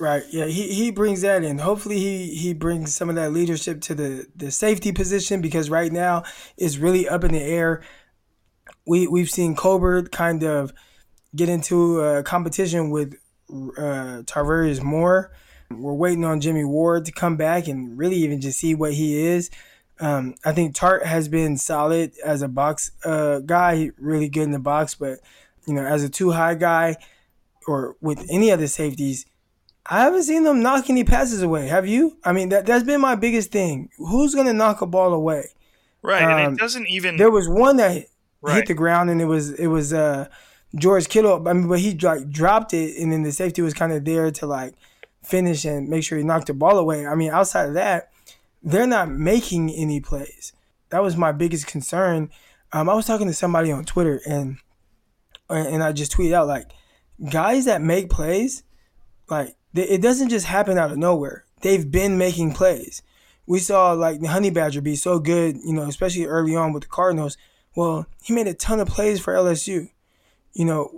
Right. 0.01 0.23
Yeah, 0.31 0.47
he, 0.47 0.73
he 0.73 0.91
brings 0.93 1.23
that 1.23 1.43
in. 1.43 1.59
Hopefully 1.59 1.99
he, 1.99 2.35
he 2.35 2.55
brings 2.55 2.95
some 2.95 3.09
of 3.09 3.17
that 3.17 3.33
leadership 3.33 3.81
to 3.83 3.95
the, 3.97 4.27
the 4.37 4.53
safety 4.53 4.93
position 4.93 5.41
because 5.41 5.71
right 5.71 5.91
now 5.91 6.23
it's 6.57 6.79
really 6.79 7.09
up 7.09 7.25
in 7.25 7.33
the 7.33 7.43
air. 7.43 7.83
We 8.87 9.09
we've 9.09 9.29
seen 9.29 9.57
Colbert 9.57 10.13
kind 10.13 10.45
of 10.45 10.73
get 11.35 11.49
into 11.49 12.01
a 12.01 12.23
competition 12.23 12.91
with 12.91 13.15
uh, 13.51 14.23
Tarvarius 14.25 14.83
Moore. 14.83 15.33
We're 15.71 15.95
waiting 15.95 16.25
on 16.25 16.41
Jimmy 16.41 16.65
Ward 16.65 17.05
to 17.07 17.13
come 17.13 17.37
back 17.37 17.67
and 17.67 17.99
really 17.99 18.17
even 18.17 18.41
just 18.41 18.61
see 18.61 18.75
what 18.75 18.95
he 18.95 19.19
is. 19.21 19.51
Um, 20.01 20.35
I 20.45 20.53
think 20.53 20.77
Tartt 20.77 21.05
has 21.05 21.29
been 21.29 21.57
solid 21.57 22.13
as 22.25 22.43
a 22.43 22.49
box 22.49 22.93
uh, 23.05 23.41
guy, 23.41 23.91
really 23.99 24.29
good 24.29 24.45
in 24.45 24.53
the 24.53 24.59
box, 24.59 24.95
but 24.95 25.19
you 25.67 25.75
know, 25.75 25.85
as 25.85 26.05
a 26.05 26.09
two 26.09 26.31
high 26.31 26.55
guy 26.55 26.97
or 27.67 27.97
with 28.01 28.25
any 28.31 28.51
other 28.51 28.67
safeties, 28.67 29.27
I 29.85 30.01
haven't 30.01 30.23
seen 30.25 30.45
them 30.45 30.63
knock 30.63 30.89
any 30.91 31.05
passes 31.05 31.43
away. 31.43 31.69
Have 31.69 31.87
you? 31.87 32.19
I 32.25 32.33
mean, 32.33 32.51
that 32.51 32.67
that's 32.67 32.85
been 32.85 33.01
my 33.01 33.15
biggest 33.15 33.51
thing. 33.51 33.91
Who's 33.97 34.35
going 34.35 34.47
to 34.47 34.53
knock 34.53 34.83
a 34.83 34.87
ball 34.87 35.13
away? 35.13 35.51
Right, 36.03 36.23
um, 36.23 36.31
and 36.31 36.41
it 36.41 36.47
um, 36.47 36.57
doesn't 36.57 36.89
even. 36.89 37.17
There 37.17 37.31
was 37.31 37.49
one 37.49 37.77
that 37.77 38.07
right. 38.43 38.57
hit 38.57 38.67
the 38.67 38.75
ground, 38.75 39.11
and 39.11 39.21
it 39.21 39.25
was 39.25 39.51
it 39.53 39.67
was 39.67 39.93
uh, 39.93 40.29
George 40.77 41.09
Kittle. 41.09 41.47
I 41.49 41.53
mean, 41.55 41.69
but 41.69 41.81
he 41.81 41.97
like 41.97 42.31
dropped 42.31 42.75
it, 42.75 42.99
and 42.99 43.13
then 43.13 43.23
the 43.23 43.33
safety 43.33 43.63
was 43.63 43.75
kind 43.75 43.93
of 43.93 44.05
there 44.05 44.31
to 44.31 44.47
like 44.47 44.75
finish 45.23 45.65
and 45.65 45.89
make 45.89 46.05
sure 46.05 46.19
he 46.19 46.25
knocked 46.25 46.47
the 46.47 46.55
ball 46.55 46.79
away. 46.79 47.07
I 47.07 47.15
mean, 47.15 47.31
outside 47.31 47.69
of 47.69 47.75
that, 47.75 48.11
they're 48.63 48.87
not 48.87 49.11
making 49.11 49.71
any 49.71 50.01
plays. 50.01 50.53
That 50.91 51.03
was 51.03 51.17
my 51.17 51.33
biggest 51.33 51.67
concern. 51.67 52.31
Um, 52.73 52.89
I 52.89 52.95
was 52.95 53.07
talking 53.07 53.27
to 53.27 53.35
somebody 53.35 53.71
on 53.73 53.85
Twitter 53.85 54.21
and 54.27 54.59
and 55.51 55.83
I 55.83 55.93
just 55.93 56.13
tweeted 56.13 56.35
out 56.35 56.47
like, 56.47 56.71
guys 57.31 57.65
that 57.65 57.81
make 57.81 58.11
plays, 58.11 58.65
like 59.31 59.57
it 59.75 60.03
doesn't 60.03 60.29
just 60.29 60.47
happen 60.47 60.79
out 60.79 60.91
of 60.91 60.99
nowhere. 60.99 61.45
They've 61.63 61.91
been 61.91 62.19
making 62.19 62.53
plays. 62.53 63.03
We 63.47 63.59
saw 63.59 63.93
like 63.93 64.21
the 64.21 64.29
Honey 64.29 64.51
Badger 64.51 64.83
be 64.83 64.97
so 64.97 65.19
good, 65.19 65.57
you 65.65 65.73
know, 65.73 65.85
especially 65.85 66.27
early 66.27 66.55
on 66.55 66.73
with 66.73 66.83
the 66.83 66.89
Cardinals. 66.89 67.37
Well, 67.75 68.07
he 68.23 68.35
made 68.35 68.47
a 68.47 68.55
ton 68.55 68.81
of 68.81 68.89
plays 68.89 69.21
for 69.21 69.33
LSU. 69.33 69.91
You 70.53 70.65
know, 70.65 70.91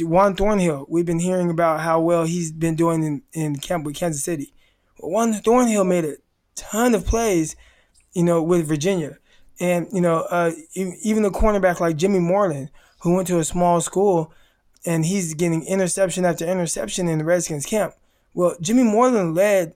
Juan 0.00 0.34
Thornhill, 0.36 0.86
we've 0.88 1.06
been 1.06 1.20
hearing 1.20 1.50
about 1.50 1.80
how 1.80 2.00
well 2.00 2.24
he's 2.24 2.52
been 2.52 2.74
doing 2.74 3.02
in, 3.02 3.22
in 3.32 3.56
camp 3.56 3.84
with 3.84 3.96
Kansas 3.96 4.24
City. 4.24 4.52
Juan 4.98 5.32
Thornhill 5.32 5.84
made 5.84 6.04
a 6.04 6.16
ton 6.60 6.94
of 6.94 7.06
plays, 7.06 7.56
you 8.12 8.22
know, 8.22 8.42
with 8.42 8.66
Virginia. 8.66 9.18
And, 9.58 9.88
you 9.92 10.00
know, 10.00 10.26
uh, 10.30 10.52
even 10.74 11.24
a 11.24 11.30
cornerback 11.30 11.80
like 11.80 11.96
Jimmy 11.96 12.18
Moreland, 12.18 12.70
who 13.00 13.14
went 13.14 13.26
to 13.28 13.38
a 13.38 13.44
small 13.44 13.80
school 13.80 14.32
and 14.86 15.04
he's 15.04 15.34
getting 15.34 15.66
interception 15.66 16.24
after 16.24 16.46
interception 16.46 17.08
in 17.08 17.18
the 17.18 17.24
Redskins 17.24 17.66
camp. 17.66 17.94
Well, 18.32 18.56
Jimmy 18.60 18.84
Moreland 18.84 19.34
led, 19.34 19.74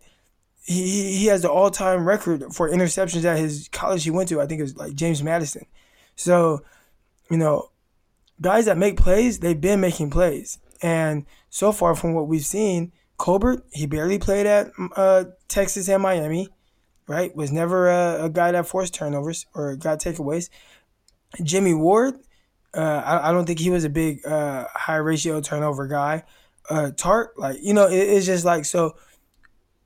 he, 0.64 1.18
he 1.18 1.26
has 1.26 1.42
the 1.42 1.50
all 1.50 1.70
time 1.70 2.06
record 2.06 2.54
for 2.54 2.70
interceptions 2.70 3.24
at 3.24 3.38
his 3.38 3.68
college 3.72 4.04
he 4.04 4.10
went 4.10 4.28
to. 4.30 4.40
I 4.40 4.46
think 4.46 4.60
it 4.60 4.64
was 4.64 4.76
like 4.76 4.94
James 4.94 5.22
Madison. 5.22 5.66
So, 6.16 6.62
you 7.30 7.36
know, 7.36 7.70
guys 8.40 8.64
that 8.66 8.78
make 8.78 8.96
plays, 8.96 9.40
they've 9.40 9.60
been 9.60 9.80
making 9.80 10.10
plays. 10.10 10.58
And 10.82 11.26
so 11.50 11.72
far, 11.72 11.94
from 11.94 12.14
what 12.14 12.28
we've 12.28 12.44
seen, 12.44 12.92
Colbert, 13.16 13.64
he 13.72 13.86
barely 13.86 14.18
played 14.18 14.46
at 14.46 14.70
uh, 14.96 15.24
Texas 15.48 15.88
and 15.88 16.02
Miami 16.02 16.48
right? 17.06 17.34
Was 17.34 17.52
never 17.52 17.88
a, 17.88 18.24
a 18.24 18.30
guy 18.30 18.52
that 18.52 18.66
forced 18.66 18.94
turnovers 18.94 19.46
or 19.54 19.76
got 19.76 20.00
takeaways. 20.00 20.48
Jimmy 21.42 21.74
Ward, 21.74 22.14
uh, 22.74 23.02
I, 23.04 23.28
I, 23.28 23.32
don't 23.32 23.44
think 23.44 23.58
he 23.58 23.70
was 23.70 23.84
a 23.84 23.88
big 23.88 24.24
uh, 24.26 24.66
high 24.74 24.96
ratio 24.96 25.40
turnover 25.40 25.86
guy. 25.86 26.24
Uh, 26.68 26.90
Tartt, 26.94 27.28
like 27.36 27.58
you 27.62 27.74
know, 27.74 27.86
it, 27.86 27.96
it's 27.96 28.26
just 28.26 28.44
like 28.44 28.64
so. 28.64 28.96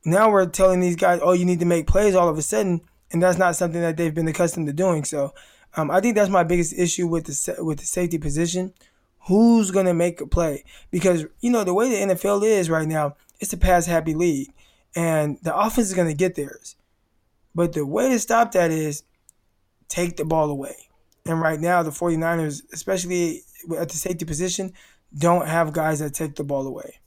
Now 0.04 0.30
we're 0.30 0.46
telling 0.46 0.80
these 0.80 0.96
guys, 0.96 1.20
oh, 1.22 1.32
you 1.32 1.44
need 1.44 1.60
to 1.60 1.66
make 1.66 1.86
plays 1.86 2.14
all 2.14 2.28
of 2.28 2.38
a 2.38 2.42
sudden, 2.42 2.80
and 3.10 3.22
that's 3.22 3.38
not 3.38 3.56
something 3.56 3.80
that 3.80 3.96
they've 3.96 4.14
been 4.14 4.28
accustomed 4.28 4.68
to 4.68 4.72
doing. 4.72 5.04
So, 5.04 5.34
um, 5.76 5.90
I 5.90 6.00
think 6.00 6.14
that's 6.14 6.30
my 6.30 6.44
biggest 6.44 6.72
issue 6.72 7.06
with 7.06 7.26
the 7.26 7.64
with 7.64 7.80
the 7.80 7.86
safety 7.86 8.18
position. 8.18 8.72
Who's 9.26 9.70
gonna 9.70 9.94
make 9.94 10.20
a 10.20 10.26
play? 10.26 10.64
Because 10.90 11.26
you 11.40 11.50
know 11.50 11.64
the 11.64 11.74
way 11.74 11.90
the 11.90 12.14
NFL 12.14 12.46
is 12.46 12.70
right 12.70 12.88
now, 12.88 13.16
it's 13.40 13.52
a 13.52 13.58
pass 13.58 13.86
happy 13.86 14.14
league, 14.14 14.52
and 14.94 15.38
the 15.42 15.54
offense 15.54 15.88
is 15.88 15.94
gonna 15.94 16.14
get 16.14 16.36
theirs. 16.36 16.76
But 17.58 17.72
the 17.72 17.84
way 17.84 18.08
to 18.10 18.20
stop 18.20 18.52
that 18.52 18.70
is 18.70 19.02
take 19.88 20.16
the 20.16 20.24
ball 20.24 20.48
away. 20.48 20.76
And 21.26 21.40
right 21.40 21.58
now, 21.58 21.82
the 21.82 21.90
49ers, 21.90 22.62
especially 22.72 23.42
at 23.76 23.88
the 23.88 23.96
safety 23.96 24.24
position, 24.24 24.72
don't 25.12 25.48
have 25.48 25.72
guys 25.72 25.98
that 25.98 26.14
take 26.14 26.36
the 26.36 26.44
ball 26.44 26.68
away. 26.68 27.00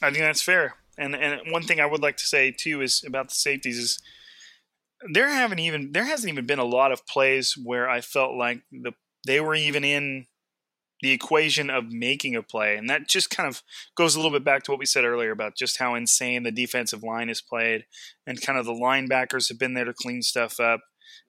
I 0.00 0.12
think 0.12 0.20
that's 0.20 0.40
fair. 0.40 0.76
And 0.96 1.14
and 1.14 1.52
one 1.52 1.62
thing 1.62 1.78
I 1.78 1.84
would 1.84 2.00
like 2.00 2.16
to 2.16 2.24
say 2.24 2.52
too 2.52 2.80
is 2.80 3.04
about 3.06 3.28
the 3.28 3.34
safeties 3.34 3.76
is 3.76 4.02
there 5.12 5.28
haven't 5.28 5.58
even 5.58 5.92
there 5.92 6.06
hasn't 6.06 6.32
even 6.32 6.46
been 6.46 6.58
a 6.58 6.64
lot 6.64 6.90
of 6.90 7.06
plays 7.06 7.54
where 7.54 7.90
I 7.90 8.00
felt 8.00 8.34
like 8.34 8.62
the 8.72 8.92
they 9.26 9.42
were 9.42 9.54
even 9.54 9.84
in 9.84 10.24
the 11.02 11.10
equation 11.10 11.68
of 11.68 11.90
making 11.90 12.36
a 12.36 12.42
play. 12.42 12.76
And 12.76 12.88
that 12.88 13.08
just 13.08 13.28
kind 13.28 13.48
of 13.48 13.62
goes 13.96 14.14
a 14.14 14.18
little 14.18 14.30
bit 14.30 14.44
back 14.44 14.62
to 14.62 14.70
what 14.70 14.78
we 14.78 14.86
said 14.86 15.04
earlier 15.04 15.32
about 15.32 15.56
just 15.56 15.78
how 15.78 15.94
insane 15.94 16.44
the 16.44 16.52
defensive 16.52 17.02
line 17.02 17.28
is 17.28 17.42
played 17.42 17.84
and 18.26 18.40
kind 18.40 18.58
of 18.58 18.64
the 18.64 18.72
linebackers 18.72 19.48
have 19.48 19.58
been 19.58 19.74
there 19.74 19.84
to 19.84 19.92
clean 19.92 20.22
stuff 20.22 20.60
up. 20.60 20.80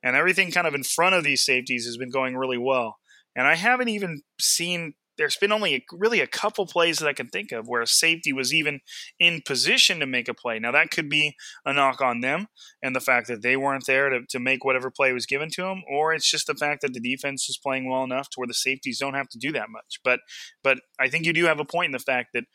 And 0.03 0.15
everything 0.15 0.51
kind 0.51 0.67
of 0.67 0.75
in 0.75 0.83
front 0.83 1.15
of 1.15 1.23
these 1.23 1.43
safeties 1.43 1.85
has 1.85 1.97
been 1.97 2.11
going 2.11 2.37
really 2.37 2.57
well. 2.57 2.97
And 3.35 3.47
I 3.47 3.55
haven't 3.55 3.89
even 3.89 4.21
seen 4.39 4.93
there's 5.17 5.37
been 5.37 5.51
only 5.51 5.75
a, 5.75 5.83
really 5.91 6.19
a 6.19 6.27
couple 6.27 6.65
plays 6.65 6.99
that 6.99 7.07
I 7.07 7.13
can 7.13 7.27
think 7.27 7.51
of 7.51 7.67
where 7.67 7.81
a 7.81 7.87
safety 7.87 8.33
was 8.33 8.53
even 8.53 8.79
in 9.19 9.41
position 9.45 9.99
to 9.99 10.05
make 10.05 10.27
a 10.27 10.33
play. 10.33 10.59
Now, 10.59 10.71
that 10.71 10.91
could 10.91 11.09
be 11.09 11.35
a 11.65 11.73
knock 11.73 12.01
on 12.01 12.21
them 12.21 12.47
and 12.81 12.95
the 12.95 12.99
fact 12.99 13.27
that 13.27 13.41
they 13.41 13.55
weren't 13.55 13.85
there 13.85 14.09
to, 14.09 14.21
to 14.29 14.39
make 14.39 14.65
whatever 14.65 14.91
play 14.91 15.13
was 15.13 15.25
given 15.25 15.49
to 15.51 15.63
them, 15.63 15.83
or 15.91 16.13
it's 16.13 16.29
just 16.29 16.47
the 16.47 16.55
fact 16.55 16.81
that 16.81 16.93
the 16.93 16.99
defense 16.99 17.49
is 17.49 17.57
playing 17.57 17.89
well 17.89 18.03
enough 18.03 18.29
to 18.31 18.35
where 18.37 18.47
the 18.47 18.53
safeties 18.53 18.99
don't 18.99 19.13
have 19.13 19.29
to 19.29 19.39
do 19.39 19.51
that 19.51 19.69
much. 19.69 19.99
But, 20.03 20.19
but 20.63 20.79
I 20.99 21.09
think 21.09 21.25
you 21.25 21.33
do 21.33 21.45
have 21.45 21.59
a 21.59 21.65
point 21.65 21.87
in 21.87 21.91
the 21.91 21.99
fact 21.99 22.29
that 22.33 22.45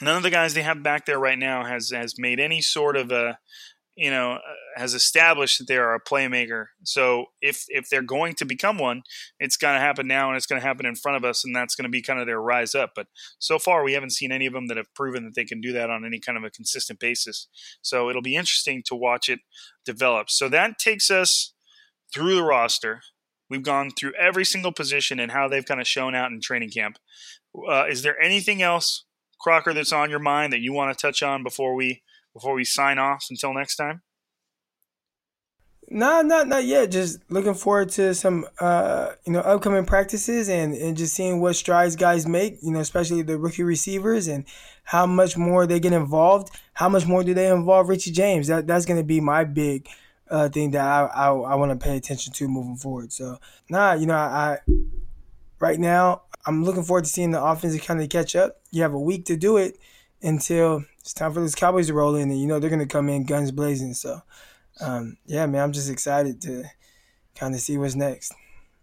none 0.00 0.16
of 0.16 0.22
the 0.22 0.30
guys 0.30 0.54
they 0.54 0.62
have 0.62 0.82
back 0.82 1.06
there 1.06 1.18
right 1.18 1.38
now 1.38 1.64
has 1.64 1.90
has 1.90 2.14
made 2.18 2.40
any 2.40 2.60
sort 2.60 2.96
of 2.96 3.12
a 3.12 3.38
you 3.96 4.10
know, 4.10 4.32
uh, 4.32 4.40
has 4.76 4.94
established 4.94 5.58
that 5.58 5.68
they 5.68 5.76
are 5.76 5.94
a 5.94 6.00
playmaker. 6.00 6.66
So 6.84 7.26
if 7.40 7.64
if 7.68 7.88
they're 7.90 8.02
going 8.02 8.34
to 8.34 8.44
become 8.44 8.78
one, 8.78 9.02
it's 9.38 9.56
going 9.56 9.74
to 9.74 9.80
happen 9.80 10.06
now, 10.06 10.28
and 10.28 10.36
it's 10.36 10.46
going 10.46 10.60
to 10.60 10.66
happen 10.66 10.86
in 10.86 10.94
front 10.94 11.16
of 11.16 11.24
us, 11.24 11.44
and 11.44 11.54
that's 11.54 11.74
going 11.74 11.84
to 11.84 11.90
be 11.90 12.02
kind 12.02 12.18
of 12.18 12.26
their 12.26 12.40
rise 12.40 12.74
up. 12.74 12.92
But 12.96 13.08
so 13.38 13.58
far, 13.58 13.84
we 13.84 13.92
haven't 13.92 14.12
seen 14.12 14.32
any 14.32 14.46
of 14.46 14.54
them 14.54 14.68
that 14.68 14.76
have 14.76 14.94
proven 14.94 15.24
that 15.24 15.34
they 15.34 15.44
can 15.44 15.60
do 15.60 15.72
that 15.72 15.90
on 15.90 16.06
any 16.06 16.20
kind 16.20 16.38
of 16.38 16.44
a 16.44 16.50
consistent 16.50 17.00
basis. 17.00 17.48
So 17.82 18.08
it'll 18.08 18.22
be 18.22 18.36
interesting 18.36 18.82
to 18.86 18.94
watch 18.94 19.28
it 19.28 19.40
develop. 19.84 20.30
So 20.30 20.48
that 20.48 20.78
takes 20.78 21.10
us 21.10 21.52
through 22.14 22.34
the 22.34 22.44
roster. 22.44 23.02
We've 23.50 23.62
gone 23.62 23.90
through 23.90 24.14
every 24.18 24.46
single 24.46 24.72
position 24.72 25.20
and 25.20 25.32
how 25.32 25.48
they've 25.48 25.64
kind 25.64 25.80
of 25.80 25.86
shown 25.86 26.14
out 26.14 26.30
in 26.30 26.40
training 26.40 26.70
camp. 26.70 26.98
Uh, 27.68 27.84
is 27.84 28.02
there 28.02 28.18
anything 28.18 28.62
else, 28.62 29.04
Crocker, 29.38 29.74
that's 29.74 29.92
on 29.92 30.08
your 30.08 30.18
mind 30.18 30.54
that 30.54 30.60
you 30.60 30.72
want 30.72 30.96
to 30.96 31.02
touch 31.02 31.22
on 31.22 31.42
before 31.42 31.74
we 31.74 32.02
before 32.34 32.54
we 32.54 32.64
sign 32.64 32.98
off 32.98 33.26
until 33.30 33.54
next 33.54 33.76
time? 33.76 34.02
Nah, 35.88 36.22
not 36.22 36.48
not 36.48 36.64
yet. 36.64 36.90
Just 36.90 37.18
looking 37.28 37.54
forward 37.54 37.90
to 37.90 38.14
some 38.14 38.46
uh, 38.60 39.12
you 39.26 39.32
know 39.32 39.40
upcoming 39.40 39.84
practices 39.84 40.48
and, 40.48 40.74
and 40.74 40.96
just 40.96 41.14
seeing 41.14 41.40
what 41.40 41.54
strides 41.54 41.96
guys 41.96 42.26
make. 42.26 42.58
You 42.62 42.70
know, 42.70 42.80
especially 42.80 43.20
the 43.22 43.36
rookie 43.36 43.62
receivers 43.62 44.26
and 44.26 44.44
how 44.84 45.04
much 45.04 45.36
more 45.36 45.66
they 45.66 45.80
get 45.80 45.92
involved. 45.92 46.50
How 46.72 46.88
much 46.88 47.06
more 47.06 47.22
do 47.22 47.34
they 47.34 47.50
involve 47.50 47.88
Richie 47.90 48.12
James? 48.12 48.46
That 48.46 48.66
that's 48.66 48.86
going 48.86 49.00
to 49.00 49.04
be 49.04 49.20
my 49.20 49.44
big 49.44 49.86
uh, 50.30 50.48
thing 50.48 50.70
that 50.70 50.80
I 50.80 51.04
I, 51.06 51.28
I 51.28 51.54
want 51.56 51.78
to 51.78 51.84
pay 51.84 51.96
attention 51.96 52.32
to 52.32 52.48
moving 52.48 52.76
forward. 52.76 53.12
So 53.12 53.38
nah, 53.68 53.92
you 53.92 54.06
know 54.06 54.14
I, 54.14 54.58
I 54.68 54.74
right 55.58 55.78
now 55.78 56.22
I'm 56.46 56.64
looking 56.64 56.84
forward 56.84 57.04
to 57.04 57.10
seeing 57.10 57.32
the 57.32 57.42
offense 57.42 57.78
kind 57.84 58.00
of 58.00 58.08
catch 58.08 58.34
up. 58.34 58.62
You 58.70 58.82
have 58.82 58.94
a 58.94 59.00
week 59.00 59.26
to 59.26 59.36
do 59.36 59.58
it 59.58 59.78
until 60.22 60.84
it's 61.00 61.12
time 61.12 61.32
for 61.32 61.40
those 61.40 61.54
Cowboys 61.54 61.88
to 61.88 61.94
roll 61.94 62.14
in, 62.14 62.30
and 62.30 62.40
you 62.40 62.46
know 62.46 62.58
they're 62.58 62.70
gonna 62.70 62.86
come 62.86 63.08
in 63.08 63.26
guns 63.26 63.50
blazing. 63.50 63.94
So, 63.94 64.20
um, 64.80 65.16
yeah, 65.26 65.46
man, 65.46 65.62
I'm 65.62 65.72
just 65.72 65.90
excited 65.90 66.40
to 66.42 66.64
kind 67.34 67.54
of 67.54 67.60
see 67.60 67.78
what's 67.78 67.94
next. 67.94 68.32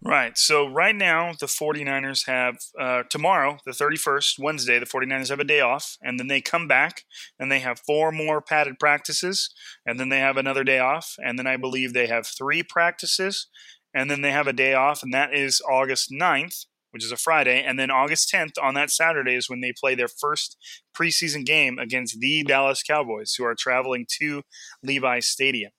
Right. 0.02 0.38
So 0.38 0.66
right 0.66 0.96
now 0.96 1.34
the 1.38 1.46
49ers 1.46 2.26
have 2.26 2.58
uh, 2.80 3.04
tomorrow, 3.10 3.58
the 3.66 3.72
31st, 3.72 4.40
Wednesday, 4.40 4.80
the 4.80 4.86
49ers 4.86 5.28
have 5.28 5.42
a 5.42 5.44
day 5.44 5.60
off 5.60 5.98
and 6.02 6.18
then 6.18 6.28
they 6.28 6.40
come 6.40 6.70
back 6.70 7.04
and 7.38 7.52
they 7.52 7.60
have 7.60 7.82
four 7.82 8.10
more 8.14 8.40
padded 8.40 8.80
practices 8.80 9.50
and 9.86 10.00
then 10.00 10.08
they 10.08 10.20
have 10.20 10.38
another 10.38 10.64
day 10.64 10.80
off 10.80 11.16
and 11.22 11.38
then 11.38 11.48
I 11.48 11.58
believe 11.58 11.92
they 11.92 12.08
have 12.08 12.26
three 12.26 12.64
practices 12.64 13.48
and 13.94 14.10
then 14.10 14.22
they 14.22 14.32
have 14.32 14.48
a 14.48 14.54
day 14.54 14.74
off 14.74 15.04
and 15.04 15.14
that 15.14 15.34
is 15.34 15.62
August 15.70 16.12
9th 16.12 16.66
which 16.92 17.04
is 17.04 17.12
a 17.12 17.18
Friday, 17.18 17.64
and 17.64 17.78
then 17.78 17.92
August 17.92 18.32
10th 18.34 18.54
on 18.62 18.74
that 18.74 18.90
Saturday 18.90 19.36
is 19.36 19.50
when 19.50 19.62
they 19.62 19.74
play 19.78 19.96
their 19.96 20.08
first 20.08 20.58
preseason 20.98 21.46
game 21.46 21.78
against 21.78 22.20
the 22.20 22.44
Dallas 22.44 22.84
Cowboys, 22.84 23.36
who 23.38 23.46
are 23.46 23.56
traveling 23.56 24.06
to 24.20 24.44
Levi 24.84 25.20
Stadium. 25.20 25.72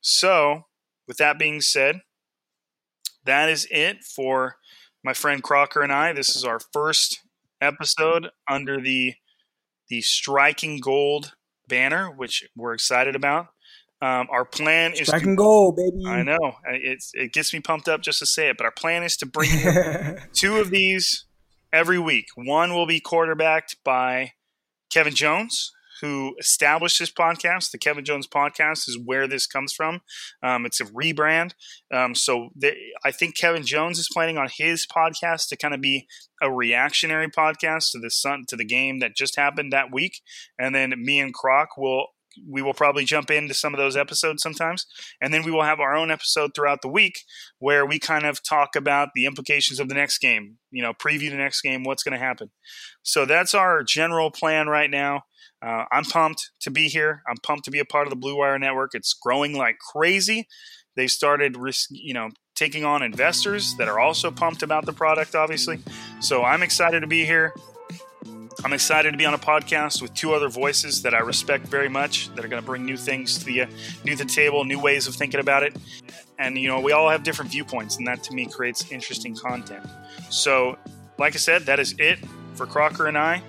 So, 0.00 0.62
with 1.06 1.16
that 1.18 1.38
being 1.38 1.60
said, 1.60 2.00
that 3.24 3.48
is 3.48 3.66
it 3.70 4.04
for 4.04 4.56
my 5.04 5.12
friend 5.12 5.42
Crocker 5.42 5.82
and 5.82 5.92
I. 5.92 6.12
This 6.12 6.36
is 6.36 6.44
our 6.44 6.60
first 6.72 7.20
episode 7.60 8.30
under 8.48 8.80
the 8.80 9.14
the 9.88 10.00
striking 10.00 10.80
gold 10.80 11.34
banner, 11.68 12.10
which 12.10 12.48
we're 12.56 12.72
excited 12.72 13.14
about. 13.14 13.48
Um, 14.02 14.26
our 14.30 14.44
plan 14.44 14.94
is 14.94 15.06
Strike 15.06 15.22
to, 15.22 15.28
and 15.28 15.38
goal, 15.38 15.70
baby. 15.70 16.04
I 16.04 16.24
know 16.24 16.56
it's 16.66 17.12
it 17.14 17.32
gets 17.32 17.54
me 17.54 17.60
pumped 17.60 17.88
up 17.88 18.02
just 18.02 18.18
to 18.18 18.26
say 18.26 18.48
it, 18.48 18.56
but 18.58 18.64
our 18.64 18.72
plan 18.72 19.04
is 19.04 19.16
to 19.18 19.26
bring 19.26 19.48
two 20.32 20.56
of 20.56 20.70
these 20.70 21.24
every 21.72 22.00
week. 22.00 22.26
One 22.34 22.74
will 22.74 22.86
be 22.86 22.98
quarterbacked 22.98 23.76
by 23.84 24.32
Kevin 24.90 25.14
Jones, 25.14 25.70
who 26.00 26.34
established 26.40 26.98
this 26.98 27.12
podcast. 27.12 27.70
The 27.70 27.78
Kevin 27.78 28.04
Jones 28.04 28.26
podcast 28.26 28.88
is 28.88 28.98
where 28.98 29.28
this 29.28 29.46
comes 29.46 29.72
from. 29.72 30.00
Um, 30.42 30.66
it's 30.66 30.80
a 30.80 30.84
rebrand. 30.86 31.52
Um, 31.94 32.16
so 32.16 32.48
they, 32.56 32.76
I 33.04 33.12
think 33.12 33.36
Kevin 33.36 33.64
Jones 33.64 34.00
is 34.00 34.08
planning 34.12 34.36
on 34.36 34.48
his 34.52 34.84
podcast 34.84 35.48
to 35.50 35.56
kind 35.56 35.74
of 35.74 35.80
be 35.80 36.08
a 36.42 36.50
reactionary 36.52 37.28
podcast 37.28 37.92
to 37.92 38.00
the 38.00 38.10
sun 38.10 38.46
to 38.48 38.56
the 38.56 38.64
game 38.64 38.98
that 38.98 39.14
just 39.14 39.36
happened 39.36 39.72
that 39.72 39.92
week, 39.92 40.22
and 40.58 40.74
then 40.74 40.92
me 40.96 41.20
and 41.20 41.32
Croc 41.32 41.76
will 41.78 42.08
we 42.48 42.62
will 42.62 42.74
probably 42.74 43.04
jump 43.04 43.30
into 43.30 43.54
some 43.54 43.74
of 43.74 43.78
those 43.78 43.96
episodes 43.96 44.42
sometimes. 44.42 44.86
And 45.20 45.32
then 45.32 45.42
we 45.42 45.50
will 45.50 45.62
have 45.62 45.80
our 45.80 45.94
own 45.94 46.10
episode 46.10 46.52
throughout 46.54 46.82
the 46.82 46.88
week 46.88 47.20
where 47.58 47.86
we 47.86 47.98
kind 47.98 48.24
of 48.26 48.42
talk 48.42 48.76
about 48.76 49.10
the 49.14 49.26
implications 49.26 49.80
of 49.80 49.88
the 49.88 49.94
next 49.94 50.18
game, 50.18 50.58
you 50.70 50.82
know, 50.82 50.92
preview 50.92 51.30
the 51.30 51.36
next 51.36 51.62
game, 51.62 51.84
what's 51.84 52.02
going 52.02 52.18
to 52.18 52.24
happen. 52.24 52.50
So 53.02 53.24
that's 53.24 53.54
our 53.54 53.82
general 53.82 54.30
plan 54.30 54.68
right 54.68 54.90
now. 54.90 55.22
Uh, 55.64 55.84
I'm 55.92 56.04
pumped 56.04 56.50
to 56.62 56.70
be 56.70 56.88
here. 56.88 57.22
I'm 57.28 57.36
pumped 57.42 57.64
to 57.66 57.70
be 57.70 57.78
a 57.78 57.84
part 57.84 58.06
of 58.06 58.10
the 58.10 58.16
Blue 58.16 58.36
Wire 58.36 58.58
Network. 58.58 58.90
It's 58.94 59.14
growing 59.14 59.56
like 59.56 59.78
crazy. 59.78 60.48
They 60.96 61.06
started, 61.06 61.56
you 61.90 62.14
know, 62.14 62.30
taking 62.54 62.84
on 62.84 63.02
investors 63.02 63.74
that 63.76 63.88
are 63.88 63.98
also 63.98 64.30
pumped 64.30 64.62
about 64.62 64.86
the 64.86 64.92
product, 64.92 65.34
obviously. 65.34 65.78
So 66.20 66.44
I'm 66.44 66.62
excited 66.62 67.00
to 67.00 67.06
be 67.06 67.24
here. 67.24 67.54
I'm 68.64 68.72
excited 68.72 69.10
to 69.10 69.16
be 69.16 69.26
on 69.26 69.34
a 69.34 69.38
podcast 69.38 70.02
with 70.02 70.14
two 70.14 70.34
other 70.34 70.48
voices 70.48 71.02
that 71.02 71.14
I 71.14 71.20
respect 71.20 71.66
very 71.66 71.88
much 71.88 72.32
that 72.34 72.44
are 72.44 72.48
going 72.48 72.62
to 72.62 72.66
bring 72.66 72.84
new 72.84 72.96
things 72.96 73.38
to 73.38 73.44
the 73.44 73.62
uh, 73.62 73.66
new 74.04 74.14
the 74.14 74.24
table, 74.24 74.64
new 74.64 74.80
ways 74.80 75.06
of 75.06 75.14
thinking 75.14 75.40
about 75.40 75.62
it. 75.62 75.76
And 76.38 76.56
you 76.58 76.68
know, 76.68 76.80
we 76.80 76.92
all 76.92 77.08
have 77.08 77.22
different 77.22 77.50
viewpoints, 77.50 77.96
and 77.96 78.06
that 78.06 78.22
to 78.24 78.34
me 78.34 78.46
creates 78.46 78.90
interesting 78.90 79.34
content. 79.34 79.84
So, 80.30 80.78
like 81.18 81.34
I 81.34 81.38
said, 81.38 81.62
that 81.62 81.80
is 81.80 81.94
it 81.98 82.18
for 82.54 82.66
Crocker 82.66 83.06
and 83.06 83.18
I 83.18 83.42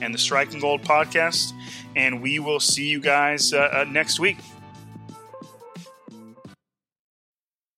and 0.00 0.12
the 0.12 0.18
Striking 0.18 0.60
Gold 0.60 0.82
podcast. 0.82 1.52
And 1.94 2.20
we 2.22 2.38
will 2.38 2.60
see 2.60 2.88
you 2.88 3.00
guys 3.00 3.52
uh, 3.52 3.68
uh, 3.72 3.84
next 3.84 4.20
week. 4.20 4.36